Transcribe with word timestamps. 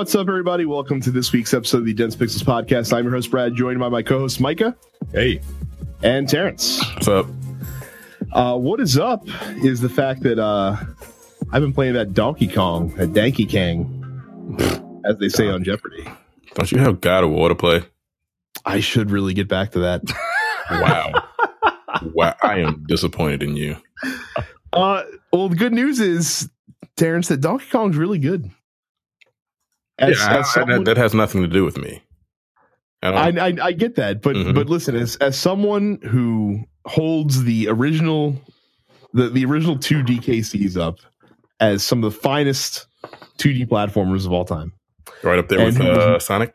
What's 0.00 0.14
up, 0.14 0.28
everybody? 0.28 0.64
Welcome 0.64 1.02
to 1.02 1.10
this 1.10 1.30
week's 1.30 1.52
episode 1.52 1.80
of 1.80 1.84
the 1.84 1.92
Dense 1.92 2.16
Pixels 2.16 2.42
podcast. 2.42 2.90
I'm 2.96 3.04
your 3.04 3.12
host, 3.12 3.30
Brad, 3.30 3.54
joined 3.54 3.78
by 3.80 3.90
my 3.90 4.00
co 4.00 4.20
host, 4.20 4.40
Micah. 4.40 4.74
Hey. 5.12 5.42
And 6.02 6.26
Terrence. 6.26 6.82
What's 6.94 7.06
up? 7.06 7.26
Uh, 8.32 8.56
what 8.56 8.80
is 8.80 8.96
up 8.96 9.24
is 9.62 9.82
the 9.82 9.90
fact 9.90 10.22
that 10.22 10.38
uh, 10.38 10.74
I've 11.52 11.60
been 11.60 11.74
playing 11.74 11.92
that 11.92 12.14
Donkey 12.14 12.48
Kong, 12.48 12.94
that 12.94 13.10
Danky 13.10 13.46
Kang, 13.46 15.02
as 15.04 15.18
they 15.18 15.28
say 15.28 15.48
on 15.48 15.64
Jeopardy. 15.64 16.08
Don't 16.54 16.72
you 16.72 16.78
have 16.78 17.02
God 17.02 17.22
of 17.22 17.30
War 17.30 17.50
to 17.50 17.54
play? 17.54 17.82
I 18.64 18.80
should 18.80 19.10
really 19.10 19.34
get 19.34 19.48
back 19.48 19.72
to 19.72 19.80
that. 19.80 20.02
wow. 20.70 21.12
wow. 22.14 22.34
I 22.42 22.60
am 22.60 22.86
disappointed 22.88 23.42
in 23.42 23.54
you. 23.54 23.76
Uh, 24.72 25.02
well, 25.30 25.50
the 25.50 25.56
good 25.56 25.74
news 25.74 26.00
is, 26.00 26.48
Terrence, 26.96 27.28
that 27.28 27.42
Donkey 27.42 27.66
Kong's 27.70 27.98
really 27.98 28.18
good. 28.18 28.50
As, 30.00 30.18
yeah, 30.18 30.38
as 30.38 30.52
someone, 30.52 30.84
that, 30.84 30.94
that, 30.94 30.96
has 30.96 31.12
nothing 31.14 31.42
to 31.42 31.48
do 31.48 31.64
with 31.64 31.76
me. 31.76 32.02
I, 33.02 33.28
I, 33.28 33.54
I 33.62 33.72
get 33.72 33.96
that, 33.96 34.22
but 34.22 34.34
mm-hmm. 34.36 34.52
but 34.52 34.68
listen, 34.68 34.94
as 34.94 35.16
as 35.16 35.38
someone 35.38 36.00
who 36.02 36.64
holds 36.86 37.44
the 37.44 37.68
original 37.68 38.40
the 39.12 39.28
the 39.30 39.44
original 39.44 39.78
two 39.78 40.02
DKCs 40.02 40.76
up 40.76 40.98
as 41.60 41.82
some 41.82 42.02
of 42.02 42.12
the 42.12 42.18
finest 42.18 42.86
2D 43.38 43.68
platformers 43.68 44.26
of 44.26 44.32
all 44.32 44.44
time, 44.44 44.72
right 45.22 45.38
up 45.38 45.48
there 45.48 45.60
and 45.60 45.78
with 45.78 45.86
uh, 45.86 46.18
Sonic. 46.18 46.54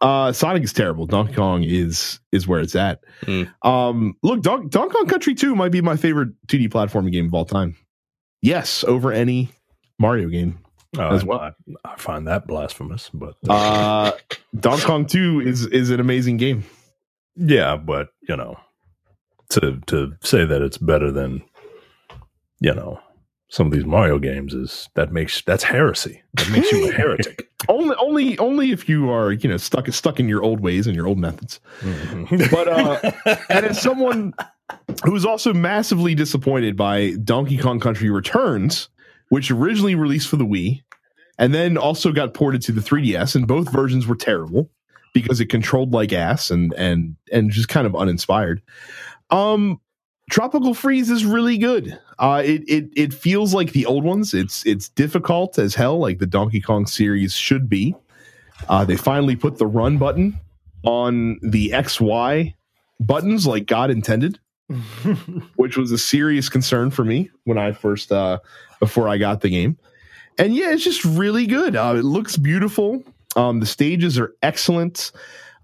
Uh, 0.00 0.32
Sonic 0.32 0.62
is 0.62 0.72
terrible. 0.72 1.06
Donkey 1.06 1.34
Kong 1.34 1.64
is 1.64 2.20
is 2.32 2.46
where 2.46 2.60
it's 2.60 2.76
at. 2.76 3.00
Mm. 3.22 3.52
Um, 3.62 4.14
look, 4.22 4.42
Don- 4.42 4.68
Donkey 4.68 4.94
Kong 4.94 5.06
Country 5.06 5.34
Two 5.34 5.54
might 5.56 5.72
be 5.72 5.80
my 5.80 5.96
favorite 5.96 6.30
2D 6.46 6.68
platforming 6.68 7.12
game 7.12 7.26
of 7.26 7.34
all 7.34 7.44
time. 7.44 7.76
Yes, 8.42 8.84
over 8.84 9.12
any 9.12 9.50
Mario 9.98 10.28
game 10.28 10.58
uh, 10.96 11.14
as 11.14 11.24
well. 11.24 11.40
I, 11.40 11.52
I, 11.84 11.96
find 11.96 12.26
that 12.28 12.46
blasphemous, 12.46 13.10
but 13.12 13.34
uh, 13.48 14.12
Donkey 14.58 14.84
Kong 14.84 15.06
Two 15.06 15.40
is 15.40 15.66
is 15.66 15.90
an 15.90 16.00
amazing 16.00 16.36
game. 16.36 16.64
Yeah, 17.36 17.76
but 17.76 18.08
you 18.28 18.36
know, 18.36 18.58
to 19.50 19.80
to 19.86 20.12
say 20.22 20.44
that 20.44 20.62
it's 20.62 20.78
better 20.78 21.10
than 21.10 21.42
you 22.60 22.74
know 22.74 23.00
some 23.50 23.66
of 23.66 23.72
these 23.72 23.84
Mario 23.84 24.18
games 24.18 24.52
is 24.54 24.88
that 24.94 25.12
makes 25.12 25.42
that's 25.42 25.64
heresy. 25.64 26.22
That 26.34 26.50
makes 26.50 26.70
you 26.70 26.88
a 26.88 26.92
heretic. 26.96 27.50
only, 27.68 27.96
only, 27.96 28.38
only 28.38 28.70
if 28.72 28.88
you 28.88 29.10
are 29.10 29.32
you 29.32 29.48
know 29.48 29.56
stuck 29.56 29.88
stuck 29.88 30.20
in 30.20 30.28
your 30.28 30.42
old 30.42 30.60
ways 30.60 30.86
and 30.86 30.94
your 30.94 31.06
old 31.06 31.18
methods. 31.18 31.60
Mm-hmm. 31.80 32.54
But 32.54 32.68
uh, 32.68 33.36
and 33.48 33.66
as 33.66 33.80
someone 33.80 34.34
who's 35.04 35.24
also 35.24 35.54
massively 35.54 36.14
disappointed 36.14 36.76
by 36.76 37.12
Donkey 37.24 37.56
Kong 37.56 37.80
Country 37.80 38.10
Returns, 38.10 38.88
which 39.28 39.50
originally 39.50 39.94
released 39.94 40.28
for 40.28 40.36
the 40.36 40.46
Wii, 40.46 40.82
and 41.38 41.54
then 41.54 41.76
also 41.76 42.12
got 42.12 42.34
ported 42.34 42.62
to 42.62 42.72
the 42.72 42.80
3DS, 42.80 43.34
and 43.34 43.46
both 43.46 43.70
versions 43.72 44.06
were 44.06 44.16
terrible 44.16 44.70
because 45.14 45.40
it 45.40 45.46
controlled 45.46 45.92
like 45.92 46.12
ass 46.12 46.50
and 46.50 46.72
and 46.74 47.16
and 47.32 47.50
just 47.50 47.68
kind 47.68 47.86
of 47.86 47.96
uninspired. 47.96 48.62
Um, 49.30 49.80
Tropical 50.30 50.74
Freeze 50.74 51.10
is 51.10 51.24
really 51.24 51.58
good. 51.58 51.98
Uh, 52.18 52.42
it 52.44 52.62
it 52.68 52.90
it 52.96 53.14
feels 53.14 53.54
like 53.54 53.72
the 53.72 53.86
old 53.86 54.04
ones. 54.04 54.34
It's 54.34 54.64
it's 54.66 54.88
difficult 54.88 55.58
as 55.58 55.74
hell, 55.74 55.98
like 55.98 56.18
the 56.18 56.26
Donkey 56.26 56.60
Kong 56.60 56.86
series 56.86 57.34
should 57.34 57.68
be. 57.68 57.94
Uh, 58.68 58.84
they 58.84 58.96
finally 58.96 59.36
put 59.36 59.58
the 59.58 59.66
run 59.66 59.98
button 59.98 60.38
on 60.84 61.38
the 61.42 61.72
X 61.72 62.00
Y 62.00 62.54
buttons 63.00 63.46
like 63.46 63.66
God 63.66 63.90
intended, 63.90 64.38
which 65.56 65.76
was 65.76 65.90
a 65.92 65.98
serious 65.98 66.48
concern 66.48 66.90
for 66.90 67.04
me 67.04 67.30
when 67.44 67.58
I 67.58 67.72
first 67.72 68.12
uh, 68.12 68.38
before 68.80 69.08
I 69.08 69.18
got 69.18 69.40
the 69.40 69.48
game. 69.48 69.78
And 70.36 70.54
yeah, 70.54 70.72
it's 70.72 70.84
just 70.84 71.04
really 71.04 71.46
good. 71.46 71.74
Uh, 71.74 71.94
it 71.96 72.04
looks 72.04 72.36
beautiful. 72.36 73.02
Um, 73.34 73.60
the 73.60 73.66
stages 73.66 74.18
are 74.18 74.34
excellent. 74.42 75.12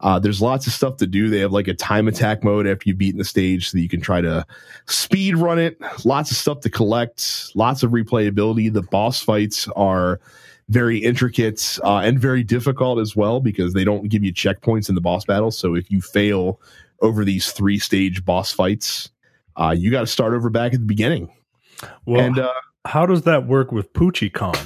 Uh, 0.01 0.19
there's 0.19 0.43
lots 0.43 0.67
of 0.67 0.73
stuff 0.73 0.97
to 0.99 1.07
do. 1.07 1.31
They 1.31 1.39
have 1.39 1.53
like 1.53 1.69
a 1.69 1.75
time 1.75 2.09
attack 2.09 2.43
mode 2.45 2.67
after 2.67 2.89
you've 2.89 2.99
beaten 2.99 3.19
the 3.19 3.25
stage 3.25 3.71
so 3.71 3.79
that 3.79 3.83
you 3.83 3.89
can 3.89 4.01
try 4.01 4.21
to 4.21 4.45
speed 4.87 5.37
run 5.37 5.59
it. 5.59 5.79
Lots 6.05 6.31
of 6.31 6.37
stuff 6.37 6.61
to 6.61 6.71
collect, 6.71 7.53
lots 7.55 7.83
of 7.83 7.93
replayability. 7.93 8.73
The 8.73 8.83
boss 8.83 9.23
fights 9.23 9.69
are 9.77 10.21
very 10.69 10.99
intricate 10.99 11.79
uh, 11.85 11.99
and 11.99 12.19
very 12.19 12.43
difficult 12.43 12.99
as 12.99 13.15
well 13.15 13.41
because 13.41 13.75
they 13.75 13.85
don't 13.85 14.09
give 14.09 14.25
you 14.25 14.33
checkpoints 14.33 14.89
in 14.89 14.95
the 14.95 15.01
boss 15.01 15.25
battles. 15.25 15.57
So 15.57 15.75
if 15.75 15.91
you 15.91 16.01
fail 16.01 16.61
over 17.01 17.25
these 17.25 17.53
three 17.53 17.79
stage 17.79 18.25
boss 18.25 18.53
fights, 18.53 19.11
uh, 19.57 19.75
you 19.77 19.91
got 19.91 20.01
to 20.01 20.07
start 20.07 20.35
over 20.35 20.51
back 20.51 20.75
at 20.75 20.81
the 20.81 20.87
beginning. 20.87 21.31
Well, 22.07 22.21
and, 22.21 22.39
uh, 22.39 22.53
how 22.85 23.07
does 23.07 23.23
that 23.23 23.47
work 23.47 23.73
with 23.73 23.93
Poochie 23.93 24.33
Kong? 24.33 24.57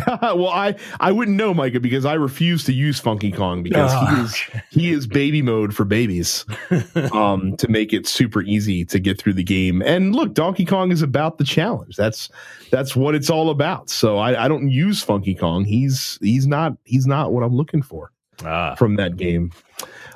well, 0.06 0.48
I 0.48 0.74
I 0.98 1.12
wouldn't 1.12 1.36
know, 1.36 1.54
Micah, 1.54 1.78
because 1.78 2.04
I 2.04 2.14
refuse 2.14 2.64
to 2.64 2.72
use 2.72 2.98
Funky 2.98 3.30
Kong 3.30 3.62
because 3.62 3.92
he 3.92 3.98
ah. 4.00 4.24
is 4.24 4.34
he 4.70 4.90
is 4.90 5.06
baby 5.06 5.40
mode 5.40 5.74
for 5.74 5.84
babies, 5.84 6.44
um, 7.12 7.56
to 7.58 7.68
make 7.68 7.92
it 7.92 8.06
super 8.06 8.42
easy 8.42 8.84
to 8.86 8.98
get 8.98 9.18
through 9.18 9.34
the 9.34 9.44
game. 9.44 9.82
And 9.82 10.14
look, 10.14 10.34
Donkey 10.34 10.64
Kong 10.64 10.90
is 10.90 11.02
about 11.02 11.38
the 11.38 11.44
challenge. 11.44 11.96
That's 11.96 12.28
that's 12.70 12.96
what 12.96 13.14
it's 13.14 13.30
all 13.30 13.50
about. 13.50 13.88
So 13.88 14.18
I, 14.18 14.44
I 14.44 14.48
don't 14.48 14.68
use 14.68 15.00
Funky 15.00 15.34
Kong. 15.34 15.64
He's 15.64 16.18
he's 16.20 16.46
not 16.46 16.72
he's 16.84 17.06
not 17.06 17.32
what 17.32 17.44
I'm 17.44 17.54
looking 17.54 17.82
for 17.82 18.10
ah. 18.44 18.74
from 18.74 18.96
that 18.96 19.16
game. 19.16 19.52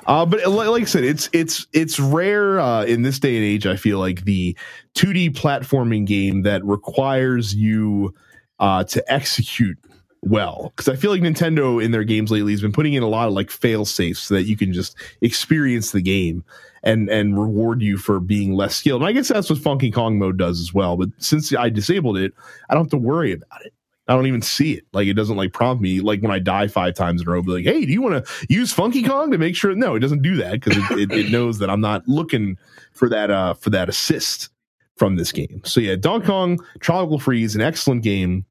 Uh, 0.09 0.25
but 0.25 0.43
like 0.47 0.81
I 0.81 0.85
said, 0.85 1.03
it's 1.03 1.29
it's 1.33 1.67
it's 1.71 1.99
rare 1.99 2.59
uh, 2.59 2.83
in 2.83 3.03
this 3.03 3.19
day 3.19 3.35
and 3.35 3.45
age. 3.45 3.67
I 3.67 3.75
feel 3.75 3.99
like 3.99 4.25
the 4.25 4.57
2D 4.95 5.35
platforming 5.35 6.07
game 6.07 6.41
that 6.41 6.65
requires 6.65 7.53
you 7.53 8.15
uh, 8.59 8.83
to 8.85 9.13
execute 9.13 9.77
well 10.23 10.73
because 10.75 10.89
I 10.89 10.95
feel 10.95 11.11
like 11.11 11.21
Nintendo 11.21 11.81
in 11.81 11.91
their 11.91 12.03
games 12.03 12.31
lately 12.31 12.53
has 12.53 12.61
been 12.61 12.71
putting 12.71 12.93
in 12.93 13.03
a 13.03 13.07
lot 13.07 13.27
of 13.27 13.35
like 13.35 13.51
fail 13.51 13.85
safes 13.85 14.21
so 14.21 14.33
that 14.33 14.45
you 14.45 14.57
can 14.57 14.73
just 14.73 14.97
experience 15.21 15.91
the 15.91 16.01
game 16.01 16.43
and 16.81 17.07
and 17.07 17.39
reward 17.39 17.83
you 17.83 17.99
for 17.99 18.19
being 18.19 18.53
less 18.53 18.75
skilled. 18.75 19.03
And 19.03 19.07
I 19.07 19.11
guess 19.11 19.27
that's 19.27 19.51
what 19.51 19.59
Funky 19.59 19.91
Kong 19.91 20.17
mode 20.17 20.39
does 20.39 20.59
as 20.59 20.73
well. 20.73 20.97
But 20.97 21.09
since 21.19 21.53
I 21.53 21.69
disabled 21.69 22.17
it, 22.17 22.33
I 22.67 22.73
don't 22.73 22.85
have 22.85 22.91
to 22.91 22.97
worry 22.97 23.31
about 23.31 23.63
it. 23.63 23.73
I 24.09 24.13
don't 24.13 24.25
even 24.25 24.41
see 24.41 24.73
it. 24.73 24.85
Like 24.91 25.07
it 25.07 25.13
doesn't 25.13 25.37
like 25.37 25.53
prompt 25.53 25.83
me 25.83 26.01
like 26.01 26.21
when 26.21 26.31
I 26.31 26.39
die 26.39 26.67
five 26.67 26.95
times 26.95 27.21
in 27.21 27.27
a 27.27 27.31
row. 27.31 27.43
Be 27.43 27.51
like, 27.51 27.65
hey, 27.65 27.85
do 27.85 27.91
you 27.91 28.01
want 28.01 28.25
to 28.25 28.47
use 28.49 28.73
Funky 28.73 29.03
Kong 29.03 29.29
to 29.31 29.37
make 29.37 29.55
sure? 29.55 29.73
No, 29.75 29.93
it 29.95 29.99
doesn't 29.99 30.23
do 30.23 30.35
that 30.37 30.53
because 30.53 30.77
it, 30.77 30.99
it, 30.99 31.11
it, 31.11 31.31
knows 31.31 31.59
that 31.59 31.69
I'm 31.69 31.79
not 31.79 32.07
looking 32.07 32.57
for 32.91 33.07
that 33.07 33.29
uh 33.29 33.53
for 33.53 33.69
that 33.69 33.87
assist 33.87 34.49
from 34.97 35.15
this 35.15 35.31
game. 35.31 35.61
So 35.63 35.79
yeah, 35.79 35.95
Donkey 35.95 36.25
Kong 36.25 36.59
Tropical 36.79 37.19
Freeze, 37.19 37.55
an 37.55 37.61
excellent 37.61 38.01
game 38.01 38.45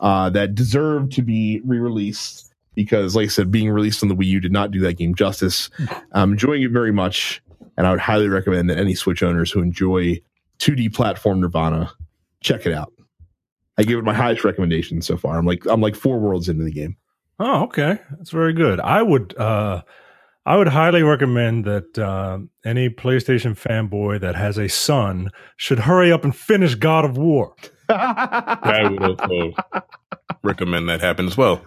uh, 0.00 0.30
that 0.30 0.54
deserved 0.54 1.12
to 1.12 1.22
be 1.22 1.60
re-released 1.64 2.52
because, 2.74 3.14
like 3.14 3.26
I 3.26 3.28
said, 3.28 3.52
being 3.52 3.70
released 3.70 4.02
on 4.02 4.08
the 4.08 4.16
Wii 4.16 4.26
U 4.26 4.40
did 4.40 4.52
not 4.52 4.72
do 4.72 4.80
that 4.80 4.94
game 4.94 5.14
justice. 5.14 5.70
I'm 6.12 6.32
enjoying 6.32 6.62
it 6.62 6.72
very 6.72 6.92
much, 6.92 7.40
and 7.76 7.86
I 7.86 7.90
would 7.92 8.00
highly 8.00 8.28
recommend 8.28 8.68
that 8.68 8.78
any 8.78 8.94
Switch 8.96 9.22
owners 9.22 9.52
who 9.52 9.62
enjoy 9.62 10.20
2D 10.58 10.92
platform 10.92 11.40
Nirvana 11.40 11.92
check 12.40 12.66
it 12.66 12.72
out. 12.72 12.93
I 13.76 13.82
give 13.82 13.98
it 13.98 14.04
my 14.04 14.14
highest 14.14 14.44
recommendation 14.44 15.02
so 15.02 15.16
far. 15.16 15.38
I'm 15.38 15.46
like 15.46 15.66
I'm 15.66 15.80
like 15.80 15.96
four 15.96 16.18
worlds 16.18 16.48
into 16.48 16.64
the 16.64 16.72
game. 16.72 16.96
Oh, 17.38 17.64
okay, 17.64 17.98
that's 18.10 18.30
very 18.30 18.52
good. 18.52 18.78
I 18.80 19.02
would 19.02 19.36
uh, 19.36 19.82
I 20.46 20.56
would 20.56 20.68
highly 20.68 21.02
recommend 21.02 21.64
that 21.64 21.98
uh, 21.98 22.38
any 22.64 22.88
PlayStation 22.90 23.58
fanboy 23.58 24.20
that 24.20 24.36
has 24.36 24.58
a 24.58 24.68
son 24.68 25.30
should 25.56 25.80
hurry 25.80 26.12
up 26.12 26.24
and 26.24 26.34
finish 26.34 26.74
God 26.74 27.04
of 27.04 27.16
War. 27.16 27.54
I 27.88 28.88
would 28.88 29.02
also 29.02 29.52
recommend 30.42 30.88
that 30.88 31.00
happen 31.00 31.26
as 31.26 31.36
well. 31.36 31.64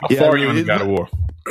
How 0.00 0.08
yeah, 0.10 0.20
far 0.20 0.30
are 0.30 0.38
you 0.38 0.50
in 0.50 0.64
God 0.64 0.82
of 0.82 0.88
War? 0.88 1.08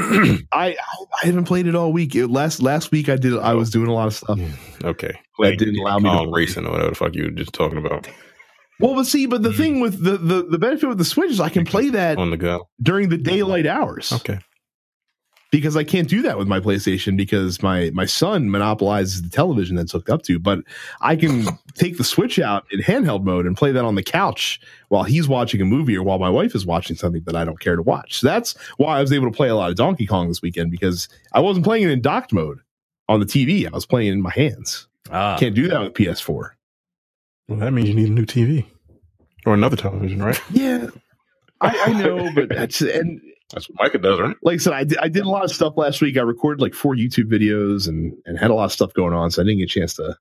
I 0.51 0.77
I 0.77 1.25
haven't 1.25 1.45
played 1.45 1.67
it 1.67 1.75
all 1.75 1.91
week. 1.91 2.15
It, 2.15 2.27
last 2.27 2.61
last 2.61 2.91
week 2.91 3.09
I 3.09 3.17
did 3.17 3.37
I 3.37 3.53
was 3.55 3.69
doing 3.69 3.87
a 3.87 3.93
lot 3.93 4.07
of 4.07 4.13
stuff. 4.13 4.39
Okay, 4.83 5.19
that 5.39 5.57
didn't 5.57 5.79
allow 5.79 5.99
me 5.99 6.09
to 6.09 6.31
racing 6.31 6.65
or 6.65 6.71
whatever 6.71 6.89
the 6.89 6.95
fuck 6.95 7.15
you 7.15 7.23
were 7.25 7.31
just 7.31 7.53
talking 7.53 7.77
about. 7.79 8.07
Well, 8.79 8.95
but 8.95 9.05
see, 9.05 9.25
but 9.25 9.43
the 9.43 9.49
mm. 9.49 9.57
thing 9.57 9.79
with 9.81 10.03
the, 10.03 10.17
the 10.17 10.43
the 10.43 10.57
benefit 10.57 10.87
with 10.87 10.97
the 10.97 11.05
Switch 11.05 11.31
is 11.31 11.39
I 11.39 11.49
can 11.49 11.65
play 11.65 11.89
that 11.89 12.17
on 12.17 12.31
the 12.31 12.37
go 12.37 12.69
during 12.81 13.09
the 13.09 13.17
daylight 13.17 13.67
hours. 13.67 14.11
Okay. 14.11 14.39
Because 15.51 15.75
I 15.75 15.83
can't 15.83 16.07
do 16.07 16.21
that 16.21 16.37
with 16.37 16.47
my 16.47 16.59
PlayStation 16.59 17.17
because 17.17 17.61
my 17.63 17.89
my 17.93 18.05
son 18.05 18.51
monopolizes 18.51 19.23
the 19.23 19.29
television 19.29 19.75
that's 19.75 19.91
hooked 19.91 20.09
up 20.09 20.21
to. 20.23 20.39
But 20.39 20.59
I 21.01 21.15
can 21.15 21.45
take 21.73 21.97
the 21.97 22.03
Switch 22.03 22.39
out 22.39 22.65
in 22.71 22.79
handheld 22.81 23.23
mode 23.23 23.45
and 23.45 23.57
play 23.57 23.71
that 23.71 23.83
on 23.83 23.95
the 23.95 24.03
couch 24.03 24.61
while 24.89 25.03
he's 25.03 25.27
watching 25.27 25.59
a 25.59 25.65
movie 25.65 25.97
or 25.97 26.03
while 26.03 26.19
my 26.19 26.29
wife 26.29 26.55
is 26.55 26.65
watching 26.65 26.95
something 26.95 27.23
that 27.25 27.35
I 27.35 27.43
don't 27.43 27.59
care 27.59 27.75
to 27.75 27.81
watch. 27.81 28.19
So 28.19 28.27
that's 28.27 28.55
why 28.77 28.97
I 28.97 29.01
was 29.01 29.11
able 29.11 29.29
to 29.29 29.35
play 29.35 29.49
a 29.49 29.55
lot 29.55 29.71
of 29.71 29.75
Donkey 29.75 30.05
Kong 30.05 30.27
this 30.27 30.41
weekend 30.41 30.71
because 30.71 31.09
I 31.33 31.39
wasn't 31.39 31.65
playing 31.65 31.83
it 31.83 31.89
in 31.89 32.01
docked 32.01 32.31
mode 32.31 32.59
on 33.09 33.19
the 33.19 33.25
TV. 33.25 33.65
I 33.65 33.71
was 33.71 33.87
playing 33.87 34.09
it 34.09 34.13
in 34.13 34.21
my 34.21 34.31
hands. 34.31 34.87
Ah. 35.11 35.35
Can't 35.37 35.55
do 35.55 35.67
that 35.67 35.81
with 35.81 35.93
PS4. 35.95 36.51
Well, 37.49 37.59
that 37.59 37.71
means 37.71 37.89
you 37.89 37.95
need 37.95 38.09
a 38.09 38.13
new 38.13 38.25
TV 38.25 38.65
or 39.45 39.55
another 39.55 39.75
television, 39.75 40.21
right? 40.21 40.39
Yeah, 40.51 40.87
I, 41.61 41.77
I 41.87 41.93
know, 41.93 42.31
but 42.33 42.49
that's 42.55 42.81
and 42.81 43.19
that's 43.51 43.67
what 43.69 43.83
Micah 43.83 43.97
does, 43.97 44.19
right? 44.19 44.35
Like 44.43 44.55
I 44.55 44.57
said, 44.57 44.73
I 44.73 44.83
did, 44.83 44.97
I 44.99 45.07
did 45.09 45.25
a 45.25 45.29
lot 45.29 45.43
of 45.43 45.51
stuff 45.51 45.73
last 45.75 46.01
week. 46.01 46.17
I 46.17 46.21
recorded 46.21 46.61
like 46.61 46.75
four 46.75 46.95
YouTube 46.95 47.25
videos 47.25 47.87
and 47.87 48.13
and 48.25 48.37
had 48.37 48.51
a 48.51 48.53
lot 48.53 48.65
of 48.65 48.71
stuff 48.71 48.93
going 48.93 49.13
on, 49.13 49.31
so 49.31 49.41
I 49.41 49.45
didn't 49.45 49.59
get 49.59 49.65
a 49.65 49.79
chance 49.79 49.95
to 49.95 50.15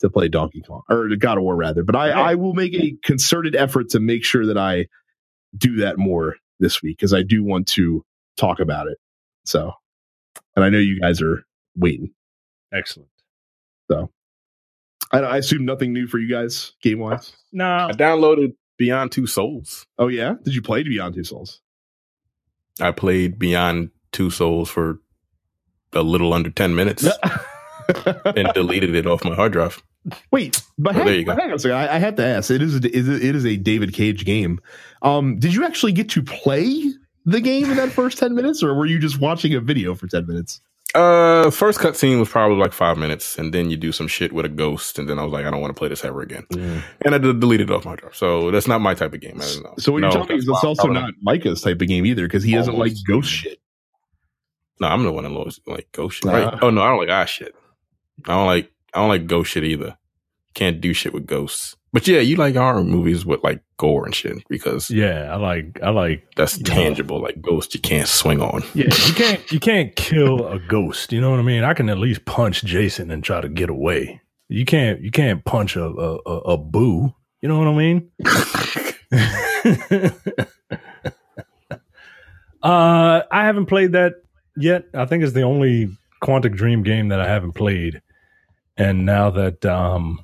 to 0.00 0.08
play 0.08 0.28
Donkey 0.28 0.62
Kong 0.62 0.82
or 0.88 1.08
God 1.16 1.38
of 1.38 1.44
War 1.44 1.56
rather. 1.56 1.82
But 1.82 1.96
I 1.96 2.10
I 2.10 2.34
will 2.36 2.54
make 2.54 2.72
a 2.74 2.96
concerted 3.02 3.56
effort 3.56 3.90
to 3.90 4.00
make 4.00 4.24
sure 4.24 4.46
that 4.46 4.56
I 4.56 4.86
do 5.58 5.76
that 5.76 5.98
more 5.98 6.36
this 6.60 6.82
week 6.82 6.98
because 6.98 7.12
I 7.12 7.22
do 7.22 7.42
want 7.42 7.66
to 7.68 8.04
talk 8.36 8.60
about 8.60 8.86
it. 8.86 8.98
So, 9.44 9.72
and 10.54 10.64
I 10.64 10.68
know 10.68 10.78
you 10.78 11.00
guys 11.00 11.20
are 11.20 11.44
waiting. 11.76 12.12
Excellent. 12.72 13.08
So, 13.90 14.10
I, 15.12 15.18
I 15.18 15.36
assume 15.38 15.64
nothing 15.64 15.92
new 15.92 16.06
for 16.06 16.18
you 16.18 16.28
guys 16.28 16.72
game 16.82 16.98
wise. 16.98 17.32
No, 17.52 17.64
I 17.66 17.92
downloaded 17.92 18.54
Beyond 18.78 19.12
Two 19.12 19.26
Souls. 19.26 19.86
Oh 19.98 20.08
yeah, 20.08 20.34
did 20.44 20.54
you 20.54 20.62
play 20.62 20.82
Beyond 20.82 21.14
Two 21.14 21.24
Souls? 21.24 21.60
I 22.80 22.92
played 22.92 23.38
Beyond 23.38 23.90
Two 24.12 24.30
Souls 24.30 24.68
for 24.70 25.00
a 25.92 26.02
little 26.02 26.32
under 26.32 26.50
ten 26.50 26.74
minutes 26.74 27.04
and 28.24 28.48
deleted 28.54 28.94
it 28.94 29.06
off 29.06 29.24
my 29.24 29.34
hard 29.34 29.52
drive. 29.52 29.82
Wait, 30.30 30.62
but 30.78 30.94
Well, 30.94 31.04
hang, 31.04 31.06
there 31.06 31.14
you 31.18 31.24
go. 31.24 31.32
hang 31.36 31.50
on 31.50 31.56
a 31.56 31.58
second. 31.58 31.76
I, 31.76 31.96
I 31.96 31.98
have 31.98 32.14
to 32.16 32.24
ask. 32.24 32.50
It 32.50 32.62
is 32.62 32.76
a, 32.76 32.96
is 32.96 33.08
a- 33.08 33.26
it 33.26 33.36
is 33.36 33.44
a 33.44 33.56
David 33.56 33.92
Cage 33.92 34.24
game. 34.24 34.60
Um, 35.02 35.38
did 35.38 35.52
you 35.52 35.64
actually 35.66 35.92
get 35.92 36.08
to 36.10 36.22
play 36.22 36.84
the 37.26 37.40
game 37.40 37.70
in 37.70 37.76
that 37.76 37.90
first 37.90 38.16
ten 38.18 38.34
minutes, 38.34 38.62
or 38.62 38.74
were 38.74 38.86
you 38.86 38.98
just 38.98 39.18
watching 39.20 39.54
a 39.54 39.60
video 39.60 39.94
for 39.94 40.06
ten 40.06 40.26
minutes? 40.26 40.60
Uh, 40.94 41.50
first 41.50 41.78
cutscene 41.78 42.18
was 42.18 42.28
probably 42.28 42.56
like 42.56 42.72
five 42.72 42.98
minutes, 42.98 43.38
and 43.38 43.54
then 43.54 43.70
you 43.70 43.76
do 43.76 43.92
some 43.92 44.08
shit 44.08 44.32
with 44.32 44.44
a 44.44 44.48
ghost, 44.48 44.98
and 44.98 45.08
then 45.08 45.18
I 45.18 45.22
was 45.22 45.32
like, 45.32 45.44
I 45.46 45.50
don't 45.50 45.60
want 45.60 45.74
to 45.74 45.78
play 45.78 45.88
this 45.88 46.04
ever 46.04 46.20
again, 46.20 46.44
and 46.50 47.14
I 47.14 47.18
d- 47.18 47.32
deleted 47.32 47.70
it 47.70 47.72
off 47.72 47.84
my 47.84 47.94
drive. 47.94 48.16
So 48.16 48.50
that's 48.50 48.66
not 48.66 48.80
my 48.80 48.94
type 48.94 49.12
of 49.14 49.20
game. 49.20 49.40
I 49.40 49.44
don't 49.44 49.62
know. 49.62 49.74
So 49.78 49.92
what 49.92 50.00
No, 50.00 50.06
you're 50.08 50.12
telling 50.12 50.28
me 50.30 50.34
is 50.36 50.48
it's 50.48 50.64
also 50.64 50.88
not 50.88 51.14
Micah's 51.22 51.62
type 51.62 51.80
of 51.80 51.86
game 51.86 52.06
either 52.06 52.26
because 52.26 52.42
he 52.42 52.52
doesn't 52.54 52.76
like 52.76 52.92
ghost 53.06 53.30
shit. 53.30 53.60
No, 54.80 54.88
I'm 54.88 55.04
the 55.04 55.12
one 55.12 55.24
that 55.24 55.30
loves 55.30 55.60
like 55.66 55.88
ghost 55.92 56.16
shit. 56.16 56.24
Nah. 56.24 56.32
Right? 56.32 56.58
Oh 56.62 56.70
no, 56.70 56.82
I 56.82 56.88
don't 56.88 56.98
like 56.98 57.10
ah 57.10 57.24
shit. 57.24 57.54
I 58.26 58.32
don't 58.34 58.46
like 58.46 58.72
I 58.92 58.98
don't 58.98 59.08
like 59.10 59.26
ghost 59.26 59.52
shit 59.52 59.62
either. 59.64 59.96
Can't 60.54 60.80
do 60.80 60.92
shit 60.92 61.12
with 61.14 61.26
ghosts. 61.26 61.76
But 61.92 62.06
yeah, 62.06 62.20
you 62.20 62.36
like 62.36 62.54
horror 62.54 62.84
movies 62.84 63.26
with 63.26 63.42
like 63.42 63.62
gore 63.76 64.04
and 64.04 64.14
shit 64.14 64.46
because 64.48 64.90
yeah, 64.90 65.32
I 65.32 65.36
like 65.36 65.80
I 65.82 65.90
like 65.90 66.22
that's 66.36 66.56
tangible. 66.58 67.20
Like 67.20 67.42
ghosts, 67.42 67.74
you 67.74 67.80
can't 67.80 68.06
swing 68.06 68.40
on. 68.40 68.62
Yeah, 68.74 68.94
you 69.06 69.14
can't 69.14 69.52
you 69.52 69.58
can't 69.58 69.96
kill 69.96 70.46
a 70.46 70.60
ghost. 70.60 71.12
You 71.12 71.20
know 71.20 71.30
what 71.30 71.40
I 71.40 71.42
mean? 71.42 71.64
I 71.64 71.74
can 71.74 71.88
at 71.88 71.98
least 71.98 72.24
punch 72.26 72.62
Jason 72.62 73.10
and 73.10 73.24
try 73.24 73.40
to 73.40 73.48
get 73.48 73.70
away. 73.70 74.20
You 74.48 74.64
can't 74.64 75.00
you 75.00 75.10
can't 75.10 75.44
punch 75.44 75.74
a 75.74 75.84
a, 75.84 76.18
a, 76.26 76.38
a 76.52 76.56
boo. 76.56 77.12
You 77.42 77.48
know 77.48 77.58
what 77.58 77.68
I 77.68 77.74
mean? 77.74 78.10
uh, 82.62 83.22
I 83.32 83.44
haven't 83.44 83.66
played 83.66 83.92
that 83.92 84.14
yet. 84.56 84.84
I 84.94 85.06
think 85.06 85.24
it's 85.24 85.32
the 85.32 85.42
only 85.42 85.90
Quantic 86.22 86.54
Dream 86.54 86.82
game 86.82 87.08
that 87.08 87.20
I 87.20 87.26
haven't 87.26 87.52
played. 87.52 88.02
And 88.76 89.04
now 89.04 89.30
that 89.30 89.64
um, 89.64 90.20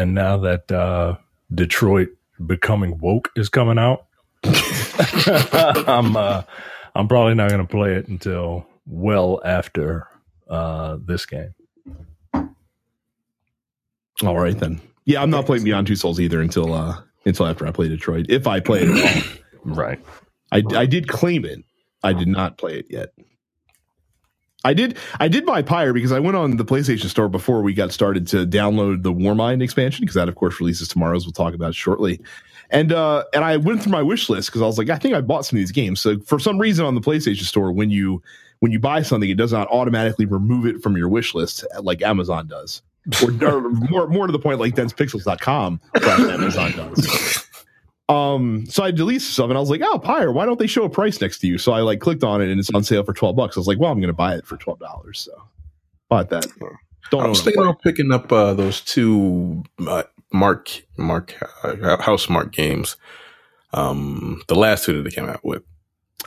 and 0.00 0.14
now 0.14 0.38
that 0.38 0.72
uh, 0.72 1.16
Detroit 1.54 2.08
becoming 2.44 2.98
woke 2.98 3.30
is 3.36 3.48
coming 3.48 3.78
out, 3.78 4.06
I'm 4.44 6.16
uh, 6.16 6.42
I'm 6.94 7.06
probably 7.06 7.34
not 7.34 7.50
going 7.50 7.60
to 7.60 7.70
play 7.70 7.94
it 7.94 8.08
until 8.08 8.66
well 8.86 9.40
after 9.44 10.08
uh, 10.48 10.96
this 11.04 11.26
game. 11.26 11.54
All 14.22 14.38
right 14.38 14.58
then. 14.58 14.80
Yeah, 15.04 15.22
I'm 15.22 15.30
not 15.30 15.46
playing 15.46 15.64
Beyond 15.64 15.86
Two 15.86 15.96
Souls 15.96 16.20
either 16.20 16.40
until 16.40 16.74
uh 16.74 17.00
until 17.24 17.46
after 17.46 17.66
I 17.66 17.70
play 17.70 17.88
Detroit. 17.88 18.26
If 18.28 18.46
I 18.46 18.60
play 18.60 18.82
it 18.82 18.88
at 18.88 19.16
all. 19.16 19.32
Right. 19.64 20.00
I 20.52 20.62
I 20.74 20.86
did 20.86 21.08
claim 21.08 21.44
it. 21.44 21.64
I 22.02 22.12
did 22.12 22.28
not 22.28 22.58
play 22.58 22.78
it 22.78 22.86
yet. 22.88 23.10
I 24.64 24.74
did 24.74 24.98
I 25.18 25.28
did 25.28 25.46
buy 25.46 25.62
Pyre 25.62 25.92
because 25.92 26.12
I 26.12 26.18
went 26.18 26.36
on 26.36 26.56
the 26.56 26.64
PlayStation 26.64 27.06
Store 27.06 27.28
before 27.28 27.62
we 27.62 27.72
got 27.72 27.92
started 27.92 28.26
to 28.28 28.46
download 28.46 29.02
the 29.02 29.12
Warmind 29.12 29.62
expansion 29.62 30.02
because 30.02 30.14
that 30.16 30.28
of 30.28 30.34
course 30.34 30.60
releases 30.60 30.88
tomorrow 30.88 31.16
as 31.16 31.24
we'll 31.24 31.32
talk 31.32 31.54
about 31.54 31.74
shortly. 31.74 32.20
And 32.70 32.92
uh 32.92 33.24
and 33.32 33.44
I 33.44 33.56
went 33.56 33.82
through 33.82 33.92
my 33.92 34.02
wish 34.02 34.28
list 34.28 34.48
because 34.48 34.62
I 34.62 34.66
was 34.66 34.76
like 34.76 34.90
I 34.90 34.96
think 34.96 35.14
I 35.14 35.20
bought 35.22 35.46
some 35.46 35.56
of 35.56 35.60
these 35.60 35.72
games. 35.72 36.00
So 36.00 36.18
for 36.20 36.38
some 36.38 36.58
reason 36.58 36.84
on 36.84 36.94
the 36.94 37.00
PlayStation 37.00 37.44
Store 37.44 37.72
when 37.72 37.90
you 37.90 38.22
when 38.58 38.70
you 38.70 38.78
buy 38.78 39.02
something 39.02 39.30
it 39.30 39.38
does 39.38 39.52
not 39.52 39.66
automatically 39.68 40.26
remove 40.26 40.66
it 40.66 40.82
from 40.82 40.96
your 40.96 41.08
wish 41.08 41.34
list 41.34 41.64
like 41.80 42.02
Amazon 42.02 42.46
does. 42.46 42.82
or, 43.24 43.30
or 43.46 43.70
more 43.90 44.08
more 44.08 44.26
to 44.26 44.32
the 44.32 44.38
point 44.38 44.60
like 44.60 44.74
densepixels.com 44.74 45.80
slash 45.96 46.20
Amazon 46.20 46.72
does. 46.72 47.46
Um, 48.10 48.66
so 48.68 48.84
I 48.84 48.90
deleted 48.90 49.22
stuff 49.22 49.48
and 49.50 49.56
I 49.56 49.60
was 49.60 49.70
like, 49.70 49.82
oh, 49.84 49.98
Pyre, 50.00 50.32
why 50.32 50.46
don't 50.46 50.58
they 50.58 50.66
show 50.66 50.84
a 50.84 50.90
price 50.90 51.20
next 51.20 51.38
to 51.40 51.46
you? 51.48 51.58
So 51.58 51.72
I 51.72 51.80
like 51.80 52.00
clicked 52.00 52.24
on 52.24 52.42
it 52.42 52.50
and 52.50 52.60
it's 52.60 52.70
on 52.74 52.84
sale 52.84 53.04
for 53.04 53.14
12 53.14 53.36
bucks. 53.36 53.56
I 53.56 53.60
was 53.60 53.68
like, 53.68 53.78
well, 53.78 53.92
I'm 53.92 53.98
going 54.00 54.08
to 54.08 54.14
buy 54.14 54.34
it 54.34 54.46
for 54.46 54.58
$12. 54.58 54.78
So 55.16 55.32
bought 56.08 56.30
that. 56.30 56.46
Don't. 57.10 57.22
I'm 57.22 57.30
what 57.30 57.38
thinking 57.38 57.62
about 57.62 57.82
picking 57.82 58.12
up 58.12 58.32
uh, 58.32 58.54
those 58.54 58.80
two 58.82 59.64
uh, 59.88 60.04
Mark 60.32 60.70
Mark 60.98 61.34
uh, 61.64 61.96
Housemarque 61.98 62.52
games. 62.52 62.96
Um, 63.72 64.42
the 64.48 64.56
last 64.56 64.84
two 64.84 64.94
that 64.96 65.02
they 65.04 65.10
came 65.14 65.28
out 65.28 65.44
with. 65.44 65.62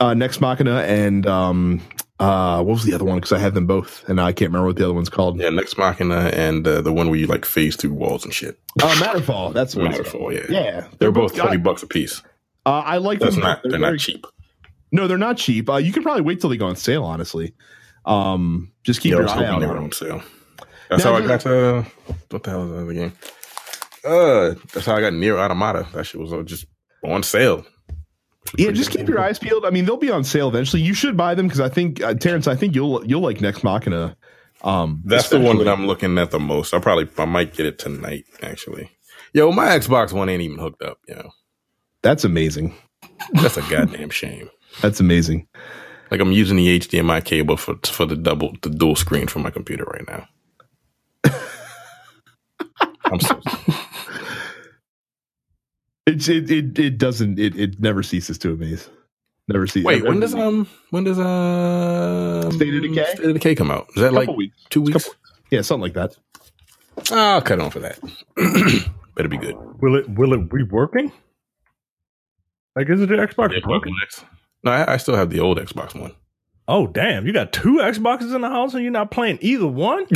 uh, 0.00 0.14
Nex 0.14 0.40
Machina 0.40 0.80
and 0.82 1.26
um, 1.26 1.82
uh, 2.20 2.62
what 2.62 2.74
was 2.74 2.84
the 2.84 2.94
other 2.94 3.04
one? 3.04 3.16
Because 3.16 3.32
I 3.32 3.38
had 3.38 3.54
them 3.54 3.66
both 3.66 4.08
and 4.08 4.20
I 4.20 4.32
can't 4.32 4.50
remember 4.50 4.66
what 4.68 4.76
the 4.76 4.84
other 4.84 4.94
one's 4.94 5.08
called. 5.08 5.38
Yeah, 5.40 5.50
Nex 5.50 5.76
Machina 5.76 6.30
and 6.32 6.66
uh, 6.66 6.80
the 6.80 6.92
one 6.92 7.08
where 7.10 7.18
you 7.18 7.26
like 7.26 7.44
phase 7.44 7.76
through 7.76 7.92
walls 7.94 8.24
and 8.24 8.32
shit. 8.32 8.58
Uh, 8.82 8.94
Matterfall. 8.96 9.52
That's 9.52 9.74
what. 9.74 9.90
Matterfall, 9.90 10.32
yeah. 10.32 10.46
Yeah, 10.62 10.86
They're 10.98 11.10
both 11.12 11.34
I, 11.38 11.42
twenty 11.42 11.56
bucks 11.58 11.82
a 11.82 11.86
piece. 11.86 12.22
uh, 12.66 12.70
I 12.84 12.98
like 12.98 13.18
That's 13.18 13.34
them. 13.34 13.44
not 13.44 13.62
they're 13.62 13.72
very- 13.78 13.92
not 13.92 13.98
cheap. 14.00 14.26
No, 14.92 15.08
they're 15.08 15.18
not 15.18 15.36
cheap. 15.38 15.68
Uh, 15.68 15.76
you 15.76 15.92
can 15.92 16.04
probably 16.04 16.22
wait 16.22 16.40
till 16.40 16.50
they 16.50 16.56
go 16.56 16.66
on 16.66 16.76
sale. 16.76 17.02
Honestly, 17.04 17.52
um, 18.04 18.70
just 18.84 19.00
keep 19.00 19.10
Yeah, 19.10 19.18
your 19.18 19.28
eye 19.28 19.44
out 19.46 19.60
they 19.60 19.66
on 19.66 19.90
sale. 19.90 20.22
That's 20.88 21.02
Now, 21.04 21.14
how 21.16 21.22
I 21.24 21.26
got 21.26 21.40
to 21.40 21.84
what 22.30 22.42
the 22.44 22.50
hell 22.50 22.62
is 22.64 22.70
the 22.70 22.76
other 22.82 22.92
game? 22.92 23.12
Uh, 24.04 24.54
that's 24.72 24.86
how 24.86 24.94
I 24.94 25.00
got 25.00 25.12
NieR 25.14 25.38
Automata. 25.38 25.88
That 25.94 26.04
shit 26.04 26.20
was 26.20 26.30
just 26.46 26.66
on 27.02 27.22
sale. 27.22 27.64
Yeah, 28.58 28.70
just 28.70 28.90
keep 28.90 29.08
your 29.08 29.18
eyes 29.20 29.38
peeled. 29.38 29.64
I 29.64 29.70
mean, 29.70 29.84
they'll 29.84 29.96
be 29.96 30.10
on 30.10 30.24
sale 30.24 30.48
eventually. 30.48 30.82
You 30.82 30.94
should 30.94 31.16
buy 31.16 31.34
them 31.34 31.46
because 31.46 31.60
I 31.60 31.68
think 31.68 32.02
uh, 32.02 32.14
Terrence, 32.14 32.46
I 32.46 32.54
think 32.56 32.74
you'll 32.74 33.04
you'll 33.06 33.20
like 33.22 33.40
Nex 33.40 33.62
Machina. 33.64 34.16
Um, 34.62 35.02
That's 35.04 35.28
the 35.28 35.38
one 35.40 35.58
that. 35.58 35.68
I'm 35.68 35.86
looking 35.86 36.16
at 36.18 36.30
the 36.30 36.40
most. 36.40 36.72
I 36.72 36.78
probably 36.78 37.08
I 37.18 37.24
might 37.26 37.54
get 37.54 37.66
it 37.66 37.78
tonight. 37.78 38.24
Actually, 38.42 38.90
yo, 39.32 39.52
my 39.52 39.66
Xbox 39.68 40.12
One 40.12 40.28
ain't 40.28 40.42
even 40.42 40.58
hooked 40.58 40.82
up. 40.82 40.98
You 41.08 41.16
know, 41.16 41.30
That's 42.02 42.24
amazing. 42.24 42.74
that's 43.32 43.56
a 43.56 43.62
goddamn 43.62 44.10
shame. 44.10 44.48
That's 44.80 45.00
amazing. 45.00 45.46
Like 46.10 46.20
I'm 46.20 46.32
using 46.32 46.56
the 46.56 46.78
HDMI 46.78 47.24
cable 47.24 47.56
for 47.56 47.76
for 47.84 48.06
the 48.06 48.16
double 48.16 48.54
the 48.62 48.70
dual 48.70 48.96
screen 48.96 49.26
for 49.26 49.38
my 49.40 49.50
computer 49.50 49.84
right 49.84 50.06
now. 50.08 50.28
I'm 53.06 53.20
so 53.20 53.40
It's 56.06 56.28
it 56.28 56.50
it, 56.50 56.78
it 56.78 56.98
doesn't 56.98 57.38
it, 57.38 57.56
it 57.58 57.80
never 57.80 58.02
ceases 58.02 58.38
to 58.38 58.52
amaze. 58.52 58.88
Never 59.48 59.66
ceases. 59.66 59.84
wait. 59.86 60.04
When 60.04 60.20
does 60.20 60.34
um 60.34 60.66
when 60.90 61.04
does 61.04 61.18
uh 61.18 62.50
State 62.52 62.74
of 62.74 62.82
Decay? 62.82 63.04
State 63.14 63.24
of 63.26 63.34
Decay 63.34 63.54
come 63.54 63.70
out? 63.70 63.86
Is 63.96 64.02
that 64.02 64.12
like 64.12 64.28
weeks? 64.30 64.56
two 64.70 64.82
weeks? 64.82 65.04
Couple- 65.04 65.18
Yeah, 65.50 65.62
something 65.62 65.82
like 65.82 65.94
that. 65.94 66.16
I'll 67.10 67.42
cut 67.42 67.58
on 67.60 67.70
for 67.70 67.80
that. 67.80 67.98
Better 69.16 69.28
be 69.28 69.36
good. 69.38 69.56
Will 69.80 69.96
it 69.96 70.08
will 70.10 70.32
it 70.34 70.50
be 70.50 70.62
working? 70.64 71.10
Like 72.76 72.88
is 72.90 73.00
it 73.00 73.08
the 73.08 73.14
Xbox 73.16 73.52
Yeah, 73.52 73.60
working? 73.66 73.94
No, 74.62 74.70
I, 74.72 74.94
I 74.94 74.96
still 74.98 75.16
have 75.16 75.30
the 75.30 75.40
old 75.40 75.58
Xbox 75.58 75.98
One. 75.98 76.12
Oh 76.66 76.86
damn! 76.86 77.26
You 77.26 77.32
got 77.34 77.52
two 77.52 77.76
Xboxes 77.76 78.34
in 78.34 78.40
the 78.40 78.48
house 78.48 78.72
and 78.72 78.82
you're 78.82 78.90
not 78.92 79.10
playing 79.10 79.38
either 79.42 79.66
one. 79.66 80.06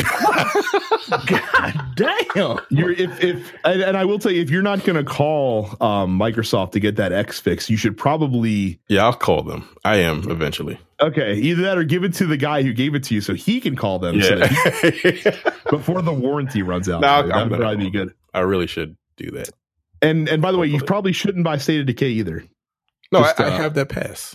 God 1.27 1.93
damn! 1.95 2.59
You're 2.71 2.93
if 2.93 3.23
if 3.23 3.53
and, 3.65 3.83
and 3.83 3.97
I 3.97 4.05
will 4.07 4.19
tell 4.19 4.33
you 4.33 4.41
if 4.41 4.49
you're 4.49 4.63
not 4.63 4.83
going 4.85 4.97
to 4.97 5.05
call 5.05 5.67
um, 5.83 6.19
Microsoft 6.19 6.73
to 6.73 6.81
get 6.81 6.97
that 6.97 7.13
X 7.13 7.39
fix, 7.39 7.69
you 7.69 7.77
should 7.77 7.99
probably 7.99 8.81
Yeah, 8.89 9.05
I'll 9.05 9.13
call 9.13 9.43
them. 9.43 9.69
I 9.85 9.97
am 9.97 10.31
eventually. 10.31 10.79
okay 11.01 11.35
either 11.35 11.63
that 11.63 11.77
or 11.79 11.85
give 11.85 12.03
it 12.03 12.15
to 12.15 12.27
the 12.27 12.37
guy 12.37 12.63
who 12.63 12.73
gave 12.73 12.95
it 12.95 13.05
to 13.05 13.15
you 13.15 13.21
so 13.21 13.35
he 13.35 13.61
can 13.61 13.77
call 13.77 13.99
them 13.99 14.21
so 14.23 14.37
that 14.37 14.51
he- 14.51 15.31
before 15.71 16.01
the 16.03 16.13
warranty 16.13 16.63
runs 16.63 16.89
out. 16.89 17.03
No, 17.03 17.27
that 17.27 17.35
I'm 17.37 17.51
would 17.51 17.61
probably 17.61 17.85
be 17.85 17.91
good. 17.91 18.15
I 18.33 18.41
really 18.41 18.67
should 18.67 18.97
do 19.17 19.31
that. 19.33 19.51
And 20.01 20.29
and 20.29 20.41
by 20.41 20.53
the 20.53 20.59
way, 20.59 20.67
you 20.69 20.81
probably 20.83 21.13
shouldn't 21.13 21.45
buy 21.45 21.59
State 21.59 21.81
of 21.81 21.87
Decay 21.87 22.09
either. 22.11 22.45
No, 23.13 23.21
Just, 23.21 23.39
I, 23.41 23.45
I 23.45 23.49
uh, 23.49 23.57
have 23.59 23.75
that 23.75 23.89
pass. 23.91 24.35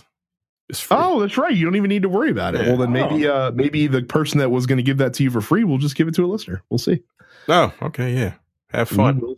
Oh, 0.90 1.20
that's 1.20 1.36
right. 1.36 1.54
You 1.54 1.64
don't 1.64 1.76
even 1.76 1.88
need 1.88 2.02
to 2.02 2.08
worry 2.08 2.30
about 2.30 2.54
it. 2.54 2.62
Yeah. 2.62 2.68
Well, 2.68 2.78
then 2.78 2.92
maybe 2.92 3.26
uh 3.26 3.50
maybe 3.52 3.86
the 3.86 4.02
person 4.02 4.38
that 4.38 4.50
was 4.50 4.66
going 4.66 4.78
to 4.78 4.82
give 4.82 4.98
that 4.98 5.14
to 5.14 5.22
you 5.22 5.30
for 5.30 5.40
free 5.40 5.64
will 5.64 5.78
just 5.78 5.94
give 5.96 6.08
it 6.08 6.14
to 6.14 6.24
a 6.24 6.26
listener. 6.26 6.62
We'll 6.70 6.78
see. 6.78 7.02
Oh, 7.48 7.72
okay, 7.82 8.14
yeah. 8.14 8.34
Have 8.68 8.88
fun. 8.88 9.16
We 9.20 9.26
will. 9.28 9.36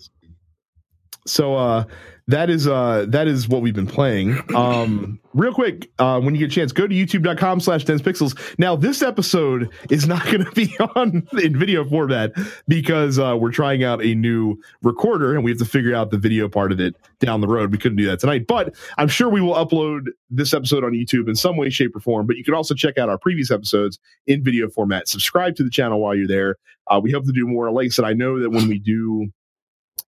So 1.26 1.56
uh 1.56 1.84
that 2.28 2.50
is 2.50 2.66
uh 2.66 3.06
that 3.08 3.28
is 3.28 3.48
what 3.48 3.62
we've 3.62 3.75
been 3.75 3.86
playing. 3.86 4.38
Um 4.54 5.20
real 5.32 5.52
quick, 5.52 5.90
uh 5.98 6.20
when 6.20 6.34
you 6.34 6.40
get 6.40 6.50
a 6.50 6.54
chance, 6.54 6.72
go 6.72 6.86
to 6.86 6.94
youtube.com 6.94 7.60
slash 7.60 7.84
dense 7.84 8.02
pixels. 8.02 8.36
Now 8.58 8.75
this 8.76 9.02
episode 9.02 9.70
is 9.90 10.06
not 10.06 10.25
gonna 10.30 10.50
be 10.52 10.76
on 10.96 11.26
in 11.42 11.58
video 11.58 11.84
format 11.84 12.32
because 12.68 13.18
uh 13.18 13.36
we're 13.38 13.52
trying 13.52 13.84
out 13.84 14.02
a 14.04 14.14
new 14.14 14.56
recorder 14.82 15.34
and 15.34 15.44
we 15.44 15.50
have 15.50 15.58
to 15.58 15.64
figure 15.64 15.94
out 15.94 16.10
the 16.10 16.18
video 16.18 16.48
part 16.48 16.72
of 16.72 16.80
it 16.80 16.94
down 17.20 17.40
the 17.40 17.48
road. 17.48 17.72
We 17.72 17.78
couldn't 17.78 17.98
do 17.98 18.06
that 18.06 18.20
tonight, 18.20 18.46
but 18.46 18.75
I'm 18.98 19.08
sure 19.08 19.28
we 19.28 19.40
will 19.40 19.54
upload 19.54 20.08
this 20.30 20.52
episode 20.52 20.84
on 20.84 20.92
YouTube 20.92 21.28
in 21.28 21.34
some 21.34 21.56
way, 21.56 21.70
shape, 21.70 21.94
or 21.94 22.00
form. 22.00 22.26
But 22.26 22.36
you 22.36 22.44
can 22.44 22.54
also 22.54 22.75
check 22.75 22.98
out 22.98 23.08
our 23.08 23.18
previous 23.18 23.50
episodes 23.50 23.98
in 24.26 24.42
video 24.42 24.68
format. 24.68 25.08
Subscribe 25.08 25.56
to 25.56 25.64
the 25.64 25.70
channel 25.70 26.00
while 26.00 26.14
you're 26.14 26.28
there. 26.28 26.56
Uh, 26.88 27.00
we 27.02 27.10
hope 27.12 27.25
to 27.25 27.32
do 27.32 27.46
more. 27.46 27.70
Like 27.70 27.86
I 27.86 27.88
said, 27.88 28.04
I 28.04 28.12
know 28.12 28.40
that 28.40 28.50
when 28.50 28.68
we 28.68 28.78
do 28.78 29.28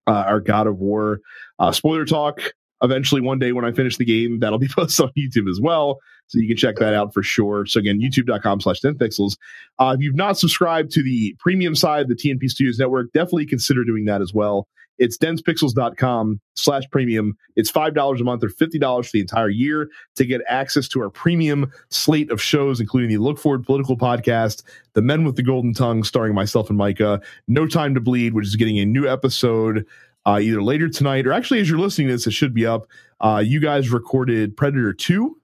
uh, 0.08 0.24
our 0.26 0.40
God 0.40 0.66
of 0.66 0.78
War 0.78 1.20
uh, 1.58 1.72
spoiler 1.72 2.04
talk, 2.04 2.40
eventually 2.82 3.20
one 3.20 3.38
day 3.38 3.52
when 3.52 3.64
I 3.64 3.72
finish 3.72 3.96
the 3.96 4.04
game, 4.04 4.40
that'll 4.40 4.58
be 4.58 4.68
posted 4.76 5.06
on 5.06 5.12
YouTube 5.16 5.48
as 5.48 5.60
well. 5.60 5.98
So 6.28 6.38
you 6.38 6.46
can 6.46 6.56
check 6.56 6.76
that 6.76 6.94
out 6.94 7.14
for 7.14 7.22
sure. 7.22 7.64
So 7.66 7.80
again, 7.80 8.00
youtube.com 8.00 8.60
slash 8.60 8.80
dense 8.80 8.98
pixels. 8.98 9.36
Uh, 9.78 9.94
if 9.96 10.02
you've 10.02 10.16
not 10.16 10.38
subscribed 10.38 10.90
to 10.92 11.02
the 11.02 11.34
premium 11.38 11.74
side 11.74 12.02
of 12.02 12.08
the 12.08 12.14
TNP 12.14 12.50
Studios 12.50 12.78
Network, 12.78 13.12
definitely 13.12 13.46
consider 13.46 13.84
doing 13.84 14.04
that 14.04 14.20
as 14.20 14.34
well. 14.34 14.68
It's 14.98 15.16
densepixels.com 15.18 16.40
slash 16.54 16.84
premium. 16.90 17.36
It's 17.56 17.70
$5 17.70 18.20
a 18.20 18.24
month 18.24 18.42
or 18.44 18.48
$50 18.48 19.04
for 19.06 19.10
the 19.12 19.20
entire 19.20 19.48
year 19.48 19.88
to 20.16 20.24
get 20.24 20.40
access 20.48 20.88
to 20.88 21.00
our 21.00 21.10
premium 21.10 21.70
slate 21.90 22.30
of 22.30 22.40
shows, 22.42 22.80
including 22.80 23.10
the 23.10 23.18
Look 23.18 23.38
Forward 23.38 23.64
Political 23.64 23.96
Podcast, 23.98 24.62
The 24.94 25.02
Men 25.02 25.24
with 25.24 25.36
the 25.36 25.42
Golden 25.42 25.72
Tongue, 25.74 26.04
starring 26.04 26.34
myself 26.34 26.68
and 26.68 26.78
Micah, 26.78 27.20
No 27.46 27.66
Time 27.66 27.94
to 27.94 28.00
Bleed, 28.00 28.34
which 28.34 28.46
is 28.46 28.56
getting 28.56 28.78
a 28.78 28.84
new 28.86 29.06
episode 29.08 29.86
uh, 30.26 30.38
either 30.42 30.62
later 30.62 30.88
tonight 30.88 31.26
or 31.26 31.32
actually 31.32 31.60
as 31.60 31.70
you're 31.70 31.78
listening 31.78 32.08
to 32.08 32.14
this, 32.14 32.26
it 32.26 32.32
should 32.32 32.52
be 32.52 32.66
up. 32.66 32.86
Uh, 33.20 33.42
you 33.44 33.60
guys 33.60 33.88
recorded 33.90 34.56
Predator 34.56 34.92
2, 34.92 35.36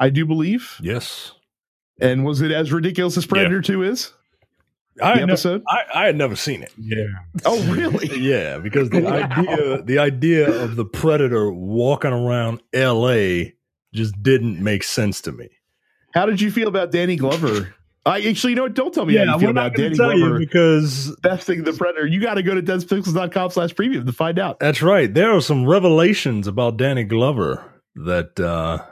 I 0.00 0.10
do 0.10 0.26
believe. 0.26 0.78
Yes. 0.82 1.32
And 2.00 2.24
was 2.24 2.40
it 2.42 2.50
as 2.50 2.72
ridiculous 2.72 3.16
as 3.16 3.26
Predator 3.26 3.56
Yeah. 3.56 3.62
2 3.62 3.82
is? 3.84 4.12
I 5.02 5.14
The 5.14 5.20
had, 5.20 5.30
episode? 5.30 5.62
never, 5.68 5.90
I, 5.94 6.02
I 6.02 6.06
had 6.06 6.16
never 6.16 6.36
seen 6.36 6.62
it. 6.62 6.72
Yeah. 6.78 7.04
Oh, 7.44 7.62
really? 7.72 8.08
Yeah, 8.20 8.58
because 8.58 8.90
the 8.90 9.06
idea 9.08 9.82
the 9.82 9.98
idea 9.98 10.50
of 10.62 10.76
the 10.76 10.84
predator 10.84 11.50
walking 11.52 12.12
around 12.12 12.60
LA 12.74 13.50
just 13.94 14.20
didn't 14.22 14.62
make 14.62 14.82
sense 14.84 15.20
to 15.22 15.32
me. 15.32 15.48
How 16.14 16.26
did 16.26 16.40
you 16.40 16.50
feel 16.50 16.68
about 16.68 16.90
Danny 16.90 17.16
Glover? 17.16 17.74
I 18.06 18.20
actually, 18.22 18.52
you 18.52 18.56
know 18.56 18.62
what? 18.62 18.74
Don't 18.74 18.94
tell 18.94 19.04
me 19.04 19.16
how 19.16 19.34
you 19.34 19.38
feel 19.38 19.50
about 19.50 19.74
Danny 19.74 19.94
Glover. 19.96 20.38
because 20.38 21.14
Besting 21.22 21.64
the 21.64 21.72
Predator. 21.74 22.06
You 22.06 22.20
got 22.20 22.34
to 22.34 22.42
go 22.42 22.54
to 22.54 22.62
densepixels.com 22.62 23.50
slash 23.50 23.74
premium 23.74 24.06
to 24.06 24.12
find 24.12 24.38
out. 24.38 24.58
that's 24.60 24.80
right. 24.80 25.12
There 25.12 25.30
are 25.34 25.42
some 25.42 25.66
revelations 25.66 26.46
about 26.46 26.76
Danny 26.78 27.04
Glover 27.04 27.62
that 27.96 28.38
uh 28.40 28.82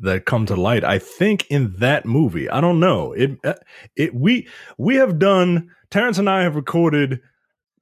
that 0.00 0.24
come 0.26 0.46
to 0.46 0.56
light. 0.56 0.84
I 0.84 0.98
think 0.98 1.46
in 1.50 1.74
that 1.78 2.04
movie. 2.06 2.48
I 2.48 2.60
don't 2.60 2.80
know. 2.80 3.12
It 3.12 3.38
uh, 3.44 3.54
it 3.96 4.14
we 4.14 4.48
we 4.78 4.96
have 4.96 5.18
done 5.18 5.70
Terrence 5.90 6.18
and 6.18 6.28
I 6.28 6.42
have 6.42 6.56
recorded 6.56 7.20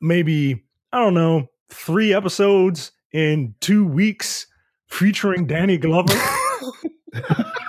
maybe 0.01 0.65
I 0.93 1.01
don't 1.01 1.15
know, 1.15 1.49
3 1.71 2.15
episodes 2.15 2.93
in 3.13 3.55
2 3.61 3.87
weeks 3.87 4.47
featuring 4.87 5.47
Danny 5.47 5.77
Glover. 5.77 6.15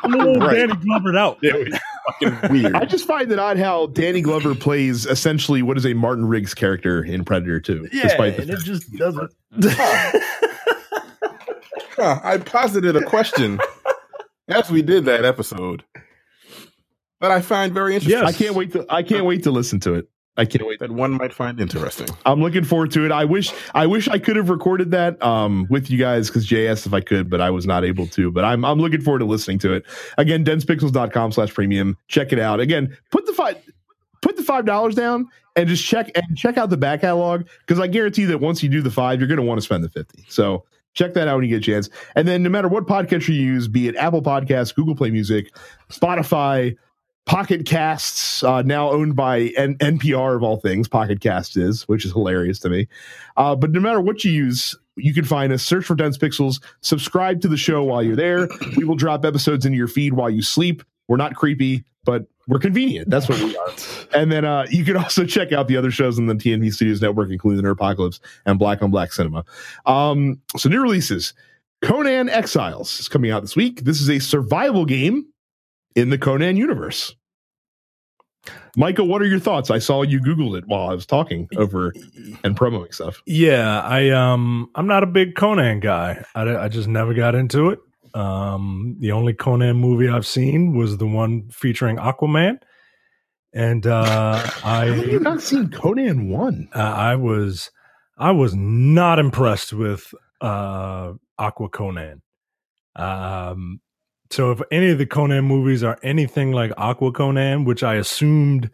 I'm 0.04 0.14
a 0.14 0.18
little 0.18 0.36
Right. 0.36 0.56
Danny 0.56 0.74
Glovered 0.74 1.18
out. 1.18 1.40
Fucking 1.42 2.52
weird. 2.52 2.76
I 2.76 2.86
just 2.86 3.06
find 3.06 3.32
it 3.32 3.40
odd 3.40 3.58
how 3.58 3.88
Danny 3.88 4.22
Glover 4.22 4.56
plays 4.56 5.06
essentially 5.06 5.62
what 5.62 5.78
is 5.78 5.86
a 5.86 5.94
Martin 5.94 6.26
Riggs 6.26 6.54
character 6.54 7.04
in 7.04 7.24
Predator 7.26 7.60
2. 7.60 7.90
Yeah, 7.92 8.04
despite 8.04 8.36
the 8.38 8.42
and 8.44 8.52
it 8.52 8.60
just 8.60 8.92
doesn't. 8.94 9.32
Huh, 12.02 12.18
I 12.24 12.38
posited 12.38 12.96
a 12.96 13.04
question 13.04 13.60
as 14.50 14.70
we 14.70 14.82
did 14.82 15.06
that 15.06 15.26
episode 15.26 15.84
that 17.22 17.32
I 17.32 17.42
find 17.42 17.74
very 17.74 17.96
interesting. 17.96 18.22
Yes. 18.22 18.36
I 18.36 18.38
can't 18.38 18.56
wait 18.56 18.72
to 18.74 18.86
I 18.90 19.04
can't 19.04 19.26
wait 19.26 19.44
to 19.44 19.52
listen 19.52 19.80
to 19.82 19.96
it. 19.96 20.10
I 20.38 20.46
can't 20.46 20.66
wait. 20.66 20.80
That 20.80 20.92
one 20.92 21.12
might 21.12 21.34
find 21.34 21.60
interesting. 21.60 22.08
I'm 22.26 22.42
looking 22.42 22.64
forward 22.64 22.92
to 22.92 23.06
it. 23.06 23.12
I 23.12 23.26
wish 23.26 23.52
I 23.76 23.86
wish 23.86 24.08
I 24.08 24.20
could 24.20 24.38
have 24.38 24.50
recorded 24.50 24.92
that 24.92 25.22
um, 25.22 25.68
with 25.70 25.92
you 25.92 25.98
guys 25.98 26.30
because 26.30 26.48
JS 26.48 26.88
if 26.88 26.94
I 26.94 27.02
could, 27.02 27.30
but 27.30 27.42
I 27.42 27.50
was 27.50 27.66
not 27.66 27.84
able 27.84 28.08
to. 28.08 28.32
But 28.32 28.46
I'm 28.46 28.64
I'm 28.64 28.80
looking 28.80 29.02
forward 29.02 29.20
to 29.20 29.26
listening 29.26 29.60
to 29.60 29.74
it. 29.74 29.86
Again, 30.18 30.46
densepixels.com 30.46 31.34
slash 31.34 31.54
premium. 31.54 31.98
Check 32.08 32.32
it 32.32 32.40
out. 32.40 32.62
Again, 32.62 32.98
put 33.12 33.26
the 33.26 33.34
five 33.34 33.58
put 34.22 34.38
the 34.38 34.44
five 34.44 34.66
dollars 34.66 34.96
down 34.96 35.28
and 35.58 35.68
just 35.68 35.84
check 35.86 36.10
and 36.16 36.38
check 36.38 36.58
out 36.58 36.70
the 36.70 36.78
back 36.78 37.02
catalog 37.02 37.46
because 37.60 37.80
I 37.82 37.88
guarantee 37.88 38.24
that 38.26 38.38
once 38.38 38.64
you 38.64 38.70
do 38.70 38.82
the 38.82 38.92
five, 38.92 39.20
you're 39.20 39.28
gonna 39.28 39.44
want 39.44 39.58
to 39.58 39.66
spend 39.66 39.84
the 39.84 39.90
50. 39.90 40.26
So 40.30 40.64
check 40.94 41.14
that 41.14 41.28
out 41.28 41.36
when 41.36 41.46
you 41.46 41.50
get 41.50 41.68
a 41.68 41.72
chance. 41.72 41.90
And 42.16 42.28
then 42.28 42.44
no 42.44 42.50
matter 42.50 42.68
what 42.68 42.86
podcast 42.86 43.28
you 43.28 43.36
use, 43.36 43.68
be 43.68 43.88
it 43.88 43.96
Apple 43.96 44.22
Podcasts, 44.22 44.74
Google 44.74 44.96
Play 44.96 45.12
Music, 45.12 45.54
Spotify, 45.90 46.76
Pocket 47.26 47.66
Casts, 47.66 48.44
uh, 48.44 48.64
now 48.64 48.90
owned 48.90 49.16
by 49.16 49.52
N- 49.56 49.76
NPR 49.76 50.36
of 50.36 50.42
all 50.42 50.58
things, 50.58 50.88
Pocket 50.88 51.22
Cast 51.22 51.58
is, 51.58 51.88
which 51.88 52.04
is 52.04 52.12
hilarious 52.12 52.60
to 52.62 52.70
me. 52.70 52.88
Uh, 53.38 53.56
but 53.56 53.72
no 53.72 53.80
matter 53.80 54.02
what 54.02 54.24
you 54.26 54.32
use, 54.32 54.76
you 54.96 55.14
can 55.14 55.26
find 55.26 55.54
us. 55.54 55.62
Search 55.62 55.86
for 55.86 55.96
Dense 55.96 56.18
Pixels. 56.18 56.62
Subscribe 56.82 57.42
to 57.42 57.48
the 57.48 57.56
show 57.56 57.84
while 57.84 58.02
you're 58.02 58.16
there. 58.16 58.50
We 58.76 58.84
will 58.84 58.96
drop 58.96 59.26
episodes 59.26 59.66
into 59.66 59.78
your 59.78 59.88
feed 59.88 60.14
while 60.14 60.30
you 60.30 60.42
sleep. 60.42 60.84
We're 61.08 61.18
not 61.18 61.36
creepy, 61.36 61.84
but 62.04 62.26
we're 62.50 62.60
convenient. 62.60 63.10
That's 63.10 63.30
what 63.30 63.40
we 63.40 63.56
are. 63.56 63.70
And 64.12 64.32
then 64.32 64.44
uh, 64.44 64.66
you 64.72 64.84
can 64.84 64.98
also 64.98 65.24
check 65.24 65.52
out 65.52 65.68
the 65.68 65.78
other 65.78 65.92
shows 65.92 66.18
in 66.18 66.26
the 66.26 66.34
TNT 66.34 66.74
Studios 66.74 67.00
Network, 67.00 67.30
including 67.30 67.64
Nerd 67.64 67.74
Apocalypse 67.74 68.20
and 68.48 68.58
Black 68.58 68.82
on 68.82 68.90
Black 68.90 69.14
Cinema. 69.14 69.46
Um, 69.86 70.42
so 70.58 70.68
new 70.68 70.82
releases. 70.82 71.34
Conan 71.84 72.28
Exiles 72.28 73.00
is 73.00 73.08
coming 73.08 73.30
out 73.30 73.42
this 73.42 73.56
week. 73.56 73.82
This 73.84 74.02
is 74.02 74.10
a 74.10 74.18
survival 74.18 74.86
game 74.86 75.28
in 75.96 76.10
the 76.10 76.18
Conan 76.18 76.58
universe. 76.58 77.16
Michael, 78.76 79.08
what 79.08 79.22
are 79.22 79.26
your 79.26 79.40
thoughts? 79.40 79.70
I 79.70 79.78
saw 79.78 80.02
you 80.02 80.20
Googled 80.20 80.58
it 80.58 80.64
while 80.66 80.90
I 80.90 80.94
was 80.94 81.06
talking 81.06 81.48
over 81.56 81.94
and 82.44 82.58
promoting 82.58 82.92
stuff. 82.92 83.22
Yeah, 83.28 83.82
I 83.82 84.10
um, 84.10 84.72
I'm 84.74 84.88
not 84.88 85.04
a 85.04 85.08
big 85.08 85.36
Conan 85.36 85.82
guy. 85.82 86.24
I, 86.34 86.58
I 86.58 86.68
just 86.68 86.88
never 86.88 87.14
got 87.14 87.36
into 87.36 87.70
it. 87.70 87.80
Um, 88.14 88.96
the 89.00 89.12
only 89.12 89.34
Conan 89.34 89.78
movie 89.78 90.10
I've 90.10 90.26
seen 90.26 90.76
was 90.78 90.98
the 90.98 91.08
one 91.08 91.50
featuring 91.50 91.98
Aquaman, 91.98 92.60
and 93.54 93.86
uh, 93.88 94.38
How 94.48 94.86
have 94.86 95.22
not 95.22 95.42
seen 95.42 95.70
Conan 95.70 96.30
1? 96.30 96.70
uh, 96.74 96.80
I 96.80 97.16
was 97.16 97.72
I 98.18 98.32
was 98.32 98.54
not 98.56 99.20
impressed 99.20 99.74
with 99.74 100.14
uh, 100.42 101.14
Aqua 101.38 101.70
Conan. 101.70 102.22
Um, 102.96 103.82
so 104.30 104.52
if 104.52 104.62
any 104.72 104.90
of 104.92 104.98
the 104.98 105.06
Conan 105.06 105.46
movies 105.46 105.84
are 105.84 105.98
anything 106.04 106.52
like 106.52 106.72
Aqua 106.78 107.12
Conan, 107.12 107.64
which 107.64 107.82
I 107.84 107.96
assumed 107.96 108.70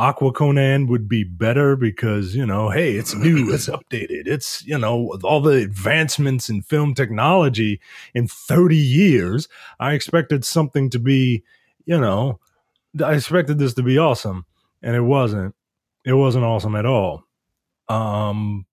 Aqua 0.00 0.32
Conan 0.32 0.86
would 0.86 1.08
be 1.08 1.24
better 1.24 1.76
because, 1.76 2.34
you 2.34 2.46
know, 2.46 2.70
hey, 2.70 2.94
it's 2.94 3.14
new, 3.14 3.50
it's 3.54 3.68
updated, 3.68 4.26
it's, 4.26 4.64
you 4.64 4.78
know, 4.78 4.96
with 4.96 5.22
all 5.24 5.42
the 5.42 5.56
advancements 5.56 6.48
in 6.48 6.62
film 6.62 6.94
technology 6.94 7.80
in 8.14 8.26
30 8.26 8.76
years, 8.76 9.46
I 9.78 9.92
expected 9.92 10.44
something 10.44 10.88
to 10.90 10.98
be, 10.98 11.42
you 11.84 12.00
know, 12.00 12.40
I 13.04 13.12
expected 13.12 13.58
this 13.58 13.74
to 13.74 13.82
be 13.82 13.98
awesome. 13.98 14.46
And 14.82 14.96
it 14.96 15.02
wasn't. 15.02 15.54
It 16.06 16.14
wasn't 16.14 16.44
awesome 16.44 16.74
at 16.74 16.86
all. 16.86 17.24
Um, 17.90 18.64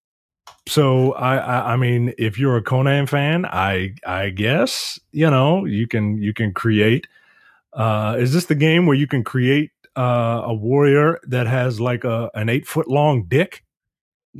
so 0.68 1.14
I, 1.14 1.38
I 1.38 1.74
I 1.74 1.76
mean, 1.76 2.14
if 2.18 2.40
you're 2.40 2.58
a 2.58 2.62
Conan 2.62 3.08
fan, 3.08 3.46
I 3.46 3.96
I 4.06 4.30
guess 4.30 5.00
you 5.12 5.30
know 5.30 5.66
you 5.66 5.88
can 5.88 6.22
you 6.22 6.34
can 6.34 6.54
create. 6.54 7.08
Uh, 7.74 8.16
is 8.18 8.34
this 8.34 8.46
the 8.46 8.56
game 8.56 8.86
where 8.86 8.96
you 8.96 9.08
can 9.08 9.24
create 9.24 9.72
uh, 9.98 10.44
a 10.46 10.54
warrior 10.54 11.20
that 11.28 11.48
has 11.48 11.80
like 11.80 12.04
a 12.04 12.30
an 12.34 12.50
eight 12.50 12.68
foot 12.68 12.88
long 12.88 13.26
dick? 13.28 13.64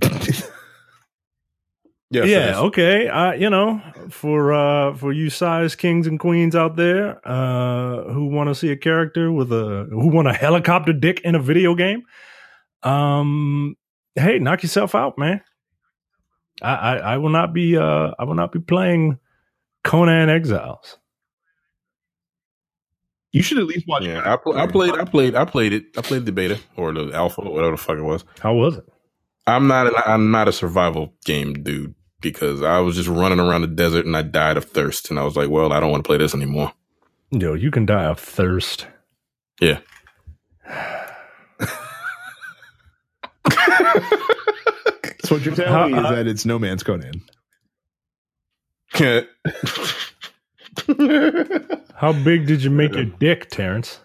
It 2.10 2.30
yeah, 2.30 2.60
okay. 2.60 3.10
Uh, 3.10 3.34
you 3.34 3.50
know, 3.50 3.82
for 4.10 4.54
uh 4.54 4.96
for 4.96 5.12
you 5.12 5.30
size 5.30 5.76
kings 5.76 6.08
and 6.08 6.18
queens 6.18 6.56
out 6.56 6.78
there 6.78 7.20
uh 7.28 8.04
who 8.14 8.28
want 8.28 8.50
to 8.50 8.56
see 8.56 8.72
a 8.72 8.78
character 8.78 9.30
with 9.30 9.52
a 9.52 9.88
who 9.90 10.08
want 10.08 10.30
a 10.30 10.34
helicopter 10.34 10.94
dick 10.94 11.20
in 11.26 11.36
a 11.36 11.40
video 11.40 11.76
game, 11.76 12.04
um 12.84 13.76
hey, 14.16 14.40
knock 14.40 14.64
yourself 14.64 14.96
out, 14.96 15.18
man. 15.18 15.42
I 16.62 16.76
I, 16.76 16.96
I 16.96 17.18
will 17.18 17.30
not 17.30 17.54
be 17.54 17.76
uh 17.76 18.12
I 18.18 18.24
will 18.24 18.36
not 18.36 18.54
be 18.54 18.60
playing 18.60 19.20
Conan 19.84 20.30
Exiles. 20.30 20.98
You 23.38 23.44
should 23.44 23.58
at 23.60 23.66
least 23.66 23.88
watch 23.88 24.04
Yeah, 24.04 24.22
I, 24.26 24.36
pl- 24.38 24.58
I 24.58 24.68
played, 24.68 24.94
I 24.96 25.06
played, 25.06 25.36
I 25.36 25.46
played 25.46 25.74
it. 25.74 25.86
I 25.98 26.02
played 26.02 26.26
the 26.26 26.32
beta 26.32 26.60
or 26.76 26.92
the 26.92 27.12
alpha, 27.14 27.42
or 27.42 27.54
whatever 27.54 27.72
the 27.72 27.78
fuck 27.78 27.98
it 27.98 28.02
was. 28.04 28.26
How 28.40 28.54
was 28.54 28.78
it? 28.78 28.86
I'm 29.46 29.68
not, 29.68 29.88
an, 29.88 29.94
I'm 30.06 30.32
not 30.32 30.48
a 30.48 30.52
survival 30.52 31.14
game 31.26 31.54
dude 31.64 31.94
because 32.20 32.62
I 32.64 32.80
was 32.80 32.96
just 32.96 33.08
running 33.08 33.40
around 33.40 33.62
the 33.62 33.68
desert 33.68 34.06
and 34.06 34.18
I 34.18 34.24
died 34.24 34.58
of 34.58 34.66
thirst, 34.66 35.10
and 35.10 35.20
I 35.20 35.24
was 35.24 35.38
like, 35.38 35.50
well, 35.50 35.72
I 35.72 35.80
don't 35.80 35.92
want 35.92 36.04
to 36.04 36.08
play 36.08 36.18
this 36.18 36.34
anymore. 36.36 36.74
Yo, 37.32 37.54
you 37.54 37.72
can 37.72 37.86
die 37.86 38.06
of 38.06 38.20
thirst. 38.20 38.88
Yeah, 39.62 39.80
So 45.24 45.36
what 45.36 45.44
you're 45.46 45.56
telling 45.56 45.72
How- 45.74 45.88
me 45.88 45.98
is 46.00 46.06
uh, 46.06 46.12
that 46.12 46.28
it's 46.28 46.46
No 46.46 46.60
Man's 46.60 46.84
Conan. 46.84 47.22
How 51.98 52.14
big 52.14 52.46
did 52.46 52.64
you 52.64 52.70
make 52.70 52.94
your 52.94 53.06
dick, 53.06 53.50
Terrence? 53.50 54.00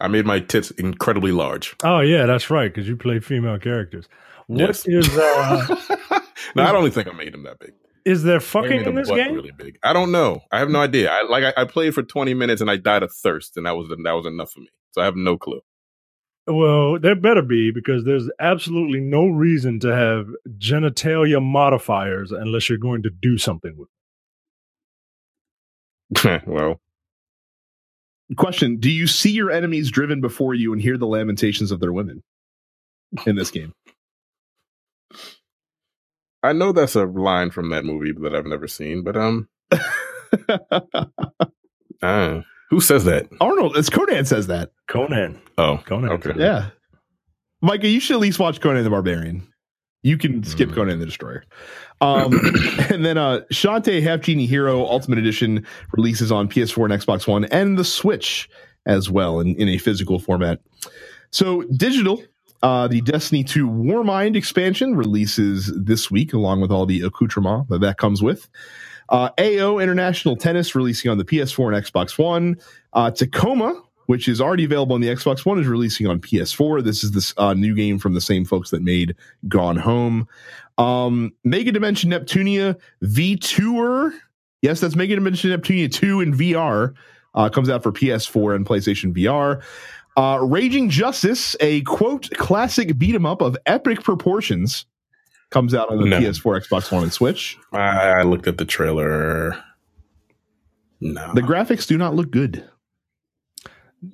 I 0.00 0.08
made 0.08 0.24
my 0.24 0.40
tits 0.40 0.70
incredibly 0.72 1.32
large. 1.32 1.76
Oh 1.84 2.00
yeah, 2.00 2.24
that's 2.24 2.48
right, 2.50 2.72
because 2.72 2.88
you 2.88 2.96
play 2.96 3.20
female 3.20 3.58
characters. 3.58 4.06
What 4.46 4.60
Yes. 4.68 4.86
is 4.86 5.08
uh 5.16 5.66
no, 6.56 6.62
I 6.64 6.72
don't 6.72 6.80
even 6.86 6.92
think 6.92 7.08
I 7.08 7.12
made 7.12 7.34
them 7.34 7.42
that 7.44 7.58
big. 7.58 7.72
is 8.06 8.22
there 8.22 8.40
fucking 8.40 8.84
in 8.84 8.94
this 8.94 9.10
game? 9.10 9.34
really 9.34 9.50
big. 9.52 9.78
I 9.82 9.92
don't 9.92 10.10
know. 10.10 10.40
I 10.50 10.58
have 10.58 10.70
no 10.70 10.80
idea. 10.80 11.10
I 11.10 11.22
like 11.28 11.44
I, 11.44 11.52
I 11.60 11.64
played 11.66 11.94
for 11.94 12.02
20 12.02 12.32
minutes 12.34 12.62
and 12.62 12.70
I 12.70 12.76
died 12.78 13.02
of 13.02 13.12
thirst, 13.12 13.56
and 13.58 13.66
that 13.66 13.76
was 13.76 13.88
that 13.88 14.12
was 14.12 14.24
enough 14.26 14.52
for 14.52 14.60
me. 14.60 14.68
So 14.92 15.02
I 15.02 15.04
have 15.04 15.16
no 15.16 15.36
clue. 15.36 15.60
Well, 16.46 16.98
there 16.98 17.14
better 17.14 17.42
be 17.42 17.70
because 17.70 18.04
there's 18.04 18.28
absolutely 18.40 18.98
no 19.00 19.26
reason 19.26 19.78
to 19.80 19.94
have 19.94 20.26
genitalia 20.58 21.40
modifiers 21.40 22.32
unless 22.32 22.68
you're 22.70 22.78
going 22.78 23.02
to 23.02 23.10
do 23.10 23.36
something 23.36 23.76
with. 23.76 23.88
Them. 26.22 26.40
well, 26.46 26.80
Question: 28.36 28.76
Do 28.76 28.90
you 28.90 29.06
see 29.06 29.30
your 29.30 29.50
enemies 29.50 29.90
driven 29.90 30.20
before 30.20 30.54
you 30.54 30.72
and 30.72 30.80
hear 30.80 30.96
the 30.96 31.06
lamentations 31.06 31.70
of 31.70 31.80
their 31.80 31.92
women 31.92 32.22
in 33.26 33.36
this 33.36 33.50
game? 33.50 33.72
I 36.42 36.52
know 36.52 36.72
that's 36.72 36.94
a 36.94 37.04
line 37.04 37.50
from 37.50 37.70
that 37.70 37.84
movie 37.84 38.12
that 38.22 38.34
I've 38.34 38.46
never 38.46 38.66
seen, 38.66 39.02
but 39.02 39.16
um, 39.16 39.48
uh, 42.02 42.40
who 42.70 42.80
says 42.80 43.04
that? 43.04 43.28
Arnold, 43.40 43.76
it's 43.76 43.90
Conan 43.90 44.24
says 44.24 44.46
that. 44.46 44.70
Conan. 44.88 45.40
Oh, 45.58 45.82
Conan. 45.84 46.12
Okay. 46.12 46.32
Yeah, 46.36 46.70
Micah, 47.60 47.88
you 47.88 48.00
should 48.00 48.14
at 48.14 48.20
least 48.20 48.38
watch 48.38 48.60
Conan 48.60 48.84
the 48.84 48.90
Barbarian. 48.90 49.46
You 50.02 50.16
can 50.16 50.42
skip 50.44 50.70
Mm. 50.70 50.74
Conan 50.74 50.98
the 50.98 51.06
Destroyer. 51.06 51.44
Um, 52.00 52.32
and 52.90 53.04
then 53.04 53.18
uh, 53.18 53.40
Shantae 53.52 54.02
Half 54.02 54.20
Genie 54.20 54.46
Hero 54.46 54.84
Ultimate 54.86 55.18
Edition 55.18 55.66
releases 55.92 56.32
on 56.32 56.48
PS4 56.48 56.90
and 56.90 57.02
Xbox 57.02 57.26
One 57.26 57.44
and 57.46 57.78
the 57.78 57.84
Switch 57.84 58.48
as 58.86 59.10
well 59.10 59.40
in, 59.40 59.54
in 59.56 59.68
a 59.68 59.76
physical 59.78 60.18
format. 60.18 60.60
So 61.30 61.62
digital, 61.76 62.22
uh, 62.62 62.88
the 62.88 63.02
Destiny 63.02 63.44
2 63.44 63.68
Warmind 63.68 64.36
expansion 64.36 64.96
releases 64.96 65.72
this 65.76 66.10
week 66.10 66.32
along 66.32 66.60
with 66.62 66.70
all 66.70 66.86
the 66.86 67.02
accoutrement 67.02 67.68
that 67.68 67.80
that 67.82 67.98
comes 67.98 68.22
with. 68.22 68.48
Uh, 69.10 69.28
AO 69.38 69.78
International 69.78 70.36
Tennis 70.36 70.74
releasing 70.74 71.10
on 71.10 71.18
the 71.18 71.24
PS4 71.24 71.74
and 71.74 71.84
Xbox 71.84 72.18
One. 72.18 72.56
Uh, 72.92 73.10
Tacoma, 73.10 73.74
which 74.10 74.26
is 74.26 74.40
already 74.40 74.64
available 74.64 74.92
on 74.96 75.00
the 75.00 75.06
Xbox 75.06 75.46
One, 75.46 75.60
is 75.60 75.68
releasing 75.68 76.08
on 76.08 76.18
PS4. 76.18 76.82
This 76.82 77.04
is 77.04 77.12
this 77.12 77.32
uh, 77.36 77.54
new 77.54 77.76
game 77.76 77.96
from 77.96 78.14
the 78.14 78.20
same 78.20 78.44
folks 78.44 78.70
that 78.70 78.82
made 78.82 79.14
Gone 79.46 79.76
Home. 79.76 80.26
Um, 80.78 81.32
Mega 81.44 81.70
Dimension 81.70 82.10
Neptunia 82.10 82.76
VIIR. 83.04 84.10
Yes, 84.62 84.80
that's 84.80 84.96
Mega 84.96 85.14
Dimension 85.14 85.50
Neptunia 85.52 85.88
2 85.92 86.22
in 86.22 86.34
VR. 86.34 86.92
Uh, 87.36 87.48
comes 87.50 87.70
out 87.70 87.84
for 87.84 87.92
PS4 87.92 88.56
and 88.56 88.66
PlayStation 88.66 89.14
VR. 89.16 89.62
Uh, 90.16 90.40
Raging 90.42 90.90
Justice, 90.90 91.54
a 91.60 91.82
quote 91.82 92.30
classic 92.30 92.98
beat 92.98 93.14
'em 93.14 93.24
up 93.24 93.40
of 93.40 93.56
epic 93.66 94.02
proportions, 94.02 94.86
comes 95.50 95.72
out 95.72 95.88
on 95.88 95.98
the 96.00 96.06
No. 96.06 96.18
PS4, 96.18 96.66
Xbox 96.66 96.90
One, 96.90 97.04
and 97.04 97.12
Switch. 97.12 97.56
I, 97.72 97.78
I 98.08 98.22
looked 98.24 98.48
at 98.48 98.58
the 98.58 98.64
trailer. 98.64 99.56
No, 101.00 101.32
The 101.32 101.42
graphics 101.42 101.86
do 101.86 101.96
not 101.96 102.16
look 102.16 102.32
good. 102.32 102.68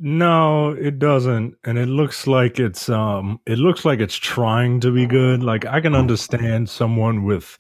No, 0.01 0.71
it 0.73 0.99
doesn't, 0.99 1.55
and 1.65 1.79
it 1.79 1.87
looks 1.87 2.27
like 2.27 2.59
it's 2.59 2.89
um, 2.89 3.41
it 3.47 3.59
looks 3.59 3.85
like 3.85 4.01
it's 4.01 4.17
trying 4.17 4.81
to 4.81 4.91
be 4.91 5.07
good. 5.07 5.43
Like 5.45 5.65
I 5.65 5.81
can 5.81 5.95
understand 5.95 6.69
someone 6.69 7.23
with 7.25 7.57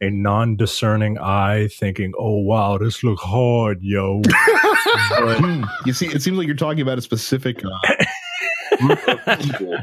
a 0.00 0.08
non-discerning 0.10 1.18
eye 1.18 1.68
thinking, 1.68 2.14
"Oh 2.18 2.38
wow, 2.38 2.78
this 2.78 3.04
look 3.04 3.18
hard, 3.20 3.78
yo." 3.82 4.22
But- 4.22 5.38
Hmm. 5.38 5.64
you 5.84 5.92
see, 5.92 6.06
it 6.06 6.22
seems 6.22 6.38
like 6.38 6.46
you're 6.46 6.56
talking 6.56 6.80
about 6.80 6.96
a 6.98 7.02
specific 7.02 7.62
uh, 7.64 7.94
group 8.78 9.08
of 9.08 9.38
people. 9.40 9.76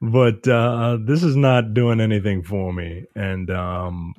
but 0.00 0.46
uh, 0.48 0.98
this 1.04 1.22
is 1.22 1.36
not 1.36 1.74
doing 1.74 2.00
anything 2.00 2.42
for 2.42 2.72
me. 2.72 3.04
And 3.14 3.50
um, 3.50 4.14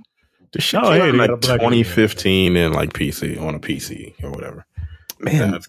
this 0.54 0.64
shit 0.64 0.80
Oh, 0.84 0.90
came 0.90 0.94
hey, 0.94 1.02
out 1.02 1.10
in 1.10 1.18
they 1.18 1.28
got 1.28 1.30
a 1.30 1.34
like 1.34 1.60
2015 1.62 2.56
and 2.56 2.74
like 2.76 2.94
PC 2.94 3.42
on 3.42 3.56
a 3.56 3.60
PC 3.60 4.14
or 4.24 4.32
whatever. 4.32 4.66
Man, 5.20 5.38
That's- 5.52 5.68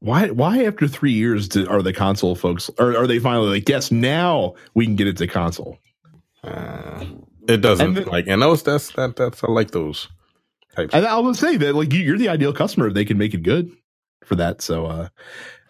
why 0.00 0.28
why 0.30 0.64
after 0.64 0.86
three 0.88 1.12
years 1.12 1.48
do, 1.48 1.68
are 1.68 1.82
the 1.82 1.92
console 1.92 2.34
folks 2.34 2.70
or 2.78 2.96
are 2.96 3.06
they 3.06 3.18
finally 3.18 3.48
like 3.48 3.68
yes 3.68 3.90
now 3.90 4.54
we 4.74 4.84
can 4.86 4.96
get 4.96 5.06
it 5.06 5.16
to 5.16 5.26
console 5.26 5.78
uh, 6.44 7.04
it 7.48 7.58
doesn't 7.60 7.86
And 7.88 7.96
then- 7.96 8.06
like, 8.06 8.26
and 8.28 8.40
those 8.42 8.62
that's 8.62 8.92
that 8.92 9.16
that's 9.16 9.42
I 9.42 9.50
like 9.50 9.70
those 9.72 10.08
types. 10.76 10.94
and 10.94 11.06
i 11.06 11.18
will 11.18 11.34
say 11.34 11.56
that 11.56 11.74
like 11.74 11.92
you, 11.92 12.00
you're 12.00 12.18
the 12.18 12.28
ideal 12.28 12.52
customer 12.52 12.86
if 12.88 12.94
they 12.94 13.04
can 13.04 13.18
make 13.18 13.34
it 13.34 13.42
good 13.42 13.70
for 14.24 14.34
that 14.36 14.60
so 14.62 14.86
uh 14.86 15.08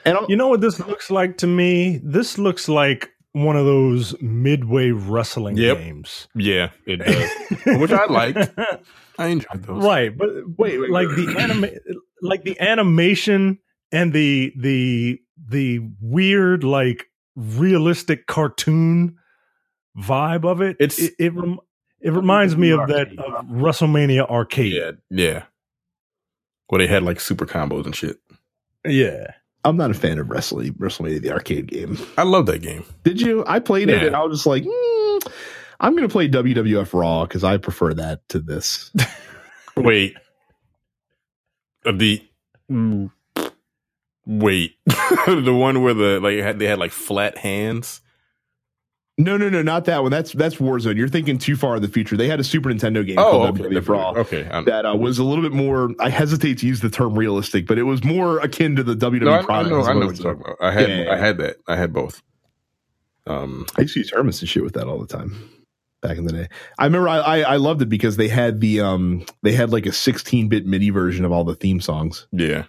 and 0.04 0.16
I'll, 0.16 0.26
you 0.28 0.36
know 0.36 0.48
what 0.48 0.60
this 0.60 0.78
looks 0.78 1.10
like 1.10 1.38
to 1.38 1.46
me? 1.48 2.00
This 2.04 2.38
looks 2.38 2.68
like 2.68 3.10
one 3.32 3.56
of 3.56 3.66
those 3.66 4.14
midway 4.22 4.90
wrestling 4.92 5.56
Yep. 5.56 5.76
games. 5.78 6.28
yeah, 6.36 6.70
it 6.86 6.98
does. 6.98 7.80
Which 7.80 7.90
I 7.90 8.06
liked. 8.06 8.48
I 9.18 9.26
enjoyed 9.26 9.64
those. 9.64 9.84
right 9.84 10.16
but 10.16 10.28
Wait, 10.56 10.78
wait, 10.78 10.90
like 10.90 11.08
wait. 11.08 11.16
the 11.26 11.36
anima- 11.40 11.70
like 12.22 12.44
the 12.44 12.58
animation 12.60 13.58
and 13.92 14.12
the 14.12 14.52
the 14.58 15.20
the 15.48 15.80
weird 16.00 16.64
like 16.64 17.06
realistic 17.36 18.26
cartoon 18.26 19.16
vibe 19.98 20.44
of 20.44 20.60
it 20.60 20.76
It's- 20.80 20.98
it 20.98 21.14
it, 21.18 21.34
rem- 21.34 21.60
it 22.00 22.10
reminds 22.12 22.56
me 22.56 22.70
of 22.70 22.88
that 22.88 23.08
of 23.18 23.44
WrestleMania 23.46 24.28
arcade 24.28 24.72
Yeah, 24.72 24.90
yeah. 25.10 25.42
Where 26.68 26.78
they 26.80 26.86
had 26.86 27.02
like 27.02 27.18
super 27.20 27.46
combos 27.46 27.84
and 27.86 27.94
shit. 27.96 28.18
yeah 28.84 29.32
i'm 29.64 29.76
not 29.76 29.90
a 29.90 29.94
fan 29.94 30.18
of 30.18 30.30
wrestling 30.30 30.72
wrestlemania 30.74 31.20
the 31.20 31.32
arcade 31.32 31.66
game 31.66 31.98
I 32.16 32.22
love 32.22 32.46
that 32.46 32.60
game. 32.62 32.84
did 33.04 33.20
you 33.20 33.42
i 33.46 33.58
played 33.58 33.88
it 33.90 34.02
and 34.04 34.14
i 34.14 34.22
was 34.22 34.38
just 34.38 34.46
like 34.46 34.62
mm, 34.62 35.32
i'm 35.80 35.94
gonna 35.96 36.08
play 36.08 36.28
wwf 36.28 36.92
raw 36.92 37.24
because 37.24 37.42
i 37.44 37.56
prefer 37.56 37.92
that 37.94 38.28
to 38.28 38.38
this 38.38 38.92
Wait. 39.76 40.16
The 41.84 42.22
mm, 42.70 43.10
wait, 44.28 44.76
the 44.86 45.56
one 45.58 45.82
where 45.82 45.94
the 45.94 46.20
like 46.20 46.38
had, 46.38 46.58
they 46.60 46.66
had 46.66 46.78
like 46.78 46.92
flat 46.92 47.36
hands. 47.38 48.00
no 49.20 49.36
no 49.36 49.48
no 49.48 49.62
not 49.62 49.84
that 49.86 50.00
one 50.02 50.12
that's 50.12 50.30
that's 50.34 50.56
warzone 50.56 50.96
you're 50.96 51.08
thinking 51.08 51.38
too 51.38 51.56
far 51.56 51.74
in 51.74 51.82
the 51.82 51.88
future 51.88 52.16
they 52.16 52.28
had 52.28 52.38
a 52.38 52.44
super 52.44 52.68
nintendo 52.70 53.04
game 53.04 53.18
Oh, 53.18 53.30
called 53.32 53.60
okay, 53.60 53.74
wwf 53.74 53.88
raw 53.88 54.10
okay. 54.10 54.46
I'm- 54.48 54.64
that 54.66 54.86
uh, 54.86 54.94
was 54.94 55.18
a 55.18 55.24
little 55.24 55.42
bit 55.42 55.50
more. 55.52 55.90
I 55.98 56.08
hesitate 56.08 56.58
to 56.58 56.66
use 56.68 56.78
the 56.80 56.90
term 56.90 57.18
realistic, 57.18 57.66
but 57.66 57.78
it 57.78 57.82
was 57.82 58.04
more 58.04 58.38
akin 58.38 58.76
to 58.76 58.84
the 58.84 58.94
WWE 58.94 59.22
no, 59.22 59.32
I, 59.32 59.38
I 59.38 59.42
product. 59.42 59.70
know, 59.70 59.82
I 59.82 59.92
know 59.94 60.06
what 60.06 60.16
you're 60.20 60.34
talking 60.34 60.42
about. 60.52 60.56
I 60.60 60.70
had, 60.70 60.88
Yeah, 60.88 61.02
yeah, 61.04 61.12
I 61.12 61.16
had 61.16 61.38
that. 61.38 61.56
I 61.66 61.74
had 61.74 61.92
both. 61.92 62.22
Um, 63.26 63.66
I 63.76 63.82
used 63.82 63.94
to 63.94 64.00
use 64.00 64.10
Hermes 64.10 64.40
and 64.40 64.48
shit 64.48 64.62
with 64.62 64.74
that 64.74 64.86
all 64.86 64.98
the 65.00 65.06
time 65.06 65.36
back 66.00 66.16
in 66.16 66.24
the 66.24 66.32
day. 66.32 66.48
I 66.78 66.84
remember 66.84 67.08
I, 67.08 67.18
I, 67.18 67.38
I 67.40 67.56
loved 67.56 67.82
it 67.82 67.88
because 67.88 68.16
they 68.18 68.28
had 68.28 68.60
the 68.60 68.80
um 68.82 69.24
they 69.42 69.52
had 69.52 69.70
like 69.70 69.86
a 69.86 69.92
16 69.92 70.48
bit 70.48 70.64
MIDI 70.64 70.90
version 70.90 71.24
of 71.24 71.32
all 71.32 71.42
the 71.44 71.56
theme 71.56 71.80
songs. 71.80 72.28
yeah. 72.32 72.64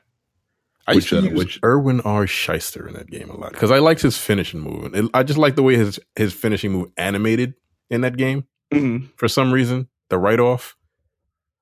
I 0.89 0.95
Which, 0.95 1.11
used 1.11 1.23
to 1.23 1.29
uh, 1.29 1.31
use 1.31 1.37
which- 1.37 1.59
Irwin 1.63 2.01
R. 2.01 2.25
Schyster 2.25 2.87
in 2.87 2.93
that 2.93 3.09
game 3.09 3.29
a 3.29 3.37
lot 3.37 3.51
because 3.53 3.71
I 3.71 3.77
liked 3.79 4.01
his 4.01 4.17
finishing 4.17 4.59
move. 4.61 4.85
And 4.85 4.95
it- 4.95 5.11
I 5.13 5.23
just 5.23 5.37
like 5.39 5.55
the 5.55 5.63
way 5.63 5.75
his 5.75 5.99
his 6.15 6.33
finishing 6.33 6.71
move 6.71 6.89
animated 6.97 7.53
in 7.89 8.01
that 8.01 8.17
game. 8.17 8.45
For 9.15 9.27
some 9.27 9.51
reason, 9.51 9.87
the 10.09 10.17
write 10.19 10.39
off, 10.39 10.75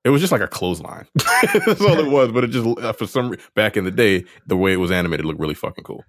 it 0.04 0.10
was 0.10 0.20
just 0.20 0.30
like 0.32 0.40
a 0.42 0.46
clothesline. 0.48 1.06
That's 1.66 1.80
all 1.80 1.98
it 1.98 2.10
was. 2.10 2.32
But 2.32 2.44
it 2.44 2.48
just 2.48 2.66
uh, 2.78 2.92
for 2.92 3.06
some 3.06 3.34
back 3.54 3.76
in 3.76 3.84
the 3.84 3.90
day, 3.90 4.24
the 4.46 4.56
way 4.56 4.72
it 4.72 4.76
was 4.76 4.90
animated 4.90 5.24
looked 5.26 5.40
really 5.40 5.54
fucking 5.54 5.84
cool. 5.84 6.04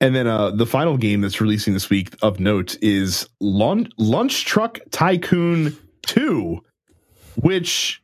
And 0.00 0.14
then 0.14 0.26
uh 0.26 0.50
the 0.50 0.66
final 0.66 0.96
game 0.96 1.20
that's 1.20 1.40
releasing 1.40 1.72
this 1.72 1.88
week 1.88 2.14
of 2.22 2.40
note 2.40 2.76
is 2.82 3.28
Lunch, 3.40 3.88
Lunch 3.96 4.44
Truck 4.44 4.78
Tycoon 4.90 5.76
2, 6.02 6.60
which 7.36 8.02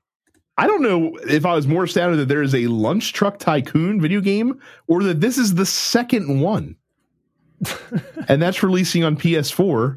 I 0.60 0.66
don't 0.66 0.82
know 0.82 1.16
if 1.26 1.46
I 1.46 1.54
was 1.54 1.66
more 1.66 1.84
astounded 1.84 2.20
that 2.20 2.28
there 2.28 2.42
is 2.42 2.54
a 2.54 2.66
Lunch 2.66 3.14
Truck 3.14 3.38
Tycoon 3.38 3.98
video 3.98 4.20
game 4.20 4.60
or 4.88 5.02
that 5.04 5.22
this 5.22 5.38
is 5.38 5.54
the 5.54 5.64
second 5.64 6.40
one. 6.40 6.76
and 8.28 8.42
that's 8.42 8.62
releasing 8.62 9.02
on 9.02 9.16
PS4, 9.16 9.96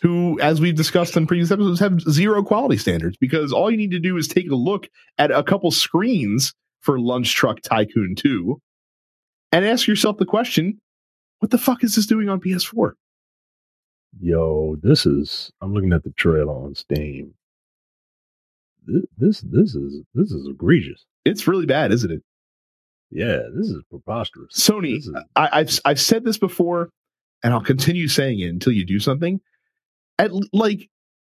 who, 0.00 0.40
as 0.40 0.58
we've 0.58 0.74
discussed 0.74 1.18
in 1.18 1.26
previous 1.26 1.50
episodes, 1.50 1.80
have 1.80 2.00
zero 2.00 2.42
quality 2.42 2.78
standards 2.78 3.18
because 3.18 3.52
all 3.52 3.70
you 3.70 3.76
need 3.76 3.90
to 3.90 4.00
do 4.00 4.16
is 4.16 4.26
take 4.26 4.50
a 4.50 4.54
look 4.54 4.88
at 5.18 5.30
a 5.30 5.42
couple 5.42 5.70
screens 5.70 6.54
for 6.80 6.98
Lunch 6.98 7.34
Truck 7.34 7.60
Tycoon 7.60 8.14
2 8.14 8.58
and 9.52 9.66
ask 9.66 9.86
yourself 9.86 10.16
the 10.16 10.24
question 10.24 10.80
what 11.40 11.50
the 11.50 11.58
fuck 11.58 11.84
is 11.84 11.94
this 11.94 12.06
doing 12.06 12.30
on 12.30 12.40
PS4? 12.40 12.92
yo 14.18 14.76
this 14.82 15.06
is 15.06 15.52
i'm 15.60 15.72
looking 15.72 15.92
at 15.92 16.02
the 16.02 16.10
trailer 16.10 16.52
on 16.52 16.74
steam 16.74 17.32
this 19.18 19.40
this, 19.42 19.74
is 19.74 20.02
this 20.14 20.30
is 20.32 20.46
egregious 20.48 21.04
It's 21.24 21.46
really 21.46 21.66
bad, 21.66 21.92
isn't 21.92 22.10
it? 22.10 22.22
yeah 23.10 23.40
this 23.56 23.68
is 23.68 23.82
preposterous 23.90 24.54
Sony, 24.54 24.98
is- 24.98 25.10
I, 25.36 25.48
I've 25.52 25.80
I've 25.84 26.00
said 26.00 26.24
this 26.24 26.38
before, 26.38 26.90
and 27.42 27.52
I'll 27.52 27.60
continue 27.62 28.08
saying 28.08 28.40
it 28.40 28.48
until 28.48 28.72
you 28.72 28.84
do 28.84 28.98
something. 29.00 29.40
At 30.18 30.30
like, 30.52 30.88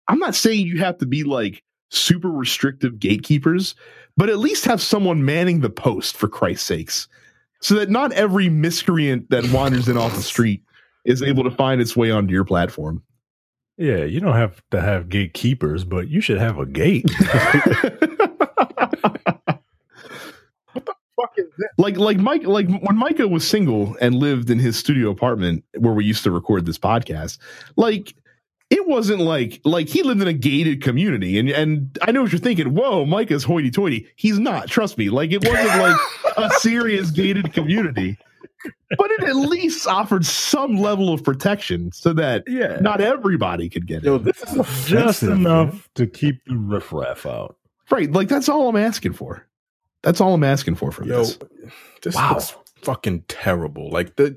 I'm 0.08 0.18
not 0.18 0.34
saying 0.34 0.66
you 0.66 0.78
have 0.78 0.98
to 0.98 1.06
be 1.06 1.22
like 1.24 1.62
super 1.90 2.30
restrictive 2.30 2.98
gatekeepers, 2.98 3.74
but 4.16 4.28
at 4.30 4.38
least 4.38 4.64
have 4.64 4.80
someone 4.80 5.24
manning 5.24 5.60
the 5.60 5.68
post 5.70 6.16
for 6.16 6.28
Christ's 6.28 6.66
sakes, 6.66 7.08
so 7.60 7.74
that 7.74 7.90
not 7.90 8.12
every 8.12 8.48
miscreant 8.48 9.28
that 9.30 9.50
wanders 9.52 9.88
in 9.88 9.96
off 9.98 10.14
the 10.16 10.22
street 10.22 10.62
is 11.04 11.22
able 11.22 11.44
to 11.44 11.50
find 11.50 11.80
its 11.80 11.96
way 11.96 12.10
onto 12.10 12.32
your 12.32 12.44
platform. 12.44 13.02
Yeah 13.80 14.04
you 14.04 14.20
don't 14.20 14.36
have 14.36 14.62
to 14.70 14.80
have 14.80 15.08
gatekeepers 15.08 15.82
but 15.82 16.08
you 16.08 16.20
should 16.20 16.38
have 16.38 16.58
a 16.58 16.66
gate 16.66 17.10
What 20.72 20.86
the 20.86 20.94
fuck 21.16 21.32
is 21.36 21.46
that? 21.58 21.70
like 21.78 21.96
like 21.96 22.18
Mike 22.18 22.44
like 22.44 22.68
when 22.68 22.96
Micah 22.96 23.26
was 23.28 23.46
single 23.46 23.96
and 24.00 24.14
lived 24.14 24.50
in 24.50 24.58
his 24.58 24.78
studio 24.78 25.10
apartment 25.10 25.64
where 25.78 25.92
we 25.94 26.04
used 26.04 26.22
to 26.24 26.30
record 26.30 26.66
this 26.66 26.78
podcast, 26.78 27.38
like 27.76 28.14
it 28.70 28.86
wasn't 28.86 29.20
like 29.20 29.60
like 29.64 29.88
he 29.88 30.02
lived 30.02 30.22
in 30.22 30.28
a 30.28 30.32
gated 30.32 30.82
community, 30.82 31.38
and 31.38 31.50
and 31.50 31.98
I 32.02 32.12
know 32.12 32.22
what 32.22 32.32
you're 32.32 32.38
thinking. 32.38 32.72
Whoa, 32.74 33.04
Mike 33.04 33.30
is 33.32 33.42
hoity-toity. 33.42 34.06
He's 34.16 34.38
not. 34.38 34.68
Trust 34.68 34.96
me. 34.96 35.10
Like 35.10 35.32
it 35.32 35.44
wasn't 35.44 35.80
like 35.80 35.96
a 36.36 36.50
serious 36.60 37.10
gated 37.10 37.52
community, 37.52 38.16
but 38.98 39.10
it 39.10 39.22
at 39.24 39.36
least 39.36 39.86
offered 39.86 40.24
some 40.26 40.76
level 40.76 41.12
of 41.12 41.22
protection 41.24 41.90
so 41.92 42.12
that 42.12 42.44
Yeah. 42.46 42.78
not 42.80 43.00
everybody 43.00 43.68
could 43.68 43.86
get 43.86 44.02
Yo, 44.02 44.16
it. 44.16 44.24
this 44.24 44.42
is 44.42 44.86
Just 44.86 45.22
enough 45.22 45.72
man. 45.72 45.82
to 45.94 46.06
keep 46.06 46.44
the 46.46 46.56
riffraff 46.56 47.24
out. 47.26 47.56
Right. 47.90 48.10
Like 48.10 48.28
that's 48.28 48.48
all 48.48 48.68
I'm 48.68 48.76
asking 48.76 49.14
for. 49.14 49.46
That's 50.02 50.20
all 50.20 50.34
I'm 50.34 50.44
asking 50.44 50.76
for 50.76 50.90
from 50.92 51.08
Yo, 51.08 51.18
this. 51.18 51.38
this 52.02 52.14
Wow. 52.14 52.34
was 52.34 52.54
fucking 52.82 53.24
terrible. 53.28 53.90
Like 53.90 54.16
the 54.16 54.36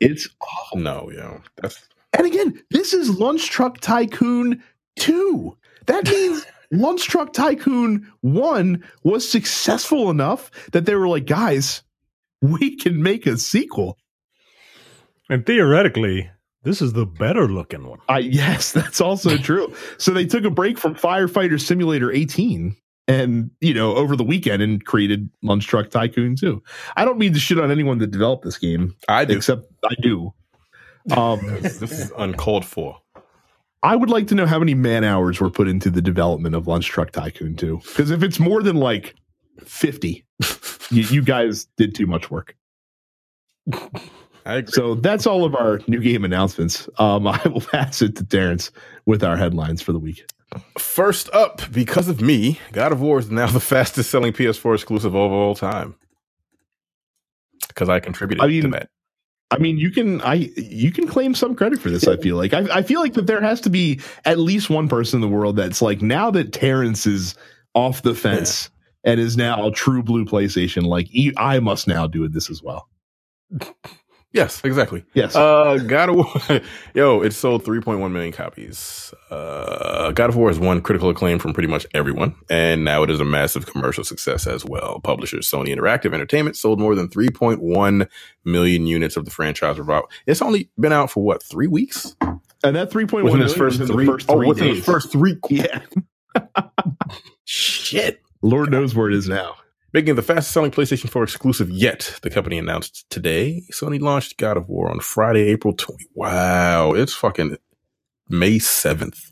It's 0.00 0.28
awful. 0.40 0.78
no, 0.80 1.10
yo, 1.14 1.40
that's 1.62 1.86
And 2.16 2.26
again, 2.26 2.60
this 2.70 2.92
is 2.92 3.10
Lunch 3.10 3.48
Truck 3.50 3.80
Tycoon 3.80 4.62
2. 4.96 5.56
That 5.86 6.04
means 6.08 6.44
Lunch 6.72 7.04
Truck 7.06 7.32
Tycoon 7.32 8.10
1 8.22 8.82
was 9.04 9.28
successful 9.28 10.10
enough 10.10 10.50
that 10.72 10.86
they 10.86 10.94
were 10.96 11.06
like, 11.08 11.26
guys, 11.26 11.82
we 12.44 12.76
can 12.76 13.02
make 13.02 13.26
a 13.26 13.38
sequel. 13.38 13.98
And 15.30 15.46
theoretically, 15.46 16.30
this 16.62 16.82
is 16.82 16.92
the 16.92 17.06
better 17.06 17.48
looking 17.48 17.86
one. 17.86 18.00
I 18.08 18.18
yes, 18.18 18.72
that's 18.78 19.00
also 19.00 19.36
true. 19.38 19.72
So 19.98 20.12
they 20.12 20.26
took 20.26 20.44
a 20.44 20.50
break 20.50 20.78
from 20.78 20.94
Firefighter 20.94 21.60
Simulator 21.60 22.12
18 22.12 22.76
and 23.06 23.50
you 23.60 23.74
know 23.74 23.94
over 23.94 24.16
the 24.16 24.24
weekend 24.24 24.62
and 24.62 24.84
created 24.84 25.28
Lunch 25.42 25.66
Truck 25.66 25.90
Tycoon 25.90 26.36
2. 26.36 26.62
I 26.96 27.04
don't 27.04 27.18
mean 27.18 27.32
to 27.32 27.38
shit 27.38 27.58
on 27.58 27.70
anyone 27.70 27.98
that 27.98 28.10
developed 28.10 28.44
this 28.44 28.58
game, 28.58 28.94
I 29.08 29.24
do. 29.24 29.36
except 29.36 29.66
I 29.84 29.94
do. 30.02 30.32
Um 31.16 31.40
this 31.60 31.82
is 31.82 32.12
uncalled 32.18 32.64
for. 32.64 32.98
I 33.82 33.96
would 33.96 34.08
like 34.08 34.26
to 34.28 34.34
know 34.34 34.46
how 34.46 34.58
many 34.58 34.72
man 34.72 35.04
hours 35.04 35.40
were 35.40 35.50
put 35.50 35.68
into 35.68 35.90
the 35.90 36.00
development 36.00 36.54
of 36.54 36.66
Lunch 36.66 36.86
Truck 36.86 37.10
Tycoon 37.12 37.54
2. 37.54 37.80
Because 37.84 38.10
if 38.10 38.22
it's 38.22 38.40
more 38.40 38.62
than 38.62 38.76
like 38.76 39.14
50, 39.62 40.24
you, 40.90 41.02
you 41.04 41.22
guys 41.22 41.66
did 41.76 41.94
too 41.94 42.06
much 42.06 42.30
work. 42.30 42.56
I 44.46 44.56
agree. 44.56 44.72
So 44.72 44.94
that's 44.94 45.26
all 45.26 45.44
of 45.44 45.54
our 45.54 45.80
new 45.86 46.00
game 46.00 46.24
announcements. 46.24 46.88
Um, 46.98 47.26
I 47.26 47.40
will 47.46 47.60
pass 47.60 48.02
it 48.02 48.16
to 48.16 48.24
Terrence 48.24 48.70
with 49.06 49.24
our 49.24 49.36
headlines 49.36 49.82
for 49.82 49.92
the 49.92 49.98
week. 49.98 50.24
First 50.78 51.30
up, 51.32 51.62
because 51.72 52.08
of 52.08 52.20
me, 52.20 52.60
God 52.72 52.92
of 52.92 53.00
War 53.00 53.18
is 53.18 53.30
now 53.30 53.46
the 53.50 53.60
fastest 53.60 54.10
selling 54.10 54.32
PS4 54.32 54.74
exclusive 54.74 55.14
of 55.14 55.32
all 55.32 55.54
time. 55.54 55.94
Because 57.68 57.88
I 57.88 57.98
contributed 58.00 58.44
I 58.44 58.48
mean, 58.48 58.62
to 58.62 58.68
that. 58.68 58.90
I 59.50 59.58
mean, 59.58 59.78
you 59.78 59.90
can 59.90 60.20
I 60.20 60.34
you 60.56 60.92
can 60.92 61.06
claim 61.06 61.34
some 61.34 61.54
credit 61.54 61.80
for 61.80 61.90
this. 61.90 62.06
I 62.06 62.16
feel 62.16 62.36
like 62.36 62.54
I, 62.54 62.78
I 62.78 62.82
feel 62.82 63.00
like 63.00 63.14
that 63.14 63.26
there 63.26 63.40
has 63.40 63.60
to 63.62 63.70
be 63.70 64.00
at 64.24 64.38
least 64.38 64.70
one 64.70 64.88
person 64.88 65.18
in 65.18 65.20
the 65.28 65.34
world 65.34 65.56
that's 65.56 65.82
like 65.82 66.02
now 66.02 66.30
that 66.32 66.52
Terrence 66.52 67.06
is 67.06 67.34
off 67.74 68.02
the 68.02 68.14
fence 68.14 68.70
and 69.04 69.20
is 69.20 69.36
now 69.36 69.66
a 69.66 69.70
true 69.70 70.02
blue 70.02 70.24
PlayStation. 70.24 70.84
Like 70.84 71.08
I 71.36 71.60
must 71.60 71.86
now 71.86 72.06
do 72.06 72.28
this 72.28 72.50
as 72.50 72.62
well. 72.62 72.88
Yes, 74.34 74.60
exactly. 74.64 75.04
Yes, 75.14 75.36
Uh, 75.36 75.78
God 75.86 76.08
of 76.08 76.16
War, 76.16 76.60
yo, 76.94 77.22
it 77.22 77.30
sold 77.32 77.62
3.1 77.62 78.10
million 78.10 78.32
copies. 78.32 79.14
Uh, 79.30 80.10
God 80.10 80.28
of 80.28 80.34
War 80.34 80.48
has 80.48 80.58
won 80.58 80.80
critical 80.80 81.08
acclaim 81.08 81.38
from 81.38 81.52
pretty 81.52 81.68
much 81.68 81.86
everyone, 81.94 82.34
and 82.50 82.84
now 82.84 83.04
it 83.04 83.10
is 83.10 83.20
a 83.20 83.24
massive 83.24 83.66
commercial 83.66 84.02
success 84.02 84.48
as 84.48 84.64
well. 84.64 84.98
Publishers 85.04 85.48
Sony 85.48 85.68
Interactive 85.68 86.12
Entertainment 86.12 86.56
sold 86.56 86.80
more 86.80 86.96
than 86.96 87.06
3.1 87.06 88.08
million 88.44 88.86
units 88.88 89.16
of 89.16 89.24
the 89.24 89.30
franchise. 89.30 89.78
It's 90.26 90.42
only 90.42 90.68
been 90.80 90.92
out 90.92 91.12
for 91.12 91.22
what 91.22 91.40
three 91.40 91.68
weeks? 91.68 92.16
and 92.64 92.74
that 92.74 92.90
three 92.90 93.06
point 93.06 93.26
Within 93.26 93.42
its 93.42 93.54
first 93.54 93.80
three, 93.84 94.06
first 94.06 94.28
oh, 94.28 94.44
within 94.44 94.76
its 94.76 94.84
first 94.84 95.12
three. 95.12 95.38
yeah, 95.48 95.80
Shit. 97.44 98.20
Lord 98.44 98.70
knows 98.70 98.94
where 98.94 99.08
it 99.08 99.14
is 99.14 99.28
now. 99.28 99.54
Making 99.92 100.10
it 100.10 100.14
the 100.16 100.22
fastest 100.22 100.52
selling 100.52 100.70
PlayStation 100.70 101.08
4 101.08 101.22
exclusive 101.22 101.70
yet, 101.70 102.18
the 102.22 102.30
company 102.30 102.58
announced 102.58 103.08
today. 103.10 103.62
Sony 103.72 104.00
launched 104.00 104.36
God 104.36 104.56
of 104.56 104.68
War 104.68 104.90
on 104.90 105.00
Friday, 105.00 105.42
April 105.48 105.72
20. 105.72 106.04
Wow, 106.14 106.92
it's 106.92 107.14
fucking 107.14 107.56
May 108.28 108.58
7th. 108.58 109.30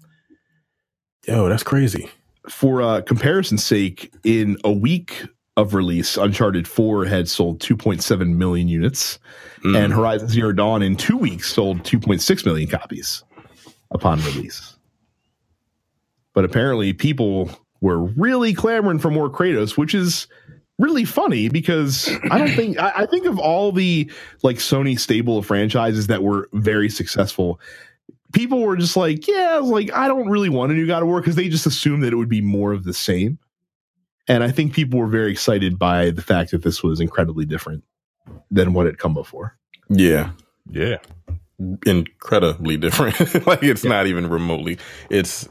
Yo, 1.27 1.49
that's 1.49 1.63
crazy. 1.63 2.09
For 2.49 2.81
uh, 2.81 3.01
comparison's 3.03 3.63
sake, 3.65 4.13
in 4.25 4.57
a 4.65 4.73
week 4.73 5.27
of 5.57 5.75
release, 5.75 6.17
Uncharted 6.17 6.67
Four 6.67 7.05
had 7.05 7.29
sold 7.29 7.61
two 7.61 7.77
point 7.77 8.03
seven 8.03 8.39
million 8.39 8.69
units, 8.69 9.19
Mm. 9.65 9.77
and 9.85 9.93
Horizon 9.93 10.29
Zero 10.29 10.51
Dawn 10.53 10.83
in 10.83 10.97
two 10.97 11.17
weeks 11.17 11.53
sold 11.53 11.85
two 11.85 12.01
point 12.01 12.21
six 12.21 12.45
million 12.45 12.69
copies 12.69 13.23
upon 13.93 14.19
release. 14.23 14.77
But 16.35 16.45
apparently, 16.45 16.93
people 16.95 17.51
were 17.83 18.03
really 18.03 18.55
clamoring 18.55 18.99
for 19.01 19.11
more 19.11 19.29
Kratos, 19.29 19.77
which 19.77 19.95
is 19.95 20.27
really 20.79 21.05
funny 21.05 21.51
because 21.51 22.09
I 22.31 22.39
don't 22.39 22.53
think 22.53 22.79
I, 22.79 22.93
I 23.03 23.07
think 23.07 23.27
of 23.27 23.39
all 23.39 23.73
the 23.73 24.11
like 24.43 24.57
Sony 24.57 24.99
stable 24.99 25.37
of 25.37 25.45
franchises 25.45 26.07
that 26.07 26.23
were 26.23 26.49
very 26.55 26.89
successful. 26.89 27.61
People 28.33 28.63
were 28.63 28.77
just 28.79 28.97
like, 28.97 29.29
yeah, 29.29 29.61
like 29.63 29.93
I 29.93 30.09
don't 30.09 30.31
really 30.31 30.49
want 30.49 30.73
a 30.73 30.75
new 30.75 30.87
God 30.87 31.03
of 31.03 31.09
War 31.09 31.21
because 31.21 31.37
they 31.37 31.51
just 31.51 31.67
assumed 31.67 32.03
that 32.05 32.15
it 32.15 32.17
would 32.17 32.31
be 32.31 32.41
more 32.41 32.73
of 32.73 32.85
the 32.85 32.95
same. 32.95 33.39
And 34.29 34.43
I 34.43 34.51
think 34.51 34.73
people 34.73 34.99
were 34.99 35.09
very 35.09 35.31
excited 35.31 35.79
by 35.79 36.11
the 36.11 36.23
fact 36.23 36.53
that 36.53 36.63
this 36.63 36.83
was 36.83 37.01
incredibly 37.01 37.45
different 37.45 37.85
than 38.51 38.73
what 38.73 38.87
had 38.87 38.97
come 38.99 39.13
before. 39.13 39.59
yeah, 39.89 40.31
Yeah. 40.71 40.99
incredibly 41.85 42.77
different. 42.77 43.19
like 43.47 43.63
it's 43.65 43.85
not 43.85 44.07
even 44.07 44.29
remotely. 44.29 44.79
It's, 45.11 45.49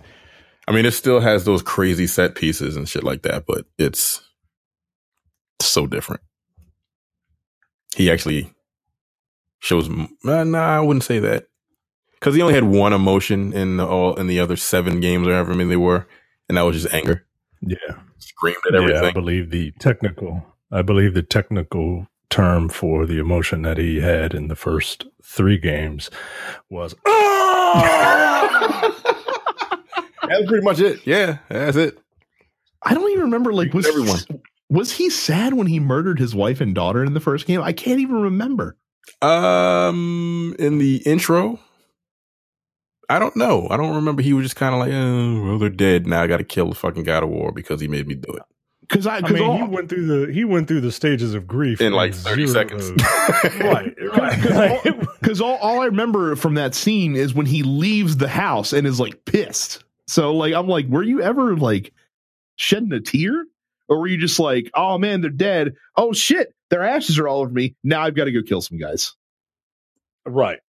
I 0.71 0.73
mean, 0.73 0.85
it 0.85 0.93
still 0.93 1.19
has 1.19 1.43
those 1.43 1.61
crazy 1.61 2.07
set 2.07 2.33
pieces 2.33 2.77
and 2.77 2.87
shit 2.87 3.03
like 3.03 3.23
that, 3.23 3.43
but 3.45 3.65
it's 3.77 4.21
so 5.61 5.85
different. 5.85 6.21
He 7.93 8.09
actually 8.09 8.53
shows. 9.59 9.89
m- 9.89 10.15
Uh, 10.25 10.45
nah, 10.45 10.77
I 10.77 10.79
wouldn't 10.79 11.03
say 11.03 11.19
that 11.19 11.47
because 12.17 12.35
he 12.35 12.41
only 12.41 12.53
had 12.53 12.63
one 12.63 12.93
emotion 12.93 13.51
in 13.51 13.75
the, 13.75 13.85
all 13.85 14.15
in 14.15 14.27
the 14.27 14.39
other 14.39 14.55
seven 14.55 15.01
games 15.01 15.27
or 15.27 15.33
however 15.33 15.53
many 15.53 15.71
they 15.71 15.75
were, 15.75 16.07
and 16.47 16.57
that 16.57 16.61
was 16.61 16.81
just 16.81 16.93
anger. 16.93 17.25
Yeah. 17.59 17.75
Screamed 18.19 18.55
at 18.73 18.81
Yeah, 18.81 19.01
I 19.01 19.11
believe 19.11 19.49
the 19.49 19.71
technical 19.77 20.45
I 20.71 20.83
believe 20.83 21.15
the 21.15 21.21
technical 21.21 22.07
term 22.29 22.69
for 22.69 23.05
the 23.05 23.19
emotion 23.19 23.63
that 23.63 23.77
he 23.77 23.99
had 23.99 24.33
in 24.33 24.47
the 24.47 24.55
first 24.55 25.03
three 25.21 25.57
games 25.57 26.09
was 26.69 26.95
That's 30.27 30.45
pretty 30.47 30.63
much 30.63 30.79
it. 30.79 31.05
Yeah, 31.05 31.37
that's 31.49 31.77
it. 31.77 31.97
I 32.83 32.93
don't 32.93 33.09
even 33.11 33.23
remember 33.25 33.53
like 33.53 33.73
was 33.73 33.85
Everyone. 33.87 34.19
was 34.69 34.91
he 34.91 35.09
sad 35.09 35.53
when 35.53 35.67
he 35.67 35.79
murdered 35.79 36.19
his 36.19 36.33
wife 36.33 36.61
and 36.61 36.73
daughter 36.75 37.03
in 37.03 37.13
the 37.13 37.19
first 37.19 37.45
game? 37.45 37.61
I 37.61 37.73
can't 37.73 37.99
even 37.99 38.21
remember. 38.21 38.77
Um, 39.21 40.55
in 40.59 40.77
the 40.77 40.97
intro, 41.05 41.59
I 43.09 43.19
don't 43.19 43.35
know. 43.35 43.67
I 43.69 43.77
don't 43.77 43.95
remember. 43.95 44.21
He 44.21 44.33
was 44.33 44.45
just 44.45 44.55
kind 44.55 44.73
of 44.73 44.79
like, 44.79 44.91
oh, 44.93 45.43
well, 45.43 45.59
they're 45.59 45.69
dead 45.69 46.07
now. 46.07 46.21
I 46.23 46.27
got 46.27 46.37
to 46.37 46.43
kill 46.43 46.69
the 46.69 46.75
fucking 46.75 47.03
God 47.03 47.23
of 47.23 47.29
War 47.29 47.51
because 47.51 47.81
he 47.81 47.87
made 47.87 48.07
me 48.07 48.15
do 48.15 48.31
it 48.33 48.41
Because 48.81 49.05
I, 49.05 49.17
I 49.17 49.21
because 49.21 49.35
mean, 49.39 49.43
all, 49.49 49.57
he 49.57 49.63
went 49.63 49.89
through 49.89 50.05
the 50.25 50.31
he 50.33 50.45
went 50.45 50.67
through 50.67 50.81
the 50.81 50.91
stages 50.91 51.33
of 51.33 51.45
grief 51.47 51.81
in 51.81 51.93
like 51.93 52.13
thirty 52.15 52.47
seconds. 52.47 52.89
to- 52.89 53.03
right, 53.63 53.93
right. 54.17 54.99
Because 55.19 55.41
all, 55.41 55.55
all 55.57 55.81
I 55.81 55.85
remember 55.85 56.35
from 56.35 56.53
that 56.55 56.73
scene 56.73 57.15
is 57.15 57.33
when 57.33 57.45
he 57.45 57.63
leaves 57.63 58.17
the 58.17 58.29
house 58.29 58.71
and 58.73 58.87
is 58.87 58.99
like 58.99 59.25
pissed. 59.25 59.83
So 60.11 60.35
like 60.35 60.53
I'm 60.53 60.67
like, 60.67 60.87
were 60.87 61.03
you 61.03 61.21
ever 61.21 61.55
like 61.55 61.93
shedding 62.57 62.91
a 62.91 62.99
tear, 62.99 63.45
or 63.87 63.97
were 63.97 64.07
you 64.07 64.17
just 64.17 64.39
like, 64.39 64.69
oh 64.75 64.97
man, 64.97 65.21
they're 65.21 65.29
dead? 65.29 65.73
Oh 65.95 66.11
shit, 66.11 66.53
their 66.69 66.83
ashes 66.83 67.17
are 67.17 67.29
all 67.29 67.39
over 67.39 67.49
me. 67.49 67.77
Now 67.81 68.01
I've 68.01 68.15
got 68.15 68.25
to 68.25 68.31
go 68.33 68.41
kill 68.41 68.59
some 68.59 68.77
guys. 68.77 69.15
Right. 70.25 70.59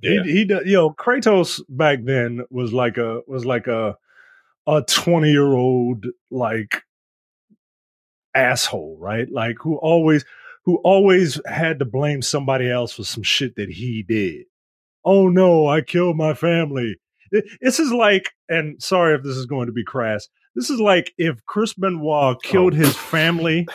He 0.00 0.20
he 0.22 0.44
do- 0.44 0.62
you 0.64 0.74
know 0.74 0.90
Kratos 0.90 1.60
back 1.68 2.04
then 2.04 2.42
was 2.50 2.72
like 2.72 2.96
a 2.96 3.22
was 3.26 3.44
like 3.44 3.66
a 3.66 3.96
a 4.68 4.82
20 4.82 5.28
year 5.28 5.52
old 5.54 6.06
like 6.30 6.84
asshole, 8.32 8.96
right? 9.00 9.28
Like 9.28 9.56
who 9.60 9.74
always 9.78 10.24
who 10.66 10.76
always 10.84 11.40
had 11.46 11.80
to 11.80 11.84
blame 11.84 12.22
somebody 12.22 12.70
else 12.70 12.92
for 12.94 13.02
some 13.02 13.24
shit 13.24 13.56
that 13.56 13.70
he 13.70 14.04
did. 14.04 14.44
Oh 15.04 15.28
no, 15.28 15.66
I 15.66 15.80
killed 15.80 16.16
my 16.16 16.34
family. 16.34 16.96
Th- 17.34 17.44
This 17.60 17.78
is 17.80 17.92
like 17.92 18.30
and 18.48 18.80
sorry 18.82 19.14
if 19.14 19.22
this 19.22 19.36
is 19.36 19.46
going 19.46 19.66
to 19.66 19.72
be 19.72 19.84
crass. 19.84 20.28
This 20.54 20.70
is 20.70 20.78
like 20.80 21.12
if 21.18 21.44
Chris 21.46 21.74
Benoit 21.74 22.40
killed 22.42 22.74
Oh. 22.74 22.76
his 22.76 22.96
family 22.96 23.66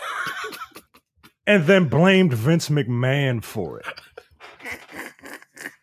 and 1.46 1.66
then 1.66 1.90
blamed 1.90 2.34
Vince 2.34 2.70
McMahon 2.70 3.44
for 3.44 3.80
it. 3.82 3.86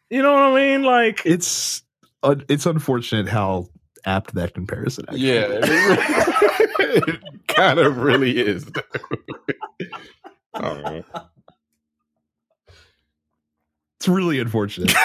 You 0.09 0.23
know 0.23 0.33
what 0.33 0.43
I 0.43 0.55
mean? 0.55 0.83
Like, 0.85 1.21
It's 1.27 1.83
uh, 2.23 2.37
it's 2.49 2.65
unfortunate 2.67 3.29
how 3.29 3.67
apt 4.07 4.35
that 4.37 4.55
comparison. 4.55 5.05
Actually. 5.09 5.27
yeah, 5.27 5.47
it 5.61 7.21
kind 7.49 7.79
of 7.81 7.99
really 7.99 8.39
is. 8.39 8.65
oh. 10.55 11.03
it's 13.99 14.09
really 14.09 14.39
unfortunate. 14.39 14.95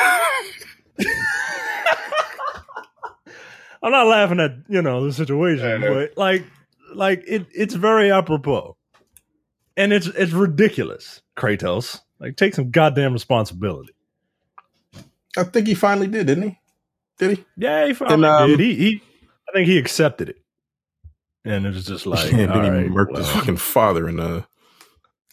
I'm 3.84 3.92
not 3.92 4.08
laughing 4.08 4.40
at 4.40 4.52
you 4.68 4.82
know 4.82 5.06
the 5.06 5.14
situation, 5.14 5.82
but 5.82 6.18
like 6.18 6.46
like 6.94 7.24
it 7.26 7.48
it's 7.52 7.74
very 7.74 8.12
apropos, 8.12 8.78
and 9.76 9.92
it's 9.92 10.08
it's 10.08 10.34
ridiculous. 10.34 11.22
Kratos, 11.38 12.02
like 12.20 12.36
take 12.36 12.54
some 12.54 12.72
goddamn 12.72 13.14
responsibility. 13.14 13.94
I 15.38 15.44
think 15.44 15.68
he 15.68 15.74
finally 15.74 16.08
did, 16.08 16.28
didn't 16.28 16.44
he? 16.44 16.60
Did 17.18 17.38
he? 17.38 17.46
Yeah, 17.58 17.88
he 17.88 17.94
finally 17.94 18.16
and, 18.16 18.26
um, 18.26 18.50
did. 18.50 18.60
He, 18.60 18.76
he, 18.76 19.02
I 19.50 19.52
think 19.54 19.68
he 19.68 19.78
accepted 19.78 20.30
it, 20.30 20.42
and 21.46 21.66
it 21.66 21.74
was 21.74 21.86
just 21.86 22.06
like, 22.06 22.32
and 22.32 22.52
then 22.52 22.64
he 22.64 22.70
right, 22.70 22.88
murked 22.88 23.12
well. 23.12 23.24
his 23.24 23.32
fucking 23.32 23.58
father 23.58 24.08
in 24.08 24.20
a 24.20 24.48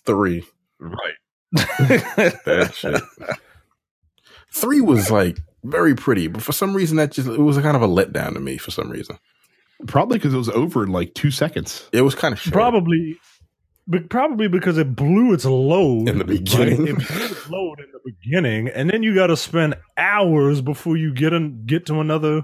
three. 0.07 0.45
Right. 0.79 1.15
that 1.53 2.73
shit. 2.75 3.03
Three 4.51 4.81
was 4.81 5.11
like 5.11 5.39
very 5.65 5.95
pretty, 5.95 6.29
but 6.29 6.43
for 6.43 6.53
some 6.53 6.75
reason 6.75 6.97
that 6.97 7.13
just 7.13 7.29
it 7.29 7.39
was 7.39 7.59
kind 7.59 7.77
of 7.77 7.83
a 7.83 7.89
letdown 7.89 8.35
to 8.35 8.41
me. 8.41 8.59
For 8.59 8.71
some 8.71 8.91
reason, 8.91 9.19
probably 9.87 10.19
because 10.19 10.35
it 10.35 10.39
was 10.39 10.49
over 10.49 10.83
in 10.83 10.93
like 10.93 11.15
two 11.15 11.31
seconds. 11.31 11.89
It 11.93 12.03
was 12.03 12.15
kind 12.15 12.33
of 12.33 12.41
short. 12.41 12.53
probably, 12.53 13.17
but 13.87 14.09
probably 14.09 14.49
because 14.49 14.79
it 14.79 14.95
blew 14.95 15.33
its 15.33 15.45
load 15.45 16.09
in 16.09 16.19
the 16.19 16.25
beginning. 16.25 16.85
Right? 16.85 16.89
It 16.91 17.09
blew 17.09 17.27
its 17.27 17.51
load 17.51 17.81
in 17.81 17.87
the 17.93 18.01
beginning, 18.05 18.69
and 18.69 18.91
then 18.91 19.03
you 19.03 19.15
got 19.15 19.29
to 19.29 19.37
spend 19.37 19.77
hours 19.97 20.61
before 20.61 20.97
you 20.97 21.13
get 21.13 21.33
in, 21.33 21.65
get 21.67 21.87
to 21.87 22.01
another 22.01 22.43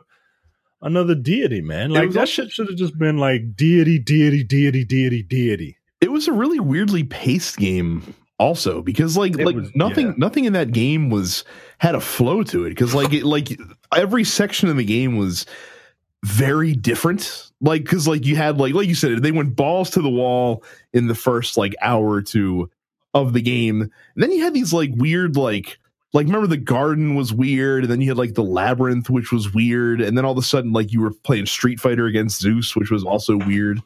another 0.83 1.15
deity. 1.15 1.61
Man, 1.61 1.91
like 1.91 2.11
that 2.13 2.29
shit 2.29 2.51
should 2.51 2.69
have 2.69 2.77
just 2.77 2.99
been 2.99 3.19
like 3.19 3.57
deity, 3.57 3.99
deity, 3.99 4.45
deity, 4.45 4.85
deity, 4.85 5.23
deity. 5.23 5.77
It 6.01 6.13
was 6.13 6.29
a 6.29 6.33
really 6.33 6.61
weirdly 6.61 7.05
paced 7.05 7.57
game 7.57 8.15
also 8.39 8.83
because 8.83 9.17
like 9.17 9.39
it 9.39 9.45
like 9.45 9.57
was, 9.57 9.75
nothing 9.75 10.09
yeah. 10.09 10.15
nothing 10.17 10.45
in 10.45 10.53
that 10.55 10.73
game 10.73 11.09
was 11.09 11.45
had 11.79 11.95
a 11.95 12.01
flow 12.01 12.43
to 12.43 12.65
it 12.65 12.71
because 12.71 12.95
like 12.95 13.13
it 13.13 13.25
like 13.25 13.59
every 13.95 14.25
section 14.25 14.69
of 14.69 14.77
the 14.77 14.85
game 14.85 15.17
was 15.17 15.47
very 16.25 16.75
different. 16.75 17.51
Like 17.61 17.85
because 17.85 18.09
like 18.09 18.25
you 18.25 18.37
had 18.37 18.59
like 18.59 18.75
like 18.75 18.89
you 18.89 18.95
said 18.95 19.23
they 19.23 19.33
went 19.33 19.55
balls 19.55 19.91
to 19.91 20.03
the 20.03 20.11
wall 20.11 20.65
in 20.93 21.07
the 21.07 21.15
first 21.15 21.57
like 21.57 21.75
hour 21.81 22.09
or 22.09 22.23
two 22.23 22.71
of 23.13 23.33
the 23.33 23.43
game. 23.43 23.83
And 23.83 23.91
then 24.17 24.33
you 24.33 24.43
had 24.43 24.55
these 24.55 24.73
like 24.73 24.91
weird 24.95 25.37
like 25.37 25.79
like 26.15 26.27
remember 26.27 26.47
the 26.47 26.57
garden 26.57 27.15
was 27.15 27.33
weird 27.33 27.85
and 27.85 27.93
then 27.93 28.01
you 28.01 28.09
had 28.09 28.19
like 28.19 28.35
the 28.35 28.43
labyrinth 28.43 29.11
which 29.11 29.33
was 29.33 29.53
weird 29.53 30.01
and 30.01 30.17
then 30.17 30.25
all 30.25 30.33
of 30.33 30.39
a 30.39 30.43
sudden 30.43 30.73
like 30.73 30.93
you 30.93 31.01
were 31.01 31.13
playing 31.13 31.45
street 31.45 31.81
fighter 31.81 32.07
against 32.07 32.41
zeus 32.41 32.77
which 32.77 32.91
was 32.91 33.05
also 33.05 33.37
weird 33.37 33.83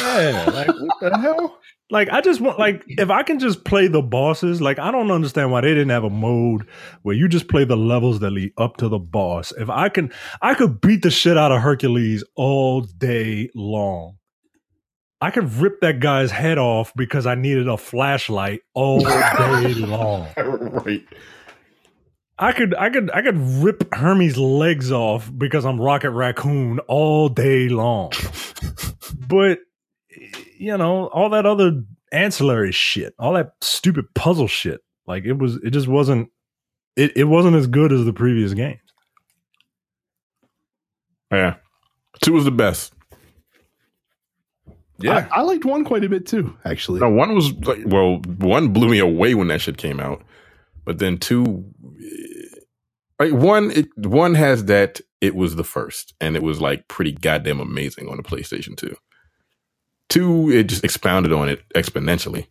yeah 0.00 0.44
like 0.52 0.68
what 0.68 1.00
the 1.00 1.18
hell 1.18 1.58
like 1.90 2.08
I 2.10 2.20
just 2.20 2.40
want 2.40 2.58
like 2.58 2.84
if 2.86 3.10
I 3.10 3.22
can 3.22 3.38
just 3.38 3.64
play 3.64 3.88
the 3.88 4.02
bosses, 4.02 4.60
like 4.60 4.78
I 4.78 4.92
don't 4.92 5.10
understand 5.10 5.50
why 5.50 5.60
they 5.60 5.70
didn't 5.70 5.88
have 5.90 6.04
a 6.04 6.10
mode 6.10 6.66
where 7.02 7.16
you 7.16 7.28
just 7.28 7.48
play 7.48 7.64
the 7.64 7.76
levels 7.76 8.20
that 8.20 8.30
lead 8.30 8.52
up 8.56 8.76
to 8.78 8.88
the 8.88 8.98
boss. 8.98 9.52
If 9.58 9.68
I 9.68 9.88
can 9.88 10.12
I 10.40 10.54
could 10.54 10.80
beat 10.80 11.02
the 11.02 11.10
shit 11.10 11.36
out 11.36 11.50
of 11.50 11.60
Hercules 11.60 12.22
all 12.36 12.82
day 12.82 13.50
long. 13.54 14.16
I 15.20 15.30
could 15.30 15.52
rip 15.54 15.80
that 15.80 16.00
guy's 16.00 16.30
head 16.30 16.56
off 16.56 16.94
because 16.96 17.26
I 17.26 17.34
needed 17.34 17.68
a 17.68 17.76
flashlight 17.76 18.62
all 18.72 19.00
day 19.00 19.74
long. 19.74 20.28
right. 20.36 21.04
I 22.38 22.52
could 22.52 22.74
I 22.76 22.88
could 22.88 23.10
I 23.10 23.20
could 23.20 23.36
rip 23.36 23.92
Hermes' 23.92 24.38
legs 24.38 24.92
off 24.92 25.30
because 25.36 25.66
I'm 25.66 25.78
Rocket 25.78 26.12
Raccoon 26.12 26.78
all 26.88 27.28
day 27.28 27.68
long. 27.68 28.12
but 29.28 29.58
you 30.58 30.76
know, 30.76 31.06
all 31.08 31.30
that 31.30 31.46
other 31.46 31.82
ancillary 32.12 32.72
shit, 32.72 33.14
all 33.18 33.34
that 33.34 33.52
stupid 33.60 34.06
puzzle 34.14 34.48
shit. 34.48 34.80
Like 35.06 35.24
it 35.24 35.34
was, 35.34 35.56
it 35.56 35.70
just 35.70 35.88
wasn't, 35.88 36.30
it, 36.96 37.16
it 37.16 37.24
wasn't 37.24 37.56
as 37.56 37.66
good 37.66 37.92
as 37.92 38.04
the 38.04 38.12
previous 38.12 38.54
games. 38.54 38.80
Yeah. 41.32 41.56
Two 42.22 42.32
was 42.32 42.44
the 42.44 42.50
best. 42.50 42.92
Yeah. 44.98 45.28
I, 45.32 45.38
I 45.38 45.42
liked 45.42 45.64
one 45.64 45.84
quite 45.84 46.04
a 46.04 46.08
bit 46.08 46.26
too, 46.26 46.54
actually. 46.64 47.00
No, 47.00 47.08
one 47.08 47.34
was 47.34 47.52
like, 47.60 47.80
well, 47.86 48.18
one 48.38 48.68
blew 48.68 48.88
me 48.88 48.98
away 48.98 49.34
when 49.34 49.48
that 49.48 49.62
shit 49.62 49.78
came 49.78 49.98
out. 49.98 50.22
But 50.84 50.98
then 50.98 51.18
two, 51.18 51.64
eh, 51.98 52.58
like 53.18 53.32
one, 53.32 53.70
it, 53.70 53.86
one 53.96 54.34
has 54.34 54.66
that 54.66 55.00
it 55.20 55.34
was 55.34 55.56
the 55.56 55.64
first 55.64 56.14
and 56.20 56.36
it 56.36 56.42
was 56.42 56.60
like 56.60 56.88
pretty 56.88 57.12
goddamn 57.12 57.60
amazing 57.60 58.08
on 58.08 58.16
the 58.16 58.22
PlayStation 58.22 58.76
2. 58.76 58.94
Two, 60.10 60.50
it 60.50 60.64
just 60.64 60.84
expounded 60.84 61.32
on 61.32 61.48
it 61.48 61.62
exponentially. 61.74 62.48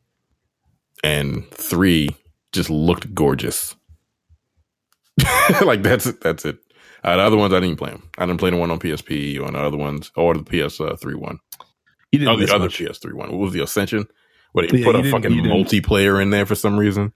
And 1.03 1.49
three 1.51 2.09
just 2.51 2.69
looked 2.69 3.13
gorgeous. 3.13 3.75
like 5.61 5.83
that's 5.83 6.07
it. 6.07 6.21
That's 6.21 6.45
it. 6.45 6.57
Uh, 7.03 7.17
the 7.17 7.23
other 7.23 7.37
ones 7.37 7.53
I 7.53 7.59
didn't 7.59 7.77
play 7.77 7.91
them. 7.91 8.09
I 8.17 8.25
didn't 8.25 8.39
play 8.39 8.49
the 8.49 8.57
one 8.57 8.71
on 8.71 8.79
PSP 8.79 9.39
or 9.39 9.51
the 9.51 9.59
other 9.59 9.77
ones 9.77 10.11
or 10.15 10.33
the 10.33 10.41
PS3 10.41 11.15
one. 11.15 11.39
You 12.11 12.19
didn't. 12.19 12.33
Oh, 12.33 12.37
the 12.37 12.53
other 12.53 12.65
much. 12.65 12.79
PS3 12.79 13.13
one. 13.13 13.31
What 13.31 13.39
was 13.39 13.53
the 13.53 13.63
Ascension? 13.63 14.07
Where 14.53 14.67
they 14.67 14.79
yeah, 14.79 14.85
put 14.85 14.95
a 14.95 15.03
fucking 15.11 15.31
multiplayer 15.31 16.21
in 16.21 16.31
there 16.31 16.45
for 16.45 16.55
some 16.55 16.77
reason. 16.77 17.13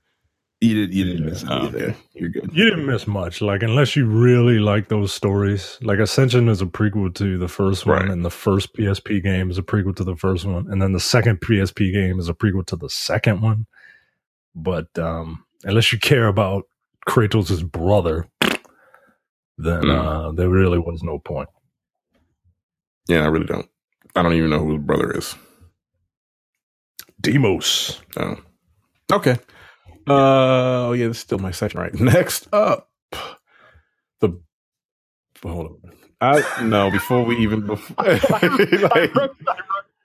You 0.64 0.76
did. 0.76 0.94
You 0.94 1.04
didn't 1.04 1.26
miss 1.26 1.44
oh, 1.50 1.68
Okay. 1.68 1.94
You're 2.14 2.30
good. 2.30 2.50
You 2.54 2.64
didn't 2.70 2.86
miss 2.86 3.06
much. 3.06 3.42
Like 3.42 3.64
unless 3.64 3.98
you 3.98 4.06
really 4.06 4.60
like 4.60 4.88
those 4.88 5.14
stories. 5.14 5.78
Like 5.82 6.00
Ascension 6.00 6.48
is 6.48 6.62
a 6.62 6.66
prequel 6.66 7.14
to 7.16 7.38
the 7.38 7.50
first 7.50 7.86
one, 7.86 8.04
right. 8.04 8.10
and 8.10 8.24
the 8.24 8.30
first 8.30 8.74
PSP 8.74 9.22
game 9.22 9.52
is 9.52 9.58
a 9.58 9.62
prequel 9.62 9.94
to 9.98 10.06
the 10.06 10.16
first 10.16 10.46
one, 10.46 10.72
and 10.72 10.82
then 10.82 10.94
the 10.94 11.02
second 11.02 11.42
PSP 11.42 11.92
game 11.92 12.18
is 12.18 12.30
a 12.30 12.34
prequel 12.34 12.66
to 12.68 12.78
the 12.78 12.90
second 12.90 13.42
one. 13.42 13.66
But 14.56 14.88
um, 14.98 15.44
unless 15.66 15.92
you 15.92 16.00
care 16.00 16.28
about 16.28 16.64
Kratos' 17.10 17.70
brother, 17.70 18.26
then 19.58 19.84
mm. 19.84 20.30
uh, 20.30 20.32
there 20.32 20.50
really 20.50 20.80
was 20.80 21.04
no 21.04 21.20
point. 21.20 21.50
Yeah, 23.10 23.24
I 23.24 23.28
really 23.28 23.48
don't. 23.48 23.68
I 24.16 24.22
don't 24.22 24.34
even 24.34 24.50
know 24.50 24.60
who 24.60 24.78
his 24.78 24.82
brother 24.86 25.12
is. 25.18 25.36
Deimos. 27.20 28.02
Oh. 28.16 28.38
Okay. 29.12 29.38
Uh, 30.08 30.88
oh 30.88 30.94
yeah, 30.94 31.08
this 31.08 31.18
is 31.18 31.22
still 31.24 31.40
my 31.40 31.52
second 31.52 31.80
right. 31.80 31.94
Next 32.00 32.48
up, 32.54 32.90
the 34.22 34.32
hold 35.42 35.68
on. 35.68 35.94
I 36.22 36.64
no 36.64 36.90
before 36.90 37.24
we 37.24 37.38
even 37.38 37.66
before 37.66 37.96
I, 38.00 39.10
wrote, 39.14 39.38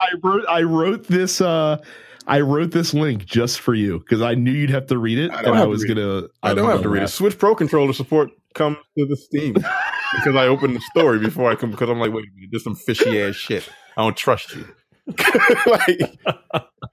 I, 0.01 0.09
wrote, 0.23 0.45
I 0.49 0.63
wrote 0.63 1.05
this 1.05 1.41
uh 1.41 1.79
I 2.27 2.41
wrote 2.41 2.73
this 2.73 2.93
link 2.93 3.25
just 3.25 3.61
for 3.61 3.75
you 3.75 4.01
because 4.01 4.21
I 4.21 4.35
knew 4.35 4.51
you'd 4.51 4.71
have 4.71 4.87
to 4.89 4.99
read 4.99 5.19
it, 5.19 5.31
I 5.31 5.43
and 5.45 5.55
I 5.57 5.65
was 5.65 5.85
gonna. 5.85 6.25
I, 6.43 6.51
I 6.51 6.55
don't 6.55 6.71
have 6.71 6.83
to 6.83 6.89
read 6.91 7.03
it. 7.03 7.09
Switch 7.09 7.39
Pro 7.39 7.55
controller 7.55 7.95
support 7.95 8.31
comes 8.55 8.77
to 8.99 9.07
the 9.07 9.17
Steam 9.17 9.55
because 9.55 10.37
I 10.37 10.47
opened 10.47 10.77
the 10.77 10.81
story 10.81 11.19
before 11.19 11.51
I 11.51 11.55
come 11.55 11.71
because 11.71 11.89
I'm 11.89 11.99
like, 11.99 12.13
wait 12.13 12.25
a 12.25 12.35
minute, 12.35 12.51
there's 12.51 12.65
some 12.65 12.75
fishy 12.75 13.21
ass 13.23 13.35
shit. 13.35 13.67
I 13.97 14.03
don't 14.03 14.17
trust 14.17 14.55
you. 14.55 14.67
like, 15.67 16.19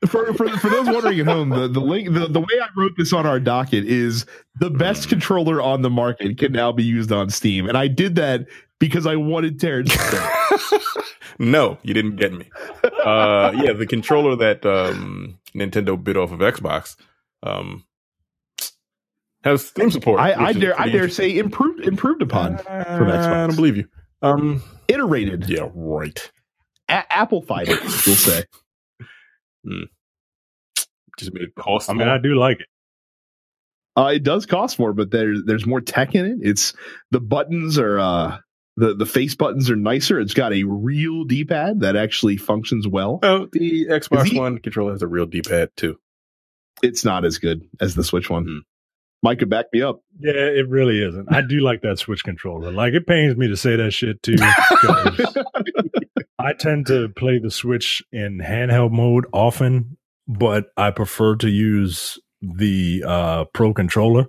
for, 0.07 0.33
for, 0.33 0.49
for 0.57 0.69
those 0.69 0.87
wondering 0.87 1.19
at 1.19 1.25
home, 1.27 1.49
the, 1.49 1.67
the 1.67 1.81
link 1.81 2.13
the, 2.13 2.27
the 2.27 2.39
way 2.39 2.59
I 2.61 2.67
wrote 2.77 2.93
this 2.97 3.11
on 3.13 3.25
our 3.25 3.39
docket 3.39 3.85
is 3.85 4.25
the 4.59 4.69
best 4.69 5.09
controller 5.09 5.61
on 5.61 5.81
the 5.81 5.89
market 5.89 6.37
can 6.37 6.51
now 6.51 6.71
be 6.71 6.83
used 6.83 7.11
on 7.11 7.29
Steam. 7.29 7.67
And 7.67 7.77
I 7.77 7.87
did 7.87 8.15
that 8.15 8.47
because 8.79 9.05
I 9.05 9.15
wanted 9.15 9.59
Terrence 9.59 9.95
No, 11.39 11.77
you 11.83 11.93
didn't 11.93 12.15
get 12.15 12.31
me. 12.31 12.49
Uh, 12.83 13.51
yeah, 13.55 13.73
the 13.73 13.85
controller 13.85 14.37
that 14.37 14.65
um, 14.65 15.37
Nintendo 15.53 16.01
bit 16.01 16.15
off 16.15 16.31
of 16.31 16.39
Xbox 16.39 16.95
um, 17.43 17.83
has 19.43 19.65
Steam 19.67 19.91
support. 19.91 20.21
I, 20.21 20.33
I 20.33 20.53
dare 20.53 20.79
I 20.79 20.87
dare 20.87 21.09
say 21.09 21.37
improved 21.37 21.81
improved 21.81 22.21
upon 22.21 22.55
uh, 22.55 22.97
from 22.97 23.07
Xbox. 23.07 23.27
I 23.27 23.47
don't 23.47 23.55
believe 23.55 23.75
you. 23.75 23.87
Um, 24.21 24.63
iterated. 24.87 25.49
Yeah, 25.49 25.69
right 25.73 26.31
a- 26.89 27.13
Apple 27.13 27.41
fiber, 27.41 27.77
we'll 27.81 28.15
say. 28.15 28.43
Hmm. 29.65 29.83
Just 31.17 31.33
made 31.33 31.43
it 31.43 31.55
cost. 31.55 31.89
I 31.89 31.93
mean, 31.93 32.07
I 32.07 32.17
do 32.17 32.35
like 32.35 32.59
it. 32.59 32.67
Uh, 33.97 34.11
it 34.13 34.23
does 34.23 34.45
cost 34.45 34.77
more, 34.77 34.91
but 34.93 35.09
there's 35.09 35.43
there's 35.45 35.65
more 35.65 35.79
tech 35.79 36.15
in 36.15 36.25
it. 36.25 36.37
It's 36.41 36.73
the 37.11 37.21
buttons 37.21 37.79
are 37.79 37.97
uh, 37.97 38.37
the 38.75 38.93
the 38.93 39.05
face 39.05 39.35
buttons 39.35 39.69
are 39.69 39.77
nicer. 39.77 40.19
It's 40.19 40.33
got 40.33 40.53
a 40.53 40.63
real 40.63 41.23
D 41.23 41.45
pad 41.45 41.79
that 41.79 41.95
actually 41.95 42.35
functions 42.35 42.85
well. 42.87 43.19
Oh, 43.23 43.47
the 43.51 43.85
Xbox 43.85 44.25
he, 44.25 44.37
One 44.37 44.57
controller 44.59 44.91
has 44.91 45.01
a 45.01 45.07
real 45.07 45.25
D 45.25 45.41
pad 45.41 45.69
too. 45.77 45.97
It's 46.83 47.05
not 47.05 47.23
as 47.23 47.37
good 47.37 47.61
as 47.79 47.95
the 47.95 48.03
Switch 48.03 48.29
one. 48.29 48.43
Hmm. 48.43 48.57
Mike 49.25 49.39
could 49.39 49.49
back 49.49 49.65
me 49.73 49.81
up. 49.81 50.03
Yeah, 50.19 50.33
it 50.33 50.69
really 50.69 51.03
isn't. 51.03 51.33
I 51.33 51.41
do 51.41 51.59
like 51.59 51.81
that 51.81 51.97
Switch 51.97 52.23
controller. 52.23 52.71
Like 52.71 52.93
it 52.93 53.07
pains 53.07 53.35
me 53.35 53.47
to 53.47 53.57
say 53.57 53.75
that 53.75 53.89
shit 53.89 54.21
too. 54.21 54.35
I 56.37 56.53
tend 56.53 56.85
to 56.87 57.09
play 57.09 57.39
the 57.39 57.49
Switch 57.49 58.03
in 58.11 58.37
handheld 58.37 58.91
mode 58.91 59.25
often, 59.33 59.97
but 60.27 60.65
I 60.77 60.91
prefer 60.91 61.37
to 61.37 61.49
use 61.49 62.19
the 62.39 63.03
uh, 63.03 63.45
Pro 63.45 63.73
controller. 63.73 64.27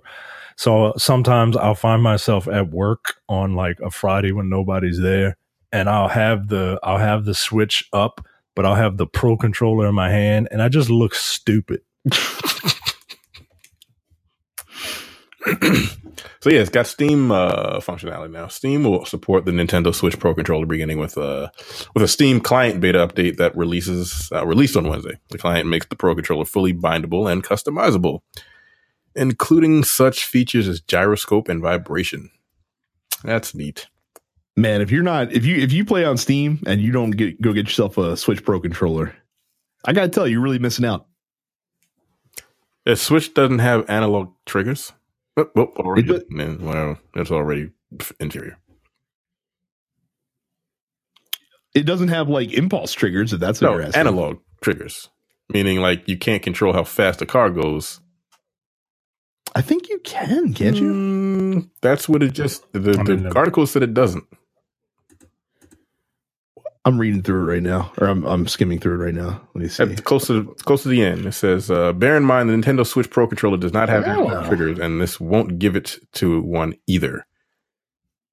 So 0.55 0.93
sometimes 0.97 1.55
I'll 1.55 1.75
find 1.75 2.01
myself 2.01 2.47
at 2.47 2.71
work 2.71 3.21
on 3.29 3.53
like 3.53 3.77
a 3.85 3.91
Friday 3.91 4.31
when 4.31 4.49
nobody's 4.49 4.99
there, 4.99 5.37
and 5.71 5.87
I'll 5.87 6.07
have 6.07 6.47
the 6.47 6.79
I'll 6.81 6.97
have 6.97 7.25
the 7.25 7.35
Switch 7.35 7.87
up, 7.93 8.25
but 8.55 8.65
I'll 8.65 8.73
have 8.73 8.97
the 8.97 9.05
Pro 9.05 9.37
controller 9.37 9.87
in 9.87 9.93
my 9.93 10.09
hand, 10.09 10.47
and 10.49 10.59
I 10.59 10.69
just 10.69 10.89
look 10.89 11.13
stupid. 11.13 11.81
So 16.39 16.49
yeah, 16.49 16.59
it's 16.59 16.69
got 16.69 16.87
Steam 16.87 17.31
uh, 17.31 17.79
functionality 17.79 18.31
now. 18.31 18.47
Steam 18.47 18.83
will 18.83 19.05
support 19.05 19.45
the 19.45 19.51
Nintendo 19.51 19.93
Switch 19.93 20.19
Pro 20.19 20.33
controller 20.33 20.65
beginning 20.65 20.99
with 20.99 21.17
a 21.17 21.51
with 21.93 22.03
a 22.03 22.07
Steam 22.07 22.39
client 22.39 22.79
beta 22.79 22.99
update 22.99 23.37
that 23.37 23.55
releases 23.55 24.29
uh, 24.31 24.45
released 24.45 24.77
on 24.77 24.87
Wednesday. 24.87 25.19
The 25.29 25.37
client 25.37 25.67
makes 25.67 25.87
the 25.87 25.95
Pro 25.95 26.15
controller 26.15 26.45
fully 26.45 26.73
bindable 26.73 27.31
and 27.31 27.43
customizable, 27.43 28.19
including 29.15 29.83
such 29.83 30.25
features 30.25 30.67
as 30.67 30.81
gyroscope 30.81 31.49
and 31.49 31.61
vibration. 31.61 32.29
That's 33.23 33.55
neat. 33.55 33.87
Man, 34.55 34.81
if 34.81 34.91
you're 34.91 35.03
not 35.03 35.33
if 35.33 35.45
you 35.45 35.57
if 35.57 35.71
you 35.71 35.85
play 35.85 36.05
on 36.05 36.17
Steam 36.17 36.61
and 36.65 36.81
you 36.81 36.91
don't 36.91 37.11
get 37.11 37.41
go 37.41 37.53
get 37.53 37.65
yourself 37.65 37.97
a 37.97 38.15
Switch 38.15 38.43
Pro 38.43 38.59
controller, 38.59 39.15
I 39.85 39.93
gotta 39.93 40.09
tell 40.09 40.27
you, 40.27 40.33
you're 40.33 40.41
really 40.41 40.59
missing 40.59 40.85
out. 40.85 41.07
The 42.85 42.95
Switch 42.95 43.33
doesn't 43.33 43.59
have 43.59 43.89
analog 43.89 44.31
triggers. 44.45 44.93
Oh, 45.37 45.49
oh, 45.55 45.73
already, 45.77 46.13
it 46.13 46.31
man, 46.31 46.59
well, 46.61 46.97
it's 47.15 47.31
already 47.31 47.69
inferior. 48.19 48.57
It 51.75 51.85
doesn't 51.85 52.07
have 52.07 52.27
like 52.27 52.53
impulse 52.53 52.91
triggers. 52.93 53.33
If 53.33 53.39
that's 53.39 53.61
no, 53.61 53.79
analog 53.79 54.39
triggers, 54.61 55.09
meaning 55.49 55.79
like 55.79 56.07
you 56.07 56.17
can't 56.17 56.41
control 56.41 56.73
how 56.73 56.83
fast 56.83 57.19
the 57.19 57.27
car 57.27 57.51
goes. 57.51 57.99
I 59.55 59.61
think 59.61 59.89
you 59.89 59.99
can, 59.99 60.53
can't 60.53 60.75
you? 60.75 60.91
Mm, 60.91 61.69
that's 61.81 62.09
what 62.09 62.23
it 62.23 62.33
just. 62.33 62.71
The, 62.73 62.79
the 62.79 63.33
article 63.35 63.67
said 63.67 63.83
it 63.83 63.93
doesn't. 63.93 64.25
I'm 66.87 66.97
reading 66.97 67.21
through 67.21 67.41
it 67.43 67.53
right 67.53 67.61
now, 67.61 67.91
or 67.97 68.07
I'm, 68.07 68.25
I'm 68.25 68.47
skimming 68.47 68.79
through 68.79 68.93
it 68.93 69.03
right 69.03 69.13
now. 69.13 69.41
Let 69.53 69.61
me 69.61 69.67
see. 69.67 69.83
At 69.83 70.05
close 70.05 70.27
to 70.27 70.55
close 70.63 70.83
to 70.83 70.87
the 70.87 71.03
end, 71.03 71.25
it 71.25 71.33
says, 71.33 71.69
uh, 71.69 71.91
"Bear 71.91 72.15
in 72.15 72.23
mind, 72.23 72.49
the 72.49 72.53
Nintendo 72.53 72.87
Switch 72.87 73.09
Pro 73.09 73.27
controller 73.27 73.57
does 73.57 73.73
not 73.73 73.89
have 73.89 74.05
oh. 74.07 74.47
triggers, 74.47 74.79
and 74.79 75.01
this 75.01 75.19
won't 75.19 75.59
give 75.59 75.75
it 75.75 75.97
to 76.13 76.41
one 76.41 76.75
either." 76.87 77.27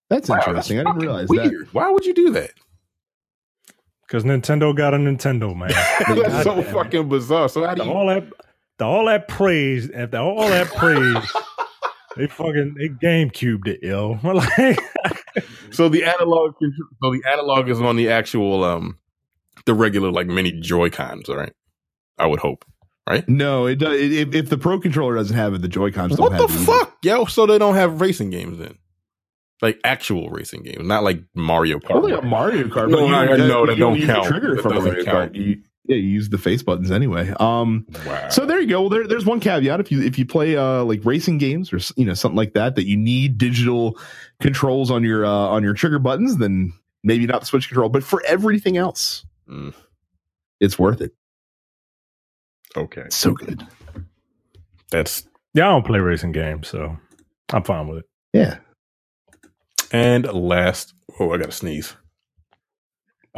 That's 0.08 0.28
wow, 0.28 0.36
interesting. 0.36 0.76
That's 0.76 0.86
I 0.86 0.92
didn't 0.92 1.02
realize 1.02 1.28
weird. 1.28 1.66
that. 1.66 1.74
Why 1.74 1.90
would 1.90 2.06
you 2.06 2.14
do 2.14 2.30
that? 2.30 2.52
Because 4.06 4.22
Nintendo 4.22 4.76
got 4.76 4.94
a 4.94 4.98
Nintendo, 4.98 5.56
man. 5.56 5.70
That's 6.30 6.44
so 6.44 6.62
fucking 6.62 7.08
bizarre. 7.08 7.48
So 7.48 7.66
how 7.66 7.74
do 7.74 7.82
you... 7.82 7.90
all 7.90 8.06
that, 8.06 8.24
the, 8.78 8.84
all 8.84 9.06
that 9.06 9.26
praise, 9.26 9.90
after 9.90 10.18
all 10.18 10.46
that 10.46 10.68
praise, 10.68 11.32
they 12.16 12.28
fucking 12.28 12.76
they 12.78 12.88
GameCubed 12.88 13.66
it, 13.66 13.82
yo. 13.82 14.20
like, 15.80 15.86
so 15.86 15.88
the 15.88 16.04
analog, 16.04 16.54
so 17.02 17.12
the 17.12 17.22
analog 17.30 17.68
is 17.68 17.80
on 17.80 17.96
the 17.96 18.10
actual, 18.10 18.64
um, 18.64 18.98
the 19.66 19.74
regular 19.74 20.10
like 20.10 20.26
mini 20.26 20.52
Joy 20.52 20.90
Cons, 20.90 21.28
right? 21.28 21.52
I 22.18 22.26
would 22.26 22.38
hope, 22.40 22.64
right? 23.08 23.28
No, 23.28 23.66
it 23.66 23.76
does. 23.76 24.00
If, 24.00 24.34
if 24.34 24.50
the 24.50 24.58
Pro 24.58 24.78
controller 24.78 25.14
doesn't 25.16 25.36
have 25.36 25.54
it, 25.54 25.62
the 25.62 25.68
Joy 25.68 25.90
Cons 25.90 26.18
what 26.18 26.36
the 26.36 26.48
fuck, 26.48 26.96
yo? 27.02 27.24
So 27.24 27.46
they 27.46 27.58
don't 27.58 27.74
have 27.74 28.00
racing 28.00 28.30
games 28.30 28.58
then? 28.58 28.78
Like 29.62 29.80
actual 29.84 30.30
racing 30.30 30.62
games, 30.62 30.86
not 30.86 31.04
like 31.04 31.22
Mario 31.34 31.78
Kart. 31.78 31.96
Only 31.96 32.12
a 32.12 32.22
Mario 32.22 32.64
Kart. 32.64 32.90
No, 32.90 33.06
I, 33.06 33.24
I 33.24 33.36
know 33.36 33.66
that 33.66 33.78
don't 33.78 34.00
count. 34.02 34.26
Trigger 34.26 34.56
from 34.60 34.74
Mario. 34.74 35.04
Kart. 35.04 35.34
You, 35.34 35.62
yeah, 35.86 35.96
you 35.96 36.08
use 36.08 36.30
the 36.30 36.38
face 36.38 36.62
buttons 36.62 36.90
anyway. 36.90 37.30
Um, 37.38 37.86
wow. 38.06 38.28
so 38.30 38.46
there 38.46 38.58
you 38.58 38.66
go. 38.66 38.80
Well, 38.82 38.90
there, 38.90 39.06
there's 39.06 39.26
one 39.26 39.38
caveat. 39.38 39.80
If 39.80 39.92
you 39.92 40.02
if 40.02 40.18
you 40.18 40.24
play 40.24 40.56
uh 40.56 40.82
like 40.84 41.04
racing 41.04 41.38
games 41.38 41.72
or 41.72 41.78
you 41.96 42.06
know 42.06 42.14
something 42.14 42.36
like 42.36 42.54
that 42.54 42.74
that 42.76 42.86
you 42.86 42.96
need 42.96 43.36
digital 43.36 43.98
controls 44.40 44.90
on 44.90 45.04
your 45.04 45.26
uh, 45.26 45.30
on 45.30 45.62
your 45.62 45.74
trigger 45.74 45.98
buttons, 45.98 46.38
then 46.38 46.72
maybe 47.02 47.26
not 47.26 47.40
the 47.40 47.46
Switch 47.46 47.68
control. 47.68 47.90
But 47.90 48.02
for 48.02 48.22
everything 48.26 48.78
else, 48.78 49.26
mm. 49.48 49.74
it's 50.58 50.78
worth 50.78 51.02
it. 51.02 51.12
Okay, 52.76 53.04
so 53.10 53.32
good. 53.32 53.66
That's 54.90 55.28
yeah. 55.52 55.68
I 55.68 55.70
don't 55.72 55.86
play 55.86 55.98
racing 55.98 56.32
games, 56.32 56.68
so 56.68 56.96
I'm 57.52 57.62
fine 57.62 57.88
with 57.88 57.98
it. 57.98 58.04
Yeah. 58.32 58.58
And 59.92 60.24
last, 60.32 60.94
oh, 61.20 61.30
I 61.30 61.36
got 61.36 61.46
to 61.46 61.52
sneeze. 61.52 61.94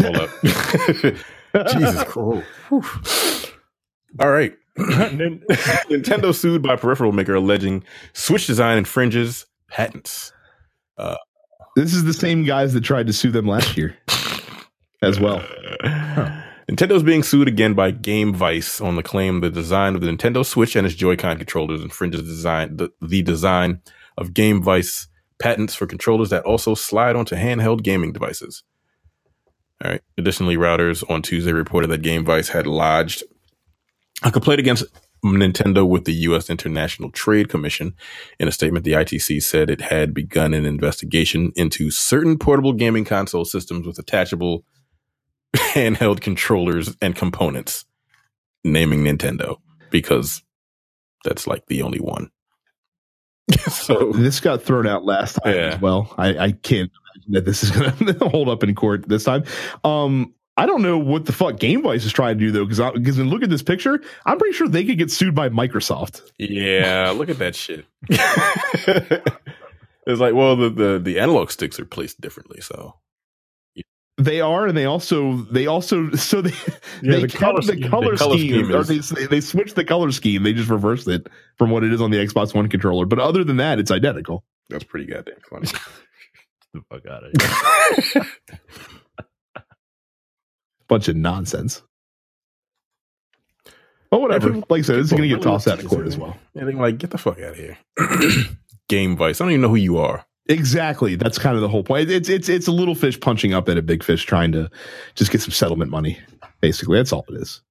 Hold 0.00 0.16
up. 0.16 0.30
Jesus 1.64 2.02
Christ. 2.06 3.52
All 4.18 4.30
right. 4.30 4.54
Nintendo 4.78 6.34
sued 6.34 6.62
by 6.62 6.76
peripheral 6.76 7.12
maker 7.12 7.34
alleging 7.34 7.82
Switch 8.12 8.46
design 8.46 8.76
infringes 8.76 9.46
patents. 9.68 10.32
Uh, 10.98 11.16
this 11.76 11.94
is 11.94 12.04
the 12.04 12.12
same 12.12 12.44
guys 12.44 12.72
that 12.74 12.82
tried 12.82 13.06
to 13.06 13.12
sue 13.12 13.30
them 13.30 13.46
last 13.46 13.76
year 13.76 13.96
as 15.02 15.18
well. 15.18 15.42
Huh. 15.82 16.42
Nintendo's 16.70 17.02
being 17.04 17.22
sued 17.22 17.46
again 17.46 17.74
by 17.74 17.92
Gamevice 17.92 18.84
on 18.84 18.96
the 18.96 19.02
claim 19.02 19.40
the 19.40 19.50
design 19.50 19.94
of 19.94 20.00
the 20.00 20.08
Nintendo 20.08 20.44
Switch 20.44 20.74
and 20.74 20.84
its 20.84 20.96
Joy-Con 20.96 21.36
controllers 21.36 21.80
infringes 21.80 22.22
the 22.22 22.26
design, 22.26 22.76
the, 22.76 22.90
the 23.00 23.22
design 23.22 23.80
of 24.18 24.30
Gamevice 24.30 25.06
patents 25.38 25.74
for 25.74 25.86
controllers 25.86 26.30
that 26.30 26.44
also 26.44 26.74
slide 26.74 27.14
onto 27.14 27.36
handheld 27.36 27.82
gaming 27.82 28.12
devices. 28.12 28.64
All 29.84 29.90
right. 29.90 30.00
Additionally, 30.16 30.56
Reuters 30.56 31.08
on 31.10 31.22
Tuesday 31.22 31.52
reported 31.52 31.88
that 31.88 32.02
Gamevice 32.02 32.48
had 32.48 32.66
lodged 32.66 33.22
a 34.22 34.30
complaint 34.30 34.60
against 34.60 34.84
Nintendo 35.24 35.86
with 35.86 36.04
the 36.04 36.12
U.S. 36.12 36.48
International 36.48 37.10
Trade 37.10 37.48
Commission. 37.48 37.94
In 38.38 38.48
a 38.48 38.52
statement, 38.52 38.84
the 38.84 38.92
ITC 38.92 39.42
said 39.42 39.68
it 39.68 39.80
had 39.82 40.14
begun 40.14 40.54
an 40.54 40.64
investigation 40.64 41.52
into 41.56 41.90
certain 41.90 42.38
portable 42.38 42.72
gaming 42.72 43.04
console 43.04 43.44
systems 43.44 43.86
with 43.86 43.98
attachable 43.98 44.64
handheld 45.56 46.20
controllers 46.20 46.96
and 47.02 47.14
components, 47.14 47.84
naming 48.64 49.04
Nintendo 49.04 49.56
because 49.90 50.42
that's 51.24 51.46
like 51.46 51.66
the 51.66 51.82
only 51.82 52.00
one. 52.00 52.30
so 53.70 54.12
this 54.12 54.40
got 54.40 54.62
thrown 54.62 54.86
out 54.86 55.04
last 55.04 55.34
time 55.34 55.54
yeah. 55.54 55.74
as 55.74 55.80
well. 55.80 56.12
I, 56.18 56.38
I 56.38 56.52
can't 56.52 56.90
that 57.28 57.44
this 57.44 57.62
is 57.62 57.70
going 57.70 57.92
to 58.06 58.28
hold 58.28 58.48
up 58.48 58.62
in 58.62 58.74
court 58.74 59.08
this 59.08 59.24
time. 59.24 59.44
Um, 59.84 60.34
I 60.58 60.64
don't 60.64 60.82
know 60.82 60.96
what 60.96 61.26
the 61.26 61.32
fuck 61.32 61.56
Gamevice 61.56 62.06
is 62.06 62.12
trying 62.12 62.38
to 62.38 62.44
do 62.46 62.50
though, 62.50 62.64
because 62.64 62.92
because 62.92 63.18
look 63.18 63.42
at 63.42 63.50
this 63.50 63.62
picture, 63.62 64.00
I'm 64.24 64.38
pretty 64.38 64.54
sure 64.54 64.68
they 64.68 64.84
could 64.84 64.98
get 64.98 65.10
sued 65.10 65.34
by 65.34 65.50
Microsoft. 65.50 66.22
Yeah, 66.38 67.12
look 67.14 67.28
at 67.28 67.38
that 67.38 67.54
shit. 67.54 67.84
it's 68.08 69.20
like, 70.06 70.34
well, 70.34 70.56
the, 70.56 70.70
the 70.70 70.98
the 70.98 71.20
analog 71.20 71.50
sticks 71.50 71.78
are 71.78 71.84
placed 71.84 72.22
differently, 72.22 72.62
so 72.62 72.94
they 74.18 74.40
are, 74.40 74.66
and 74.66 74.76
they 74.76 74.86
also 74.86 75.36
they 75.50 75.66
also 75.66 76.10
so 76.12 76.40
they 76.40 76.50
yeah, 77.02 77.16
they 77.16 77.20
the 77.22 77.28
color, 77.28 77.60
the 77.60 77.88
color 77.88 78.12
the 78.12 78.16
color 78.16 78.38
scheme, 78.38 78.64
scheme 78.64 78.74
or 78.74 78.82
they 78.82 79.26
they 79.26 79.40
switched 79.42 79.74
the 79.74 79.84
color 79.84 80.10
scheme. 80.10 80.42
They 80.42 80.54
just 80.54 80.70
reversed 80.70 81.06
it 81.06 81.26
from 81.56 81.70
what 81.70 81.84
it 81.84 81.92
is 81.92 82.00
on 82.00 82.10
the 82.10 82.16
Xbox 82.16 82.54
One 82.54 82.68
controller. 82.68 83.04
But 83.04 83.18
other 83.18 83.44
than 83.44 83.58
that, 83.58 83.78
it's 83.78 83.90
identical. 83.90 84.42
That's 84.70 84.84
pretty 84.84 85.06
goddamn 85.06 85.36
funny 85.50 85.68
the 86.76 86.94
fuck 86.94 87.06
out 87.06 87.24
of 87.24 88.12
here. 88.12 88.22
Bunch 90.88 91.08
of 91.08 91.16
nonsense. 91.16 91.82
But 94.10 94.20
whatever. 94.20 94.50
like 94.68 94.80
I 94.80 94.82
said, 94.82 94.96
this 94.96 95.06
is 95.06 95.10
going 95.10 95.28
to 95.28 95.28
get 95.28 95.42
tossed 95.42 95.66
out 95.66 95.82
of 95.82 95.88
court 95.88 96.06
as 96.06 96.16
well. 96.16 96.36
Anything 96.56 96.78
like, 96.78 96.98
get 96.98 97.10
the 97.10 97.18
fuck 97.18 97.40
out 97.40 97.50
of 97.50 97.56
here. 97.56 97.76
Gamevice. 98.88 99.40
I 99.40 99.44
don't 99.44 99.50
even 99.50 99.62
know 99.62 99.68
who 99.68 99.76
you 99.76 99.98
are. 99.98 100.24
Exactly. 100.48 101.16
That's 101.16 101.38
kind 101.38 101.56
of 101.56 101.62
the 101.62 101.68
whole 101.68 101.82
point. 101.82 102.08
It's 102.08 102.28
it's 102.28 102.48
it's 102.48 102.68
a 102.68 102.72
little 102.72 102.94
fish 102.94 103.18
punching 103.18 103.52
up 103.52 103.68
at 103.68 103.76
a 103.76 103.82
big 103.82 104.04
fish, 104.04 104.24
trying 104.24 104.52
to 104.52 104.70
just 105.16 105.32
get 105.32 105.40
some 105.40 105.50
settlement 105.50 105.90
money. 105.90 106.20
Basically, 106.60 106.98
that's 106.98 107.12
all 107.12 107.24
it 107.28 107.34
is. 107.34 107.62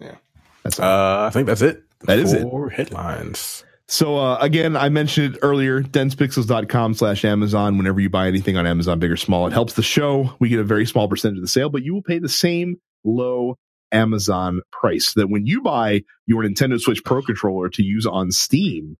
Yeah. 0.00 0.16
That's 0.64 0.80
uh, 0.80 1.26
I 1.28 1.30
think 1.30 1.46
that's 1.46 1.62
it. 1.62 1.84
That 2.00 2.18
is 2.18 2.32
it. 2.32 2.46
headlines. 2.72 3.64
So 3.94 4.18
uh, 4.18 4.38
again, 4.40 4.76
I 4.76 4.88
mentioned 4.88 5.36
it 5.36 5.38
earlier, 5.40 5.80
densepixels.com 5.80 6.94
slash 6.94 7.24
Amazon. 7.24 7.78
Whenever 7.78 8.00
you 8.00 8.10
buy 8.10 8.26
anything 8.26 8.56
on 8.56 8.66
Amazon, 8.66 8.98
big 8.98 9.12
or 9.12 9.16
small, 9.16 9.46
it 9.46 9.52
helps 9.52 9.74
the 9.74 9.84
show. 9.84 10.34
We 10.40 10.48
get 10.48 10.58
a 10.58 10.64
very 10.64 10.84
small 10.84 11.06
percentage 11.06 11.38
of 11.38 11.42
the 11.42 11.48
sale, 11.48 11.68
but 11.68 11.84
you 11.84 11.94
will 11.94 12.02
pay 12.02 12.18
the 12.18 12.28
same 12.28 12.80
low 13.04 13.56
Amazon 13.92 14.62
price 14.72 15.14
that 15.14 15.28
when 15.28 15.46
you 15.46 15.62
buy 15.62 16.02
your 16.26 16.42
Nintendo 16.42 16.80
Switch 16.80 17.04
Pro 17.04 17.22
controller 17.22 17.68
to 17.68 17.84
use 17.84 18.04
on 18.04 18.32
Steam, 18.32 18.96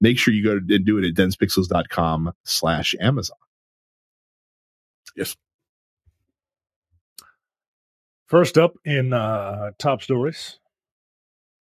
make 0.00 0.20
sure 0.20 0.32
you 0.32 0.44
go 0.44 0.52
and 0.52 0.86
do 0.86 0.98
it 0.98 1.04
at 1.04 1.14
densepixels.com 1.14 2.30
slash 2.44 2.94
Amazon. 3.00 3.38
Yes. 5.16 5.34
First 8.28 8.56
up 8.56 8.74
in 8.84 9.12
uh, 9.12 9.72
top 9.78 10.00
stories, 10.00 10.60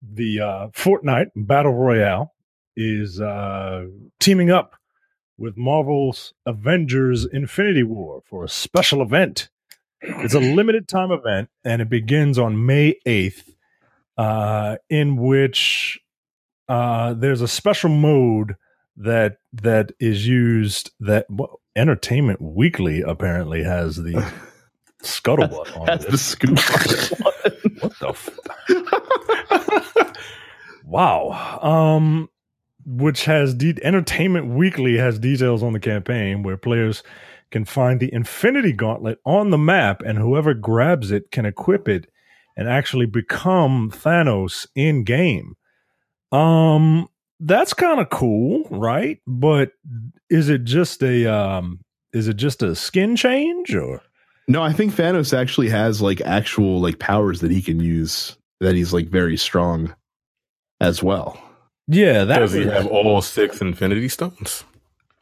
the 0.03 0.41
uh, 0.41 0.68
Fortnite 0.76 1.32
Battle 1.36 1.74
Royale 1.74 2.32
is 2.76 3.19
uh, 3.19 3.86
teaming 4.19 4.51
up 4.51 4.76
with 5.38 5.57
Marvel's 5.57 6.34
Avengers 6.45 7.26
Infinity 7.26 7.84
War 7.84 8.22
for 8.26 8.43
a 8.43 8.49
special 8.49 9.01
event. 9.01 9.49
It's 10.01 10.34
a 10.34 10.39
limited 10.39 10.88
time 10.88 11.11
event 11.11 11.49
and 11.63 11.82
it 11.82 11.89
begins 11.89 12.38
on 12.38 12.65
May 12.65 12.95
8th, 13.05 13.53
uh, 14.17 14.78
in 14.89 15.17
which 15.17 15.99
uh, 16.69 17.13
there's 17.13 17.41
a 17.41 17.47
special 17.47 17.89
mode 17.89 18.55
that 18.97 19.38
that 19.53 19.91
is 19.99 20.28
used 20.28 20.91
that 20.99 21.26
well, 21.30 21.59
Entertainment 21.76 22.41
Weekly 22.41 23.01
apparently 23.01 23.63
has 23.63 23.95
the 23.95 24.26
scuttlebutt 25.01 25.78
on 25.80 25.86
That's 25.86 26.05
the 26.05 26.17
scoop. 26.17 26.59
what 27.82 27.99
the? 27.99 28.09
F- 28.09 28.39
wow. 30.86 31.59
Um, 31.61 32.30
which 32.86 33.25
has 33.25 33.53
de- 33.53 33.84
Entertainment 33.84 34.47
Weekly 34.47 34.97
has 34.97 35.19
details 35.19 35.63
on 35.63 35.73
the 35.73 35.79
campaign 35.79 36.43
where 36.43 36.57
players 36.57 37.03
can 37.51 37.65
find 37.65 37.99
the 37.99 38.13
Infinity 38.13 38.71
Gauntlet 38.73 39.19
on 39.25 39.49
the 39.49 39.57
map, 39.57 40.01
and 40.01 40.17
whoever 40.17 40.53
grabs 40.53 41.11
it 41.11 41.32
can 41.32 41.45
equip 41.45 41.88
it 41.88 42.09
and 42.55 42.67
actually 42.67 43.05
become 43.05 43.91
Thanos 43.91 44.67
in 44.75 45.03
game. 45.03 45.55
Um, 46.32 47.09
that's 47.39 47.73
kind 47.73 47.99
of 47.99 48.09
cool, 48.09 48.63
right? 48.69 49.19
But 49.27 49.71
is 50.29 50.49
it 50.49 50.63
just 50.63 51.03
a 51.03 51.25
um, 51.27 51.79
is 52.13 52.27
it 52.27 52.38
just 52.38 52.63
a 52.63 52.75
skin 52.75 53.15
change 53.15 53.75
or? 53.75 54.01
No, 54.47 54.61
I 54.61 54.73
think 54.73 54.93
Thanos 54.93 55.38
actually 55.38 55.69
has 55.69 56.01
like 56.01 56.21
actual 56.21 56.79
like 56.79 56.99
powers 56.99 57.41
that 57.41 57.51
he 57.51 57.61
can 57.61 57.79
use. 57.79 58.36
That 58.59 58.75
he's 58.75 58.93
like 58.93 59.07
very 59.07 59.38
strong 59.38 59.95
as 60.79 61.01
well. 61.01 61.41
Yeah, 61.92 62.24
that 62.24 62.39
does 62.39 62.54
he 62.54 62.64
have 62.64 62.88
all 62.88 63.22
six 63.22 63.60
Infinity 63.60 64.08
Stones? 64.08 64.64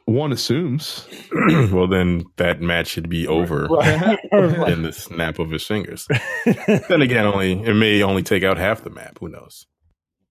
One 0.04 0.30
assumes. 0.30 1.08
well, 1.72 1.88
then 1.88 2.24
that 2.36 2.60
match 2.60 2.86
should 2.86 3.08
be 3.08 3.26
over 3.26 3.64
in 4.32 4.82
the 4.82 4.92
snap 4.92 5.40
of 5.40 5.50
his 5.50 5.66
fingers. 5.66 6.06
then 6.88 7.02
again, 7.02 7.26
only 7.26 7.60
it 7.64 7.74
may 7.74 8.02
only 8.04 8.22
take 8.22 8.44
out 8.44 8.56
half 8.56 8.84
the 8.84 8.90
map. 8.90 9.18
Who 9.18 9.28
knows? 9.28 9.66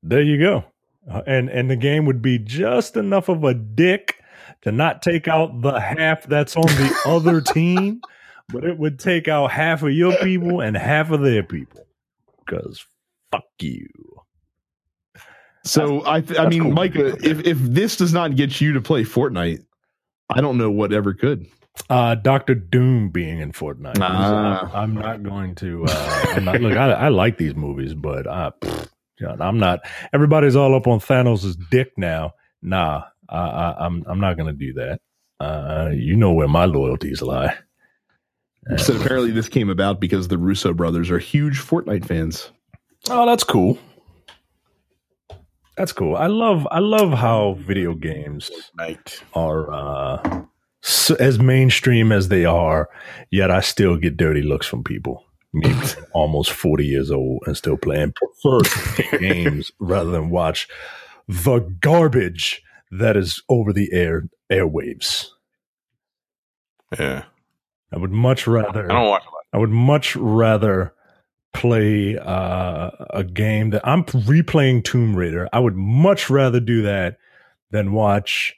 There 0.01 0.21
you 0.21 0.39
go. 0.39 0.63
Uh, 1.11 1.23
and 1.27 1.49
and 1.49 1.69
the 1.69 1.75
game 1.75 2.05
would 2.05 2.21
be 2.21 2.39
just 2.39 2.95
enough 2.95 3.27
of 3.27 3.43
a 3.43 3.53
dick 3.53 4.15
to 4.61 4.71
not 4.71 5.01
take 5.01 5.27
out 5.27 5.61
the 5.61 5.77
half 5.77 6.23
that's 6.23 6.55
on 6.55 6.67
the 6.67 6.95
other 7.05 7.41
team, 7.41 7.99
but 8.47 8.63
it 8.63 8.77
would 8.77 8.97
take 8.97 9.27
out 9.27 9.51
half 9.51 9.83
of 9.83 9.91
your 9.91 10.15
people 10.17 10.61
and 10.61 10.77
half 10.77 11.11
of 11.11 11.19
their 11.19 11.43
people. 11.43 11.85
Because 12.45 12.85
fuck 13.29 13.43
you. 13.59 13.87
So 15.63 16.05
I, 16.05 16.21
th- 16.21 16.39
I 16.39 16.47
mean, 16.47 16.63
cool. 16.63 16.71
Micah, 16.71 17.17
if 17.23 17.45
if 17.45 17.57
this 17.59 17.97
does 17.97 18.13
not 18.13 18.35
get 18.35 18.61
you 18.61 18.73
to 18.73 18.81
play 18.81 19.03
Fortnite, 19.03 19.63
I 20.29 20.41
don't 20.41 20.57
know 20.57 20.71
what 20.71 20.93
ever 20.93 21.13
could. 21.13 21.47
Uh, 21.89 22.15
Doctor 22.15 22.55
Doom 22.55 23.09
being 23.09 23.39
in 23.39 23.51
Fortnite. 23.51 23.99
Uh, 23.99 24.69
I'm 24.73 24.93
not 24.93 25.23
going 25.23 25.55
to. 25.55 25.85
Uh, 25.87 26.25
I'm 26.29 26.45
not, 26.45 26.61
look, 26.61 26.77
I, 26.77 26.91
I, 26.91 27.07
like 27.09 27.37
these 27.37 27.55
movies, 27.55 27.93
but 27.93 28.27
I, 28.27 28.51
pfft, 28.61 29.41
I'm 29.41 29.59
not. 29.59 29.79
Everybody's 30.13 30.55
all 30.55 30.75
up 30.75 30.87
on 30.87 30.99
Thanos' 30.99 31.55
dick 31.71 31.91
now. 31.97 32.33
Nah, 32.61 33.03
I, 33.29 33.69
am 33.69 33.75
I'm, 33.79 34.03
I'm 34.07 34.19
not 34.19 34.37
going 34.37 34.47
to 34.47 34.53
do 34.53 34.73
that. 34.73 34.99
Uh, 35.39 35.91
you 35.93 36.15
know 36.15 36.33
where 36.33 36.47
my 36.47 36.65
loyalties 36.65 37.21
lie. 37.21 37.57
So 38.77 38.95
apparently, 38.95 39.31
this 39.31 39.49
came 39.49 39.69
about 39.69 39.99
because 39.99 40.27
the 40.27 40.37
Russo 40.37 40.73
brothers 40.73 41.09
are 41.09 41.17
huge 41.17 41.59
Fortnite 41.59 42.05
fans. 42.05 42.51
Oh, 43.09 43.25
that's 43.25 43.43
cool. 43.43 43.79
That's 45.79 45.93
cool. 45.93 46.17
I 46.17 46.27
love 46.27 46.67
I 46.71 46.79
love 46.79 47.13
how 47.13 47.53
video 47.53 47.93
games 47.93 48.51
are 49.33 49.73
uh, 49.73 50.41
so, 50.81 51.15
as 51.21 51.39
mainstream 51.39 52.11
as 52.11 52.27
they 52.27 52.43
are. 52.43 52.89
Yet 53.31 53.49
I 53.49 53.61
still 53.61 53.95
get 53.95 54.17
dirty 54.17 54.41
looks 54.41 54.67
from 54.67 54.83
people. 54.83 55.23
Me, 55.53 55.73
almost 56.13 56.51
forty 56.51 56.85
years 56.85 57.11
old 57.11 57.43
and 57.45 57.55
still 57.55 57.77
playing 57.77 58.11
prefer 58.11 58.59
games 59.19 59.71
rather 59.79 60.11
than 60.11 60.29
watch 60.29 60.67
the 61.29 61.59
garbage 61.79 62.61
that 62.91 63.15
is 63.15 63.41
over 63.47 63.71
the 63.71 63.93
air 63.93 64.27
airwaves. 64.51 65.27
Yeah, 66.99 67.23
I 67.93 67.97
would 67.97 68.11
much 68.11 68.47
rather. 68.47 68.91
I 68.91 68.95
don't 68.95 69.07
watch. 69.07 69.23
I 69.53 69.57
would 69.57 69.69
much 69.69 70.17
rather 70.17 70.93
play 71.53 72.17
uh, 72.17 72.91
a 73.09 73.23
game 73.23 73.71
that 73.71 73.87
I'm 73.87 74.03
replaying 74.03 74.83
Tomb 74.83 75.15
Raider. 75.15 75.49
I 75.51 75.59
would 75.59 75.75
much 75.75 76.29
rather 76.29 76.59
do 76.59 76.81
that 76.83 77.17
than 77.71 77.91
watch. 77.91 78.55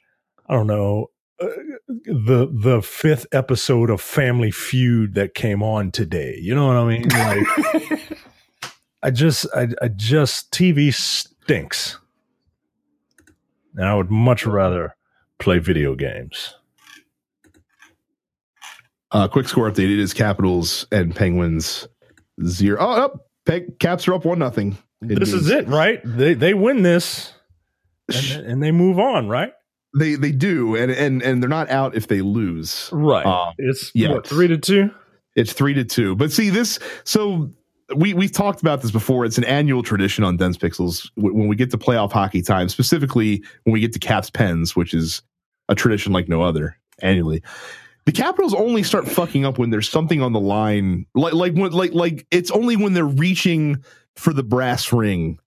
I 0.48 0.54
don't 0.54 0.66
know 0.66 1.10
uh, 1.40 1.46
the 1.88 2.48
the 2.52 2.82
fifth 2.82 3.26
episode 3.32 3.90
of 3.90 4.00
Family 4.00 4.50
Feud 4.50 5.14
that 5.14 5.34
came 5.34 5.62
on 5.62 5.90
today. 5.90 6.36
You 6.40 6.54
know 6.54 6.66
what 6.66 6.76
I 6.76 6.86
mean? 6.86 7.08
Like, 7.08 8.18
I 9.02 9.10
just, 9.10 9.46
I, 9.54 9.68
I 9.80 9.88
just 9.88 10.50
TV 10.52 10.94
stinks, 10.94 11.98
and 13.74 13.86
I 13.86 13.94
would 13.94 14.10
much 14.10 14.46
rather 14.46 14.94
play 15.38 15.58
video 15.58 15.94
games. 15.94 16.54
Uh, 19.10 19.26
quick 19.28 19.48
score 19.48 19.70
update: 19.70 19.92
It 19.92 19.98
is 19.98 20.14
Capitals 20.14 20.86
and 20.92 21.14
Penguins 21.16 21.88
zero. 22.46 22.78
Oh, 22.80 23.02
oh 23.02 23.20
Peg, 23.46 23.78
Caps 23.78 24.06
are 24.08 24.14
up 24.14 24.24
one 24.24 24.38
nothing. 24.38 24.78
This 25.00 25.32
means. 25.32 25.46
is 25.46 25.50
it, 25.50 25.66
right? 25.66 26.00
They 26.04 26.34
they 26.34 26.54
win 26.54 26.82
this, 26.82 27.32
and, 28.08 28.46
and, 28.46 28.62
they 28.62 28.70
move 28.70 28.98
on, 28.98 29.28
right? 29.28 29.52
They 29.98 30.14
they 30.14 30.30
do, 30.30 30.76
and 30.76 30.92
and 30.92 31.22
and 31.22 31.42
they're 31.42 31.50
not 31.50 31.70
out 31.70 31.96
if 31.96 32.06
they 32.06 32.20
lose, 32.20 32.88
right? 32.92 33.26
Um, 33.26 33.54
it's 33.58 33.90
yeah, 33.94 34.20
three 34.24 34.48
to 34.48 34.58
two. 34.58 34.90
It's 35.34 35.52
three 35.52 35.74
to 35.74 35.84
two. 35.84 36.14
But 36.14 36.30
see 36.30 36.50
this, 36.50 36.78
so 37.04 37.50
we 37.96 38.14
we've 38.14 38.32
talked 38.32 38.60
about 38.60 38.82
this 38.82 38.92
before. 38.92 39.24
It's 39.24 39.38
an 39.38 39.44
annual 39.44 39.82
tradition 39.82 40.22
on 40.22 40.36
Dense 40.36 40.56
Pixels 40.56 41.10
when 41.16 41.48
we 41.48 41.56
get 41.56 41.70
to 41.72 41.78
playoff 41.78 42.12
hockey 42.12 42.42
time, 42.42 42.68
specifically 42.68 43.42
when 43.64 43.72
we 43.72 43.80
get 43.80 43.92
to 43.94 43.98
Caps 43.98 44.30
Pens, 44.30 44.76
which 44.76 44.94
is 44.94 45.22
a 45.68 45.74
tradition 45.74 46.12
like 46.12 46.28
no 46.28 46.42
other 46.42 46.76
annually 47.00 47.42
the 48.04 48.12
Capitals 48.12 48.54
only 48.54 48.82
start 48.82 49.08
fucking 49.08 49.44
up 49.44 49.58
when 49.58 49.70
there's 49.70 49.88
something 49.88 50.20
on 50.20 50.32
the 50.32 50.40
line. 50.40 51.06
Like 51.14 51.34
like 51.34 51.54
when 51.54 51.72
like 51.72 51.92
like 51.92 52.26
it's 52.30 52.50
only 52.50 52.76
when 52.76 52.94
they're 52.94 53.04
reaching 53.04 53.84
for 54.16 54.32
the 54.32 54.42
brass 54.42 54.92
ring 54.92 55.38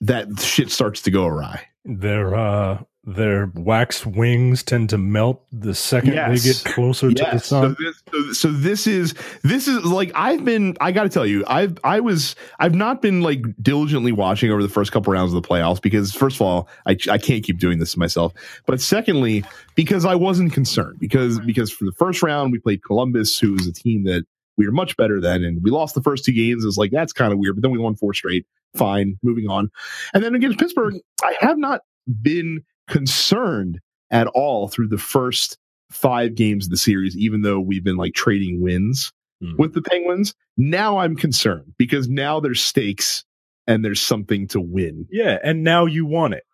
that 0.00 0.40
shit 0.40 0.70
starts 0.70 1.02
to 1.02 1.10
go 1.10 1.26
awry. 1.26 1.66
They're 1.84 2.34
uh 2.34 2.82
their 3.04 3.50
wax 3.54 4.06
wings 4.06 4.62
tend 4.62 4.88
to 4.90 4.96
melt 4.96 5.44
the 5.50 5.74
second 5.74 6.14
yes. 6.14 6.42
they 6.42 6.52
get 6.52 6.74
closer 6.74 7.10
yes. 7.10 7.18
to 7.18 7.36
the 7.36 7.38
sun. 7.40 7.76
So 7.76 7.84
this, 7.84 8.02
so, 8.10 8.32
so 8.32 8.48
this, 8.52 8.86
is 8.86 9.14
this 9.42 9.66
is 9.66 9.84
like 9.84 10.12
I've 10.14 10.44
been. 10.44 10.76
I 10.80 10.92
got 10.92 11.02
to 11.02 11.08
tell 11.08 11.26
you, 11.26 11.44
I've 11.48 11.78
I 11.82 11.98
was 11.98 12.36
I've 12.60 12.74
not 12.74 13.02
been 13.02 13.20
like 13.20 13.42
diligently 13.60 14.12
watching 14.12 14.52
over 14.52 14.62
the 14.62 14.68
first 14.68 14.92
couple 14.92 15.12
rounds 15.12 15.34
of 15.34 15.42
the 15.42 15.46
playoffs 15.46 15.82
because 15.82 16.12
first 16.12 16.36
of 16.36 16.42
all, 16.42 16.68
I 16.86 16.96
I 17.10 17.18
can't 17.18 17.42
keep 17.42 17.58
doing 17.58 17.80
this 17.80 17.92
to 17.94 17.98
myself, 17.98 18.32
but 18.66 18.80
secondly, 18.80 19.44
because 19.74 20.04
I 20.04 20.14
wasn't 20.14 20.52
concerned 20.52 21.00
because 21.00 21.40
because 21.40 21.72
for 21.72 21.84
the 21.84 21.92
first 21.92 22.22
round 22.22 22.52
we 22.52 22.60
played 22.60 22.84
Columbus, 22.84 23.36
who 23.36 23.56
is 23.56 23.66
a 23.66 23.72
team 23.72 24.04
that 24.04 24.24
we 24.56 24.66
were 24.66 24.72
much 24.72 24.96
better 24.96 25.20
than, 25.20 25.42
and 25.42 25.60
we 25.62 25.72
lost 25.72 25.96
the 25.96 26.02
first 26.02 26.24
two 26.24 26.32
games. 26.32 26.64
It's 26.64 26.76
like 26.76 26.92
that's 26.92 27.12
kind 27.12 27.32
of 27.32 27.40
weird, 27.40 27.56
but 27.56 27.62
then 27.62 27.72
we 27.72 27.78
won 27.78 27.96
four 27.96 28.14
straight. 28.14 28.46
Fine, 28.76 29.18
moving 29.22 29.50
on, 29.50 29.70
and 30.14 30.22
then 30.22 30.34
against 30.34 30.58
Pittsburgh, 30.58 30.94
I 31.22 31.36
have 31.40 31.58
not 31.58 31.82
been 32.22 32.64
concerned 32.88 33.80
at 34.10 34.26
all 34.28 34.68
through 34.68 34.88
the 34.88 34.98
first 34.98 35.58
five 35.90 36.34
games 36.34 36.66
of 36.66 36.70
the 36.70 36.76
series, 36.76 37.16
even 37.16 37.42
though 37.42 37.60
we've 37.60 37.84
been 37.84 37.96
like 37.96 38.14
trading 38.14 38.60
wins 38.60 39.12
mm. 39.42 39.56
with 39.58 39.74
the 39.74 39.82
Penguins. 39.82 40.34
Now 40.56 40.98
I'm 40.98 41.16
concerned 41.16 41.74
because 41.78 42.08
now 42.08 42.40
there's 42.40 42.62
stakes 42.62 43.24
and 43.66 43.84
there's 43.84 44.00
something 44.00 44.48
to 44.48 44.60
win. 44.60 45.06
Yeah. 45.10 45.38
And 45.42 45.62
now 45.62 45.86
you 45.86 46.06
want 46.06 46.34
it 46.34 46.44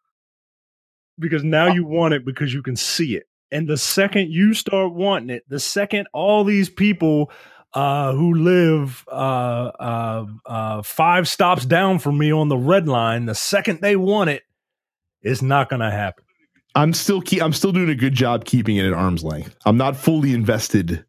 because 1.18 1.44
now 1.44 1.72
you 1.72 1.84
want 1.84 2.14
it 2.14 2.24
because 2.24 2.52
you 2.52 2.62
can 2.62 2.76
see 2.76 3.16
it. 3.16 3.24
And 3.50 3.66
the 3.66 3.78
second 3.78 4.30
you 4.30 4.54
start 4.54 4.92
wanting 4.92 5.30
it, 5.30 5.44
the 5.48 5.60
second 5.60 6.06
all 6.12 6.44
these 6.44 6.68
people 6.68 7.30
uh, 7.74 8.12
who 8.12 8.34
live 8.34 9.04
uh, 9.08 9.70
uh, 9.80 10.26
uh 10.46 10.82
five 10.82 11.28
stops 11.28 11.66
down 11.66 11.98
from 11.98 12.18
me 12.18 12.32
on 12.32 12.48
the 12.48 12.56
red 12.56 12.88
line, 12.88 13.26
the 13.26 13.34
second 13.34 13.80
they 13.80 13.96
want 13.96 14.30
it, 14.30 14.42
it's 15.22 15.42
not 15.42 15.68
going 15.68 15.80
to 15.80 15.90
happen. 15.90 16.24
I'm 16.74 16.92
still 16.92 17.20
keep, 17.20 17.42
I'm 17.42 17.52
still 17.52 17.72
doing 17.72 17.88
a 17.88 17.94
good 17.94 18.14
job 18.14 18.44
keeping 18.44 18.76
it 18.76 18.86
at 18.86 18.92
arm's 18.92 19.24
length. 19.24 19.56
I'm 19.66 19.76
not 19.76 19.96
fully 19.96 20.32
invested 20.32 21.04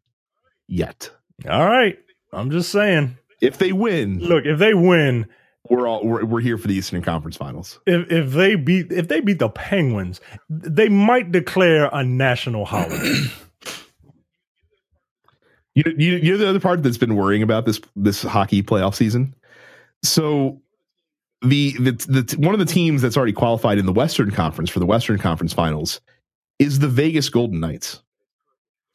yet. 0.66 1.10
All 1.48 1.66
right, 1.66 1.98
I'm 2.32 2.50
just 2.50 2.70
saying. 2.70 3.16
If 3.40 3.58
they 3.58 3.72
win, 3.72 4.18
look, 4.18 4.44
if 4.44 4.58
they 4.58 4.74
win, 4.74 5.26
we're 5.68 5.86
all 5.86 6.04
we're, 6.04 6.24
we're 6.24 6.40
here 6.40 6.58
for 6.58 6.68
the 6.68 6.74
Eastern 6.74 7.02
Conference 7.02 7.36
Finals. 7.36 7.78
If 7.86 8.10
if 8.10 8.32
they 8.32 8.54
beat 8.54 8.92
if 8.92 9.08
they 9.08 9.20
beat 9.20 9.38
the 9.38 9.48
Penguins, 9.48 10.20
they 10.48 10.88
might 10.88 11.32
declare 11.32 11.88
a 11.92 12.04
national 12.04 12.64
holiday. 12.66 12.96
you, 15.74 15.84
you 15.96 16.16
you 16.16 16.32
know 16.32 16.38
the 16.38 16.48
other 16.48 16.60
part 16.60 16.82
that's 16.82 16.98
been 16.98 17.16
worrying 17.16 17.42
about 17.42 17.64
this 17.64 17.80
this 17.96 18.22
hockey 18.22 18.62
playoff 18.62 18.94
season. 18.94 19.34
So 20.02 20.60
the, 21.42 21.72
the 21.78 21.92
the 21.92 22.36
one 22.38 22.54
of 22.54 22.58
the 22.58 22.66
teams 22.66 23.02
that's 23.02 23.16
already 23.16 23.32
qualified 23.32 23.78
in 23.78 23.86
the 23.86 23.92
Western 23.92 24.30
Conference 24.30 24.70
for 24.70 24.78
the 24.78 24.86
Western 24.86 25.18
Conference 25.18 25.52
Finals 25.52 26.00
is 26.58 26.78
the 26.78 26.88
Vegas 26.88 27.28
Golden 27.28 27.60
Knights, 27.60 28.02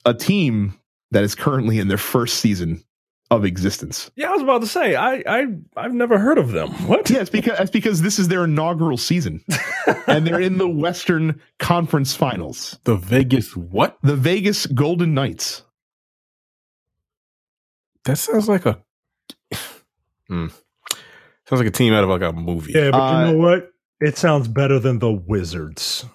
a 0.05 0.13
team 0.13 0.79
that 1.11 1.23
is 1.23 1.33
currently 1.33 1.79
in 1.79 1.87
their 1.87 1.97
first 1.97 2.39
season 2.39 2.83
of 3.31 3.43
existence. 3.43 4.11
Yeah, 4.15 4.29
I 4.29 4.33
was 4.33 4.43
about 4.43 4.61
to 4.61 4.67
say 4.67 4.95
I 4.95 5.23
I 5.27 5.47
I've 5.75 5.93
never 5.93 6.19
heard 6.19 6.37
of 6.37 6.51
them. 6.51 6.69
What? 6.87 7.09
Yeah, 7.09 7.21
it's 7.21 7.31
because 7.31 7.59
it's 7.59 7.71
because 7.71 8.03
this 8.03 8.19
is 8.19 8.27
their 8.27 8.43
inaugural 8.43 8.97
season, 8.97 9.43
and 10.07 10.27
they're 10.27 10.41
in 10.41 10.59
the 10.59 10.67
Western 10.67 11.41
Conference 11.57 12.15
Finals. 12.15 12.77
The 12.83 12.95
Vegas 12.95 13.55
what? 13.55 13.97
The 14.03 14.15
Vegas 14.15 14.67
Golden 14.67 15.15
Knights. 15.15 15.63
That 18.05 18.17
sounds 18.17 18.47
like 18.47 18.67
a. 18.67 18.79
Hmm. 20.27 20.47
Sounds 21.47 21.59
like 21.59 21.67
a 21.67 21.71
team 21.71 21.93
out 21.93 22.03
of 22.03 22.09
like 22.09 22.21
a 22.21 22.33
movie. 22.33 22.73
Yeah, 22.73 22.91
but 22.91 22.97
uh, 22.97 23.19
you 23.19 23.31
know 23.33 23.37
what? 23.37 23.71
It 24.01 24.17
sounds 24.17 24.47
better 24.47 24.79
than 24.79 24.99
the 24.99 25.11
Wizards. 25.11 26.05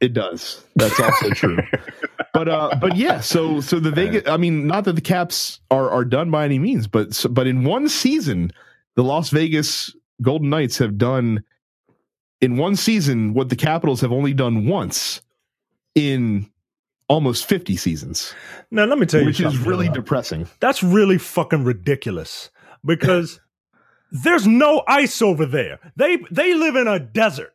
It 0.00 0.14
does. 0.14 0.64
That's 0.76 0.98
also 0.98 1.30
true. 1.30 1.58
but 2.32 2.48
uh, 2.48 2.76
but 2.80 2.96
yeah. 2.96 3.20
So 3.20 3.60
so 3.60 3.80
the 3.80 3.90
Vegas. 3.90 4.22
I 4.26 4.36
mean, 4.36 4.66
not 4.66 4.84
that 4.84 4.94
the 4.94 5.00
Caps 5.00 5.60
are 5.70 5.90
are 5.90 6.04
done 6.04 6.30
by 6.30 6.44
any 6.44 6.58
means, 6.58 6.86
but 6.86 7.24
but 7.30 7.46
in 7.46 7.64
one 7.64 7.88
season, 7.88 8.52
the 8.94 9.04
Las 9.04 9.30
Vegas 9.30 9.94
Golden 10.22 10.50
Knights 10.50 10.78
have 10.78 10.98
done 10.98 11.44
in 12.40 12.56
one 12.56 12.76
season 12.76 13.34
what 13.34 13.48
the 13.48 13.56
Capitals 13.56 14.00
have 14.00 14.12
only 14.12 14.32
done 14.32 14.66
once 14.66 15.20
in 15.94 16.48
almost 17.08 17.46
50 17.46 17.76
seasons. 17.76 18.34
Now, 18.70 18.84
let 18.84 18.98
me 18.98 19.06
tell 19.06 19.20
you 19.20 19.26
which 19.26 19.40
is 19.40 19.58
really 19.58 19.88
depressing. 19.88 20.46
That's 20.60 20.82
really 20.82 21.18
fucking 21.18 21.64
ridiculous 21.64 22.50
because 22.84 23.40
there's 24.10 24.46
no 24.46 24.82
ice 24.86 25.20
over 25.22 25.46
there. 25.46 25.78
They 25.96 26.18
they 26.30 26.54
live 26.54 26.76
in 26.76 26.88
a 26.88 26.98
desert. 26.98 27.54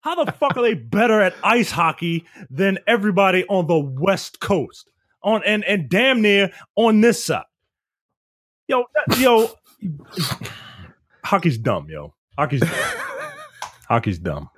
How 0.00 0.24
the 0.24 0.32
fuck 0.32 0.56
are 0.56 0.62
they 0.62 0.74
better 0.74 1.20
at 1.20 1.34
ice 1.42 1.70
hockey 1.70 2.24
than 2.50 2.78
everybody 2.86 3.44
on 3.48 3.66
the 3.66 3.78
West 3.78 4.40
Coast? 4.40 4.90
On 5.22 5.42
and 5.44 5.64
and 5.64 5.88
damn 5.88 6.22
near 6.22 6.52
on 6.76 7.00
this 7.00 7.24
side. 7.24 7.44
Yo, 8.68 8.84
yo, 9.18 9.50
hockey's 11.24 11.58
dumb, 11.58 11.88
yo. 11.88 12.14
Hockey's 12.36 12.60
dumb. 12.60 12.70
hockey's 13.88 14.18
dumb. 14.18 14.50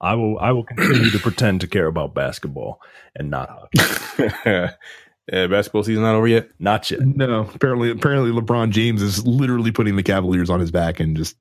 I 0.00 0.14
will 0.14 0.38
I 0.38 0.52
will 0.52 0.64
continue 0.64 1.10
to 1.10 1.18
pretend 1.18 1.60
to 1.60 1.68
care 1.68 1.86
about 1.86 2.14
basketball 2.14 2.80
and 3.14 3.30
not 3.30 3.48
hockey. 3.48 4.74
yeah, 5.30 5.46
basketball 5.46 5.84
season 5.84 6.02
not 6.02 6.14
over 6.14 6.26
yet. 6.26 6.48
Not 6.58 6.90
yet. 6.90 7.00
No, 7.00 7.48
apparently 7.54 7.90
apparently 7.90 8.30
LeBron 8.30 8.70
James 8.70 9.02
is 9.02 9.26
literally 9.26 9.70
putting 9.70 9.96
the 9.96 10.02
Cavaliers 10.02 10.50
on 10.50 10.60
his 10.60 10.70
back 10.70 10.98
and 10.98 11.16
just 11.16 11.36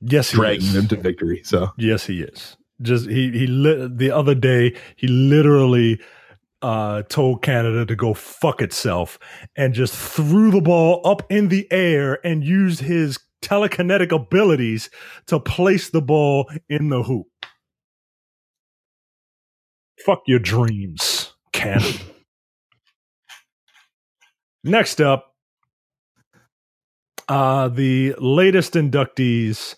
yes, 0.00 0.30
dragging 0.30 0.72
them 0.72 0.88
to 0.88 0.96
victory. 0.96 1.42
So 1.44 1.70
yes, 1.76 2.06
he 2.06 2.22
is. 2.22 2.56
Just 2.82 3.08
he 3.08 3.30
he 3.32 3.46
lit 3.46 3.98
the 3.98 4.10
other 4.10 4.34
day 4.34 4.76
he 4.96 5.08
literally 5.08 6.00
uh, 6.62 7.02
told 7.02 7.42
Canada 7.42 7.84
to 7.84 7.96
go 7.96 8.14
fuck 8.14 8.62
itself 8.62 9.18
and 9.56 9.74
just 9.74 9.94
threw 9.94 10.50
the 10.50 10.60
ball 10.60 11.00
up 11.04 11.22
in 11.30 11.48
the 11.48 11.70
air 11.72 12.24
and 12.24 12.44
used 12.44 12.80
his 12.80 13.18
telekinetic 13.42 14.12
abilities 14.12 14.90
to 15.26 15.38
place 15.38 15.90
the 15.90 16.02
ball 16.02 16.50
in 16.68 16.88
the 16.88 17.02
hoop. 17.02 17.26
Fuck 20.04 20.22
your 20.26 20.38
dreams, 20.38 21.32
Canada. 21.52 21.98
Next 24.66 25.00
up, 25.00 25.32
uh, 27.28 27.68
the 27.68 28.16
latest 28.18 28.74
inductees 28.74 29.76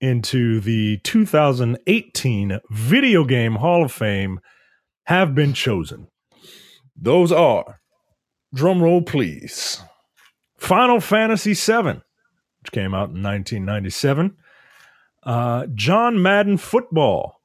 into 0.00 0.60
the 0.60 0.98
2018 0.98 2.60
Video 2.70 3.24
Game 3.24 3.56
Hall 3.56 3.84
of 3.84 3.90
Fame 3.90 4.38
have 5.06 5.34
been 5.34 5.54
chosen. 5.54 6.06
Those 6.96 7.32
are, 7.32 7.80
drumroll 8.54 9.04
please, 9.04 9.82
Final 10.56 11.00
Fantasy 11.00 11.54
VII, 11.54 12.00
which 12.60 12.70
came 12.70 12.94
out 12.94 13.10
in 13.10 13.20
1997, 13.24 14.36
uh, 15.24 15.66
John 15.74 16.22
Madden 16.22 16.58
Football, 16.58 17.40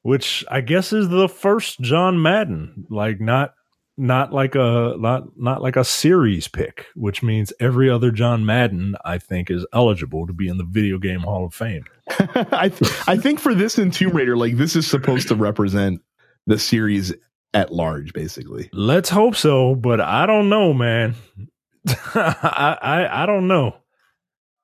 which 0.00 0.46
I 0.50 0.62
guess 0.62 0.94
is 0.94 1.10
the 1.10 1.28
first 1.28 1.78
John 1.80 2.22
Madden, 2.22 2.86
like 2.88 3.20
not 3.20 3.52
not 4.00 4.32
like 4.32 4.54
a 4.54 4.94
not 4.98 5.38
not 5.38 5.62
like 5.62 5.76
a 5.76 5.84
series 5.84 6.48
pick, 6.48 6.86
which 6.94 7.22
means 7.22 7.52
every 7.60 7.90
other 7.90 8.10
John 8.10 8.46
Madden 8.46 8.96
I 9.04 9.18
think 9.18 9.50
is 9.50 9.66
eligible 9.72 10.26
to 10.26 10.32
be 10.32 10.48
in 10.48 10.56
the 10.56 10.64
Video 10.64 10.98
Game 10.98 11.20
Hall 11.20 11.44
of 11.44 11.54
Fame. 11.54 11.84
I 12.50 12.70
th- 12.70 12.92
I 13.06 13.16
think 13.16 13.38
for 13.38 13.54
this 13.54 13.78
in 13.78 13.90
Tomb 13.90 14.16
Raider, 14.16 14.36
like 14.36 14.56
this 14.56 14.74
is 14.74 14.86
supposed 14.86 15.28
to 15.28 15.34
represent 15.34 16.00
the 16.46 16.58
series 16.58 17.12
at 17.52 17.72
large, 17.72 18.12
basically. 18.14 18.70
Let's 18.72 19.10
hope 19.10 19.36
so, 19.36 19.74
but 19.74 20.00
I 20.00 20.24
don't 20.24 20.48
know, 20.48 20.72
man. 20.72 21.14
I, 21.86 22.78
I 22.80 23.22
I 23.22 23.26
don't 23.26 23.48
know. 23.48 23.76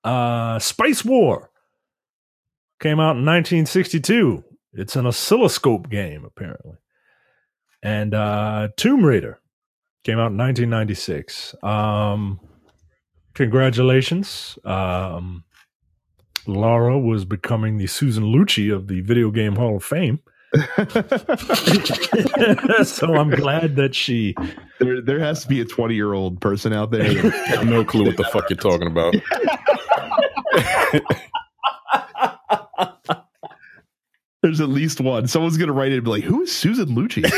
Uh, 0.03 0.59
Spacewar 0.59 1.49
came 2.81 3.01
out 3.01 3.17
in 3.17 3.27
1962. 3.27 4.45
It's 4.73 4.97
an 4.97 5.07
oscilloscope 5.07 5.91
game, 5.91 6.25
apparently. 6.25 6.77
And 7.87 8.15
uh, 8.15 8.69
Tomb 8.77 9.05
Raider 9.05 9.39
came 10.03 10.19
out 10.19 10.33
in 10.33 10.39
1996. 10.39 11.55
Um, 11.63 12.41
congratulations. 13.33 14.59
Um, 14.65 15.45
Lara 16.49 16.99
was 16.99 17.25
becoming 17.25 17.77
the 17.79 17.87
Susan 17.87 18.25
Lucci 18.25 18.75
of 18.75 18.89
the 18.89 19.03
Video 19.03 19.31
Game 19.31 19.55
Hall 19.55 19.77
of 19.77 19.85
Fame. 19.85 20.19
so 22.83 23.15
I'm 23.15 23.31
glad 23.31 23.77
that 23.77 23.91
she. 23.93 24.35
There, 24.81 25.01
there 25.01 25.21
has 25.21 25.43
to 25.43 25.49
be 25.49 25.61
a 25.61 25.65
20 25.65 25.95
year 25.95 26.13
old 26.13 26.41
person 26.41 26.73
out 26.73 26.91
there. 26.91 27.05
Have 27.47 27.67
no 27.67 27.85
clue 27.85 28.07
what 28.07 28.17
the 28.17 28.25
fuck 28.25 28.51
you're 28.51 28.57
talking 28.57 28.89
about. 28.89 29.15
There's 34.47 34.61
at 34.61 34.69
least 34.69 35.01
one. 35.01 35.27
Someone's 35.27 35.57
gonna 35.57 35.73
write 35.73 35.91
it 35.91 35.97
and 35.97 36.05
be 36.05 36.11
like, 36.11 36.23
"Who 36.23 36.43
is 36.43 36.53
Susan 36.55 36.91
Lucci?" 36.91 37.25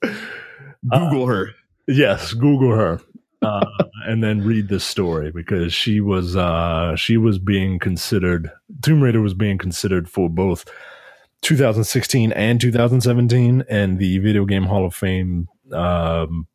Google 0.88 1.24
uh, 1.24 1.26
her. 1.26 1.48
Yes, 1.88 2.32
Google 2.32 2.76
her, 2.76 3.00
uh, 3.42 3.66
and 4.06 4.22
then 4.22 4.42
read 4.42 4.68
this 4.68 4.84
story 4.84 5.32
because 5.32 5.74
she 5.74 6.00
was 6.00 6.36
uh, 6.36 6.94
she 6.94 7.16
was 7.16 7.40
being 7.40 7.80
considered. 7.80 8.52
Tomb 8.82 9.02
Raider 9.02 9.20
was 9.20 9.34
being 9.34 9.58
considered 9.58 10.08
for 10.08 10.30
both 10.30 10.64
2016 11.40 12.30
and 12.30 12.60
2017, 12.60 13.64
and 13.68 13.98
the 13.98 14.18
Video 14.18 14.44
Game 14.44 14.66
Hall 14.66 14.86
of 14.86 14.94
Fame 14.94 15.48
um, 15.72 16.46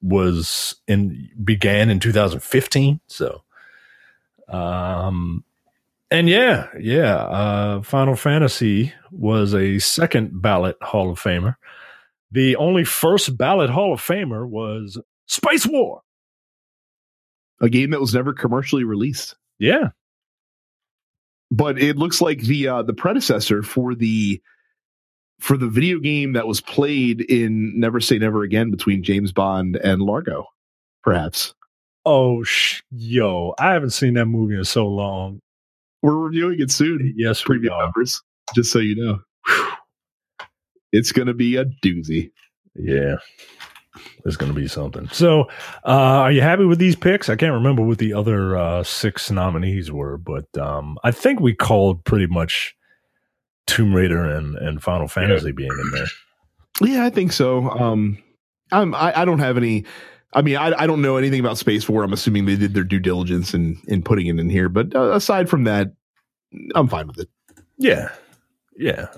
was 0.00 0.76
in 0.88 1.28
began 1.44 1.90
in 1.90 2.00
2015. 2.00 3.00
So, 3.06 3.42
um, 4.48 5.44
and 6.10 6.28
yeah, 6.28 6.68
yeah, 6.78 7.16
uh, 7.16 7.82
Final 7.82 8.16
Fantasy 8.16 8.92
was 9.10 9.54
a 9.54 9.78
second 9.78 10.40
ballot 10.42 10.76
Hall 10.82 11.10
of 11.10 11.20
Famer. 11.20 11.56
The 12.32 12.56
only 12.56 12.84
first 12.84 13.36
ballot 13.36 13.70
Hall 13.70 13.92
of 13.92 14.00
Famer 14.00 14.48
was 14.48 14.98
Spacewar, 15.28 16.00
a 17.60 17.68
game 17.68 17.90
that 17.90 18.00
was 18.00 18.14
never 18.14 18.32
commercially 18.32 18.84
released. 18.84 19.36
Yeah, 19.58 19.90
but 21.50 21.80
it 21.80 21.96
looks 21.96 22.20
like 22.20 22.40
the 22.40 22.68
uh, 22.68 22.82
the 22.82 22.94
predecessor 22.94 23.62
for 23.62 23.94
the 23.94 24.40
for 25.40 25.56
the 25.56 25.68
video 25.68 25.98
game 25.98 26.34
that 26.34 26.46
was 26.46 26.60
played 26.60 27.22
in 27.22 27.78
Never 27.78 28.00
Say 28.00 28.18
Never 28.18 28.42
Again 28.42 28.70
between 28.70 29.02
James 29.02 29.32
Bond 29.32 29.76
and 29.76 30.02
Largo, 30.02 30.46
perhaps. 31.02 31.54
Oh, 32.04 32.42
sh- 32.42 32.82
yo, 32.90 33.54
I 33.58 33.72
haven't 33.72 33.90
seen 33.90 34.14
that 34.14 34.26
movie 34.26 34.54
in 34.56 34.64
so 34.64 34.86
long. 34.86 35.40
We're 36.02 36.16
reviewing 36.16 36.60
it 36.60 36.70
soon. 36.70 37.14
Yes, 37.16 37.42
preview 37.42 37.76
members. 37.78 38.22
Just 38.54 38.72
so 38.72 38.78
you 38.78 38.96
know, 38.96 39.20
it's 40.92 41.12
going 41.12 41.28
to 41.28 41.34
be 41.34 41.56
a 41.56 41.64
doozy. 41.64 42.32
Yeah, 42.74 43.16
it's 44.24 44.36
going 44.36 44.52
to 44.52 44.58
be 44.58 44.68
something. 44.68 45.08
So, 45.08 45.42
uh, 45.84 46.24
are 46.24 46.32
you 46.32 46.40
happy 46.40 46.64
with 46.64 46.78
these 46.78 46.96
picks? 46.96 47.28
I 47.28 47.36
can't 47.36 47.52
remember 47.52 47.82
what 47.82 47.98
the 47.98 48.14
other 48.14 48.56
uh, 48.56 48.82
six 48.82 49.30
nominees 49.30 49.90
were, 49.90 50.16
but 50.16 50.46
um, 50.58 50.98
I 51.04 51.10
think 51.10 51.40
we 51.40 51.54
called 51.54 52.04
pretty 52.04 52.26
much 52.26 52.74
Tomb 53.66 53.94
Raider 53.94 54.24
and, 54.24 54.56
and 54.56 54.82
Final 54.82 55.08
Fantasy 55.08 55.46
yeah. 55.46 55.52
being 55.52 55.70
in 55.70 55.90
there. 55.92 56.06
Yeah, 56.88 57.04
I 57.04 57.10
think 57.10 57.32
so. 57.32 57.68
Um, 57.70 58.18
I'm, 58.72 58.94
I, 58.94 59.20
I 59.20 59.24
don't 59.24 59.40
have 59.40 59.56
any 59.56 59.84
I 60.32 60.42
mean, 60.42 60.56
I, 60.56 60.72
I 60.82 60.86
don't 60.86 61.02
know 61.02 61.16
anything 61.16 61.40
about 61.40 61.56
Spacewar. 61.56 62.04
I'm 62.04 62.12
assuming 62.12 62.46
they 62.46 62.56
did 62.56 62.74
their 62.74 62.84
due 62.84 63.00
diligence 63.00 63.54
in 63.54 63.80
in 63.88 64.02
putting 64.02 64.26
it 64.26 64.38
in 64.38 64.48
here. 64.48 64.68
But 64.68 64.94
uh, 64.94 65.12
aside 65.12 65.48
from 65.48 65.64
that, 65.64 65.92
I'm 66.74 66.88
fine 66.88 67.06
with 67.08 67.18
it. 67.18 67.28
Yeah, 67.78 68.10
yeah. 68.76 69.08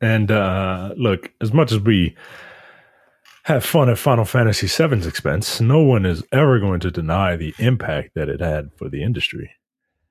And 0.00 0.32
uh, 0.32 0.94
look, 0.96 1.32
as 1.40 1.52
much 1.52 1.70
as 1.70 1.78
we 1.78 2.16
have 3.44 3.64
fun 3.64 3.88
at 3.88 3.98
Final 3.98 4.24
Fantasy 4.24 4.66
VII's 4.66 5.06
expense, 5.06 5.60
no 5.60 5.80
one 5.80 6.04
is 6.04 6.24
ever 6.32 6.58
going 6.58 6.80
to 6.80 6.90
deny 6.90 7.36
the 7.36 7.54
impact 7.58 8.14
that 8.14 8.28
it 8.28 8.40
had 8.40 8.70
for 8.76 8.88
the 8.88 9.02
industry. 9.02 9.50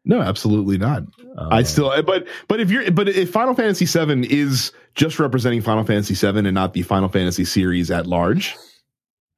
No, 0.04 0.22
absolutely 0.22 0.78
not. 0.78 1.04
Um, 1.38 1.52
I 1.52 1.64
still, 1.64 2.02
but 2.04 2.28
but 2.48 2.60
if 2.60 2.72
you're, 2.72 2.90
but 2.92 3.08
if 3.08 3.30
Final 3.30 3.54
Fantasy 3.54 3.86
VII 3.86 4.26
is 4.34 4.72
just 4.96 5.20
representing 5.20 5.62
Final 5.62 5.84
Fantasy 5.84 6.16
VII 6.16 6.40
and 6.40 6.54
not 6.54 6.74
the 6.74 6.82
Final 6.82 7.10
Fantasy 7.10 7.46
series 7.46 7.92
at 7.92 8.08
large, 8.08 8.56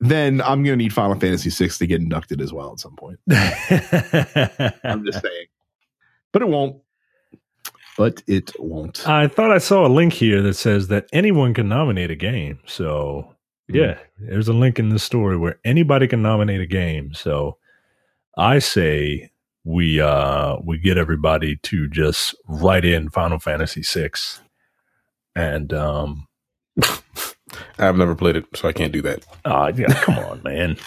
then 0.04 0.42
I'm 0.42 0.64
going 0.64 0.78
to 0.78 0.84
need 0.84 0.94
Final 0.94 1.18
Fantasy 1.18 1.50
VI 1.50 1.72
to 1.78 1.88
get 1.88 2.02
inducted 2.02 2.42
as 2.42 2.52
well 2.52 2.74
at 2.74 2.80
some 2.80 2.96
point. 2.96 3.20
I'm 3.32 5.06
just 5.06 5.22
saying, 5.22 5.46
but 6.34 6.42
it 6.42 6.50
won't. 6.50 6.82
But 7.98 8.22
it 8.28 8.52
won't. 8.60 9.08
I 9.08 9.28
thought 9.28 9.52
I 9.52 9.60
saw 9.60 9.86
a 9.86 9.88
link 9.88 10.14
here 10.14 10.42
that 10.42 10.56
says 10.56 10.90
that 10.90 11.08
anyone 11.14 11.54
can 11.54 11.70
nominate 11.70 12.12
a 12.12 12.16
game. 12.16 12.60
So 12.66 13.34
hmm. 13.70 13.76
yeah, 13.76 13.94
mm. 13.94 14.30
there's 14.30 14.50
a 14.50 14.54
link 14.54 14.78
in 14.78 14.90
the 14.90 15.00
story 15.00 15.38
where 15.38 15.60
anybody 15.64 16.08
can 16.08 16.22
nominate 16.22 16.60
a 16.60 16.66
game. 16.66 17.14
So 17.14 17.58
I 18.38 18.60
say 18.60 19.32
we 19.64 20.02
uh 20.02 20.58
we 20.66 20.80
get 20.80 20.98
everybody 20.98 21.56
to 21.58 21.88
just 21.88 22.36
write 22.48 22.84
in 22.84 23.10
Final 23.10 23.40
Fantasy 23.40 23.84
VI, 23.84 24.10
and 25.36 25.72
um, 25.72 26.28
I've 27.78 27.98
never 27.98 28.16
played 28.16 28.36
it, 28.36 28.46
so 28.56 28.68
I 28.68 28.74
can't 28.74 28.92
do 28.94 29.02
that. 29.04 29.26
uh, 29.46 29.72
yeah, 29.76 29.88
come 30.02 30.18
on, 30.20 30.42
man, 30.44 30.78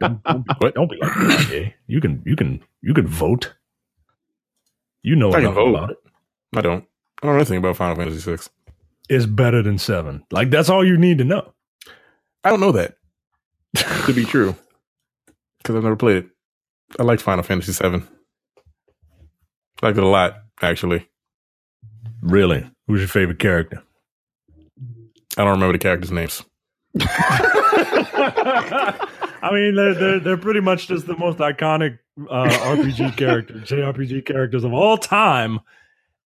don't, 0.00 0.22
don't, 0.24 0.44
What? 0.58 0.74
don't 0.74 0.90
be 0.90 0.96
like 1.00 1.12
that, 1.14 1.40
okay? 1.46 1.74
You 1.86 2.00
can 2.00 2.22
you 2.26 2.36
can 2.36 2.62
you 2.82 2.94
can 2.94 3.06
vote. 3.06 3.52
You 5.02 5.16
know 5.16 5.30
I 5.30 5.34
can 5.34 5.42
enough 5.42 5.54
vote. 5.54 5.74
about 5.74 5.90
it. 5.90 5.96
I 6.56 6.60
don't. 6.60 6.84
I 7.22 7.26
don't 7.26 7.34
know 7.34 7.40
anything 7.40 7.58
about 7.58 7.76
Final 7.76 7.96
Fantasy 7.96 8.18
VI. 8.30 8.42
It's 9.08 9.26
better 9.26 9.62
than 9.62 9.78
seven. 9.78 10.24
Like 10.30 10.50
that's 10.50 10.68
all 10.68 10.84
you 10.84 10.96
need 10.96 11.18
to 11.18 11.24
know. 11.24 11.52
I 12.44 12.50
don't 12.50 12.60
know 12.60 12.72
that 12.72 12.94
to 14.06 14.12
be 14.12 14.24
true 14.24 14.56
because 15.58 15.76
I've 15.76 15.82
never 15.84 15.96
played 15.96 16.16
it. 16.18 16.26
I 16.98 17.04
like 17.04 17.20
Final 17.20 17.42
Fantasy 17.44 17.72
VII. 17.72 18.02
I 19.82 19.86
liked 19.86 19.98
it 19.98 20.04
a 20.04 20.06
lot, 20.06 20.34
actually. 20.60 21.08
Really, 22.20 22.68
who's 22.86 23.00
your 23.00 23.08
favorite 23.08 23.38
character? 23.38 23.82
I 25.36 25.44
don't 25.44 25.52
remember 25.52 25.72
the 25.72 25.78
characters' 25.78 26.10
names. 26.10 26.44
I 29.42 29.50
mean, 29.50 29.74
they're, 29.74 29.94
they're 29.94 30.20
they're 30.20 30.36
pretty 30.36 30.60
much 30.60 30.88
just 30.88 31.06
the 31.06 31.16
most 31.16 31.38
iconic 31.38 31.98
uh, 32.30 32.48
RPG 32.48 33.16
characters, 33.18 33.68
JRPG 33.68 34.26
characters 34.26 34.62
of 34.64 34.72
all 34.72 34.98
time, 34.98 35.60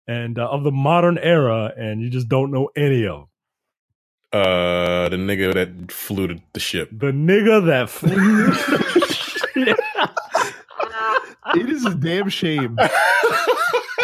and 0.06 0.38
uh, 0.38 0.48
of 0.48 0.64
the 0.64 0.72
modern 0.72 1.18
era, 1.18 1.72
and 1.76 2.02
you 2.02 2.10
just 2.10 2.28
don't 2.28 2.50
know 2.50 2.68
any 2.76 3.06
of 3.06 3.20
them. 3.20 3.26
Uh, 4.32 5.08
the 5.08 5.16
nigga 5.16 5.54
that 5.54 5.92
flew 5.92 6.26
the, 6.26 6.40
the 6.52 6.60
ship. 6.60 6.90
The 6.92 7.12
nigga 7.12 7.64
that 7.66 7.88
flew. 7.88 8.52
It 11.54 11.70
is 11.70 11.86
a 11.86 11.94
damn 11.94 12.28
shame. 12.28 12.76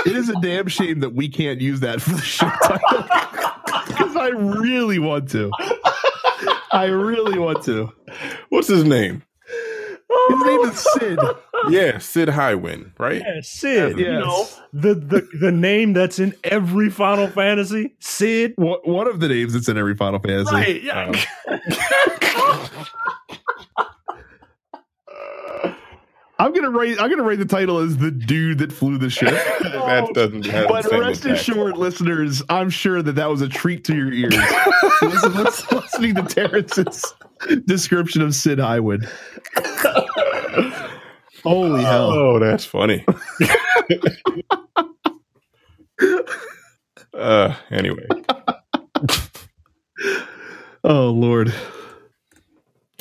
it 0.06 0.16
is 0.16 0.28
a 0.28 0.34
damn 0.40 0.68
shame 0.68 1.00
that 1.00 1.12
we 1.12 1.28
can't 1.28 1.60
use 1.60 1.80
that 1.80 2.00
for 2.00 2.10
the 2.10 2.22
show 2.22 2.48
title 2.62 3.02
because 3.02 3.41
I 4.22 4.28
really 4.28 5.00
want 5.00 5.30
to. 5.30 5.50
I 6.72 6.84
really 6.84 7.38
want 7.38 7.64
to. 7.64 7.92
What's 8.50 8.68
his 8.68 8.84
name? 8.84 9.24
His 10.28 10.44
name 10.44 10.60
is 10.60 10.86
oh. 10.86 10.98
Cid. 10.98 11.18
Yeah, 11.70 11.98
Cid 11.98 12.28
Highwind, 12.28 12.92
right? 12.98 13.20
Yeah, 13.20 13.40
Cid. 13.42 13.98
You 13.98 14.12
know 14.12 14.46
the, 14.72 14.94
the 14.94 15.28
the 15.40 15.50
name 15.50 15.92
that's 15.92 16.20
in 16.20 16.34
every 16.44 16.88
Final 16.88 17.26
Fantasy. 17.26 17.96
Cid. 17.98 18.54
One 18.56 18.78
one 18.84 19.08
of 19.08 19.18
the 19.18 19.28
names 19.28 19.54
that's 19.54 19.68
in 19.68 19.76
every 19.76 19.96
Final 19.96 20.20
Fantasy. 20.20 20.54
Right. 20.54 20.82
Yeah. 20.82 21.12
I'm 26.42 26.52
gonna 26.52 26.70
write. 26.70 27.00
I'm 27.00 27.08
gonna 27.08 27.22
write 27.22 27.38
the 27.38 27.44
title 27.44 27.78
as 27.78 27.96
the 27.98 28.10
dude 28.10 28.58
that 28.58 28.72
flew 28.72 28.98
the 28.98 29.08
ship. 29.10 29.30
that 29.60 30.10
doesn't 30.12 30.44
have 30.46 30.66
But 30.66 30.82
the 30.82 30.88
same 30.90 31.00
rest 31.00 31.24
impact. 31.24 31.40
assured, 31.48 31.76
listeners, 31.76 32.42
I'm 32.48 32.68
sure 32.68 33.00
that 33.00 33.12
that 33.12 33.30
was 33.30 33.42
a 33.42 33.48
treat 33.48 33.84
to 33.84 33.94
your 33.94 34.12
ears. 34.12 34.34
Listen- 35.02 35.34
listen- 35.34 35.78
listening 35.78 36.14
to 36.16 36.22
Terrence's 36.24 37.14
description 37.66 38.22
of 38.22 38.34
Cid 38.34 38.58
Highwood. 38.58 39.08
Holy 41.44 41.82
hell! 41.84 42.10
Oh, 42.10 42.38
that's 42.40 42.64
funny. 42.64 43.04
uh, 47.14 47.54
anyway, 47.70 48.06
Oh 50.84 51.10
lord! 51.10 51.54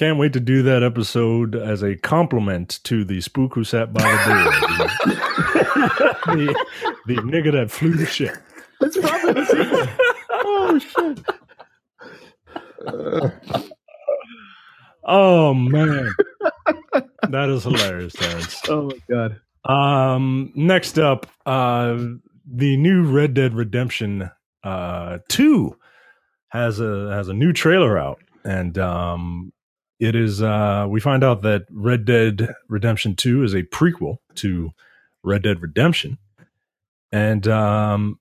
Can't 0.02 0.18
wait 0.18 0.34
to 0.34 0.40
do 0.40 0.64
that 0.64 0.82
episode 0.82 1.56
as 1.56 1.84
a 1.84 1.96
compliment 1.96 2.80
to 2.86 3.06
the 3.06 3.22
spook 3.22 3.54
who 3.54 3.64
sat 3.64 3.94
by 3.94 4.02
the 4.02 4.08
door. 5.06 5.14
the, 6.36 6.66
the, 7.06 7.16
nigga 7.18 7.52
that 7.52 7.70
flew 7.70 7.94
the 7.94 8.08
ship. 8.08 8.36
That's 8.80 8.98
probably 8.98 9.34
the 9.34 9.46
sequel. 9.46 9.88
Oh 10.44 10.80
shit. 10.80 11.20
oh 15.04 15.54
man. 15.54 16.12
That 17.30 17.50
is 17.50 17.62
hilarious, 17.62 18.14
Terrence. 18.14 18.60
Oh 18.70 18.90
my 18.90 18.98
god! 19.08 19.40
Um 19.72 20.52
next 20.56 20.98
up, 20.98 21.28
uh 21.46 22.04
the 22.52 22.76
new 22.76 23.04
Red 23.04 23.36
Dead 23.36 23.54
Redemption 23.54 24.32
uh 24.64 25.20
2 25.30 25.78
has 26.48 26.80
a 26.80 27.12
has 27.14 27.28
a 27.28 27.36
new 27.36 27.54
trailer 27.54 28.00
out 28.00 28.18
and 28.44 28.80
um 28.80 29.54
it 30.02 30.16
is 30.16 30.42
uh 30.42 30.86
we 30.90 31.00
find 31.00 31.24
out 31.24 31.44
that 31.44 31.66
Red 31.70 32.04
Dead 32.04 32.54
Redemption 32.68 33.16
2 33.16 33.44
is 33.44 33.54
a 33.54 33.64
prequel 33.64 34.18
to 34.36 34.72
Red 35.24 35.44
Dead 35.44 35.62
Redemption 35.62 36.18
and 37.12 37.48
um 37.48 38.20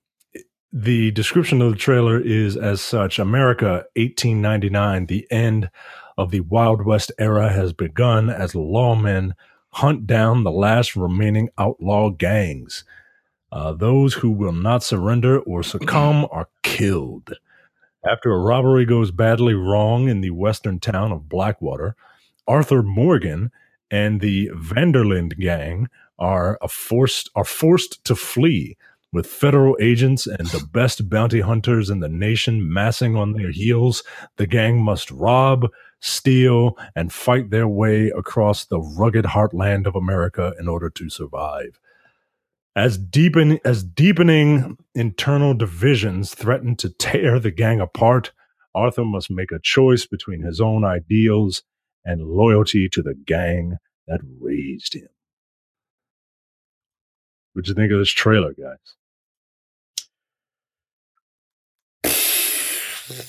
the 0.71 1.11
description 1.11 1.61
of 1.61 1.71
the 1.71 1.77
trailer 1.77 2.17
is 2.17 2.55
as 2.55 2.79
such 2.79 3.19
America 3.19 3.85
1899 3.95 5.07
the 5.07 5.27
end 5.29 5.69
of 6.17 6.31
the 6.31 6.41
Wild 6.41 6.85
West 6.85 7.11
era 7.17 7.51
has 7.51 7.73
begun 7.73 8.29
as 8.29 8.53
lawmen 8.53 9.33
hunt 9.73 10.05
down 10.05 10.43
the 10.43 10.51
last 10.51 10.95
remaining 10.95 11.49
outlaw 11.57 12.09
gangs. 12.09 12.83
Uh, 13.51 13.73
those 13.73 14.15
who 14.15 14.29
will 14.29 14.51
not 14.51 14.83
surrender 14.83 15.39
or 15.39 15.63
succumb 15.63 16.27
are 16.31 16.49
killed. 16.63 17.33
After 18.03 18.31
a 18.31 18.39
robbery 18.39 18.85
goes 18.85 19.11
badly 19.11 19.53
wrong 19.53 20.07
in 20.07 20.21
the 20.21 20.31
western 20.31 20.79
town 20.79 21.11
of 21.11 21.29
Blackwater, 21.29 21.95
Arthur 22.47 22.81
Morgan 22.81 23.51
and 23.91 24.21
the 24.21 24.49
Van 24.55 24.91
der 24.91 25.03
Linde 25.03 25.37
gang 25.37 25.87
are 26.17 26.57
forced 26.67 27.29
are 27.35 27.45
forced 27.45 28.03
to 28.05 28.15
flee, 28.15 28.75
with 29.13 29.27
federal 29.27 29.77
agents 29.79 30.25
and 30.25 30.47
the 30.47 30.65
best 30.71 31.09
bounty 31.09 31.41
hunters 31.41 31.89
in 31.89 31.99
the 31.99 32.09
nation 32.09 32.71
massing 32.71 33.15
on 33.15 33.33
their 33.33 33.51
heels. 33.51 34.03
The 34.37 34.47
gang 34.47 34.81
must 34.81 35.11
rob, 35.11 35.67
steal, 35.99 36.77
and 36.95 37.13
fight 37.13 37.49
their 37.49 37.67
way 37.67 38.07
across 38.09 38.65
the 38.65 38.79
rugged 38.79 39.25
heartland 39.25 39.85
of 39.85 39.95
America 39.95 40.53
in 40.59 40.67
order 40.67 40.89
to 40.89 41.09
survive. 41.09 41.79
As 42.75 42.97
deepen 42.97 43.59
as 43.65 43.83
deepening 43.83 44.77
internal 44.95 45.53
divisions 45.53 46.33
threaten 46.33 46.77
to 46.77 46.89
tear 46.89 47.37
the 47.37 47.51
gang 47.51 47.81
apart, 47.81 48.31
Arthur 48.73 49.03
must 49.03 49.29
make 49.29 49.51
a 49.51 49.59
choice 49.59 50.05
between 50.05 50.43
his 50.43 50.61
own 50.61 50.85
ideals 50.85 51.63
and 52.05 52.25
loyalty 52.25 52.87
to 52.89 53.01
the 53.01 53.13
gang 53.13 53.75
that 54.07 54.21
raised 54.39 54.93
him. 54.93 55.09
What'd 57.53 57.67
you 57.67 57.75
think 57.75 57.91
of 57.91 57.99
this 57.99 58.09
trailer, 58.09 58.53
guys? 58.53 58.77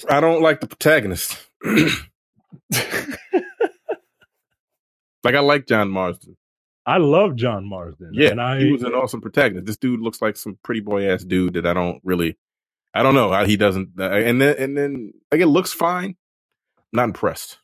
I 0.08 0.20
don't 0.20 0.42
like 0.42 0.60
the 0.60 0.68
protagonist. 0.68 1.36
like 1.64 1.90
I 5.34 5.40
like 5.40 5.66
John 5.66 5.90
Marston. 5.90 6.36
I 6.84 6.98
love 6.98 7.36
John 7.36 7.64
Marston. 7.64 8.10
Yeah, 8.12 8.30
and 8.30 8.40
I 8.40 8.58
he 8.58 8.72
was 8.72 8.82
an 8.82 8.92
awesome 8.92 9.20
protagonist. 9.20 9.66
This 9.66 9.76
dude 9.76 10.00
looks 10.00 10.20
like 10.20 10.36
some 10.36 10.58
pretty 10.62 10.80
boy 10.80 11.08
ass 11.08 11.22
dude 11.24 11.54
that 11.54 11.66
I 11.66 11.74
don't 11.74 12.00
really, 12.02 12.36
I 12.92 13.02
don't 13.02 13.14
know 13.14 13.30
how 13.30 13.44
he 13.44 13.56
doesn't. 13.56 13.90
Uh, 13.98 14.10
and 14.10 14.40
then 14.40 14.56
and 14.58 14.76
then 14.76 15.12
like 15.30 15.40
it 15.40 15.46
looks 15.46 15.72
fine. 15.72 16.16
Not 16.92 17.04
impressed. 17.04 17.58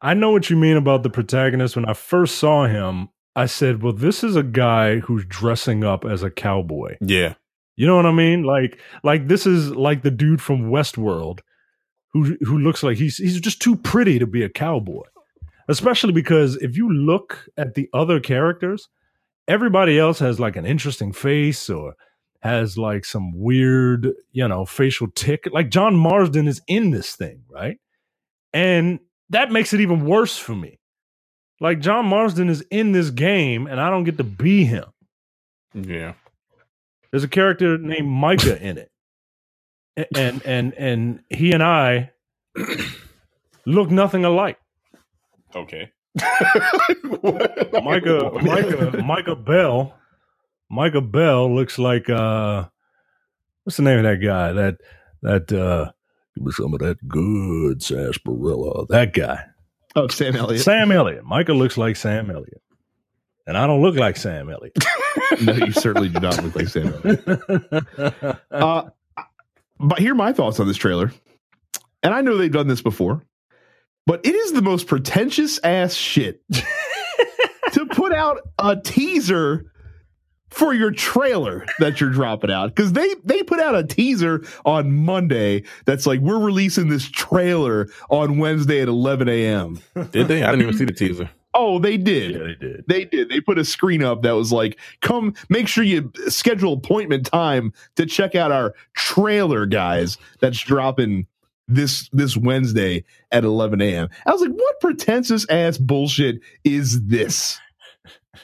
I 0.00 0.14
know 0.14 0.30
what 0.30 0.50
you 0.50 0.56
mean 0.56 0.76
about 0.76 1.02
the 1.02 1.10
protagonist. 1.10 1.74
When 1.74 1.86
I 1.86 1.94
first 1.94 2.36
saw 2.36 2.66
him, 2.66 3.08
I 3.34 3.46
said, 3.46 3.82
"Well, 3.82 3.92
this 3.92 4.22
is 4.22 4.36
a 4.36 4.42
guy 4.42 5.00
who's 5.00 5.24
dressing 5.24 5.82
up 5.84 6.04
as 6.04 6.22
a 6.22 6.30
cowboy." 6.30 6.96
Yeah, 7.00 7.34
You 7.76 7.86
know 7.86 7.96
what 7.96 8.06
I 8.06 8.12
mean? 8.12 8.42
Like, 8.44 8.78
like 9.02 9.28
this 9.28 9.46
is 9.46 9.70
like 9.74 10.02
the 10.02 10.10
dude 10.10 10.40
from 10.40 10.70
Westworld, 10.70 11.40
who 12.12 12.36
who 12.42 12.58
looks 12.58 12.82
like 12.82 12.98
he's 12.98 13.16
he's 13.16 13.40
just 13.40 13.60
too 13.60 13.74
pretty 13.76 14.18
to 14.18 14.26
be 14.26 14.42
a 14.42 14.48
cowboy. 14.48 15.02
Especially 15.68 16.12
because 16.12 16.56
if 16.56 16.76
you 16.76 16.92
look 16.92 17.48
at 17.56 17.74
the 17.74 17.88
other 17.92 18.20
characters, 18.20 18.88
everybody 19.48 19.98
else 19.98 20.18
has 20.20 20.38
like 20.38 20.56
an 20.56 20.66
interesting 20.66 21.12
face 21.12 21.68
or 21.68 21.94
has 22.40 22.78
like 22.78 23.04
some 23.04 23.32
weird, 23.34 24.12
you 24.32 24.46
know, 24.46 24.64
facial 24.64 25.08
tick. 25.14 25.48
Like 25.50 25.70
John 25.70 25.96
Marston 25.96 26.46
is 26.46 26.60
in 26.68 26.90
this 26.90 27.16
thing, 27.16 27.42
right? 27.50 27.78
And 28.52 29.00
that 29.30 29.50
makes 29.50 29.72
it 29.72 29.80
even 29.80 30.04
worse 30.04 30.38
for 30.38 30.54
me. 30.54 30.78
Like 31.60 31.80
John 31.80 32.06
Marston 32.06 32.48
is 32.48 32.62
in 32.70 32.92
this 32.92 33.10
game 33.10 33.66
and 33.66 33.80
I 33.80 33.90
don't 33.90 34.04
get 34.04 34.18
to 34.18 34.24
be 34.24 34.64
him. 34.64 34.86
yeah. 35.74 36.14
There's 37.10 37.24
a 37.24 37.28
character 37.28 37.78
named 37.78 38.08
Micah 38.08 38.60
in 38.62 38.78
it. 38.78 38.90
And 40.14 40.42
and 40.44 40.74
and 40.74 41.20
he 41.30 41.52
and 41.52 41.62
I 41.62 42.10
look 43.64 43.90
nothing 43.90 44.26
alike. 44.26 44.58
Okay. 45.56 45.90
Micah 47.82 48.30
Micah 48.42 49.02
Micah 49.04 49.36
Bell 49.36 49.94
Micah 50.70 51.00
Bell 51.02 51.54
looks 51.54 51.78
like 51.78 52.08
uh 52.08 52.66
what's 53.64 53.76
the 53.76 53.82
name 53.82 53.98
of 53.98 54.04
that 54.04 54.24
guy? 54.24 54.52
That 54.52 54.76
that 55.22 55.52
uh 55.52 55.92
give 56.34 56.44
me 56.44 56.52
some 56.52 56.74
of 56.74 56.80
that 56.80 57.06
good 57.08 57.82
sarsaparilla. 57.82 58.86
That 58.88 59.12
guy. 59.14 59.44
Oh, 59.94 60.08
Sam 60.08 60.36
Elliott. 60.36 60.62
Sam 60.62 60.92
Elliott. 60.92 61.24
Micah 61.24 61.54
looks 61.54 61.76
like 61.78 61.96
Sam 61.96 62.30
Elliott. 62.30 62.62
and 63.46 63.56
I 63.56 63.66
don't 63.66 63.82
look 63.82 63.96
like 63.96 64.16
Sam 64.16 64.50
Elliott. 64.50 64.76
no, 65.42 65.52
you 65.54 65.72
certainly 65.72 66.08
do 66.08 66.20
not 66.20 66.42
look 66.42 66.54
like 66.56 66.68
Sam 66.68 66.92
Elliott. 67.04 68.38
Uh, 68.50 68.84
but 69.78 69.98
here 69.98 70.12
are 70.12 70.16
my 70.16 70.32
thoughts 70.32 70.60
on 70.60 70.66
this 70.66 70.76
trailer. 70.76 71.12
And 72.02 72.14
I 72.14 72.20
know 72.20 72.36
they've 72.36 72.52
done 72.52 72.68
this 72.68 72.82
before, 72.82 73.22
but 74.06 74.24
it 74.24 74.34
is 74.34 74.52
the 74.52 74.62
most 74.62 74.86
pretentious 74.86 75.58
ass 75.62 75.94
shit 75.94 76.42
to 77.72 77.86
put 77.86 78.12
out 78.12 78.38
a 78.58 78.76
teaser 78.76 79.72
for 80.50 80.72
your 80.72 80.90
trailer 80.90 81.66
that 81.80 82.00
you're 82.00 82.10
dropping 82.10 82.50
out 82.50 82.74
because 82.74 82.92
they 82.92 83.14
they 83.24 83.42
put 83.42 83.60
out 83.60 83.74
a 83.74 83.84
teaser 83.84 84.42
on 84.64 84.92
Monday 84.92 85.62
that's 85.84 86.06
like 86.06 86.20
we're 86.20 86.38
releasing 86.38 86.88
this 86.88 87.08
trailer 87.10 87.88
on 88.08 88.38
Wednesday 88.38 88.80
at 88.80 88.88
11 88.88 89.28
a.m. 89.28 89.78
Did 90.12 90.28
they? 90.28 90.42
I 90.42 90.52
didn't 90.52 90.62
even 90.62 90.78
see 90.78 90.84
the 90.84 90.92
teaser. 90.92 91.28
Oh, 91.52 91.78
they 91.78 91.96
did. 91.96 92.32
Yeah, 92.32 92.38
they 92.38 92.54
did. 92.54 92.84
They 92.86 93.04
did. 93.06 93.28
They 93.30 93.40
put 93.40 93.58
a 93.58 93.64
screen 93.64 94.02
up 94.02 94.22
that 94.22 94.32
was 94.32 94.52
like, 94.52 94.78
"Come, 95.00 95.34
make 95.48 95.68
sure 95.68 95.84
you 95.84 96.12
schedule 96.28 96.74
appointment 96.74 97.26
time 97.26 97.72
to 97.96 98.04
check 98.04 98.34
out 98.34 98.52
our 98.52 98.74
trailer, 98.94 99.64
guys. 99.64 100.18
That's 100.40 100.60
dropping 100.60 101.26
this 101.68 102.08
this 102.12 102.36
Wednesday 102.36 103.04
at 103.30 103.44
11 103.44 103.80
a.m." 103.80 104.08
I 104.26 104.32
was 104.32 104.40
like, 104.40 104.52
"What 104.52 104.80
pretentious 104.80 105.46
ass 105.48 105.78
bullshit 105.78 106.40
is 106.64 107.06
this?" 107.06 107.58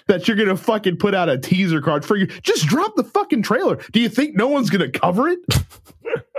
that 0.07 0.27
you're 0.27 0.37
gonna 0.37 0.57
fucking 0.57 0.97
put 0.97 1.15
out 1.15 1.29
a 1.29 1.39
teaser 1.39 1.81
card 1.81 2.05
for 2.05 2.17
you. 2.17 2.27
Just 2.27 2.67
drop 2.67 2.97
the 2.97 3.05
fucking 3.05 3.43
trailer. 3.43 3.77
Do 3.93 4.01
you 4.01 4.09
think 4.09 4.35
no 4.35 4.49
one's 4.49 4.71
gonna 4.71 4.91
cover 4.91 5.29
it? 5.29 5.41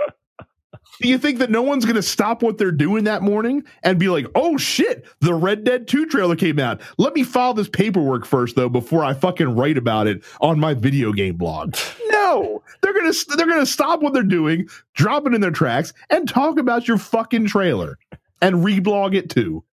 Do 1.00 1.08
you 1.08 1.18
think 1.18 1.38
that 1.38 1.50
no 1.50 1.62
one's 1.62 1.84
gonna 1.84 2.02
stop 2.02 2.42
what 2.42 2.58
they're 2.58 2.70
doing 2.70 3.04
that 3.04 3.22
morning 3.22 3.64
and 3.82 3.98
be 3.98 4.08
like, 4.08 4.26
oh 4.34 4.56
shit, 4.56 5.06
the 5.20 5.34
Red 5.34 5.64
Dead 5.64 5.88
2 5.88 6.06
trailer 6.06 6.36
came 6.36 6.58
out. 6.58 6.80
Let 6.98 7.14
me 7.14 7.24
file 7.24 7.54
this 7.54 7.68
paperwork 7.68 8.24
first 8.24 8.56
though 8.56 8.68
before 8.68 9.04
I 9.04 9.14
fucking 9.14 9.56
write 9.56 9.78
about 9.78 10.06
it 10.06 10.22
on 10.40 10.60
my 10.60 10.74
video 10.74 11.12
game 11.12 11.36
blog. 11.36 11.76
No, 12.08 12.62
they're 12.80 12.94
gonna 12.94 13.12
they're 13.36 13.48
gonna 13.48 13.66
stop 13.66 14.02
what 14.02 14.12
they're 14.12 14.22
doing, 14.22 14.68
drop 14.94 15.26
it 15.26 15.34
in 15.34 15.40
their 15.40 15.50
tracks, 15.50 15.92
and 16.10 16.28
talk 16.28 16.58
about 16.58 16.88
your 16.88 16.98
fucking 16.98 17.46
trailer 17.46 17.98
and 18.40 18.56
reblog 18.56 19.14
it 19.14 19.30
too. 19.30 19.64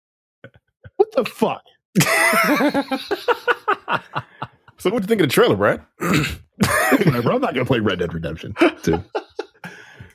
What 0.97 1.13
the 1.13 1.25
fuck? 1.25 1.63
So 4.81 4.89
what 4.89 5.01
do 5.01 5.05
you 5.05 5.09
think 5.09 5.21
of 5.21 5.29
the 5.29 5.35
trailer, 5.35 5.57
Brad? 5.57 5.83
Whatever. 5.99 7.33
I'm 7.33 7.43
not 7.43 7.53
going 7.53 7.57
to 7.57 7.65
play 7.67 7.81
Red 7.81 7.99
Dead 7.99 8.15
Redemption 8.15 8.55
2. 8.83 9.05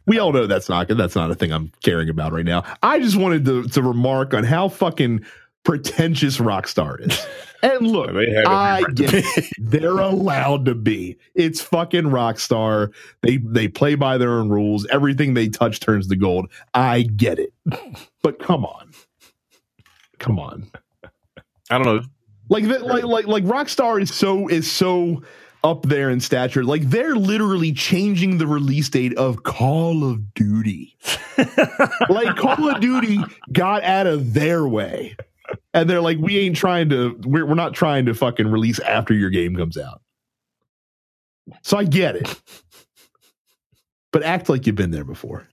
we 0.06 0.20
all 0.20 0.32
know 0.32 0.48
that's 0.48 0.70
not 0.70 0.88
that's 0.88 1.16
not 1.16 1.32
a 1.32 1.36
thing 1.36 1.52
I'm 1.52 1.72
caring 1.84 2.10
about 2.10 2.32
right 2.32 2.46
now. 2.46 2.64
I 2.84 3.00
just 3.00 3.16
wanted 3.16 3.46
to 3.46 3.64
to 3.70 3.82
remark 3.82 4.34
on 4.34 4.44
how 4.44 4.70
fucking 4.70 5.26
pretentious 5.64 6.38
Rockstar 6.38 7.02
is. 7.02 7.26
And 7.64 7.88
look, 7.88 8.12
I 8.46 8.84
get 8.94 9.12
it. 9.12 9.50
they're 9.58 9.98
allowed 9.98 10.66
to 10.66 10.76
be. 10.76 11.18
It's 11.34 11.62
fucking 11.62 12.04
Rockstar. 12.04 12.94
They 13.22 13.38
they 13.38 13.68
play 13.68 13.96
by 13.96 14.20
their 14.20 14.34
own 14.34 14.50
rules. 14.50 14.86
Everything 14.88 15.34
they 15.34 15.48
touch 15.48 15.80
turns 15.80 16.08
to 16.10 16.16
gold. 16.16 16.52
I 16.76 17.04
get 17.04 17.40
it. 17.40 17.54
But 18.22 18.38
come 18.38 18.66
on. 18.66 18.92
Come 20.20 20.38
on. 20.38 20.70
I 21.72 21.80
don't 21.80 21.86
know. 21.86 22.02
Like 22.50 22.66
that 22.66 22.86
like 22.86 23.04
like 23.04 23.26
like 23.26 23.44
Rockstar 23.46 24.00
is 24.00 24.14
so 24.14 24.48
is 24.48 24.72
so 24.72 25.24
up 25.66 25.82
there 25.84 26.10
in 26.12 26.20
stature. 26.22 26.64
Like 26.64 26.84
they're 26.84 27.16
literally 27.16 27.74
changing 27.74 28.38
the 28.38 28.46
release 28.48 28.88
date 28.88 29.16
of 29.18 29.44
Call 29.44 30.10
of 30.10 30.34
Duty. 30.36 30.96
like 32.10 32.38
Call 32.38 32.70
of 32.70 32.80
Duty 32.80 33.18
got 33.52 33.84
out 33.84 34.06
of 34.08 34.34
their 34.34 34.68
way. 34.68 35.16
And 35.74 35.90
they're 35.90 36.02
like, 36.02 36.18
we 36.20 36.38
ain't 36.38 36.56
trying 36.56 36.90
to, 36.90 37.20
we're, 37.26 37.46
we're 37.46 37.56
not 37.56 37.74
trying 37.74 38.06
to 38.06 38.14
fucking 38.14 38.48
release 38.48 38.80
after 38.80 39.14
your 39.14 39.30
game 39.32 39.56
comes 39.56 39.78
out. 39.78 40.02
So 41.64 41.78
I 41.78 41.84
get 41.84 42.16
it. 42.16 42.42
But 44.12 44.24
act 44.24 44.48
like 44.50 44.66
you've 44.68 44.76
been 44.76 44.92
there 44.92 45.04
before. 45.04 45.48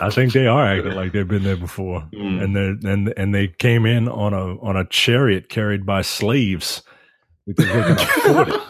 I 0.00 0.10
think 0.10 0.32
they 0.32 0.46
are 0.46 0.64
acting 0.64 0.92
like 0.94 1.12
they've 1.12 1.26
been 1.26 1.42
there 1.42 1.56
before, 1.56 2.02
Mm. 2.14 2.42
and 2.42 2.56
they 2.56 2.90
and 2.90 3.14
and 3.16 3.34
they 3.34 3.48
came 3.48 3.86
in 3.86 4.08
on 4.08 4.32
a 4.32 4.56
on 4.60 4.76
a 4.76 4.84
chariot 4.86 5.48
carried 5.48 5.84
by 5.84 6.02
slaves 6.02 6.82
because 7.46 7.66
they 7.66 7.72
can 7.72 7.92
afford 7.98 8.48
it. 8.48 8.60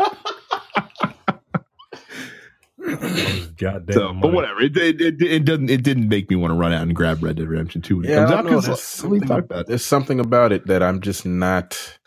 Those 2.84 3.48
Goddamn, 3.56 3.94
So, 3.94 4.14
but 4.20 4.32
whatever. 4.32 4.60
It, 4.62 4.76
it, 4.76 5.00
it, 5.00 5.22
it 5.22 5.44
doesn't. 5.46 5.70
It 5.70 5.84
didn't 5.84 6.08
make 6.08 6.30
me 6.30 6.36
want 6.36 6.52
to 6.52 6.56
run 6.56 6.72
out 6.72 6.82
and 6.82 6.94
grab 6.96 7.22
Red 7.22 7.36
Dead 7.36 7.48
Redemption 7.48 7.82
Two 7.82 7.98
when 7.98 8.06
it 8.06 8.12
comes 8.12 8.30
I 8.30 8.36
out 8.36 8.42
don't 8.42 8.46
know. 8.46 8.60
because 8.60 8.62
There's 8.62 8.80
we 9.04 9.20
something, 9.20 9.20
talked 9.20 9.46
about 9.46 9.60
it. 9.62 9.68
there's 9.68 9.84
something 9.84 10.20
about 10.20 10.52
it 10.52 10.66
that 10.68 10.82
I'm 10.82 11.00
just 11.00 11.26
not 11.26 11.98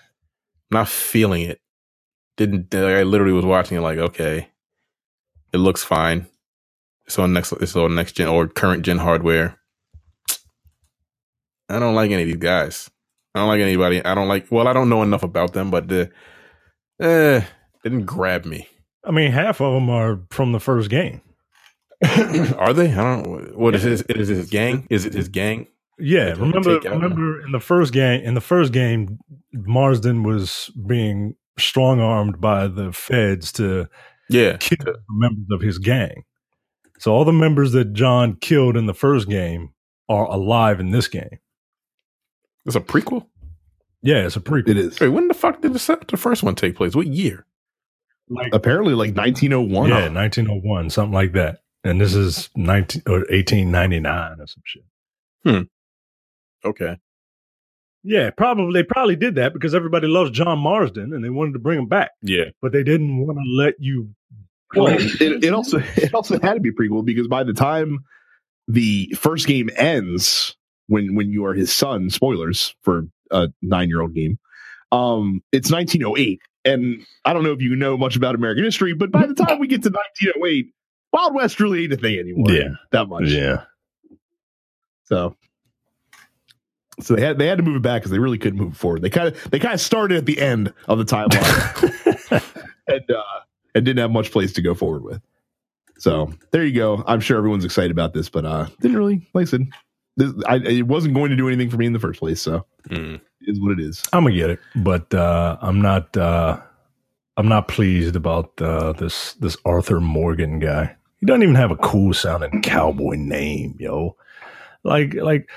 not 0.72 0.90
feeling 0.90 1.44
it. 1.44 1.60
Didn't 2.38 2.74
I 2.76 3.04
literally 3.04 3.34
was 3.34 3.46
watching 3.46 3.78
it 3.78 3.82
like, 3.82 4.00
okay, 4.00 4.50
it 5.54 5.58
looks 5.58 5.84
fine. 5.84 6.28
It's 7.08 7.20
on 7.20 7.34
next 7.34 7.54
it's 7.54 7.76
on 7.76 7.96
next 7.96 8.14
gen 8.14 8.28
or 8.30 8.48
current 8.48 8.84
gen 8.84 9.00
hardware. 9.00 9.58
I 11.70 11.80
don't 11.80 11.96
like 11.96 12.12
any 12.12 12.24
of 12.24 12.28
these 12.28 12.38
guys. 12.38 12.90
I 13.36 13.40
don't 13.40 13.50
like 13.50 13.62
anybody. 13.62 14.04
I 14.06 14.16
don't 14.16 14.28
like 14.30 14.48
well, 14.52 14.68
I 14.68 14.74
don't 14.74 14.90
know 14.90 15.04
enough 15.04 15.24
about 15.24 15.54
them, 15.54 15.72
but 15.72 15.88
the 15.90 16.12
eh, 17.02 17.44
didn't 17.84 18.06
grab 18.06 18.46
me. 18.46 18.68
I 19.08 19.12
mean, 19.12 19.32
half 19.32 19.62
of 19.62 19.74
them 19.74 19.90
are 19.90 20.20
from 20.30 20.52
the 20.52 20.60
first 20.60 20.90
game. 20.90 21.22
Are 22.58 22.74
they? 22.74 22.92
I 22.92 23.22
don't. 23.22 23.58
What 23.58 23.74
is 23.74 23.82
his? 23.84 24.02
Is 24.04 24.30
it 24.30 24.36
his 24.36 24.50
gang? 24.50 24.86
Is 24.90 25.06
it 25.06 25.14
his 25.14 25.30
gang? 25.30 25.68
Yeah, 26.00 26.30
Like, 26.30 26.40
remember 26.40 26.80
remember 26.80 27.44
in 27.44 27.52
the 27.52 27.60
first 27.60 27.92
game 27.92 28.22
in 28.24 28.36
the 28.36 28.42
first 28.42 28.72
game 28.72 29.18
Marston 29.52 30.22
was 30.22 30.70
being 30.86 31.36
strong 31.58 32.00
armed 32.00 32.40
by 32.40 32.68
the 32.68 32.92
feds 32.94 33.52
to 33.54 33.90
Yeah, 34.30 34.58
kill 34.58 34.78
the 34.86 35.00
members 35.10 35.48
of 35.52 35.62
his 35.62 35.80
gang. 35.80 36.24
So 37.00 37.14
all 37.14 37.26
the 37.26 37.34
members 37.34 37.72
that 37.72 37.94
John 37.94 38.36
killed 38.36 38.78
in 38.78 38.86
the 38.86 38.94
first 38.94 39.28
game 39.28 39.74
are 40.08 40.26
alive 40.26 40.80
in 40.80 40.92
this 40.92 41.08
game. 41.08 41.40
it's 42.66 42.76
a 42.76 42.82
prequel. 42.82 43.26
Yeah, 44.04 44.26
it's 44.26 44.36
a 44.36 44.40
prequel. 44.40 44.70
It 44.70 44.78
is 44.78 45.00
Wait, 45.00 45.10
when 45.10 45.28
the 45.28 45.34
fuck 45.34 45.62
did 45.62 45.74
the, 45.74 46.06
the 46.08 46.18
first 46.18 46.44
one 46.44 46.54
take 46.54 46.76
place? 46.76 46.96
What 46.96 47.08
year? 47.08 47.48
Like 48.30 48.54
apparently 48.54 48.94
like 48.94 49.16
1901. 49.16 49.90
yeah, 49.90 50.10
1901, 50.10 50.90
something 50.90 51.14
like 51.14 51.32
that. 51.34 51.60
And 51.84 52.02
this 52.02 52.14
is 52.16 52.50
19 52.56 53.04
or 53.08 53.20
1899 53.30 54.42
or 54.42 54.48
some 54.48 54.64
shit. 54.66 55.68
Okay. 56.66 56.98
Yeah, 58.04 58.30
probably 58.32 58.74
they 58.82 58.84
probably 58.86 59.16
did 59.16 59.36
that 59.36 59.54
because 59.54 59.74
everybody 59.76 60.08
loves 60.08 60.32
John 60.32 60.60
Marston 60.60 61.14
and 61.14 61.24
they 61.24 61.30
wanted 61.30 61.54
to 61.54 61.60
bring 61.60 61.80
him 61.80 61.88
back, 61.88 62.12
Yeah. 62.22 62.46
but 62.62 62.72
they 62.72 62.84
didn't 62.84 63.18
want 63.26 63.38
to 63.38 63.44
let 63.50 63.76
you. 63.80 64.10
Well, 64.76 64.88
it, 64.88 65.44
it 65.44 65.54
also 65.54 65.80
it 65.96 66.14
also 66.14 66.40
had 66.40 66.56
to 66.56 66.60
be 66.60 66.72
prequel 66.72 67.06
because 67.06 67.28
by 67.28 67.44
the 67.44 67.54
time 67.54 68.00
the 68.68 69.14
first 69.18 69.48
game 69.48 69.70
ends, 69.78 70.56
when 70.88 71.16
when 71.16 71.32
you 71.32 71.46
are 71.46 71.54
his 71.54 71.72
son, 71.74 72.10
spoilers 72.10 72.76
for 72.82 73.08
a 73.32 73.50
nine 73.62 73.90
year 73.90 74.02
old 74.02 74.14
game, 74.14 74.40
um, 74.92 75.42
it's 75.52 75.72
1908, 75.72 76.40
and 76.68 77.06
I 77.26 77.34
don't 77.34 77.44
know 77.44 77.52
if 77.52 77.62
you 77.62 77.76
know 77.76 77.98
much 77.98 78.16
about 78.16 78.36
American 78.36 78.64
history, 78.64 78.94
but 78.94 79.12
by 79.12 79.26
the 79.26 79.34
time 79.34 79.60
we 79.60 79.68
get 79.68 79.84
to 79.84 79.90
1908, 79.90 80.74
Wild 81.14 81.34
West 81.34 81.60
really 81.60 81.84
ain't 81.84 81.94
a 81.94 81.98
thing 81.98 82.20
anymore. 82.20 82.52
Yeah. 82.52 82.70
that 82.92 83.08
much. 83.08 83.26
Yeah, 83.26 83.64
So. 85.06 85.36
So 87.00 87.16
they 87.16 87.22
had 87.22 87.38
they 87.38 87.46
had 87.46 87.60
to 87.60 87.64
move 87.64 87.76
it 87.76 87.84
back 87.84 88.02
because 88.02 88.10
they 88.10 88.18
really 88.18 88.40
couldn't 88.40 88.58
move 88.58 88.74
it 88.74 88.76
forward. 88.76 89.04
They 89.04 89.12
kind 89.12 89.28
of 89.28 89.52
they 89.52 89.60
kind 89.60 89.76
of 89.76 89.80
started 89.80 90.18
at 90.18 90.26
the 90.26 90.42
end 90.42 90.74
of 90.88 90.98
the 90.98 91.06
timeline 91.06 92.44
and 92.88 93.12
uh, 93.12 93.22
and 93.76 93.86
didn't 93.86 94.00
have 94.00 94.10
much 94.10 94.32
place 94.32 94.52
to 94.54 94.64
go 94.64 94.74
forward 94.74 95.04
with. 95.04 95.22
So 96.00 96.34
there 96.50 96.64
you 96.64 96.74
go. 96.74 97.04
I'm 97.06 97.20
sure 97.20 97.38
everyone's 97.38 97.66
excited 97.66 97.92
about 97.92 98.16
this, 98.16 98.30
but 98.30 98.46
uh, 98.46 98.66
didn't 98.82 98.98
really 98.98 99.28
like 99.36 99.44
I 99.44 99.46
said. 99.46 99.68
This, 100.16 100.34
I, 100.48 100.56
it 100.56 100.88
wasn't 100.88 101.14
going 101.14 101.30
to 101.30 101.36
do 101.36 101.48
anything 101.48 101.70
for 101.70 101.78
me 101.78 101.86
in 101.86 101.94
the 101.94 102.00
first 102.00 102.20
place, 102.20 102.42
so 102.42 102.66
Mm. 102.90 103.22
It 103.48 103.54
is 103.54 103.62
what 103.62 103.72
it 103.72 103.80
is. 103.80 104.04
I'm 104.12 104.26
gonna 104.26 104.36
get 104.36 104.50
it, 104.50 104.60
but 104.76 105.14
uh, 105.14 105.58
I'm 105.62 105.82
not. 105.82 106.16
Uh, 106.16 106.60
I'm 107.38 107.48
not 107.48 107.70
pleased 107.70 108.16
about 108.16 108.52
uh, 108.62 108.92
this 108.94 109.34
this 109.34 109.56
Arthur 109.64 110.02
Morgan 110.02 110.60
guy. 110.60 110.96
He 111.20 111.26
doesn't 111.26 111.44
even 111.44 111.56
have 111.56 111.72
a 111.72 111.78
cool 111.78 112.14
sounding 112.14 112.62
cowboy 112.62 113.16
name, 113.16 113.76
yo. 113.80 114.18
Like 114.84 115.14
like 115.14 115.50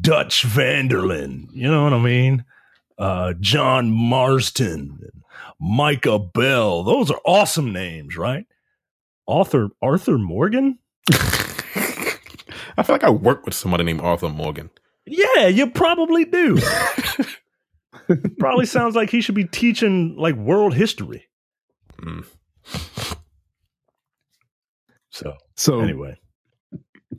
Dutch 0.00 0.44
van 0.44 0.88
der 0.88 1.02
Linde, 1.02 1.50
you 1.52 1.70
know 1.70 1.84
what 1.84 1.92
I 1.92 1.98
mean? 1.98 2.44
Uh, 2.98 3.34
John 3.40 3.90
Marston, 3.90 4.98
Micah 5.60 6.18
Bell. 6.18 6.82
Those 6.82 7.10
are 7.10 7.20
awesome 7.26 7.74
names, 7.74 8.16
right? 8.16 8.46
Arthur 9.28 9.68
Arthur 9.82 10.16
Morgan. 10.16 10.78
I 11.12 12.82
feel 12.82 12.94
like 12.94 13.04
I 13.04 13.10
work 13.10 13.44
with 13.44 13.54
somebody 13.54 13.84
named 13.84 14.00
Arthur 14.00 14.30
Morgan. 14.30 14.70
Yeah, 15.06 15.48
you 15.48 15.70
probably 15.70 16.24
do. 16.24 16.58
probably 18.38 18.66
sounds 18.66 18.96
like 18.96 19.10
he 19.10 19.20
should 19.20 19.34
be 19.34 19.44
teaching 19.44 20.16
like 20.16 20.34
world 20.34 20.74
history. 20.74 21.26
Mm. 22.00 22.26
So 25.10 25.34
So 25.54 25.80
anyway, 25.80 26.18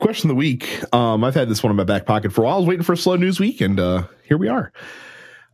question 0.00 0.28
of 0.30 0.34
the 0.34 0.38
week. 0.38 0.82
Um, 0.92 1.24
I've 1.24 1.34
had 1.34 1.48
this 1.48 1.62
one 1.62 1.70
in 1.70 1.76
my 1.76 1.84
back 1.84 2.06
pocket 2.06 2.32
for 2.32 2.42
a 2.42 2.44
while. 2.44 2.56
I 2.56 2.58
was 2.58 2.66
waiting 2.66 2.84
for 2.84 2.92
a 2.92 2.96
slow 2.96 3.16
news 3.16 3.40
week, 3.40 3.60
and 3.60 3.80
uh, 3.80 4.06
here 4.24 4.38
we 4.38 4.48
are. 4.48 4.72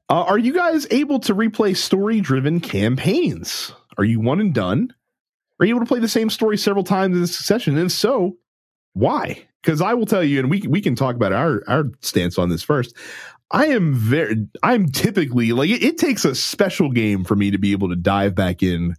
Uh, 0.09 0.24
are 0.24 0.39
you 0.39 0.53
guys 0.53 0.87
able 0.91 1.20
to 1.20 1.35
replay 1.35 1.76
story 1.76 2.20
driven 2.20 2.61
campaigns? 2.61 3.72
Are 3.97 4.05
you 4.05 4.20
one 4.20 4.41
and 4.41 4.53
done? 4.53 4.93
Are 5.61 5.66
you 5.66 5.74
able 5.74 5.87
to 5.87 5.89
play 5.89 6.01
the 6.01 6.09
same 6.09 6.30
story 6.30 6.59
several 6.59 6.85
times 6.85 7.16
in 7.16 7.26
succession? 7.26 7.78
And 7.78 7.93
so, 7.93 8.37
why? 8.95 9.47
Because 9.63 9.81
I 9.81 9.95
will 9.95 10.07
tell 10.07 10.25
you, 10.25 10.41
and 10.41 10.51
we 10.51 10.63
we 10.69 10.81
can 10.81 10.95
talk 10.95 11.15
about 11.15 11.33
our 11.33 11.63
our 11.69 11.85
stance 12.01 12.39
on 12.39 12.49
this 12.49 12.63
first. 12.63 12.97
I 13.53 13.67
am 13.67 13.95
very, 13.95 14.47
I'm 14.63 14.91
typically 14.91 15.53
like 15.53 15.71
it, 15.71 15.83
it 15.83 15.99
takes 15.99 16.25
a 16.25 16.35
special 16.35 16.91
game 16.91 17.23
for 17.25 17.37
me 17.37 17.51
to 17.51 17.59
be 17.59 17.73
able 17.73 17.89
to 17.91 17.97
dive 17.97 18.35
back 18.35 18.63
in 18.63 18.97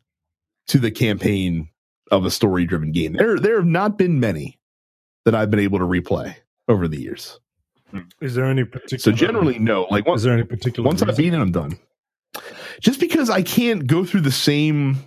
to 0.68 0.78
the 0.80 0.92
campaign 0.92 1.70
of 2.12 2.26
a 2.26 2.32
story 2.32 2.66
driven 2.66 2.92
game. 2.92 3.14
There 3.14 3.40
there 3.40 3.58
have 3.58 3.66
not 3.66 3.98
been 3.98 4.20
many 4.20 4.60
that 5.26 5.34
I've 5.36 5.50
been 5.50 5.60
able 5.60 5.80
to 5.80 5.86
replay 5.86 6.36
over 6.68 6.88
the 6.88 7.00
years. 7.00 7.40
Hmm. 7.90 8.02
Is 8.22 8.36
there 8.36 8.46
any 8.46 8.64
particular? 8.64 9.00
So 9.00 9.12
generally, 9.12 9.60
no. 9.60 9.88
Like, 9.90 10.06
once, 10.06 10.22
is 10.22 10.26
there 10.26 10.34
any 10.34 10.44
particular? 10.44 10.86
Once 10.86 11.02
I've 11.02 11.18
beaten, 11.18 11.42
I'm 11.42 11.52
done. 11.52 11.78
Just 12.80 13.00
because 13.00 13.30
I 13.30 13.42
can't 13.42 13.88
go 13.88 14.06
through 14.06 14.22
the 14.22 14.32
same 14.32 14.98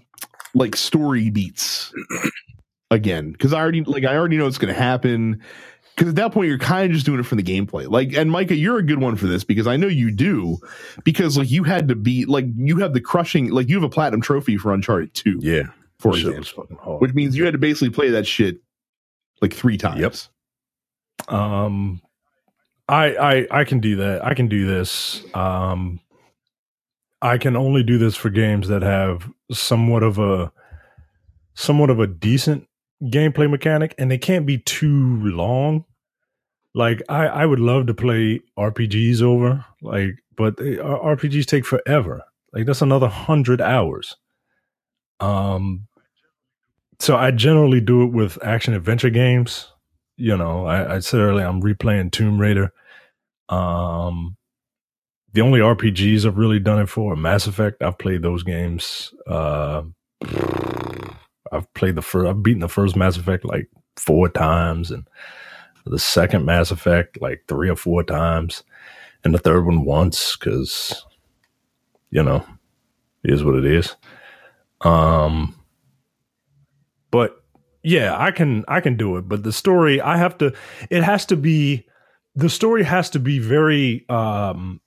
like 0.54 0.74
story 0.76 1.30
beats 1.30 1.92
again, 2.90 3.32
because 3.32 3.52
I 3.52 3.60
already 3.60 3.82
like 3.82 4.04
I 4.04 4.16
already 4.16 4.36
know 4.36 4.46
it's 4.46 4.58
going 4.58 4.72
to 4.72 4.80
happen. 4.80 5.42
Because 5.94 6.10
at 6.10 6.16
that 6.16 6.32
point, 6.32 6.48
you're 6.48 6.58
kind 6.58 6.90
of 6.90 6.92
just 6.92 7.06
doing 7.06 7.20
it 7.20 7.22
for 7.22 7.36
the 7.36 7.42
gameplay. 7.42 7.88
Like, 7.88 8.12
and 8.12 8.30
Micah, 8.30 8.54
you're 8.54 8.76
a 8.76 8.82
good 8.82 9.00
one 9.00 9.16
for 9.16 9.26
this 9.26 9.44
because 9.44 9.66
I 9.66 9.78
know 9.78 9.86
you 9.86 10.10
do. 10.10 10.58
Because 11.04 11.38
like 11.38 11.50
you 11.50 11.64
had 11.64 11.88
to 11.88 11.96
be 11.96 12.26
like 12.26 12.44
you 12.54 12.76
have 12.78 12.92
the 12.92 13.00
crushing 13.00 13.50
like 13.50 13.68
you 13.68 13.76
have 13.76 13.82
a 13.82 13.88
platinum 13.88 14.20
trophy 14.20 14.58
for 14.58 14.74
Uncharted 14.74 15.14
Two. 15.14 15.38
Yeah, 15.40 15.64
for 15.98 16.14
example, 16.14 16.98
which 16.98 17.14
means 17.14 17.36
you 17.36 17.44
had 17.44 17.52
to 17.52 17.58
basically 17.58 17.90
play 17.90 18.10
that 18.10 18.26
shit 18.26 18.58
like 19.40 19.54
three 19.54 19.78
times. 19.78 20.28
Yep. 21.28 21.34
Um, 21.34 22.02
I 22.88 23.16
I 23.16 23.60
I 23.60 23.64
can 23.64 23.80
do 23.80 23.96
that. 23.96 24.24
I 24.24 24.34
can 24.34 24.48
do 24.48 24.66
this. 24.66 25.22
Um, 25.34 26.00
I 27.22 27.38
can 27.38 27.56
only 27.56 27.82
do 27.82 27.96
this 27.98 28.14
for 28.14 28.30
games 28.30 28.68
that 28.68 28.82
have 28.82 29.30
somewhat 29.50 30.02
of 30.02 30.18
a 30.18 30.52
somewhat 31.54 31.90
of 31.90 32.00
a 32.00 32.06
decent 32.06 32.68
gameplay 33.04 33.50
mechanic, 33.50 33.94
and 33.98 34.10
they 34.10 34.18
can't 34.18 34.46
be 34.46 34.58
too 34.58 35.20
long. 35.24 35.84
Like 36.74 37.02
I 37.08 37.26
I 37.26 37.46
would 37.46 37.60
love 37.60 37.86
to 37.86 37.94
play 37.94 38.40
RPGs 38.58 39.22
over, 39.22 39.64
like, 39.82 40.22
but 40.36 40.56
they, 40.56 40.76
RPGs 40.76 41.46
take 41.46 41.64
forever. 41.64 42.22
Like 42.52 42.66
that's 42.66 42.82
another 42.82 43.08
hundred 43.08 43.60
hours. 43.60 44.16
Um, 45.20 45.86
so 46.98 47.16
I 47.16 47.30
generally 47.30 47.80
do 47.80 48.02
it 48.02 48.12
with 48.12 48.42
action 48.44 48.74
adventure 48.74 49.10
games 49.10 49.68
you 50.16 50.36
know, 50.36 50.66
I, 50.66 50.96
I 50.96 50.98
said 51.00 51.20
earlier 51.20 51.46
I'm 51.46 51.62
replaying 51.62 52.12
Tomb 52.12 52.40
Raider. 52.40 52.72
Um, 53.48 54.36
the 55.32 55.42
only 55.42 55.60
RPGs 55.60 56.24
I've 56.24 56.38
really 56.38 56.58
done 56.58 56.80
it 56.80 56.88
for 56.88 57.14
Mass 57.16 57.46
Effect. 57.46 57.82
I've 57.82 57.98
played 57.98 58.22
those 58.22 58.42
games. 58.42 59.12
Uh, 59.26 59.82
I've 61.52 61.72
played 61.74 61.94
the 61.94 62.02
first. 62.02 62.28
I've 62.28 62.42
beaten 62.42 62.60
the 62.60 62.68
first 62.68 62.96
Mass 62.96 63.16
Effect 63.16 63.44
like 63.44 63.68
four 63.96 64.28
times, 64.28 64.90
and 64.90 65.06
the 65.84 65.98
second 65.98 66.44
Mass 66.44 66.70
Effect 66.70 67.20
like 67.20 67.44
three 67.48 67.68
or 67.68 67.76
four 67.76 68.02
times, 68.02 68.62
and 69.24 69.34
the 69.34 69.38
third 69.38 69.64
one 69.64 69.84
once 69.84 70.36
because, 70.36 71.04
you 72.10 72.22
know, 72.22 72.44
is 73.24 73.44
what 73.44 73.54
it 73.56 73.66
is. 73.66 73.94
Um, 74.82 75.54
but 77.10 77.42
yeah, 77.82 78.16
I 78.18 78.30
can 78.30 78.64
I 78.68 78.80
can 78.80 78.96
do 78.96 79.16
it, 79.16 79.28
but 79.28 79.42
the 79.42 79.52
story 79.52 80.00
I 80.00 80.16
have 80.16 80.36
to 80.38 80.52
it 80.90 81.02
has 81.02 81.24
to 81.26 81.36
be 81.36 81.86
the 82.34 82.50
story 82.50 82.82
has 82.82 83.10
to 83.10 83.18
be 83.18 83.38
very 83.38 84.04
um 84.08 84.80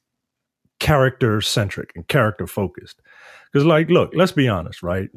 character 0.79 1.41
centric 1.41 1.91
and 1.95 2.07
character 2.07 2.45
focused. 2.45 3.01
Cuz 3.53 3.65
like 3.65 3.89
look, 3.89 4.11
let's 4.13 4.31
be 4.31 4.47
honest, 4.47 4.83
right? 4.83 5.09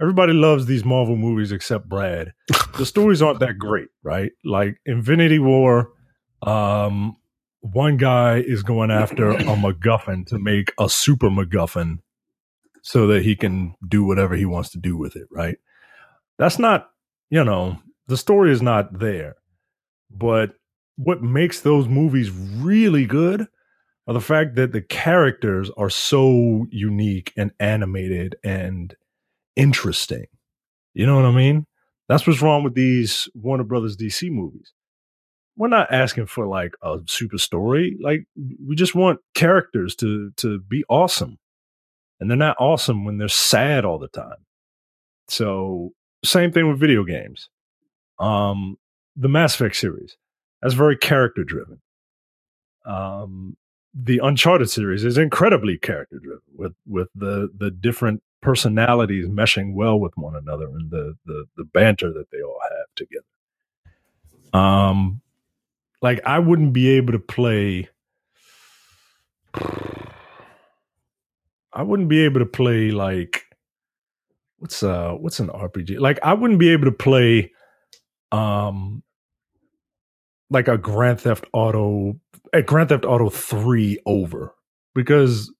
Everybody 0.00 0.32
loves 0.32 0.66
these 0.66 0.84
Marvel 0.84 1.16
movies 1.16 1.52
except 1.52 1.88
Brad. 1.88 2.32
the 2.78 2.86
stories 2.86 3.22
aren't 3.22 3.40
that 3.40 3.58
great, 3.58 3.88
right? 4.02 4.32
Like 4.44 4.80
Infinity 4.86 5.38
War 5.38 5.90
um 6.42 7.16
one 7.60 7.96
guy 7.96 8.40
is 8.40 8.62
going 8.62 8.90
after 8.90 9.30
a 9.30 9.36
MacGuffin 9.42 10.26
to 10.26 10.38
make 10.38 10.72
a 10.78 10.88
super 10.88 11.30
MacGuffin 11.30 12.00
so 12.82 13.06
that 13.06 13.22
he 13.22 13.34
can 13.34 13.74
do 13.88 14.04
whatever 14.04 14.34
he 14.34 14.44
wants 14.44 14.68
to 14.70 14.78
do 14.78 14.96
with 14.98 15.16
it, 15.16 15.26
right? 15.30 15.56
That's 16.38 16.58
not 16.58 16.90
you 17.30 17.42
know, 17.42 17.78
the 18.06 18.16
story 18.16 18.52
is 18.52 18.62
not 18.62 18.98
there. 18.98 19.36
But 20.10 20.54
what 20.96 21.22
makes 21.22 21.60
those 21.60 21.88
movies 21.88 22.30
really 22.30 23.06
good 23.06 23.48
are 24.06 24.14
the 24.14 24.20
fact 24.20 24.54
that 24.54 24.72
the 24.72 24.82
characters 24.82 25.70
are 25.76 25.90
so 25.90 26.66
unique 26.70 27.32
and 27.36 27.52
animated 27.58 28.36
and 28.44 28.94
interesting. 29.56 30.26
You 30.94 31.06
know 31.06 31.16
what 31.16 31.24
I 31.24 31.32
mean? 31.32 31.66
That's 32.08 32.26
what's 32.26 32.42
wrong 32.42 32.62
with 32.64 32.74
these 32.74 33.28
Warner 33.34 33.64
Brothers 33.64 33.96
DC 33.96 34.30
movies. 34.30 34.72
We're 35.56 35.68
not 35.68 35.92
asking 35.92 36.26
for 36.26 36.46
like 36.46 36.74
a 36.82 36.98
super 37.06 37.38
story. 37.38 37.96
Like 38.00 38.24
we 38.66 38.74
just 38.74 38.94
want 38.94 39.20
characters 39.34 39.94
to 39.96 40.32
to 40.38 40.60
be 40.60 40.84
awesome. 40.88 41.38
And 42.20 42.30
they're 42.30 42.36
not 42.36 42.56
awesome 42.58 43.04
when 43.04 43.18
they're 43.18 43.28
sad 43.28 43.84
all 43.84 43.98
the 43.98 44.08
time. 44.08 44.46
So 45.28 45.92
same 46.24 46.52
thing 46.52 46.68
with 46.68 46.80
video 46.80 47.04
games. 47.04 47.48
Um, 48.18 48.76
the 49.16 49.28
Mass 49.28 49.54
Effect 49.54 49.76
series 49.76 50.16
that's 50.64 50.74
very 50.74 50.96
character 50.96 51.44
driven. 51.44 51.82
Um, 52.86 53.56
the 53.92 54.18
Uncharted 54.22 54.70
series 54.70 55.04
is 55.04 55.18
incredibly 55.18 55.76
character 55.76 56.18
driven 56.18 56.40
with 56.56 56.72
with 56.86 57.08
the 57.14 57.50
the 57.56 57.70
different 57.70 58.22
personalities 58.44 59.26
meshing 59.26 59.74
well 59.74 59.98
with 59.98 60.12
one 60.16 60.36
another 60.36 60.66
and 60.66 60.90
the 60.90 61.16
the 61.24 61.46
the 61.56 61.64
banter 61.64 62.12
that 62.12 62.30
they 62.30 62.42
all 62.42 62.60
have 62.62 62.94
together. 62.94 63.24
Um, 64.52 65.22
like 66.02 66.20
I 66.26 66.38
wouldn't 66.38 66.74
be 66.74 66.90
able 66.90 67.12
to 67.14 67.18
play. 67.18 67.88
I 71.72 71.82
wouldn't 71.82 72.08
be 72.08 72.20
able 72.20 72.40
to 72.40 72.46
play 72.46 72.90
like 72.90 73.42
what's 74.58 74.82
uh 74.82 75.12
what's 75.12 75.40
an 75.40 75.48
RPG? 75.48 75.98
Like 75.98 76.20
I 76.22 76.34
wouldn't 76.34 76.60
be 76.60 76.70
able 76.70 76.84
to 76.84 76.92
play 76.92 77.50
um 78.30 79.02
like 80.50 80.68
a 80.68 80.78
Grand 80.78 81.20
Theft 81.20 81.46
Auto 81.54 82.20
a 82.52 82.62
Grand 82.62 82.90
Theft 82.90 83.06
Auto 83.06 83.30
3 83.30 83.98
over 84.06 84.54
because 84.94 85.52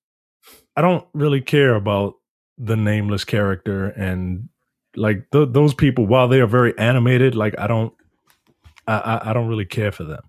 I 0.77 0.83
don't 0.83 1.07
really 1.15 1.41
care 1.41 1.75
about 1.75 2.15
the 2.59 2.77
nameless 2.77 3.25
character 3.25 3.89
and 3.89 4.49
like 4.97 5.29
th- 5.33 5.49
those 5.53 5.75
people 5.75 6.07
while 6.07 6.29
they 6.29 6.41
are 6.41 6.47
very 6.47 6.77
animated 6.79 7.35
like 7.35 7.59
I 7.59 7.67
don't 7.67 7.93
I, 8.87 8.99
I 8.99 9.31
I 9.31 9.33
don't 9.33 9.49
really 9.49 9.65
care 9.65 9.93
for 9.93 10.05
them. 10.05 10.23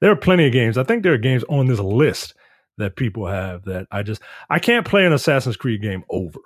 There 0.00 0.10
are 0.10 0.16
plenty 0.16 0.46
of 0.46 0.52
games. 0.52 0.78
I 0.78 0.84
think 0.84 1.02
there 1.02 1.12
are 1.12 1.18
games 1.18 1.44
on 1.48 1.66
this 1.66 1.80
list 1.80 2.34
that 2.78 2.96
people 2.96 3.26
have 3.26 3.64
that 3.64 3.86
I 3.90 4.02
just 4.02 4.22
I 4.48 4.58
can't 4.58 4.86
play 4.86 5.04
an 5.06 5.12
Assassin's 5.12 5.56
Creed 5.56 5.82
game 5.82 6.04
over. 6.08 6.40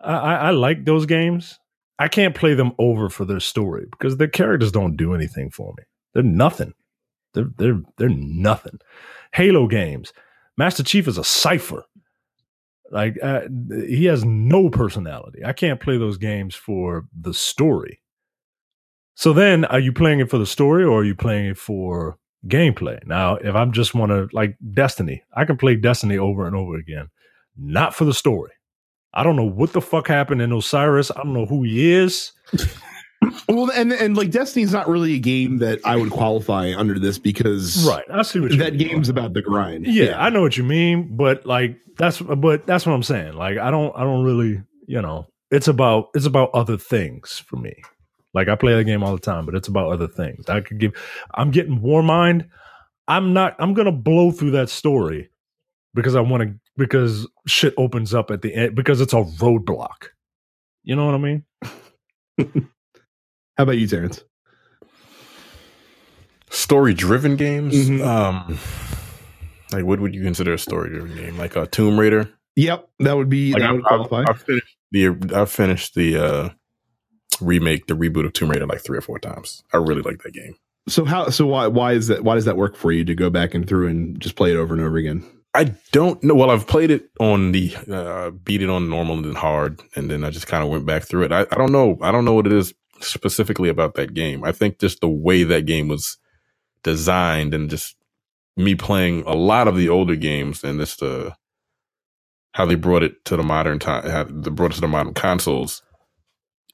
I, 0.00 0.36
I 0.36 0.50
like 0.50 0.84
those 0.84 1.06
games. 1.06 1.58
I 1.98 2.08
can't 2.08 2.34
play 2.34 2.54
them 2.54 2.72
over 2.78 3.10
for 3.10 3.26
their 3.26 3.40
story 3.40 3.86
because 3.90 4.16
their 4.16 4.28
characters 4.28 4.72
don't 4.72 4.96
do 4.96 5.14
anything 5.14 5.50
for 5.50 5.74
me. 5.76 5.84
They're 6.14 6.22
nothing. 6.22 6.72
They're 7.34 7.50
they're 7.58 7.80
they're 7.98 8.08
nothing. 8.08 8.78
Halo 9.32 9.66
games. 9.66 10.12
Master 10.56 10.82
Chief 10.82 11.06
is 11.08 11.18
a 11.18 11.24
cipher. 11.24 11.84
Like 12.90 13.16
uh, 13.22 13.42
he 13.70 14.06
has 14.06 14.24
no 14.24 14.68
personality. 14.68 15.44
I 15.44 15.52
can't 15.52 15.80
play 15.80 15.96
those 15.96 16.18
games 16.18 16.54
for 16.54 17.06
the 17.18 17.32
story. 17.32 18.00
So 19.14 19.32
then, 19.32 19.64
are 19.66 19.78
you 19.78 19.92
playing 19.92 20.20
it 20.20 20.30
for 20.30 20.38
the 20.38 20.46
story 20.46 20.82
or 20.82 21.00
are 21.00 21.04
you 21.04 21.14
playing 21.14 21.46
it 21.46 21.58
for 21.58 22.18
gameplay? 22.46 23.04
Now, 23.06 23.36
if 23.36 23.54
I'm 23.54 23.72
just 23.72 23.94
want 23.94 24.10
to 24.10 24.28
like 24.32 24.56
Destiny, 24.72 25.22
I 25.36 25.44
can 25.44 25.56
play 25.56 25.76
Destiny 25.76 26.18
over 26.18 26.46
and 26.46 26.56
over 26.56 26.76
again, 26.76 27.10
not 27.56 27.94
for 27.94 28.04
the 28.04 28.14
story. 28.14 28.52
I 29.12 29.22
don't 29.22 29.36
know 29.36 29.44
what 29.44 29.72
the 29.72 29.80
fuck 29.80 30.08
happened 30.08 30.40
in 30.40 30.52
Osiris. 30.52 31.10
I 31.10 31.22
don't 31.22 31.34
know 31.34 31.46
who 31.46 31.64
he 31.64 31.92
is. 31.92 32.32
well, 33.48 33.70
and 33.70 33.92
and 33.92 34.16
like 34.16 34.30
Destiny's 34.30 34.72
not 34.72 34.88
really 34.88 35.14
a 35.14 35.18
game 35.18 35.58
that 35.58 35.80
I 35.84 35.96
would 35.96 36.10
qualify 36.10 36.72
under 36.76 36.98
this 36.98 37.18
because 37.18 37.86
right. 37.86 38.04
I 38.10 38.22
see 38.22 38.40
what 38.40 38.56
that 38.58 38.78
game's 38.78 39.08
about 39.08 39.34
the 39.34 39.42
grind. 39.42 39.86
Yeah, 39.86 40.04
yeah, 40.04 40.22
I 40.22 40.30
know 40.30 40.40
what 40.40 40.56
you 40.56 40.64
mean, 40.64 41.16
but 41.16 41.44
like 41.44 41.76
that's 41.96 42.20
but 42.20 42.66
that's 42.66 42.86
what 42.86 42.94
I'm 42.94 43.02
saying. 43.02 43.34
Like 43.34 43.58
I 43.58 43.70
don't 43.70 43.94
I 43.96 44.02
don't 44.02 44.24
really 44.24 44.62
you 44.86 45.02
know 45.02 45.26
it's 45.50 45.68
about 45.68 46.08
it's 46.14 46.26
about 46.26 46.50
other 46.54 46.76
things 46.76 47.38
for 47.46 47.56
me. 47.56 47.74
Like 48.32 48.48
I 48.48 48.54
play 48.54 48.74
the 48.74 48.84
game 48.84 49.02
all 49.02 49.12
the 49.12 49.20
time, 49.20 49.44
but 49.44 49.54
it's 49.54 49.68
about 49.68 49.92
other 49.92 50.06
things. 50.06 50.48
I 50.48 50.60
could 50.60 50.78
give. 50.78 50.92
I'm 51.34 51.50
getting 51.50 51.80
Warmind. 51.80 52.48
I'm 53.08 53.32
not. 53.32 53.56
I'm 53.58 53.74
gonna 53.74 53.92
blow 53.92 54.30
through 54.30 54.52
that 54.52 54.70
story 54.70 55.30
because 55.94 56.14
I 56.14 56.20
want 56.20 56.42
to 56.44 56.54
because 56.76 57.28
shit 57.46 57.74
opens 57.76 58.14
up 58.14 58.30
at 58.30 58.42
the 58.42 58.54
end 58.54 58.74
because 58.76 59.00
it's 59.00 59.12
a 59.12 59.22
roadblock. 59.22 60.08
You 60.84 60.96
know 60.96 61.06
what 61.06 61.14
I 61.14 61.18
mean? 61.18 61.44
How 63.60 63.64
about 63.64 63.76
you, 63.76 63.86
Terrence? 63.86 64.24
Story 66.48 66.94
driven 66.94 67.36
games. 67.36 67.74
Mm-hmm. 67.74 68.02
Um, 68.02 68.58
Like, 69.70 69.84
what 69.84 70.00
would 70.00 70.14
you 70.14 70.22
consider 70.22 70.54
a 70.54 70.58
story-driven 70.58 71.14
game? 71.14 71.36
Like 71.36 71.56
a 71.56 71.66
Tomb 71.66 72.00
Raider? 72.00 72.30
Yep, 72.56 72.88
that 73.00 73.18
would 73.18 73.28
be 73.28 73.52
Like 73.52 73.60
that 73.60 73.68
I, 73.68 73.72
would 73.74 73.84
qualify. 73.84 74.24
I, 74.26 74.30
I 74.30 74.32
finished 74.32 74.76
the 74.92 75.08
I 75.34 75.44
finished 75.44 75.94
the 75.94 76.16
uh, 76.16 76.48
remake, 77.42 77.86
the 77.86 77.92
reboot 77.92 78.24
of 78.24 78.32
Tomb 78.32 78.50
Raider 78.50 78.64
like 78.64 78.80
three 78.80 78.96
or 78.96 79.02
four 79.02 79.18
times. 79.18 79.62
I 79.74 79.76
really 79.76 80.00
like 80.00 80.22
that 80.22 80.32
game. 80.32 80.54
so 80.88 81.04
how 81.04 81.28
so 81.28 81.46
why 81.46 81.66
why 81.66 81.92
is 81.92 82.06
that 82.06 82.24
why 82.24 82.36
does 82.36 82.46
that 82.46 82.56
work 82.56 82.76
for 82.76 82.90
you 82.92 83.04
to 83.04 83.14
go 83.14 83.28
back 83.28 83.52
and 83.52 83.68
through 83.68 83.88
and 83.88 84.18
just 84.18 84.36
play 84.36 84.52
it 84.52 84.56
over 84.56 84.72
and 84.72 84.82
over 84.82 84.96
again? 84.96 85.22
I 85.52 85.64
don't 85.92 86.24
know. 86.24 86.34
Well, 86.34 86.48
I've 86.48 86.66
played 86.66 86.90
it 86.90 87.10
on 87.20 87.52
the 87.52 87.76
uh, 87.92 88.30
beat 88.30 88.62
it 88.62 88.70
on 88.70 88.88
normal 88.88 89.16
and 89.16 89.24
then 89.26 89.34
hard, 89.34 89.82
and 89.96 90.10
then 90.10 90.24
I 90.24 90.30
just 90.30 90.46
kind 90.46 90.64
of 90.64 90.70
went 90.70 90.86
back 90.86 91.02
through 91.02 91.24
it. 91.24 91.32
I, 91.32 91.42
I 91.42 91.56
don't 91.56 91.72
know. 91.72 91.98
I 92.00 92.10
don't 92.10 92.24
know 92.24 92.32
what 92.32 92.46
it 92.46 92.54
is 92.54 92.72
specifically 93.02 93.68
about 93.68 93.94
that 93.94 94.14
game. 94.14 94.44
I 94.44 94.52
think 94.52 94.78
just 94.78 95.00
the 95.00 95.08
way 95.08 95.44
that 95.44 95.66
game 95.66 95.88
was 95.88 96.18
designed, 96.82 97.54
and 97.54 97.70
just 97.70 97.96
me 98.56 98.74
playing 98.74 99.22
a 99.26 99.34
lot 99.34 99.68
of 99.68 99.76
the 99.76 99.88
older 99.88 100.16
games, 100.16 100.64
and 100.64 100.80
just 100.80 101.00
the 101.00 101.34
how 102.52 102.66
they 102.66 102.74
brought 102.74 103.02
it 103.02 103.24
to 103.24 103.36
the 103.36 103.42
modern 103.42 103.78
time, 103.78 104.08
how 104.08 104.24
they 104.24 104.50
brought 104.50 104.72
it 104.72 104.74
to 104.74 104.80
the 104.80 104.88
modern 104.88 105.14
consoles, 105.14 105.82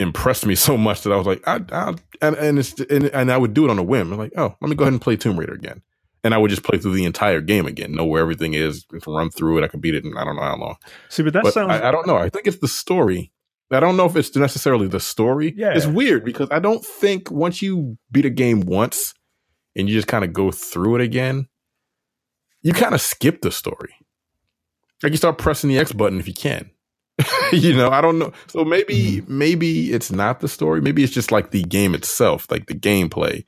impressed 0.01 0.47
me 0.47 0.55
so 0.57 0.77
much 0.77 1.03
that 1.03 1.13
I 1.13 1.17
was 1.17 1.27
like, 1.27 1.47
I, 1.47 1.61
I 1.73 1.95
and 2.21 2.37
and, 2.37 2.59
it's, 2.59 2.79
and 2.81 3.07
and 3.07 3.31
I 3.31 3.37
would 3.37 3.55
do 3.55 3.65
it 3.65 3.71
on 3.71 3.79
a 3.79 3.83
whim. 3.83 4.13
I'm 4.13 4.19
like, 4.19 4.33
oh, 4.37 4.57
let 4.61 4.69
me 4.69 4.77
go 4.77 4.85
ahead 4.85 4.93
and 4.93 5.03
play 5.03 5.17
Tomb 5.17 5.39
Raider 5.39 5.55
again 5.55 5.83
and 6.27 6.35
I 6.35 6.39
would 6.39 6.51
just 6.51 6.65
play 6.65 6.77
through 6.77 6.95
the 6.95 7.05
entire 7.05 7.41
game 7.41 7.67
again, 7.67 7.93
know 7.93 8.05
where 8.05 8.21
everything 8.21 8.55
is, 8.55 8.85
run 9.07 9.31
through 9.31 9.59
it. 9.59 9.65
I 9.65 9.69
could 9.69 9.81
beat 9.81 9.95
it 9.95 10.05
in 10.05 10.17
I 10.17 10.25
don't 10.25 10.35
know 10.35 10.43
how 10.43 10.57
long. 10.57 10.77
See, 11.09 11.23
but 11.23 11.33
that 11.35 11.45
but 11.45 11.55
sounds. 11.55 11.71
I, 11.71 11.87
I, 11.87 11.91
don't 11.93 12.05
know. 12.05 12.17
I 12.17 12.29
think 12.29 12.49
it's 12.49 12.59
the 12.59 12.67
story. 12.67 13.31
I 13.71 13.81
don't 13.81 13.97
know 13.97 14.07
if 14.07 14.15
it's 14.15 14.35
necessarily 14.37 14.87
the 14.87 15.01
story. 15.01 15.53
Yeah. 15.57 15.73
It's 15.75 15.87
weird 15.87 16.25
because 16.25 16.49
I 16.51 16.61
don't 16.61 16.85
think 16.85 17.31
once 17.31 17.63
you 17.63 17.99
beat 18.13 18.25
a 18.25 18.31
game 18.31 18.61
once 18.61 19.15
and 19.75 19.89
you 19.89 19.95
just 19.95 20.07
kind 20.07 20.25
of 20.25 20.33
go 20.33 20.53
through 20.53 20.97
it 20.97 21.01
again, 21.01 21.49
you 22.63 22.73
kind 22.73 22.95
of 22.95 23.01
skip 23.01 23.43
the 23.43 23.51
story. 23.51 23.95
Like 25.03 25.13
you 25.13 25.19
start 25.19 25.39
pressing 25.39 25.69
the 25.69 25.79
X 25.79 25.93
button 25.93 26.21
if 26.21 26.29
you 26.29 26.35
can. 26.35 26.71
you 27.53 27.75
know, 27.75 27.91
I 27.91 28.01
don't 28.01 28.19
know. 28.19 28.33
So 28.47 28.65
maybe 28.65 28.95
mm-hmm. 28.95 29.39
maybe 29.39 29.93
it's 29.93 30.13
not 30.13 30.41
the 30.41 30.49
story. 30.49 30.81
Maybe 30.81 31.03
it's 31.03 31.13
just 31.13 31.33
like 31.33 31.51
the 31.51 31.63
game 31.63 31.95
itself, 31.95 32.51
like 32.51 32.67
the 32.67 32.75
gameplay 32.75 33.45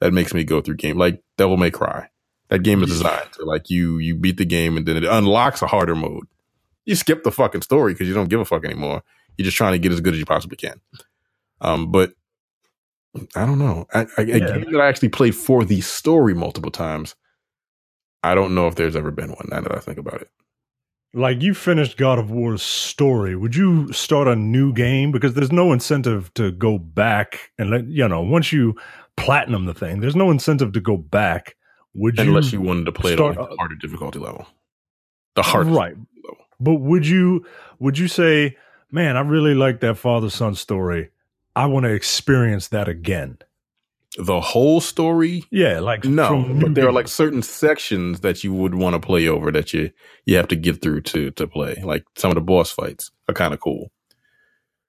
that 0.00 0.12
makes 0.12 0.34
me 0.34 0.44
go 0.44 0.60
through 0.60 0.76
game 0.76 0.98
like 0.98 1.22
Devil 1.36 1.56
May 1.56 1.70
Cry. 1.70 2.08
That 2.48 2.60
game 2.60 2.82
is 2.82 2.88
designed 2.90 3.32
to 3.34 3.44
like 3.44 3.70
you 3.70 3.98
you 3.98 4.16
beat 4.16 4.36
the 4.36 4.44
game 4.44 4.76
and 4.76 4.86
then 4.86 4.96
it 4.96 5.04
unlocks 5.04 5.62
a 5.62 5.66
harder 5.66 5.94
mode. 5.94 6.26
You 6.86 6.96
skip 6.96 7.22
the 7.22 7.30
fucking 7.30 7.62
story 7.62 7.92
because 7.92 8.08
you 8.08 8.14
don't 8.14 8.28
give 8.28 8.40
a 8.40 8.44
fuck 8.44 8.64
anymore. 8.64 9.02
You're 9.40 9.46
just 9.46 9.56
trying 9.56 9.72
to 9.72 9.78
get 9.78 9.90
as 9.90 10.02
good 10.02 10.12
as 10.12 10.20
you 10.20 10.26
possibly 10.26 10.58
can. 10.58 10.82
Um, 11.62 11.90
but 11.90 12.12
I 13.34 13.46
don't 13.46 13.58
know. 13.58 13.86
I, 13.94 14.06
I, 14.18 14.20
yeah. 14.20 14.34
A 14.36 14.40
game 14.40 14.70
that 14.70 14.80
I 14.82 14.86
actually 14.86 15.08
played 15.08 15.34
for 15.34 15.64
the 15.64 15.80
story 15.80 16.34
multiple 16.34 16.70
times. 16.70 17.14
I 18.22 18.34
don't 18.34 18.54
know 18.54 18.66
if 18.66 18.74
there's 18.74 18.96
ever 18.96 19.10
been 19.10 19.30
one. 19.30 19.48
Now 19.50 19.62
that 19.62 19.74
I 19.74 19.78
think 19.78 19.96
about 19.96 20.20
it, 20.20 20.28
like 21.14 21.40
you 21.40 21.54
finished 21.54 21.96
God 21.96 22.18
of 22.18 22.30
War's 22.30 22.62
story, 22.62 23.34
would 23.34 23.56
you 23.56 23.90
start 23.94 24.28
a 24.28 24.36
new 24.36 24.74
game? 24.74 25.10
Because 25.10 25.32
there's 25.32 25.50
no 25.50 25.72
incentive 25.72 26.32
to 26.34 26.52
go 26.52 26.76
back 26.76 27.50
and 27.58 27.70
let 27.70 27.86
you 27.86 28.06
know 28.08 28.20
once 28.20 28.52
you 28.52 28.76
platinum 29.16 29.64
the 29.64 29.72
thing. 29.72 30.00
There's 30.00 30.14
no 30.14 30.30
incentive 30.30 30.72
to 30.72 30.80
go 30.80 30.98
back 30.98 31.56
would 31.94 32.18
you 32.18 32.24
unless 32.24 32.52
you 32.52 32.60
wanted 32.60 32.84
to 32.84 32.92
play 32.92 33.14
start, 33.14 33.36
it 33.36 33.40
on 33.40 33.50
a 33.50 33.56
harder 33.56 33.74
difficulty 33.74 34.18
level, 34.18 34.46
the 35.34 35.42
hardest 35.42 35.74
right? 35.74 35.96
Level. 36.24 36.44
But 36.60 36.74
would 36.74 37.06
you 37.06 37.46
would 37.78 37.98
you 37.98 38.06
say, 38.06 38.56
man, 38.90 39.16
I 39.16 39.20
really 39.20 39.54
like 39.54 39.80
that 39.80 39.98
father 39.98 40.30
son 40.30 40.54
story. 40.54 41.10
I 41.54 41.66
want 41.66 41.84
to 41.84 41.92
experience 41.92 42.68
that 42.68 42.88
again. 42.88 43.38
The 44.18 44.40
whole 44.40 44.80
story, 44.80 45.44
yeah, 45.52 45.78
like 45.78 46.04
no, 46.04 46.44
but 46.60 46.74
there 46.74 46.88
are 46.88 46.92
like 46.92 47.06
certain 47.06 47.42
sections 47.42 48.20
that 48.20 48.42
you 48.42 48.52
would 48.52 48.74
want 48.74 48.94
to 48.94 49.00
play 49.00 49.28
over 49.28 49.52
that 49.52 49.72
you 49.72 49.90
you 50.24 50.36
have 50.36 50.48
to 50.48 50.56
get 50.56 50.82
through 50.82 51.02
to 51.02 51.30
to 51.32 51.46
play. 51.46 51.80
Like 51.84 52.04
some 52.16 52.30
of 52.30 52.34
the 52.34 52.40
boss 52.40 52.72
fights 52.72 53.12
are 53.28 53.34
kind 53.34 53.54
of 53.54 53.60
cool, 53.60 53.92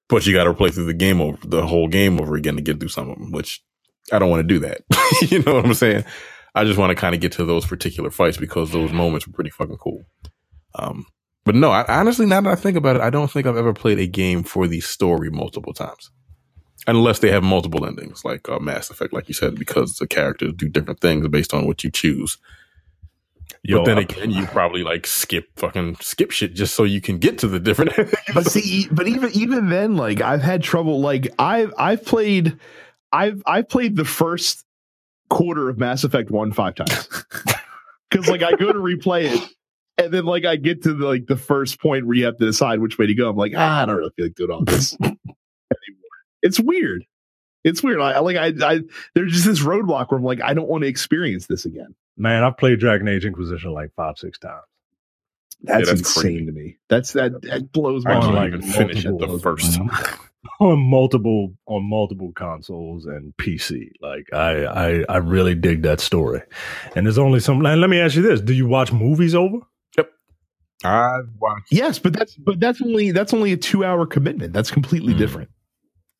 but 0.09 0.25
you 0.25 0.33
got 0.33 0.45
to 0.45 0.53
play 0.55 0.71
through 0.71 0.87
the 0.87 0.95
game 0.95 1.21
over 1.21 1.37
the 1.45 1.67
whole 1.67 1.87
game 1.87 2.19
over 2.19 2.35
again 2.35 2.55
to 2.55 2.63
get 2.63 2.79
through 2.79 2.89
some 2.89 3.11
of 3.11 3.17
them, 3.19 3.31
which 3.31 3.63
I 4.11 4.17
don't 4.17 4.31
want 4.31 4.41
to 4.41 4.53
do 4.53 4.59
that. 4.59 4.81
you 5.29 5.43
know 5.43 5.53
what 5.53 5.65
I'm 5.65 5.73
saying? 5.75 6.03
I 6.55 6.63
just 6.65 6.79
want 6.79 6.89
to 6.89 6.95
kind 6.95 7.13
of 7.13 7.21
get 7.21 7.31
to 7.33 7.45
those 7.45 7.65
particular 7.65 8.09
fights 8.09 8.37
because 8.37 8.71
those 8.71 8.91
moments 8.91 9.27
were 9.27 9.33
pretty 9.33 9.51
fucking 9.51 9.77
cool. 9.77 10.03
Um, 10.75 11.05
but 11.43 11.55
no, 11.55 11.71
I, 11.71 11.85
honestly, 11.87 12.25
now 12.25 12.41
that 12.41 12.49
I 12.49 12.55
think 12.55 12.77
about 12.77 12.95
it, 12.95 13.01
I 13.01 13.09
don't 13.09 13.29
think 13.29 13.47
I've 13.47 13.57
ever 13.57 13.73
played 13.73 13.99
a 13.99 14.07
game 14.07 14.43
for 14.43 14.67
the 14.67 14.79
story 14.79 15.31
multiple 15.31 15.73
times, 15.73 16.11
unless 16.85 17.19
they 17.19 17.31
have 17.31 17.43
multiple 17.43 17.85
endings, 17.85 18.23
like 18.23 18.47
uh, 18.47 18.59
Mass 18.59 18.89
Effect, 18.89 19.11
like 19.11 19.27
you 19.27 19.33
said, 19.33 19.55
because 19.55 19.97
the 19.97 20.07
characters 20.07 20.53
do 20.55 20.69
different 20.69 20.99
things 20.99 21.27
based 21.29 21.53
on 21.53 21.65
what 21.65 21.83
you 21.83 21.89
choose. 21.89 22.37
Yo, 23.63 23.79
but 23.79 23.85
then 23.85 23.97
I, 23.97 24.01
again, 24.01 24.31
you 24.31 24.45
probably 24.47 24.83
like 24.83 25.07
skip 25.07 25.45
fucking 25.55 25.97
skip 25.99 26.31
shit 26.31 26.53
just 26.53 26.75
so 26.75 26.83
you 26.83 27.01
can 27.01 27.17
get 27.17 27.39
to 27.39 27.47
the 27.47 27.59
different. 27.59 27.93
but 28.33 28.45
see, 28.45 28.87
but 28.91 29.07
even 29.07 29.31
even 29.33 29.69
then, 29.69 29.95
like 29.95 30.21
I've 30.21 30.41
had 30.41 30.63
trouble. 30.63 31.01
Like 31.01 31.27
I've 31.37 31.73
I've 31.77 32.05
played, 32.05 32.57
I've 33.11 33.43
I've 33.45 33.67
played 33.67 33.95
the 33.97 34.05
first 34.05 34.63
quarter 35.29 35.69
of 35.69 35.77
Mass 35.77 36.03
Effect 36.03 36.31
1 36.31 36.51
five 36.53 36.75
times. 36.75 37.07
Cuz 38.11 38.27
like 38.27 38.41
I 38.41 38.51
go 38.51 38.71
to 38.71 38.79
replay 38.79 39.25
it 39.25 39.49
and 39.97 40.13
then 40.13 40.25
like 40.25 40.45
I 40.45 40.55
get 40.55 40.83
to 40.83 40.93
the, 40.93 41.05
like 41.05 41.27
the 41.27 41.37
first 41.37 41.79
point 41.79 42.05
where 42.05 42.15
you 42.15 42.25
have 42.25 42.37
to 42.37 42.45
decide 42.45 42.79
which 42.79 42.97
way 42.97 43.07
to 43.07 43.13
go. 43.13 43.29
I'm 43.29 43.35
like, 43.35 43.53
ah, 43.55 43.83
I 43.83 43.85
don't 43.85 43.97
really 43.97 44.11
feel 44.15 44.25
like 44.25 44.35
doing 44.35 44.51
all 44.51 44.63
this 44.63 44.93
anymore. 45.01 45.17
It's 46.41 46.59
weird. 46.59 47.05
It's 47.63 47.83
weird. 47.83 48.01
I 48.01 48.19
like 48.19 48.37
I 48.37 48.53
I 48.63 48.81
there's 49.13 49.33
just 49.33 49.45
this 49.45 49.61
roadblock 49.61 50.09
where 50.09 50.17
I'm 50.17 50.23
like, 50.23 50.41
I 50.41 50.53
don't 50.53 50.67
want 50.67 50.83
to 50.83 50.87
experience 50.87 51.47
this 51.47 51.65
again. 51.65 51.93
Man, 52.17 52.43
I've 52.43 52.57
played 52.57 52.79
Dragon 52.79 53.07
Age 53.07 53.25
Inquisition 53.25 53.71
like 53.71 53.91
five, 53.95 54.17
six 54.17 54.39
times. 54.39 54.63
That's, 55.63 55.87
yeah, 55.87 55.93
that's 55.93 55.99
insane 55.99 56.23
crazy. 56.23 56.45
to 56.45 56.51
me. 56.51 56.77
That's 56.89 57.13
that 57.13 57.39
that 57.43 57.71
blows 57.71 58.03
my 58.03 58.15
mind. 58.15 58.25
I 58.25 58.33
can't 58.33 58.47
even 58.47 58.61
finish 58.61 59.05
it 59.05 59.17
the 59.19 59.39
first 59.39 59.75
time. 59.75 59.91
on 60.59 60.79
multiple 60.79 61.53
on 61.67 61.87
multiple 61.87 62.31
consoles 62.33 63.05
and 63.05 63.35
PC. 63.37 63.91
Like 64.01 64.27
I 64.33 64.65
I 64.65 65.05
I 65.07 65.17
really 65.17 65.55
dig 65.55 65.83
that 65.83 65.99
story. 65.99 66.41
And 66.95 67.05
there's 67.05 67.17
only 67.17 67.39
some 67.39 67.61
let 67.61 67.89
me 67.89 67.99
ask 67.99 68.15
you 68.15 68.21
this. 68.21 68.41
Do 68.41 68.53
you 68.53 68.67
watch 68.67 68.91
movies 68.91 69.35
over? 69.35 69.59
Yep. 70.83 70.91
I 70.91 71.19
watch 71.39 71.63
Yes, 71.69 71.99
but 71.99 72.13
that's 72.13 72.35
but 72.35 72.59
that's 72.59 72.81
only 72.81 73.11
that's 73.11 73.33
only 73.33 73.51
a 73.51 73.57
2-hour 73.57 74.05
commitment. 74.07 74.53
That's 74.53 74.71
completely 74.71 75.13
mm. 75.13 75.17
different. 75.17 75.49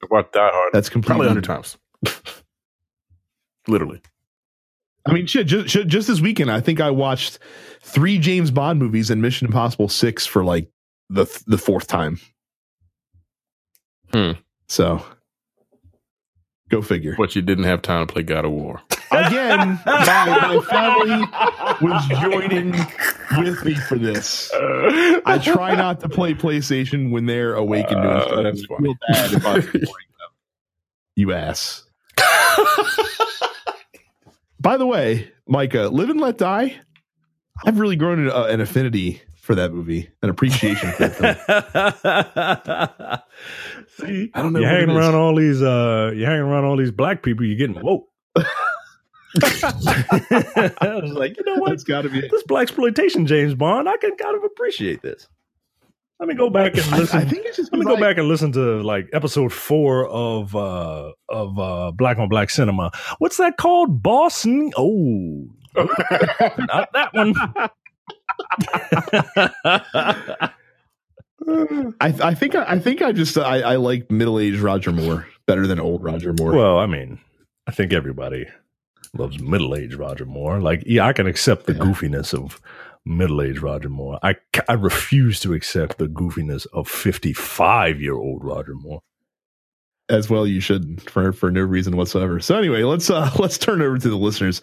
I 0.03 0.07
watched 0.09 0.33
Die 0.33 0.49
Hard. 0.51 0.73
That's 0.73 0.89
completely 0.89 1.27
probably 1.27 1.41
100 1.41 1.43
times. 1.43 1.77
Literally. 3.67 4.01
I 5.05 5.13
mean, 5.13 5.25
shit, 5.25 5.47
just, 5.47 5.87
just 5.87 6.07
this 6.07 6.21
weekend, 6.21 6.51
I 6.51 6.59
think 6.59 6.79
I 6.79 6.91
watched 6.91 7.39
three 7.81 8.19
James 8.19 8.51
Bond 8.51 8.79
movies 8.79 9.09
and 9.09 9.21
Mission 9.21 9.47
Impossible 9.47 9.89
6 9.89 10.25
for 10.27 10.43
like 10.43 10.69
the 11.09 11.25
the 11.47 11.57
fourth 11.57 11.87
time. 11.87 12.19
Hmm. 14.13 14.31
So 14.67 15.03
go 16.71 16.81
figure. 16.81 17.13
But 17.17 17.35
you 17.35 17.41
didn't 17.41 17.65
have 17.65 17.81
time 17.81 18.07
to 18.07 18.11
play 18.11 18.23
God 18.23 18.45
of 18.45 18.51
War. 18.51 18.81
Again, 19.11 19.79
my, 19.85 20.37
my 20.41 20.59
family 20.61 21.27
was 21.81 22.07
joining 22.21 22.71
with 23.37 23.63
me 23.65 23.75
for 23.75 23.97
this. 23.97 24.49
I 24.53 25.37
try 25.43 25.75
not 25.75 25.99
to 25.99 26.09
play 26.09 26.33
PlayStation 26.33 27.11
when 27.11 27.25
they're 27.25 27.53
awake 27.53 27.87
and 27.89 28.01
doing 28.01 28.15
uh, 28.15 28.25
stuff. 28.25 28.43
That's 28.43 28.63
I 28.63 28.67
feel 28.81 28.95
bad 29.09 29.33
if 29.33 29.45
I'm 29.45 29.63
You 31.15 31.33
ass. 31.33 31.83
By 34.59 34.77
the 34.77 34.85
way, 34.85 35.31
Micah, 35.47 35.89
Live 35.89 36.09
and 36.09 36.21
Let 36.21 36.37
Die. 36.37 36.79
I've 37.65 37.79
really 37.79 37.95
grown 37.95 38.19
an, 38.19 38.29
uh, 38.31 38.43
an 38.43 38.61
affinity 38.61 39.21
for 39.35 39.55
that 39.55 39.73
movie, 39.73 40.09
an 40.21 40.29
appreciation 40.29 40.91
for 40.91 41.11
it. 41.13 41.37
See, 43.97 44.31
I 44.33 44.41
don't 44.41 44.53
know. 44.53 44.59
You're 44.59 44.69
hanging 44.69 44.95
around 44.95 45.15
all 45.15 45.35
these. 45.35 45.61
Uh, 45.61 46.11
you're 46.15 46.27
hanging 46.27 46.43
around 46.43 46.65
all 46.65 46.77
these 46.77 46.91
black 46.91 47.23
people. 47.23 47.45
You're 47.45 47.57
getting 47.57 47.81
woke. 47.81 48.07
I 49.43 50.99
was 51.01 51.13
like, 51.13 51.37
you 51.37 51.43
know 51.45 51.55
what? 51.55 51.73
It's 51.73 51.83
got 51.83 52.01
to 52.03 52.09
be 52.09 52.21
this 52.21 52.43
black 52.43 52.63
exploitation, 52.63 53.25
James 53.25 53.53
Bond. 53.53 53.87
I 53.87 53.97
can 53.97 54.15
kind 54.15 54.35
of 54.35 54.43
appreciate 54.43 55.01
this. 55.01 55.27
Let 56.19 56.27
me 56.27 56.35
go 56.35 56.49
back 56.51 56.77
and 56.77 56.85
listen. 56.91 57.19
I, 57.19 57.21
I 57.23 57.25
think 57.25 57.45
it's 57.45 57.57
just 57.57 57.71
let 57.73 57.79
me 57.79 57.85
go 57.85 57.97
back 57.97 58.17
and 58.17 58.27
listen 58.27 58.51
to 58.51 58.81
like 58.83 59.09
episode 59.11 59.51
four 59.51 60.07
of 60.07 60.55
uh 60.55 61.11
of 61.29 61.57
uh 61.57 61.91
Black 61.91 62.19
on 62.19 62.29
Black 62.29 62.51
Cinema. 62.51 62.91
What's 63.17 63.37
that 63.37 63.57
called? 63.57 64.03
Boston. 64.03 64.71
Oh, 64.77 65.47
not 65.75 66.89
that 66.93 67.09
one. 67.13 67.33
I, 72.01 72.07
I 72.29 72.33
think 72.33 72.55
I, 72.55 72.63
I, 72.63 72.79
think 72.79 73.01
I 73.01 73.11
just 73.11 73.37
I, 73.37 73.61
I 73.61 73.75
like 73.75 74.09
middle 74.11 74.39
aged 74.39 74.59
Roger 74.59 74.91
Moore 74.91 75.27
better 75.45 75.67
than 75.67 75.79
old 75.79 76.03
Roger 76.03 76.33
Moore. 76.33 76.53
Well, 76.53 76.79
I 76.79 76.85
mean, 76.85 77.19
I 77.67 77.71
think 77.71 77.93
everybody 77.93 78.47
loves 79.13 79.39
middle 79.39 79.75
aged 79.75 79.95
Roger 79.95 80.25
Moore. 80.25 80.59
Like, 80.59 80.83
yeah, 80.85 81.05
I 81.05 81.13
can 81.13 81.27
accept 81.27 81.65
the 81.65 81.73
yeah. 81.73 81.79
goofiness 81.79 82.33
of 82.33 82.61
middle 83.05 83.41
aged 83.41 83.61
Roger 83.61 83.89
Moore. 83.89 84.19
I 84.23 84.35
I 84.69 84.73
refuse 84.73 85.39
to 85.41 85.53
accept 85.53 85.97
the 85.97 86.07
goofiness 86.07 86.67
of 86.73 86.87
fifty 86.87 87.33
five 87.33 87.99
year 88.01 88.15
old 88.15 88.43
Roger 88.43 88.75
Moore. 88.75 89.01
as 90.09 90.29
well 90.29 90.45
you 90.45 90.59
should 90.59 91.01
for 91.09 91.31
for 91.33 91.51
no 91.51 91.61
reason 91.61 91.97
whatsoever. 91.97 92.39
So 92.39 92.57
anyway, 92.57 92.83
let's 92.83 93.09
uh 93.09 93.29
let's 93.39 93.57
turn 93.57 93.81
over 93.81 93.97
to 93.97 94.09
the 94.09 94.17
listeners. 94.17 94.61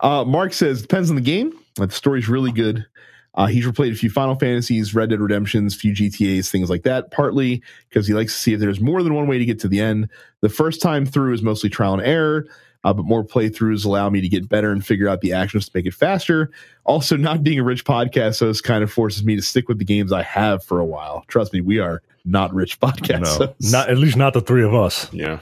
Uh 0.00 0.24
Mark 0.24 0.52
says 0.52 0.82
depends 0.82 1.10
on 1.10 1.16
the 1.16 1.22
game. 1.22 1.52
The 1.76 1.90
story's 1.90 2.28
really 2.28 2.52
good. 2.52 2.86
Uh, 3.34 3.46
he's 3.46 3.64
replayed 3.64 3.92
a 3.92 3.94
few 3.94 4.10
Final 4.10 4.34
Fantasies, 4.34 4.94
Red 4.94 5.10
Dead 5.10 5.20
Redemptions, 5.20 5.74
few 5.74 5.92
GTA's, 5.94 6.50
things 6.50 6.68
like 6.68 6.82
that, 6.82 7.10
partly 7.12 7.62
because 7.88 8.06
he 8.06 8.12
likes 8.14 8.34
to 8.34 8.40
see 8.40 8.52
if 8.54 8.60
there's 8.60 8.80
more 8.80 9.02
than 9.02 9.14
one 9.14 9.28
way 9.28 9.38
to 9.38 9.44
get 9.44 9.60
to 9.60 9.68
the 9.68 9.80
end. 9.80 10.08
The 10.40 10.48
first 10.48 10.82
time 10.82 11.06
through 11.06 11.34
is 11.34 11.42
mostly 11.42 11.70
trial 11.70 11.92
and 11.94 12.02
error, 12.02 12.46
uh, 12.82 12.92
but 12.92 13.04
more 13.04 13.22
playthroughs 13.24 13.84
allow 13.84 14.10
me 14.10 14.20
to 14.20 14.28
get 14.28 14.48
better 14.48 14.72
and 14.72 14.84
figure 14.84 15.08
out 15.08 15.20
the 15.20 15.32
actions 15.32 15.66
to 15.66 15.70
make 15.74 15.86
it 15.86 15.94
faster. 15.94 16.50
Also, 16.84 17.16
not 17.16 17.44
being 17.44 17.60
a 17.60 17.62
rich 17.62 17.84
podcast 17.84 18.40
host 18.40 18.64
kind 18.64 18.82
of 18.82 18.90
forces 18.90 19.22
me 19.24 19.36
to 19.36 19.42
stick 19.42 19.68
with 19.68 19.78
the 19.78 19.84
games 19.84 20.12
I 20.12 20.22
have 20.22 20.64
for 20.64 20.80
a 20.80 20.84
while. 20.84 21.24
Trust 21.28 21.52
me, 21.52 21.60
we 21.60 21.78
are 21.78 22.02
not 22.24 22.52
rich 22.52 22.80
podcast 22.80 23.38
no, 23.38 23.54
not 23.70 23.90
at 23.90 23.96
least 23.98 24.16
not 24.16 24.32
the 24.32 24.40
three 24.40 24.64
of 24.64 24.74
us. 24.74 25.10
Yeah. 25.12 25.38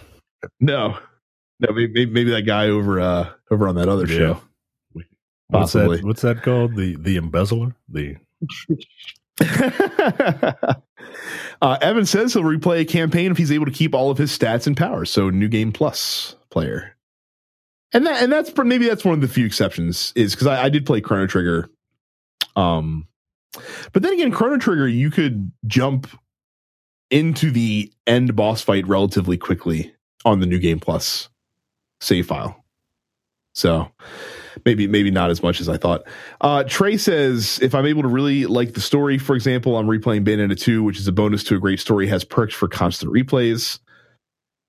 No, 0.61 0.99
no, 1.61 1.73
maybe, 1.73 2.05
maybe 2.07 2.31
that 2.33 2.43
guy 2.43 2.69
over 2.69 3.01
uh 3.01 3.31
over 3.51 3.67
on 3.67 3.77
that 3.77 3.89
other 3.89 4.07
Yeah. 4.07 4.19
show. 4.19 4.43
What's 5.49 5.73
that? 5.73 6.01
What's 6.03 6.23
that 6.23 6.43
called? 6.43 6.77
The 6.77 6.97
the 6.97 7.17
embezzler. 7.17 7.75
The 7.89 8.17
uh, 11.63 11.79
Evan 11.81 12.07
says 12.07 12.35
he'll 12.35 12.43
replay 12.43 12.81
a 12.81 12.85
campaign 12.85 13.31
if 13.31 13.39
he's 13.39 13.53
able 13.53 13.65
to 13.67 13.73
keep 13.73 13.95
all 13.95 14.11
of 14.11 14.19
his 14.19 14.37
stats 14.37 14.67
and 14.67 14.77
powers. 14.77 15.11
So 15.11 15.31
new 15.31 15.49
game 15.49 15.73
plus 15.73 16.37
player, 16.51 16.97
and 17.93 18.07
that 18.07 18.23
and 18.23 18.31
that's 18.31 18.53
maybe 18.57 18.87
that's 18.87 19.05
one 19.05 19.15
of 19.15 19.21
the 19.21 19.29
few 19.29 19.47
exceptions 19.47 20.13
is 20.17 20.35
because 20.35 20.49
I, 20.49 20.65
I 20.65 20.69
did 20.69 20.85
play 20.85 21.01
Chrono 21.01 21.27
Trigger, 21.27 21.71
um, 22.55 23.07
but 23.93 24.03
then 24.03 24.13
again, 24.13 24.31
Chrono 24.31 24.59
Trigger 24.59 24.87
you 24.87 25.11
could 25.11 25.51
jump 25.67 26.09
into 27.11 27.51
the 27.51 27.91
end 28.07 28.37
boss 28.37 28.61
fight 28.61 28.87
relatively 28.87 29.39
quickly 29.39 29.95
on 30.27 30.41
the 30.41 30.47
new 30.47 30.59
game 30.59 30.79
plus 30.79 31.31
save 32.01 32.27
file. 32.27 32.65
So 33.55 33.91
maybe 34.65 34.87
maybe 34.87 35.11
not 35.11 35.31
as 35.31 35.43
much 35.43 35.61
as 35.61 35.69
I 35.69 35.77
thought. 35.77 36.05
Uh, 36.41 36.65
Trey 36.65 36.97
says 36.97 37.59
if 37.63 37.75
I'm 37.75 37.87
able 37.87 38.03
to 38.03 38.09
really 38.09 38.47
like 38.47 38.75
the 38.75 38.81
story, 38.81 39.19
for 39.19 39.35
example, 39.35 39.77
I'm 39.77 39.87
replaying 39.87 40.25
Bayonetta 40.25 40.59
2, 40.59 40.83
which 40.83 40.99
is 40.99 41.07
a 41.07 41.13
bonus 41.13 41.45
to 41.45 41.57
a 41.57 41.59
great 41.59 41.81
story, 41.81 42.07
has 42.07 42.25
perks 42.25 42.55
for 42.55 42.69
constant 42.69 43.13
replays. 43.13 43.79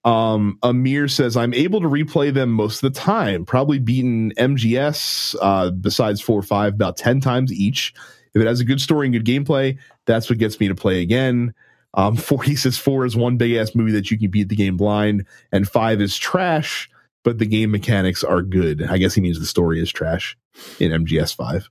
Um, 0.06 0.58
Amir 0.64 1.08
says 1.08 1.36
I'm 1.36 1.54
able 1.54 1.82
to 1.82 1.88
replay 1.88 2.34
them 2.34 2.52
most 2.52 2.82
of 2.84 2.94
the 2.94 3.00
time, 3.00 3.46
probably 3.46 3.80
beaten 3.80 4.32
MGS 4.38 5.36
uh, 5.42 5.72
besides 5.72 6.22
four 6.22 6.40
or 6.40 6.44
five 6.44 6.74
about 6.74 6.98
10 6.98 7.20
times 7.20 7.52
each. 7.52 7.94
If 8.34 8.42
it 8.42 8.48
has 8.48 8.60
a 8.60 8.66
good 8.66 8.80
story 8.80 9.08
and 9.08 9.14
good 9.14 9.26
gameplay, 9.26 9.78
that's 10.06 10.30
what 10.30 10.40
gets 10.40 10.60
me 10.60 10.68
to 10.68 10.76
play 10.76 11.02
again. 11.02 11.54
Um, 11.96 12.16
40 12.18 12.56
says 12.56 12.78
four 12.78 13.06
is 13.06 13.16
one 13.16 13.38
big 13.38 13.56
ass 13.56 13.76
movie 13.76 13.92
that 13.92 14.10
you 14.10 14.18
can 14.18 14.30
beat 14.30 14.50
the 14.50 14.56
game 14.56 14.78
blind, 14.78 15.26
and 15.52 15.68
five 15.68 16.00
is 16.00 16.18
trash 16.18 16.90
but 17.24 17.38
the 17.38 17.46
game 17.46 17.72
mechanics 17.72 18.24
are 18.24 18.42
good. 18.42 18.84
I 18.84 18.98
guess 18.98 19.14
he 19.14 19.22
means 19.22 19.40
the 19.40 19.46
story 19.46 19.82
is 19.82 19.92
trash 19.92 20.38
in 20.80 20.92
MGS 20.92 21.36
five. 21.36 21.70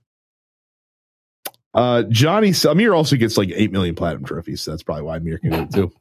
Uh, 1.73 2.03
Johnny 2.03 2.53
Amir 2.67 2.93
also 2.93 3.15
gets 3.15 3.37
like 3.37 3.51
eight 3.53 3.71
million 3.71 3.95
platinum 3.95 4.25
trophies. 4.25 4.61
So 4.61 4.71
that's 4.71 4.83
probably 4.83 5.03
why 5.03 5.17
Amir 5.17 5.37
can 5.37 5.51
do 5.51 5.61
it 5.61 5.71
too. 5.71 5.91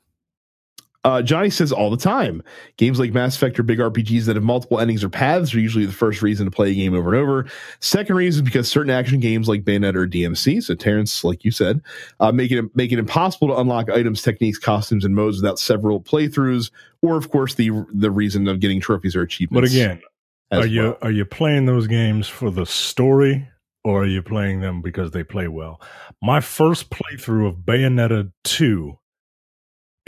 Uh, 1.04 1.22
Johnny 1.22 1.48
says 1.48 1.70
all 1.70 1.90
the 1.90 1.96
time, 1.96 2.42
games 2.76 2.98
like 2.98 3.12
Mass 3.12 3.36
Effect 3.36 3.58
or 3.58 3.62
big 3.62 3.78
RPGs 3.78 4.26
that 4.26 4.36
have 4.36 4.42
multiple 4.42 4.80
endings 4.80 5.04
or 5.04 5.08
paths 5.08 5.54
are 5.54 5.60
usually 5.60 5.86
the 5.86 5.92
first 5.92 6.22
reason 6.22 6.44
to 6.44 6.50
play 6.50 6.70
a 6.70 6.74
game 6.74 6.92
over 6.92 7.14
and 7.14 7.22
over. 7.22 7.46
Second 7.80 8.16
reason 8.16 8.44
because 8.44 8.68
certain 8.68 8.90
action 8.90 9.20
games 9.20 9.48
like 9.48 9.64
Bayonetta 9.64 9.94
or 9.94 10.08
DMC, 10.08 10.62
so 10.62 10.74
Terrence, 10.74 11.22
like 11.22 11.44
you 11.44 11.50
said, 11.50 11.80
uh, 12.20 12.32
make 12.32 12.50
it 12.50 12.64
make 12.74 12.90
it 12.90 12.98
impossible 12.98 13.48
to 13.48 13.56
unlock 13.56 13.88
items, 13.90 14.22
techniques, 14.22 14.58
costumes, 14.58 15.04
and 15.04 15.14
modes 15.14 15.40
without 15.40 15.58
several 15.58 16.00
playthroughs. 16.00 16.70
Or, 17.00 17.16
of 17.16 17.30
course, 17.30 17.54
the 17.54 17.70
the 17.92 18.10
reason 18.10 18.48
of 18.48 18.58
getting 18.58 18.80
trophies 18.80 19.14
or 19.14 19.22
achievements. 19.22 19.70
but 19.70 19.76
again, 19.76 20.02
are 20.50 20.66
you 20.66 20.96
are 21.00 21.12
you 21.12 21.24
playing 21.24 21.66
those 21.66 21.86
games 21.86 22.26
for 22.26 22.50
the 22.50 22.66
story 22.66 23.48
or 23.84 24.02
are 24.02 24.06
you 24.06 24.22
playing 24.22 24.60
them 24.60 24.82
because 24.82 25.12
they 25.12 25.22
play 25.22 25.48
well? 25.48 25.80
My 26.22 26.40
first 26.40 26.90
playthrough 26.90 27.48
of 27.48 27.56
Bayonetta 27.58 28.32
2, 28.44 28.98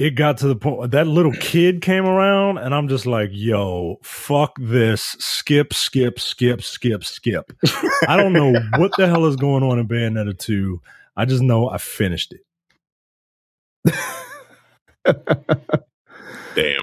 it 0.00 0.14
got 0.14 0.38
to 0.38 0.48
the 0.48 0.56
point 0.56 0.92
that 0.92 1.06
little 1.06 1.32
kid 1.32 1.82
came 1.82 2.06
around 2.06 2.56
and 2.56 2.74
I'm 2.74 2.88
just 2.88 3.04
like, 3.04 3.28
yo, 3.32 3.98
fuck 4.02 4.56
this. 4.58 5.14
Skip, 5.18 5.74
skip, 5.74 6.18
skip, 6.18 6.62
skip, 6.62 7.04
skip. 7.04 7.52
I 8.08 8.16
don't 8.16 8.32
know 8.32 8.50
what 8.78 8.92
the 8.96 9.06
hell 9.06 9.26
is 9.26 9.36
going 9.36 9.62
on 9.62 9.78
in 9.78 9.86
Bayonetta 9.86 10.38
2. 10.38 10.80
I 11.18 11.26
just 11.26 11.42
know 11.42 11.68
I 11.68 11.76
finished 11.76 12.34
it. 13.84 13.94
Damn. 16.54 16.80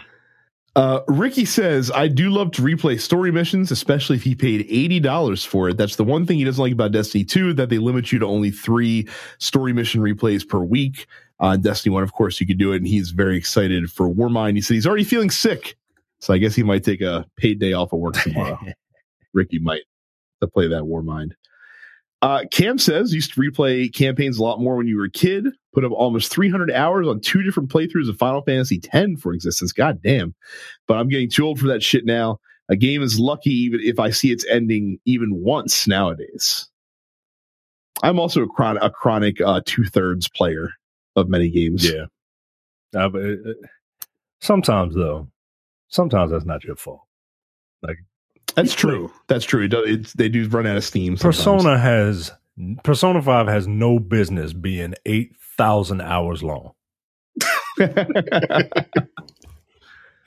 Uh, 0.78 1.02
Ricky 1.08 1.44
says, 1.44 1.90
I 1.90 2.08
do 2.08 2.30
love 2.30 2.52
to 2.52 2.62
replay 2.62 3.02
story 3.02 3.32
missions, 3.32 3.72
especially 3.72 4.16
if 4.16 4.22
he 4.22 4.36
paid 4.36 4.70
$80 4.70 5.44
for 5.44 5.70
it. 5.70 5.78
That's 5.78 5.96
the 5.96 6.04
one 6.04 6.28
thing 6.28 6.38
he 6.38 6.44
doesn't 6.44 6.62
like 6.62 6.72
about 6.72 6.92
Destiny 6.92 7.24
2, 7.24 7.54
that 7.54 7.70
they 7.70 7.80
limit 7.80 8.12
you 8.12 8.20
to 8.20 8.28
only 8.28 8.52
three 8.52 9.08
story 9.40 9.74
mission 9.74 10.02
replays 10.02 10.48
per 10.48 10.60
week. 10.60 11.08
Uh, 11.40 11.58
Destiny 11.58 11.92
1, 11.92 12.04
of 12.04 12.14
course, 12.14 12.40
you 12.40 12.46
could 12.46 12.60
do 12.60 12.74
it, 12.74 12.78
and 12.78 12.88
he's 12.88 13.10
very 13.10 13.36
excited 13.36 13.92
for 13.92 14.08
Warmind. 14.08 14.54
He 14.54 14.62
said 14.62 14.76
he's 14.76 14.86
already 14.86 15.04
feeling 15.04 15.32
sick, 15.32 15.76
so 16.20 16.32
I 16.32 16.38
guess 16.38 16.54
he 16.54 16.62
might 16.62 16.84
take 16.84 17.02
a 17.02 17.26
paid 17.38 17.58
day 17.58 17.74
off 17.74 17.92
of 17.92 17.98
work 17.98 18.14
tomorrow. 18.14 18.60
Ricky 19.34 19.58
might 19.58 19.82
to 20.42 20.48
play 20.48 20.68
that 20.68 20.84
Warmind. 20.84 21.32
Uh, 22.22 22.44
Cam 22.52 22.78
says 22.78 23.16
used 23.16 23.34
to 23.34 23.42
replay 23.42 23.92
campaigns 23.92 24.38
a 24.38 24.44
lot 24.44 24.60
more 24.60 24.76
when 24.76 24.88
you 24.88 24.98
were 24.98 25.06
a 25.06 25.12
kid. 25.12 25.48
Put 25.78 25.86
up 25.86 25.92
almost 25.92 26.32
300 26.32 26.72
hours 26.72 27.08
on 27.08 27.20
two 27.20 27.44
different 27.44 27.70
playthroughs 27.70 28.10
of 28.10 28.18
Final 28.18 28.42
Fantasy 28.42 28.82
X 28.92 29.22
for 29.22 29.32
existence. 29.32 29.72
God 29.72 30.02
damn! 30.02 30.34
But 30.88 30.98
I'm 30.98 31.08
getting 31.08 31.30
too 31.30 31.46
old 31.46 31.60
for 31.60 31.68
that 31.68 31.84
shit 31.84 32.04
now. 32.04 32.40
A 32.68 32.76
game 32.76 33.04
is 33.04 33.20
lucky 33.20 33.52
even 33.52 33.82
if 33.84 34.00
I 34.00 34.10
see 34.10 34.32
its 34.32 34.44
ending 34.50 34.98
even 35.06 35.36
once 35.36 35.88
nowadays. 35.88 36.68
I'm 38.02 38.18
also 38.18 38.42
a, 38.42 38.48
chron- 38.48 38.78
a 38.78 38.90
chronic 38.90 39.40
uh, 39.40 39.62
two 39.68 39.86
thirds 39.86 40.28
player 40.28 40.72
of 41.16 41.30
many 41.30 41.52
games. 41.52 41.88
Yeah. 41.88 42.06
Uh, 42.96 43.10
but, 43.10 43.22
uh, 43.22 43.54
sometimes 44.42 44.96
though, 44.96 45.28
sometimes 45.90 46.32
that's 46.32 46.46
not 46.46 46.64
your 46.64 46.76
fault. 46.76 47.02
Like, 47.84 47.98
that's 48.56 48.74
true. 48.74 49.12
That's 49.28 49.46
true. 49.46 49.66
It 49.66 49.68
does, 49.68 49.88
it's, 49.88 50.14
they 50.14 50.28
do 50.28 50.48
run 50.48 50.66
out 50.66 50.78
of 50.78 50.84
steam. 50.84 51.18
sometimes. 51.18 51.38
Persona 51.38 51.78
has 51.78 52.32
Persona 52.84 53.22
5 53.22 53.48
has 53.48 53.68
no 53.68 54.00
business 54.00 54.54
being 54.54 54.96
8,000 55.60 56.02
hours 56.02 56.44
long. 56.44 56.74
Have 57.80 57.96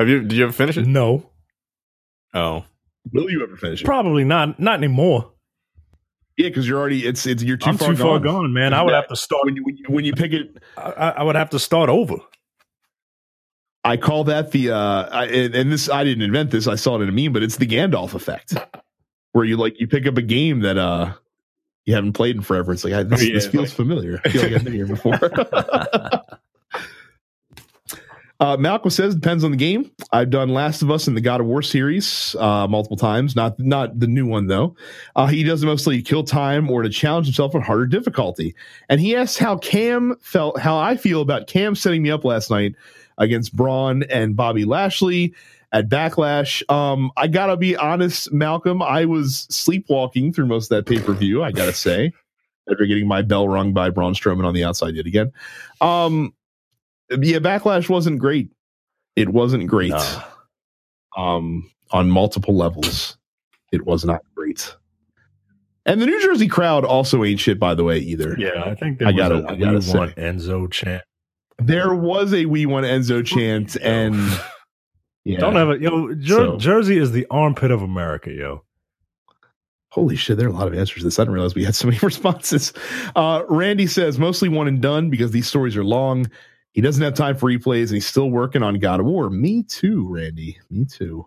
you? 0.08 0.22
Did 0.22 0.32
you 0.32 0.44
ever 0.44 0.52
finish 0.52 0.76
it? 0.76 0.86
No, 0.86 1.30
Oh, 2.32 2.64
Will 3.12 3.28
you 3.30 3.42
ever 3.42 3.56
finish 3.56 3.82
it? 3.82 3.84
probably 3.84 4.24
not 4.24 4.58
not 4.60 4.78
anymore. 4.78 5.32
Yeah, 6.36 6.48
because 6.48 6.66
you're 6.68 6.78
already 6.80 7.06
it's 7.06 7.26
it's 7.26 7.42
you're 7.42 7.56
too 7.56 7.70
I'm 7.70 7.76
far 7.76 7.88
too 7.90 7.96
far 7.96 8.18
gone. 8.18 8.42
gone, 8.44 8.52
man. 8.52 8.72
I 8.72 8.82
would 8.82 8.94
have 8.94 9.08
to 9.08 9.16
start 9.16 9.44
When 9.44 9.56
you, 9.56 9.64
when 9.64 9.76
you 9.76 9.84
when 9.88 10.04
you 10.04 10.12
pick 10.14 10.32
it, 10.32 10.56
I, 10.76 11.14
I 11.18 11.22
would 11.22 11.36
have 11.36 11.50
to 11.50 11.58
start 11.58 11.90
over. 11.90 12.16
I 13.84 13.96
call 13.96 14.24
that 14.24 14.52
the 14.52 14.70
uh, 14.70 15.08
I, 15.10 15.26
and, 15.26 15.54
and 15.54 15.72
this 15.72 15.90
I 15.90 16.04
didn't 16.04 16.22
invent 16.22 16.50
this. 16.50 16.66
I 16.66 16.76
saw 16.76 16.98
it 16.98 17.02
in 17.02 17.08
a 17.08 17.12
meme, 17.12 17.32
but 17.32 17.42
it's 17.42 17.56
the 17.56 17.66
Gandalf 17.66 18.14
effect, 18.14 18.54
where 19.32 19.44
you 19.44 19.56
like 19.56 19.80
you 19.80 19.86
pick 19.88 20.06
up 20.06 20.16
a 20.16 20.22
game 20.22 20.60
that 20.60 20.78
uh 20.78 21.14
you 21.86 21.94
haven't 21.94 22.12
played 22.12 22.36
in 22.36 22.42
forever. 22.42 22.72
It's 22.72 22.84
like 22.84 22.92
I, 22.92 23.02
this, 23.02 23.20
Oh, 23.20 23.24
yeah, 23.24 23.34
this 23.34 23.46
feels 23.46 23.68
like- 23.68 23.76
familiar. 23.76 24.20
I 24.24 24.28
feel 24.30 24.42
like 24.42 24.52
I've 24.52 24.64
been 24.64 24.72
here 24.72 24.86
before. 24.86 25.18
Uh, 28.40 28.56
Malcolm 28.56 28.90
says 28.90 29.14
depends 29.14 29.44
on 29.44 29.50
the 29.50 29.56
game. 29.56 29.90
I've 30.12 30.30
done 30.30 30.48
Last 30.48 30.80
of 30.80 30.90
Us 30.90 31.06
and 31.06 31.14
the 31.14 31.20
God 31.20 31.42
of 31.42 31.46
War 31.46 31.60
series 31.60 32.34
uh, 32.36 32.66
multiple 32.66 32.96
times, 32.96 33.36
not 33.36 33.60
not 33.60 34.00
the 34.00 34.06
new 34.06 34.24
one 34.26 34.46
though. 34.46 34.74
Uh, 35.14 35.26
he 35.26 35.42
does 35.42 35.62
it 35.62 35.66
mostly 35.66 36.00
kill 36.00 36.24
time 36.24 36.70
or 36.70 36.82
to 36.82 36.88
challenge 36.88 37.26
himself 37.26 37.54
on 37.54 37.60
harder 37.60 37.84
difficulty. 37.86 38.54
And 38.88 38.98
he 38.98 39.14
asks 39.14 39.36
how 39.36 39.58
Cam 39.58 40.16
felt, 40.22 40.58
how 40.58 40.78
I 40.78 40.96
feel 40.96 41.20
about 41.20 41.48
Cam 41.48 41.74
setting 41.74 42.02
me 42.02 42.10
up 42.10 42.24
last 42.24 42.50
night 42.50 42.74
against 43.18 43.54
Braun 43.54 44.04
and 44.04 44.34
Bobby 44.34 44.64
Lashley 44.64 45.34
at 45.72 45.88
Backlash. 45.88 46.62
Um, 46.70 47.10
I 47.16 47.26
gotta 47.28 47.56
be 47.56 47.76
honest, 47.76 48.32
Malcolm, 48.32 48.82
I 48.82 49.04
was 49.04 49.46
sleepwalking 49.50 50.32
through 50.32 50.46
most 50.46 50.70
of 50.70 50.76
that 50.76 50.86
pay 50.92 51.00
per 51.00 51.12
view. 51.12 51.42
I 51.42 51.52
gotta 51.52 51.72
say, 51.72 52.12
after 52.70 52.86
getting 52.86 53.06
my 53.08 53.22
bell 53.22 53.48
rung 53.48 53.72
by 53.72 53.90
Braun 53.90 54.14
Strowman 54.14 54.44
on 54.44 54.54
the 54.54 54.64
outside 54.64 54.94
yet 54.94 55.06
again. 55.06 55.32
Um, 55.80 56.34
yeah, 57.10 57.38
Backlash 57.38 57.88
wasn't 57.88 58.18
great. 58.20 58.50
It 59.16 59.28
wasn't 59.30 59.66
great. 59.66 59.90
Nah. 59.90 60.22
Um, 61.16 61.70
on 61.90 62.08
multiple 62.10 62.56
levels, 62.56 63.16
it 63.72 63.84
was 63.84 64.04
not 64.04 64.20
great. 64.36 64.76
And 65.86 66.00
the 66.00 66.06
New 66.06 66.20
Jersey 66.22 66.46
crowd 66.46 66.84
also 66.84 67.24
ain't 67.24 67.40
shit, 67.40 67.58
by 67.58 67.74
the 67.74 67.82
way, 67.82 67.98
either. 67.98 68.36
Yeah, 68.38 68.62
I 68.64 68.74
think 68.76 68.98
there 68.98 69.08
I 69.08 69.12
gotta- 69.12 69.44
a 69.46 69.52
I 69.52 69.56
gotta 69.56 69.76
we 69.78 69.80
say. 69.80 69.98
want 69.98 70.14
Enzo 70.16 70.70
chant. 70.70 71.02
There 71.58 71.94
was 71.94 72.32
a 72.32 72.46
We 72.46 72.64
Want 72.66 72.86
Enzo 72.86 73.24
chant, 73.26 73.76
and 73.82 74.16
yeah, 75.24 75.38
Don't 75.38 75.56
ever, 75.56 75.76
yo. 75.76 76.14
Jer- 76.14 76.34
So- 76.34 76.56
Jersey 76.58 76.98
is 76.98 77.12
the 77.12 77.26
armpit 77.30 77.70
of 77.70 77.82
America, 77.82 78.30
yo. 78.32 78.64
Holy 79.90 80.14
shit, 80.14 80.36
there 80.38 80.46
are 80.46 80.50
a 80.50 80.54
lot 80.54 80.68
of 80.68 80.74
answers 80.74 80.98
to 81.02 81.04
this. 81.04 81.18
I 81.18 81.22
didn't 81.22 81.34
realize 81.34 81.54
we 81.56 81.64
had 81.64 81.74
so 81.74 81.88
many 81.88 81.98
responses. 82.02 82.72
Uh, 83.16 83.42
Randy 83.48 83.86
says 83.88 84.18
mostly 84.20 84.48
one 84.48 84.68
and 84.68 84.80
done 84.80 85.10
because 85.10 85.32
these 85.32 85.48
stories 85.48 85.76
are 85.76 85.84
long. 85.84 86.30
He 86.72 86.80
doesn't 86.80 87.02
have 87.02 87.14
time 87.14 87.36
for 87.36 87.50
replays, 87.50 87.86
and 87.88 87.94
he's 87.94 88.06
still 88.06 88.30
working 88.30 88.62
on 88.62 88.78
God 88.78 89.00
of 89.00 89.06
War. 89.06 89.28
Me 89.30 89.64
too, 89.64 90.06
Randy. 90.08 90.58
Me 90.70 90.84
too. 90.84 91.26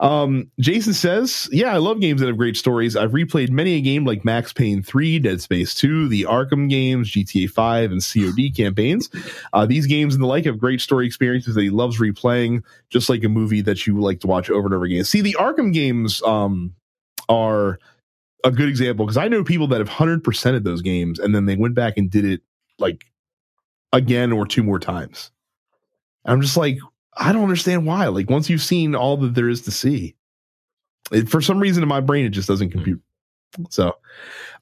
Um, 0.00 0.50
Jason 0.58 0.94
says, 0.94 1.48
Yeah, 1.52 1.74
I 1.74 1.76
love 1.76 2.00
games 2.00 2.20
that 2.20 2.26
have 2.26 2.38
great 2.38 2.56
stories. 2.56 2.96
I've 2.96 3.12
replayed 3.12 3.50
many 3.50 3.74
a 3.74 3.80
game 3.82 4.06
like 4.06 4.24
Max 4.24 4.52
Payne 4.52 4.82
3, 4.82 5.18
Dead 5.18 5.42
Space 5.42 5.74
2, 5.74 6.08
the 6.08 6.22
Arkham 6.22 6.70
games, 6.70 7.10
GTA 7.10 7.50
5, 7.50 7.92
and 7.92 8.02
COD 8.02 8.56
campaigns. 8.56 9.10
Uh, 9.52 9.66
these 9.66 9.86
games 9.86 10.14
and 10.14 10.22
the 10.22 10.26
like 10.26 10.46
have 10.46 10.58
great 10.58 10.80
story 10.80 11.06
experiences 11.06 11.54
that 11.54 11.62
he 11.62 11.70
loves 11.70 12.00
replaying, 12.00 12.62
just 12.88 13.10
like 13.10 13.22
a 13.24 13.28
movie 13.28 13.60
that 13.60 13.86
you 13.86 14.00
like 14.00 14.20
to 14.20 14.26
watch 14.26 14.48
over 14.48 14.66
and 14.66 14.74
over 14.74 14.84
again. 14.84 15.04
See, 15.04 15.20
the 15.20 15.36
Arkham 15.38 15.72
games 15.72 16.22
um, 16.22 16.74
are 17.28 17.78
a 18.42 18.50
good 18.50 18.70
example 18.70 19.04
because 19.04 19.18
I 19.18 19.28
know 19.28 19.44
people 19.44 19.66
that 19.68 19.80
have 19.80 19.90
100% 19.90 20.56
of 20.56 20.64
those 20.64 20.80
games 20.80 21.18
and 21.18 21.34
then 21.34 21.44
they 21.44 21.56
went 21.56 21.74
back 21.74 21.98
and 21.98 22.10
did 22.10 22.24
it 22.24 22.40
like 22.78 23.04
again 23.92 24.32
or 24.32 24.46
two 24.46 24.62
more 24.62 24.78
times. 24.78 25.30
I'm 26.24 26.40
just 26.40 26.56
like, 26.56 26.78
I 27.16 27.32
don't 27.32 27.42
understand 27.42 27.86
why. 27.86 28.08
Like 28.08 28.30
once 28.30 28.48
you've 28.48 28.62
seen 28.62 28.94
all 28.94 29.16
that 29.18 29.34
there 29.34 29.48
is 29.48 29.62
to 29.62 29.70
see, 29.70 30.14
it, 31.12 31.28
for 31.28 31.40
some 31.40 31.58
reason 31.58 31.82
in 31.82 31.88
my 31.88 32.00
brain 32.00 32.26
it 32.26 32.30
just 32.30 32.48
doesn't 32.48 32.68
hmm. 32.68 32.78
compute. 32.78 33.02
So, 33.68 33.96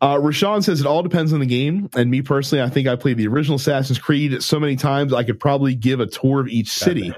uh, 0.00 0.16
Rashawn 0.16 0.64
says 0.64 0.80
it 0.80 0.86
all 0.86 1.02
depends 1.02 1.32
on 1.32 1.40
the 1.40 1.46
game. 1.46 1.90
And 1.94 2.10
me 2.10 2.22
personally, 2.22 2.62
I 2.62 2.70
think 2.70 2.88
I 2.88 2.96
played 2.96 3.18
the 3.18 3.28
original 3.28 3.56
Assassin's 3.56 3.98
Creed 3.98 4.42
so 4.42 4.58
many 4.58 4.76
times 4.76 5.12
I 5.12 5.24
could 5.24 5.38
probably 5.38 5.74
give 5.74 6.00
a 6.00 6.06
tour 6.06 6.40
of 6.40 6.48
each 6.48 6.70
city. 6.70 7.12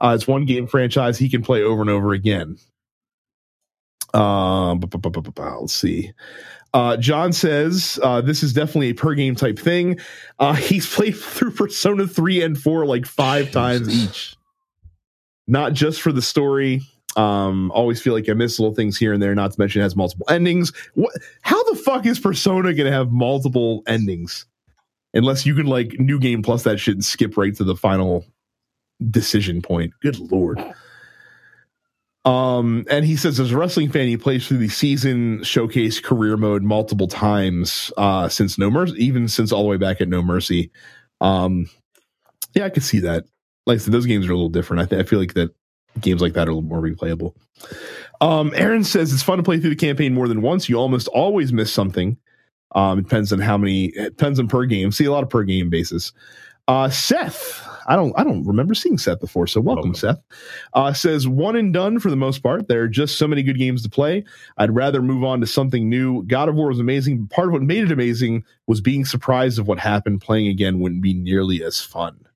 Uh, 0.00 0.12
it's 0.14 0.28
one 0.28 0.44
game 0.44 0.68
franchise 0.68 1.18
he 1.18 1.28
can 1.28 1.42
play 1.42 1.62
over 1.62 1.80
and 1.80 1.90
over 1.90 2.12
again. 2.12 2.56
Um, 4.14 4.80
let's 4.80 5.72
see. 5.72 6.12
Uh, 6.72 6.96
John 6.98 7.32
says 7.32 7.98
uh, 8.02 8.20
this 8.20 8.42
is 8.42 8.52
definitely 8.52 8.90
a 8.90 8.94
per 8.94 9.14
game 9.14 9.34
type 9.34 9.58
thing. 9.58 9.98
Uh, 10.38 10.52
he's 10.54 10.92
played 10.92 11.16
through 11.16 11.52
Persona 11.52 12.06
3 12.06 12.42
and 12.42 12.58
4 12.58 12.86
like 12.86 13.06
five 13.06 13.46
Jesus. 13.46 13.54
times 13.54 14.04
each 14.04 14.37
not 15.48 15.72
just 15.72 16.00
for 16.00 16.12
the 16.12 16.22
story. 16.22 16.82
Um, 17.16 17.72
always 17.72 18.00
feel 18.00 18.12
like 18.12 18.28
I 18.28 18.34
miss 18.34 18.60
little 18.60 18.74
things 18.74 18.96
here 18.96 19.12
and 19.12 19.20
there. 19.20 19.34
Not 19.34 19.52
to 19.52 19.60
mention 19.60 19.80
it 19.80 19.84
has 19.84 19.96
multiple 19.96 20.26
endings. 20.28 20.72
What? 20.94 21.12
How 21.42 21.60
the 21.64 21.74
fuck 21.74 22.06
is 22.06 22.20
Persona 22.20 22.72
gonna 22.74 22.92
have 22.92 23.10
multiple 23.10 23.82
endings? 23.86 24.46
Unless 25.14 25.46
you 25.46 25.54
can 25.54 25.66
like 25.66 25.98
new 25.98 26.20
game 26.20 26.42
plus 26.42 26.62
that 26.62 26.78
shit 26.78 26.94
and 26.94 27.04
skip 27.04 27.36
right 27.36 27.56
to 27.56 27.64
the 27.64 27.74
final 27.74 28.24
decision 29.10 29.62
point. 29.62 29.94
Good 30.00 30.18
lord. 30.18 30.62
Um, 32.24 32.84
and 32.90 33.06
he 33.06 33.16
says 33.16 33.40
as 33.40 33.52
a 33.52 33.56
wrestling 33.56 33.90
fan, 33.90 34.06
he 34.06 34.18
plays 34.18 34.46
through 34.46 34.58
the 34.58 34.68
season 34.68 35.42
showcase 35.44 35.98
career 35.98 36.36
mode 36.36 36.62
multiple 36.62 37.08
times 37.08 37.90
uh, 37.96 38.28
since 38.28 38.58
No 38.58 38.70
Mercy, 38.70 39.02
even 39.02 39.28
since 39.28 39.50
all 39.50 39.62
the 39.62 39.68
way 39.68 39.78
back 39.78 40.02
at 40.02 40.08
No 40.08 40.20
Mercy. 40.20 40.70
Um, 41.22 41.70
yeah, 42.54 42.66
I 42.66 42.70
could 42.70 42.82
see 42.82 43.00
that 43.00 43.24
like 43.68 43.76
I 43.76 43.78
said, 43.78 43.92
those 43.92 44.06
games 44.06 44.26
are 44.26 44.32
a 44.32 44.34
little 44.34 44.48
different. 44.48 44.82
I, 44.82 44.86
th- 44.86 45.04
I 45.04 45.08
feel 45.08 45.18
like 45.18 45.34
that 45.34 45.54
games 46.00 46.22
like 46.22 46.32
that 46.32 46.48
are 46.48 46.50
a 46.50 46.54
little 46.54 46.68
more 46.68 46.80
replayable. 46.80 47.34
Um, 48.20 48.52
Aaron 48.56 48.82
says 48.82 49.12
it's 49.12 49.22
fun 49.22 49.36
to 49.36 49.44
play 49.44 49.60
through 49.60 49.70
the 49.70 49.76
campaign 49.76 50.14
more 50.14 50.26
than 50.26 50.42
once. 50.42 50.68
You 50.68 50.76
almost 50.76 51.06
always 51.08 51.52
miss 51.52 51.72
something. 51.72 52.16
Um, 52.74 52.98
it 52.98 53.02
depends 53.02 53.32
on 53.32 53.38
how 53.38 53.58
many. 53.58 53.86
It 53.86 54.16
depends 54.16 54.40
on 54.40 54.48
per 54.48 54.64
game. 54.64 54.90
See 54.90 55.04
a 55.04 55.12
lot 55.12 55.22
of 55.22 55.30
per 55.30 55.44
game 55.44 55.70
basis. 55.70 56.12
Uh, 56.66 56.90
Seth, 56.90 57.66
I 57.86 57.96
don't, 57.96 58.12
I 58.18 58.24
don't 58.24 58.44
remember 58.44 58.74
seeing 58.74 58.98
Seth 58.98 59.20
before, 59.20 59.46
so 59.46 59.58
welcome, 59.58 59.94
Seth. 59.94 60.20
Uh, 60.74 60.92
says 60.92 61.26
one 61.26 61.56
and 61.56 61.72
done 61.72 61.98
for 61.98 62.10
the 62.10 62.16
most 62.16 62.42
part. 62.42 62.68
There 62.68 62.82
are 62.82 62.88
just 62.88 63.16
so 63.16 63.26
many 63.26 63.42
good 63.42 63.56
games 63.56 63.82
to 63.84 63.88
play. 63.88 64.22
I'd 64.58 64.74
rather 64.74 65.00
move 65.00 65.24
on 65.24 65.40
to 65.40 65.46
something 65.46 65.88
new. 65.88 66.24
God 66.24 66.50
of 66.50 66.56
War 66.56 66.68
was 66.68 66.78
amazing. 66.78 67.26
Part 67.28 67.48
of 67.48 67.54
what 67.54 67.62
made 67.62 67.84
it 67.84 67.92
amazing 67.92 68.44
was 68.66 68.82
being 68.82 69.06
surprised 69.06 69.58
of 69.58 69.66
what 69.66 69.78
happened. 69.78 70.20
Playing 70.20 70.48
again 70.48 70.78
wouldn't 70.78 71.00
be 71.00 71.14
nearly 71.14 71.64
as 71.64 71.80
fun. 71.80 72.27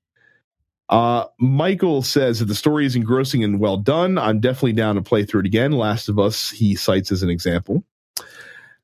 Uh, 0.89 1.25
Michael 1.39 2.01
says 2.01 2.39
that 2.39 2.45
the 2.45 2.55
story 2.55 2.85
is 2.85 2.95
engrossing 2.95 3.43
and 3.43 3.59
well 3.59 3.77
done. 3.77 4.17
I'm 4.17 4.39
definitely 4.39 4.73
down 4.73 4.95
to 4.95 5.01
play 5.01 5.25
through 5.25 5.41
it 5.41 5.45
again. 5.45 5.71
Last 5.71 6.09
of 6.09 6.19
Us, 6.19 6.49
he 6.49 6.75
cites 6.75 7.11
as 7.11 7.23
an 7.23 7.29
example. 7.29 7.83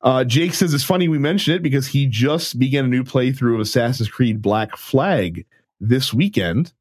Uh, 0.01 0.23
Jake 0.23 0.53
says 0.53 0.73
it's 0.73 0.83
funny 0.83 1.09
we 1.09 1.17
mention 1.17 1.53
it 1.53 1.61
because 1.61 1.85
he 1.85 2.05
just 2.05 2.57
began 2.57 2.85
a 2.85 2.87
new 2.87 3.03
playthrough 3.03 3.55
of 3.55 3.59
Assassin's 3.59 4.09
Creed 4.09 4.41
Black 4.41 4.77
Flag 4.77 5.45
this 5.81 6.13
weekend. 6.13 6.71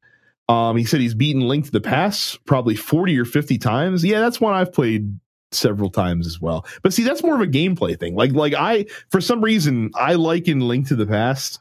Um, 0.47 0.77
he 0.77 0.85
said 0.85 1.01
he's 1.01 1.13
beaten 1.13 1.47
Link 1.47 1.65
to 1.65 1.71
the 1.71 1.81
Past 1.81 2.43
probably 2.45 2.75
40 2.75 3.19
or 3.19 3.25
50 3.25 3.57
times. 3.57 4.03
Yeah, 4.03 4.21
that's 4.21 4.39
one 4.39 4.53
I've 4.53 4.73
played 4.73 5.19
several 5.51 5.89
times 5.89 6.27
as 6.27 6.39
well. 6.39 6.65
But 6.81 6.93
see, 6.93 7.03
that's 7.03 7.23
more 7.23 7.35
of 7.35 7.41
a 7.41 7.47
gameplay 7.47 7.99
thing. 7.99 8.15
Like, 8.15 8.31
like 8.31 8.53
I, 8.53 8.85
for 9.09 9.19
some 9.19 9.41
reason, 9.41 9.91
I 9.95 10.13
liken 10.13 10.61
Link 10.61 10.87
to 10.87 10.95
the 10.95 11.05
Past 11.05 11.59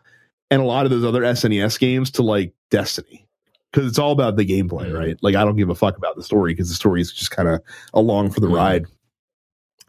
and 0.51 0.63
a 0.63 0.65
lot 0.65 0.87
of 0.87 0.91
those 0.91 1.05
other 1.05 1.23
SNES 1.23 1.79
games 1.79 2.13
to 2.13 2.23
like 2.23 2.55
Destiny 2.71 3.28
because 3.73 3.89
it's 3.89 3.99
all 3.99 4.12
about 4.12 4.36
the 4.36 4.47
gameplay, 4.47 4.93
right? 4.93 5.16
Like 5.23 5.35
I 5.35 5.45
don't 5.45 5.57
give 5.57 5.70
a 5.70 5.74
fuck 5.74 5.97
about 5.97 6.16
the 6.16 6.23
story 6.23 6.53
because 6.53 6.69
the 6.69 6.74
story 6.74 7.01
is 7.01 7.12
just 7.12 7.31
kind 7.31 7.49
of 7.49 7.61
along 7.95 8.31
for 8.31 8.40
the 8.40 8.49
ride 8.49 8.86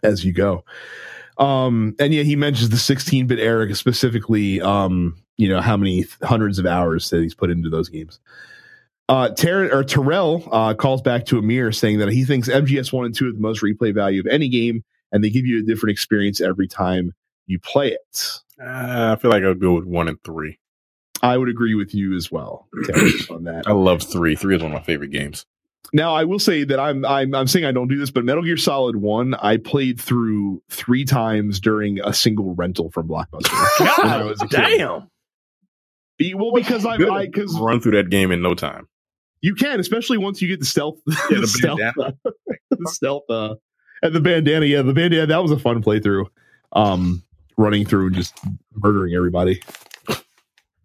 as 0.03 0.26
you 0.26 0.34
go. 0.34 0.64
Um, 1.38 1.95
and 1.99 2.14
yeah, 2.14 2.23
he 2.23 2.35
mentions 2.35 2.69
the 2.69 2.76
16-bit 2.76 3.39
era 3.39 3.73
specifically. 3.73 4.61
Um, 4.61 5.15
you 5.38 5.47
know 5.47 5.61
how 5.61 5.77
many 5.77 6.06
hundreds 6.22 6.60
of 6.60 6.65
hours 6.65 7.10
that 7.11 7.22
he's 7.22 7.34
put 7.34 7.49
into 7.49 7.69
those 7.69 7.88
games. 7.88 8.19
Uh, 9.07 9.30
Ter- 9.30 9.72
or 9.73 9.84
Terrell 9.84 10.47
uh, 10.51 10.73
calls 10.73 11.01
back 11.01 11.26
to 11.27 11.39
Amir 11.39 11.72
saying 11.72 11.99
that 11.99 12.10
he 12.10 12.26
thinks 12.26 12.49
MGS 12.49 12.91
one 12.91 13.06
and 13.06 13.15
two 13.15 13.30
are 13.30 13.31
the 13.31 13.39
most 13.39 13.64
replay 13.64 13.93
value 13.93 14.19
of 14.19 14.27
any 14.27 14.49
game, 14.49 14.84
and 15.11 15.23
they 15.23 15.30
give 15.30 15.45
you 15.45 15.60
a 15.60 15.61
different 15.64 15.91
experience 15.91 16.41
every 16.41 16.68
time 16.68 17.14
you 17.47 17.57
play 17.57 17.91
it. 17.91 18.39
Uh, 18.61 19.15
I 19.18 19.22
feel 19.22 19.31
like 19.31 19.43
I 19.43 19.47
would 19.47 19.61
go 19.61 19.73
with 19.73 19.85
one 19.85 20.10
and 20.10 20.22
three. 20.23 20.60
I 21.22 21.38
would 21.38 21.50
agree 21.50 21.76
with 21.76 21.94
you 21.94 22.16
as 22.16 22.32
well 22.32 22.68
on 23.30 23.44
that. 23.44 23.64
I 23.68 23.72
love 23.72 24.02
three. 24.02 24.36
Three 24.36 24.56
is 24.56 24.62
one 24.62 24.72
of 24.72 24.78
my 24.78 24.84
favorite 24.84 25.12
games. 25.12 25.46
Now 25.91 26.14
I 26.14 26.24
will 26.24 26.40
say 26.40 26.64
that 26.64 26.80
I'm 26.80 27.04
I'm 27.06 27.34
I'm 27.34 27.48
saying 27.48 27.66
I 27.66 27.72
don't 27.72 27.88
do 27.88 27.98
this, 27.98 28.12
but 28.12 28.24
Metal 28.24 28.44
Gear 28.44 28.58
Solid 28.58 28.98
One 28.98 29.34
I 29.36 29.58
played 29.58 30.00
through 30.00 30.62
three 30.70 31.04
times 31.04 31.60
during 31.60 32.00
a 32.02 32.14
single 32.14 32.54
rental 32.54 32.91
from 32.91 33.08
Blockbuster. 33.08 33.52
God, 33.80 34.36
damn. 34.50 35.10
Be, 36.18 36.34
well, 36.34 36.52
because 36.52 36.86
I 36.86 36.98
because 36.98 37.58
run 37.60 37.80
through 37.80 37.94
that 37.94 38.10
game 38.10 38.32
in 38.32 38.41
no 38.41 38.54
time. 38.54 38.88
You 39.41 39.56
can, 39.56 39.80
especially 39.80 40.18
once 40.18 40.41
you 40.41 40.50
get 40.50 40.60
the 40.60 40.66
stealth, 40.66 41.00
yeah, 41.08 41.40
the, 41.40 41.48
stealth, 41.48 41.80
uh, 41.98 42.12
the 42.70 42.91
stealth, 42.91 43.24
uh, 43.30 43.56
and 44.04 44.14
the 44.14 44.20
bandana. 44.20 44.66
Yeah, 44.66 44.82
the 44.82 44.94
bandana. 44.94 45.28
That 45.28 45.41
was 45.41 45.52
a 45.52 45.58
fun 45.58 45.82
playthrough. 45.82 46.26
Um, 46.74 47.24
running 47.58 47.86
through 47.86 48.08
and 48.08 48.16
just 48.16 48.38
murdering 48.76 49.14
everybody 49.16 49.62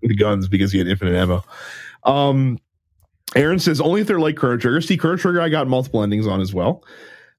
guns 0.08 0.48
because 0.48 0.72
he 0.72 0.78
had 0.78 0.88
infinite 0.88 1.14
ammo. 1.14 1.42
Um, 2.04 2.58
Aaron 3.34 3.58
says 3.58 3.80
only 3.80 4.02
if 4.02 4.06
they're 4.06 4.20
like 4.20 4.36
Chrono 4.36 4.58
Trigger. 4.58 4.80
See, 4.80 4.96
Chrono 4.96 5.16
Trigger, 5.16 5.40
I 5.40 5.48
got 5.48 5.66
multiple 5.66 6.02
endings 6.02 6.26
on 6.26 6.40
as 6.40 6.52
well. 6.52 6.84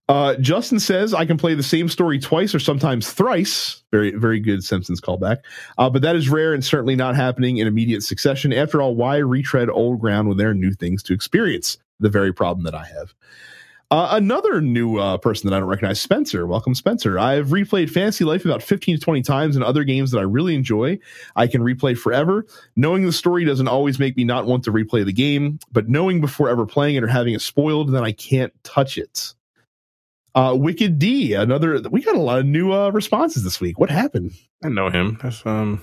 Uh, 0.07 0.35
Justin 0.35 0.79
says 0.79 1.13
I 1.13 1.25
can 1.25 1.37
play 1.37 1.55
the 1.55 1.63
same 1.63 1.89
story 1.89 2.19
twice 2.19 2.53
or 2.53 2.59
sometimes 2.59 3.11
thrice. 3.11 3.81
Very, 3.91 4.11
very 4.11 4.39
good 4.39 4.63
Simpsons 4.63 5.01
callback. 5.01 5.37
Uh, 5.77 5.89
but 5.89 6.01
that 6.03 6.15
is 6.15 6.29
rare 6.29 6.53
and 6.53 6.63
certainly 6.63 6.95
not 6.95 7.15
happening 7.15 7.57
in 7.57 7.67
immediate 7.67 8.03
succession. 8.03 8.53
After 8.53 8.81
all, 8.81 8.95
why 8.95 9.17
retread 9.17 9.69
old 9.69 9.99
ground 9.99 10.27
when 10.27 10.37
there 10.37 10.49
are 10.49 10.55
new 10.55 10.73
things 10.73 11.01
to 11.03 11.13
experience? 11.13 11.77
The 11.99 12.09
very 12.09 12.33
problem 12.33 12.65
that 12.65 12.75
I 12.75 12.83
have. 12.85 13.13
Uh, 13.91 14.09
another 14.11 14.61
new 14.61 14.97
uh, 14.97 15.17
person 15.17 15.47
that 15.47 15.55
I 15.55 15.59
don't 15.59 15.69
recognize, 15.69 16.01
Spencer. 16.01 16.47
Welcome, 16.47 16.73
Spencer. 16.73 17.19
I've 17.19 17.49
replayed 17.49 17.89
Fantasy 17.89 18.23
Life 18.23 18.43
about 18.43 18.63
15 18.63 18.97
to 18.97 19.01
20 19.01 19.21
times 19.21 19.55
and 19.55 19.63
other 19.63 19.83
games 19.83 20.09
that 20.11 20.17
I 20.17 20.23
really 20.23 20.55
enjoy. 20.55 20.97
I 21.35 21.45
can 21.45 21.61
replay 21.61 21.95
forever. 21.95 22.45
Knowing 22.75 23.05
the 23.05 23.11
story 23.11 23.45
doesn't 23.45 23.67
always 23.67 23.99
make 23.99 24.17
me 24.17 24.23
not 24.23 24.47
want 24.47 24.63
to 24.63 24.71
replay 24.71 25.05
the 25.05 25.13
game, 25.13 25.59
but 25.71 25.87
knowing 25.87 26.19
before 26.19 26.49
ever 26.49 26.65
playing 26.65 26.95
it 26.95 27.03
or 27.03 27.07
having 27.07 27.35
it 27.35 27.41
spoiled, 27.41 27.91
then 27.91 28.03
I 28.03 28.11
can't 28.11 28.51
touch 28.63 28.97
it. 28.97 29.33
Uh, 30.33 30.55
Wicked 30.57 30.97
D, 30.97 31.33
another. 31.33 31.79
We 31.89 32.01
got 32.01 32.15
a 32.15 32.21
lot 32.21 32.39
of 32.39 32.45
new 32.45 32.73
uh, 32.73 32.89
responses 32.89 33.43
this 33.43 33.61
week. 33.61 33.79
What 33.79 33.91
happened? 33.91 34.33
I 34.63 34.69
know 34.69 34.89
him. 34.89 35.19
That's 35.21 35.45
um 35.45 35.81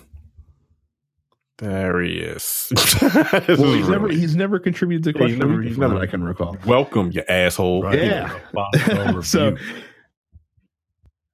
there 1.62 2.02
he 2.02 2.14
is. 2.14 2.72
well, 3.00 3.72
he's 3.72 3.88
never 3.88 4.08
he's 4.08 4.34
never 4.34 4.58
contributed 4.58 5.04
to 5.04 5.12
question. 5.12 5.36
He's 5.36 5.38
never, 5.38 5.62
he's 5.62 5.78
never 5.78 5.96
I 5.96 6.06
can 6.06 6.24
recall. 6.24 6.56
Welcome, 6.66 7.12
you 7.12 7.22
asshole. 7.28 7.84
Right. 7.84 8.02
Yeah. 8.02 9.20
so 9.22 9.56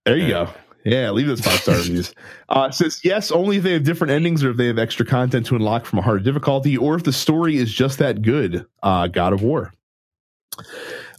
there 0.04 0.18
you 0.18 0.28
go. 0.28 0.50
Yeah, 0.84 1.10
leave 1.12 1.28
those 1.28 1.40
five 1.40 1.60
star 1.60 1.76
reviews. 1.78 2.14
Uh, 2.50 2.70
says 2.70 3.00
yes, 3.02 3.32
only 3.32 3.56
if 3.56 3.62
they 3.62 3.72
have 3.72 3.84
different 3.84 4.10
endings 4.10 4.44
or 4.44 4.50
if 4.50 4.58
they 4.58 4.66
have 4.66 4.78
extra 4.78 5.06
content 5.06 5.46
to 5.46 5.56
unlock 5.56 5.86
from 5.86 5.98
a 5.98 6.02
harder 6.02 6.22
difficulty, 6.22 6.76
or 6.76 6.94
if 6.94 7.04
the 7.04 7.12
story 7.12 7.56
is 7.56 7.72
just 7.72 7.98
that 7.98 8.20
good. 8.20 8.66
Uh, 8.82 9.06
God 9.06 9.32
of 9.32 9.42
War. 9.42 9.72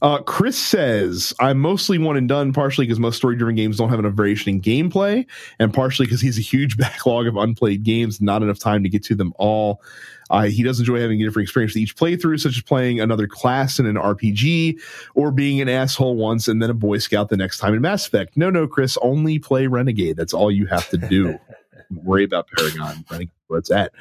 Uh, 0.02 0.22
Chris 0.22 0.58
says, 0.58 1.34
I'm 1.40 1.60
mostly 1.60 1.98
one 1.98 2.16
and 2.16 2.30
done, 2.30 2.54
partially 2.54 2.86
because 2.86 3.00
most 3.00 3.18
story 3.18 3.36
driven 3.36 3.56
games 3.56 3.78
don't 3.78 3.90
have 3.90 4.00
enough 4.00 4.14
variation 4.14 4.50
in 4.50 4.62
gameplay, 4.62 5.26
and 5.60 5.74
partially 5.74 6.06
because 6.06 6.22
he's 6.22 6.38
a 6.38 6.42
huge 6.42 6.78
backlog 6.78 7.28
of 7.28 7.36
unplayed 7.36 7.84
games, 7.84 8.22
not 8.22 8.42
enough 8.42 8.60
time 8.60 8.84
to 8.84 8.90
get 8.90 9.04
to 9.06 9.16
them 9.16 9.34
all. 9.38 9.82
Uh, 10.30 10.44
he 10.44 10.62
does 10.62 10.80
enjoy 10.80 11.02
having 11.02 11.20
a 11.22 11.26
different 11.26 11.46
experience 11.46 11.74
with 11.74 11.82
each 11.82 11.96
playthrough, 11.96 12.40
such 12.40 12.56
as 12.56 12.62
playing 12.62 13.02
another 13.02 13.28
class 13.28 13.80
in 13.80 13.86
an 13.88 13.96
RPG 13.96 14.80
or 15.16 15.32
being 15.32 15.60
an 15.60 15.68
asshole 15.68 16.16
once 16.16 16.48
and 16.48 16.62
then 16.62 16.70
a 16.70 16.74
Boy 16.74 17.00
Scout 17.00 17.30
the 17.30 17.38
next 17.38 17.58
time 17.58 17.74
in 17.74 17.82
Mass 17.82 18.06
Effect. 18.08 18.38
No, 18.38 18.50
no, 18.50 18.68
Chris, 18.68 18.98
only 19.02 19.40
play 19.40 19.68
Renegade. 19.68 20.18
That's 20.18 20.34
all 20.34 20.52
you 20.52 20.68
have 20.68 20.88
to 20.90 20.98
do. 20.98 21.40
worry 22.04 22.24
about 22.24 22.48
Paragon. 22.56 23.04
Renegade, 23.10 23.32
where 23.48 23.60
it's 23.60 23.72
at. 23.72 23.92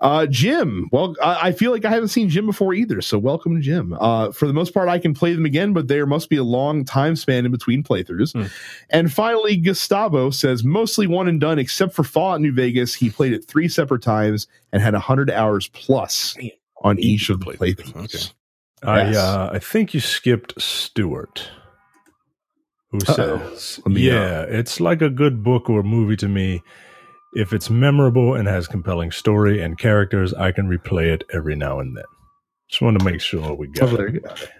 Uh, 0.00 0.26
Jim, 0.26 0.88
well, 0.90 1.14
I, 1.22 1.48
I, 1.48 1.52
feel 1.52 1.70
like 1.70 1.84
I 1.84 1.90
haven't 1.90 2.08
seen 2.08 2.28
Jim 2.28 2.46
before 2.46 2.74
either, 2.74 3.00
so 3.00 3.16
welcome, 3.16 3.62
Jim. 3.62 3.96
Uh, 3.98 4.32
for 4.32 4.48
the 4.48 4.52
most 4.52 4.74
part, 4.74 4.88
I 4.88 4.98
can 4.98 5.14
play 5.14 5.32
them 5.34 5.46
again, 5.46 5.72
but 5.72 5.86
there 5.86 6.04
must 6.04 6.28
be 6.28 6.36
a 6.36 6.44
long 6.44 6.84
time 6.84 7.14
span 7.14 7.46
in 7.46 7.52
between 7.52 7.84
playthroughs. 7.84 8.32
Hmm. 8.32 8.48
And 8.90 9.12
finally, 9.12 9.56
Gustavo 9.56 10.30
says 10.30 10.64
mostly 10.64 11.06
one 11.06 11.28
and 11.28 11.40
done, 11.40 11.60
except 11.60 11.94
for 11.94 12.02
Fallout 12.02 12.40
New 12.40 12.52
Vegas. 12.52 12.94
He 12.94 13.08
played 13.08 13.32
it 13.32 13.44
three 13.44 13.68
separate 13.68 14.02
times 14.02 14.48
and 14.72 14.82
had 14.82 14.94
hundred 14.94 15.30
hours 15.30 15.68
plus 15.68 16.36
on 16.82 16.98
each 16.98 17.30
of 17.30 17.40
the 17.40 17.46
playthroughs. 17.46 18.04
Okay. 18.04 18.34
I 18.82 19.04
yes. 19.06 19.16
uh, 19.16 19.50
I 19.52 19.58
think 19.60 19.94
you 19.94 20.00
skipped 20.00 20.60
Stewart, 20.60 21.48
who 22.90 22.98
Uh-oh. 22.98 23.54
says, 23.54 23.80
"Yeah, 23.86 24.42
it's 24.42 24.80
like 24.80 25.00
a 25.00 25.08
good 25.08 25.42
book 25.42 25.70
or 25.70 25.82
movie 25.82 26.16
to 26.16 26.28
me." 26.28 26.62
If 27.34 27.52
it's 27.52 27.68
memorable 27.68 28.34
and 28.34 28.46
has 28.46 28.66
compelling 28.68 29.10
story 29.10 29.60
and 29.60 29.76
characters, 29.76 30.32
I 30.34 30.52
can 30.52 30.68
replay 30.68 31.12
it 31.12 31.24
every 31.32 31.56
now 31.56 31.80
and 31.80 31.96
then. 31.96 32.04
Just 32.68 32.80
want 32.80 32.98
to 32.98 33.04
make 33.04 33.20
sure 33.20 33.54
we 33.54 33.68
got, 33.68 33.92
it. 34.00 34.50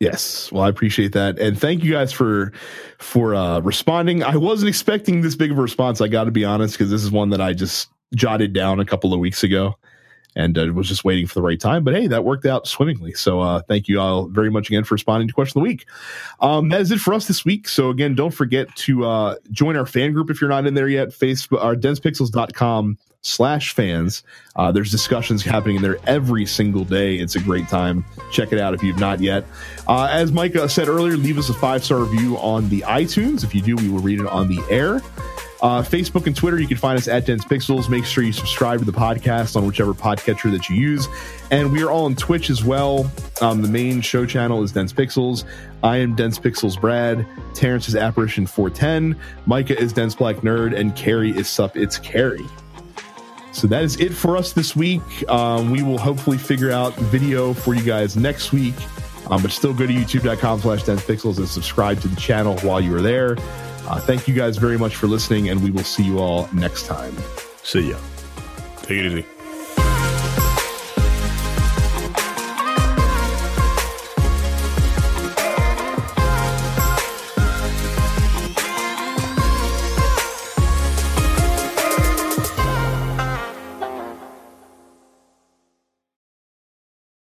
Yes, 0.00 0.50
well, 0.50 0.64
I 0.64 0.68
appreciate 0.68 1.12
that, 1.12 1.38
and 1.38 1.58
thank 1.58 1.84
you 1.84 1.92
guys 1.92 2.12
for 2.12 2.52
for 2.98 3.34
uh, 3.34 3.60
responding. 3.60 4.22
I 4.24 4.36
wasn't 4.36 4.68
expecting 4.68 5.20
this 5.20 5.36
big 5.36 5.52
of 5.52 5.58
a 5.58 5.62
response. 5.62 6.00
I 6.00 6.08
got 6.08 6.24
to 6.24 6.32
be 6.32 6.44
honest, 6.44 6.74
because 6.74 6.90
this 6.90 7.04
is 7.04 7.10
one 7.10 7.30
that 7.30 7.40
I 7.40 7.52
just 7.52 7.88
jotted 8.14 8.52
down 8.52 8.80
a 8.80 8.84
couple 8.84 9.14
of 9.14 9.20
weeks 9.20 9.44
ago 9.44 9.76
and 10.34 10.56
uh, 10.58 10.66
was 10.74 10.88
just 10.88 11.04
waiting 11.04 11.26
for 11.26 11.34
the 11.34 11.42
right 11.42 11.60
time. 11.60 11.84
But 11.84 11.94
hey, 11.94 12.06
that 12.06 12.24
worked 12.24 12.46
out 12.46 12.66
swimmingly. 12.66 13.12
So 13.12 13.40
uh, 13.40 13.62
thank 13.62 13.88
you 13.88 14.00
all 14.00 14.26
very 14.26 14.50
much 14.50 14.68
again 14.68 14.84
for 14.84 14.94
responding 14.94 15.28
to 15.28 15.34
question 15.34 15.58
of 15.58 15.64
the 15.64 15.68
week. 15.68 15.86
Um, 16.40 16.68
that 16.70 16.80
is 16.80 16.90
it 16.90 17.00
for 17.00 17.14
us 17.14 17.26
this 17.26 17.44
week. 17.44 17.68
So 17.68 17.90
again, 17.90 18.14
don't 18.14 18.32
forget 18.32 18.74
to 18.76 19.04
uh, 19.04 19.34
join 19.50 19.76
our 19.76 19.86
fan 19.86 20.12
group 20.12 20.30
if 20.30 20.40
you're 20.40 20.50
not 20.50 20.66
in 20.66 20.74
there 20.74 20.88
yet. 20.88 21.08
Facebook, 21.08 21.62
our 21.62 21.74
densepixels.com 21.74 22.98
slash 23.22 23.72
fans. 23.72 24.24
Uh, 24.56 24.72
there's 24.72 24.90
discussions 24.90 25.42
happening 25.42 25.76
in 25.76 25.82
there 25.82 25.98
every 26.06 26.44
single 26.44 26.84
day. 26.84 27.16
It's 27.16 27.36
a 27.36 27.40
great 27.40 27.68
time. 27.68 28.04
Check 28.32 28.52
it 28.52 28.58
out 28.58 28.74
if 28.74 28.82
you've 28.82 28.98
not 28.98 29.20
yet. 29.20 29.44
Uh, 29.86 30.08
as 30.10 30.32
Micah 30.32 30.68
said 30.68 30.88
earlier, 30.88 31.16
leave 31.16 31.38
us 31.38 31.48
a 31.48 31.54
five 31.54 31.84
star 31.84 31.98
review 31.98 32.36
on 32.38 32.68
the 32.68 32.80
iTunes. 32.80 33.44
If 33.44 33.54
you 33.54 33.62
do, 33.62 33.76
we 33.76 33.88
will 33.88 34.00
read 34.00 34.20
it 34.20 34.26
on 34.26 34.48
the 34.48 34.62
air. 34.68 35.00
Uh, 35.62 35.80
Facebook 35.80 36.26
and 36.26 36.34
Twitter, 36.34 36.58
you 36.58 36.66
can 36.66 36.76
find 36.76 36.98
us 36.98 37.06
at 37.06 37.24
Dense 37.24 37.44
Pixels. 37.44 37.88
Make 37.88 38.04
sure 38.04 38.24
you 38.24 38.32
subscribe 38.32 38.80
to 38.80 38.84
the 38.84 38.92
podcast 38.92 39.54
on 39.54 39.64
whichever 39.64 39.94
podcatcher 39.94 40.50
that 40.50 40.68
you 40.68 40.74
use. 40.74 41.06
And 41.52 41.70
we 41.70 41.84
are 41.84 41.90
all 41.90 42.06
on 42.06 42.16
Twitch 42.16 42.50
as 42.50 42.64
well. 42.64 43.08
Um, 43.40 43.62
the 43.62 43.68
main 43.68 44.00
show 44.00 44.26
channel 44.26 44.64
is 44.64 44.72
Dense 44.72 44.92
Pixels. 44.92 45.44
I 45.84 45.98
am 45.98 46.16
Dense 46.16 46.36
Pixels 46.36 46.80
Brad. 46.80 47.24
Terrence 47.54 47.88
is 47.88 47.94
Apparition 47.94 48.44
410. 48.44 49.16
Micah 49.46 49.78
is 49.78 49.92
Dense 49.92 50.16
Black 50.16 50.36
Nerd. 50.38 50.76
And 50.76 50.96
Carrie 50.96 51.30
is 51.30 51.48
Sup 51.48 51.76
It's 51.76 51.96
Carrie. 51.96 52.46
So 53.52 53.68
that 53.68 53.84
is 53.84 54.00
it 54.00 54.12
for 54.12 54.36
us 54.36 54.52
this 54.52 54.74
week. 54.74 55.02
Um, 55.30 55.70
we 55.70 55.82
will 55.82 55.98
hopefully 55.98 56.38
figure 56.38 56.72
out 56.72 56.94
video 56.96 57.52
for 57.52 57.74
you 57.74 57.82
guys 57.82 58.16
next 58.16 58.52
week. 58.52 58.74
Um, 59.30 59.40
but 59.40 59.52
still 59.52 59.72
go 59.72 59.86
to 59.86 59.92
youtube.com 59.92 60.60
slash 60.60 60.82
dense 60.82 61.02
pixels 61.02 61.38
and 61.38 61.48
subscribe 61.48 62.00
to 62.00 62.08
the 62.08 62.16
channel 62.16 62.58
while 62.60 62.80
you 62.80 62.94
are 62.96 63.00
there. 63.00 63.36
Uh, 63.92 64.00
thank 64.00 64.26
you 64.26 64.32
guys 64.32 64.56
very 64.56 64.78
much 64.78 64.96
for 64.96 65.06
listening, 65.06 65.50
and 65.50 65.62
we 65.62 65.70
will 65.70 65.84
see 65.84 66.02
you 66.02 66.18
all 66.18 66.48
next 66.54 66.86
time. 66.86 67.14
See 67.62 67.90
ya. 67.90 67.98
Take 68.80 69.00
it 69.00 69.06
easy. 69.06 69.31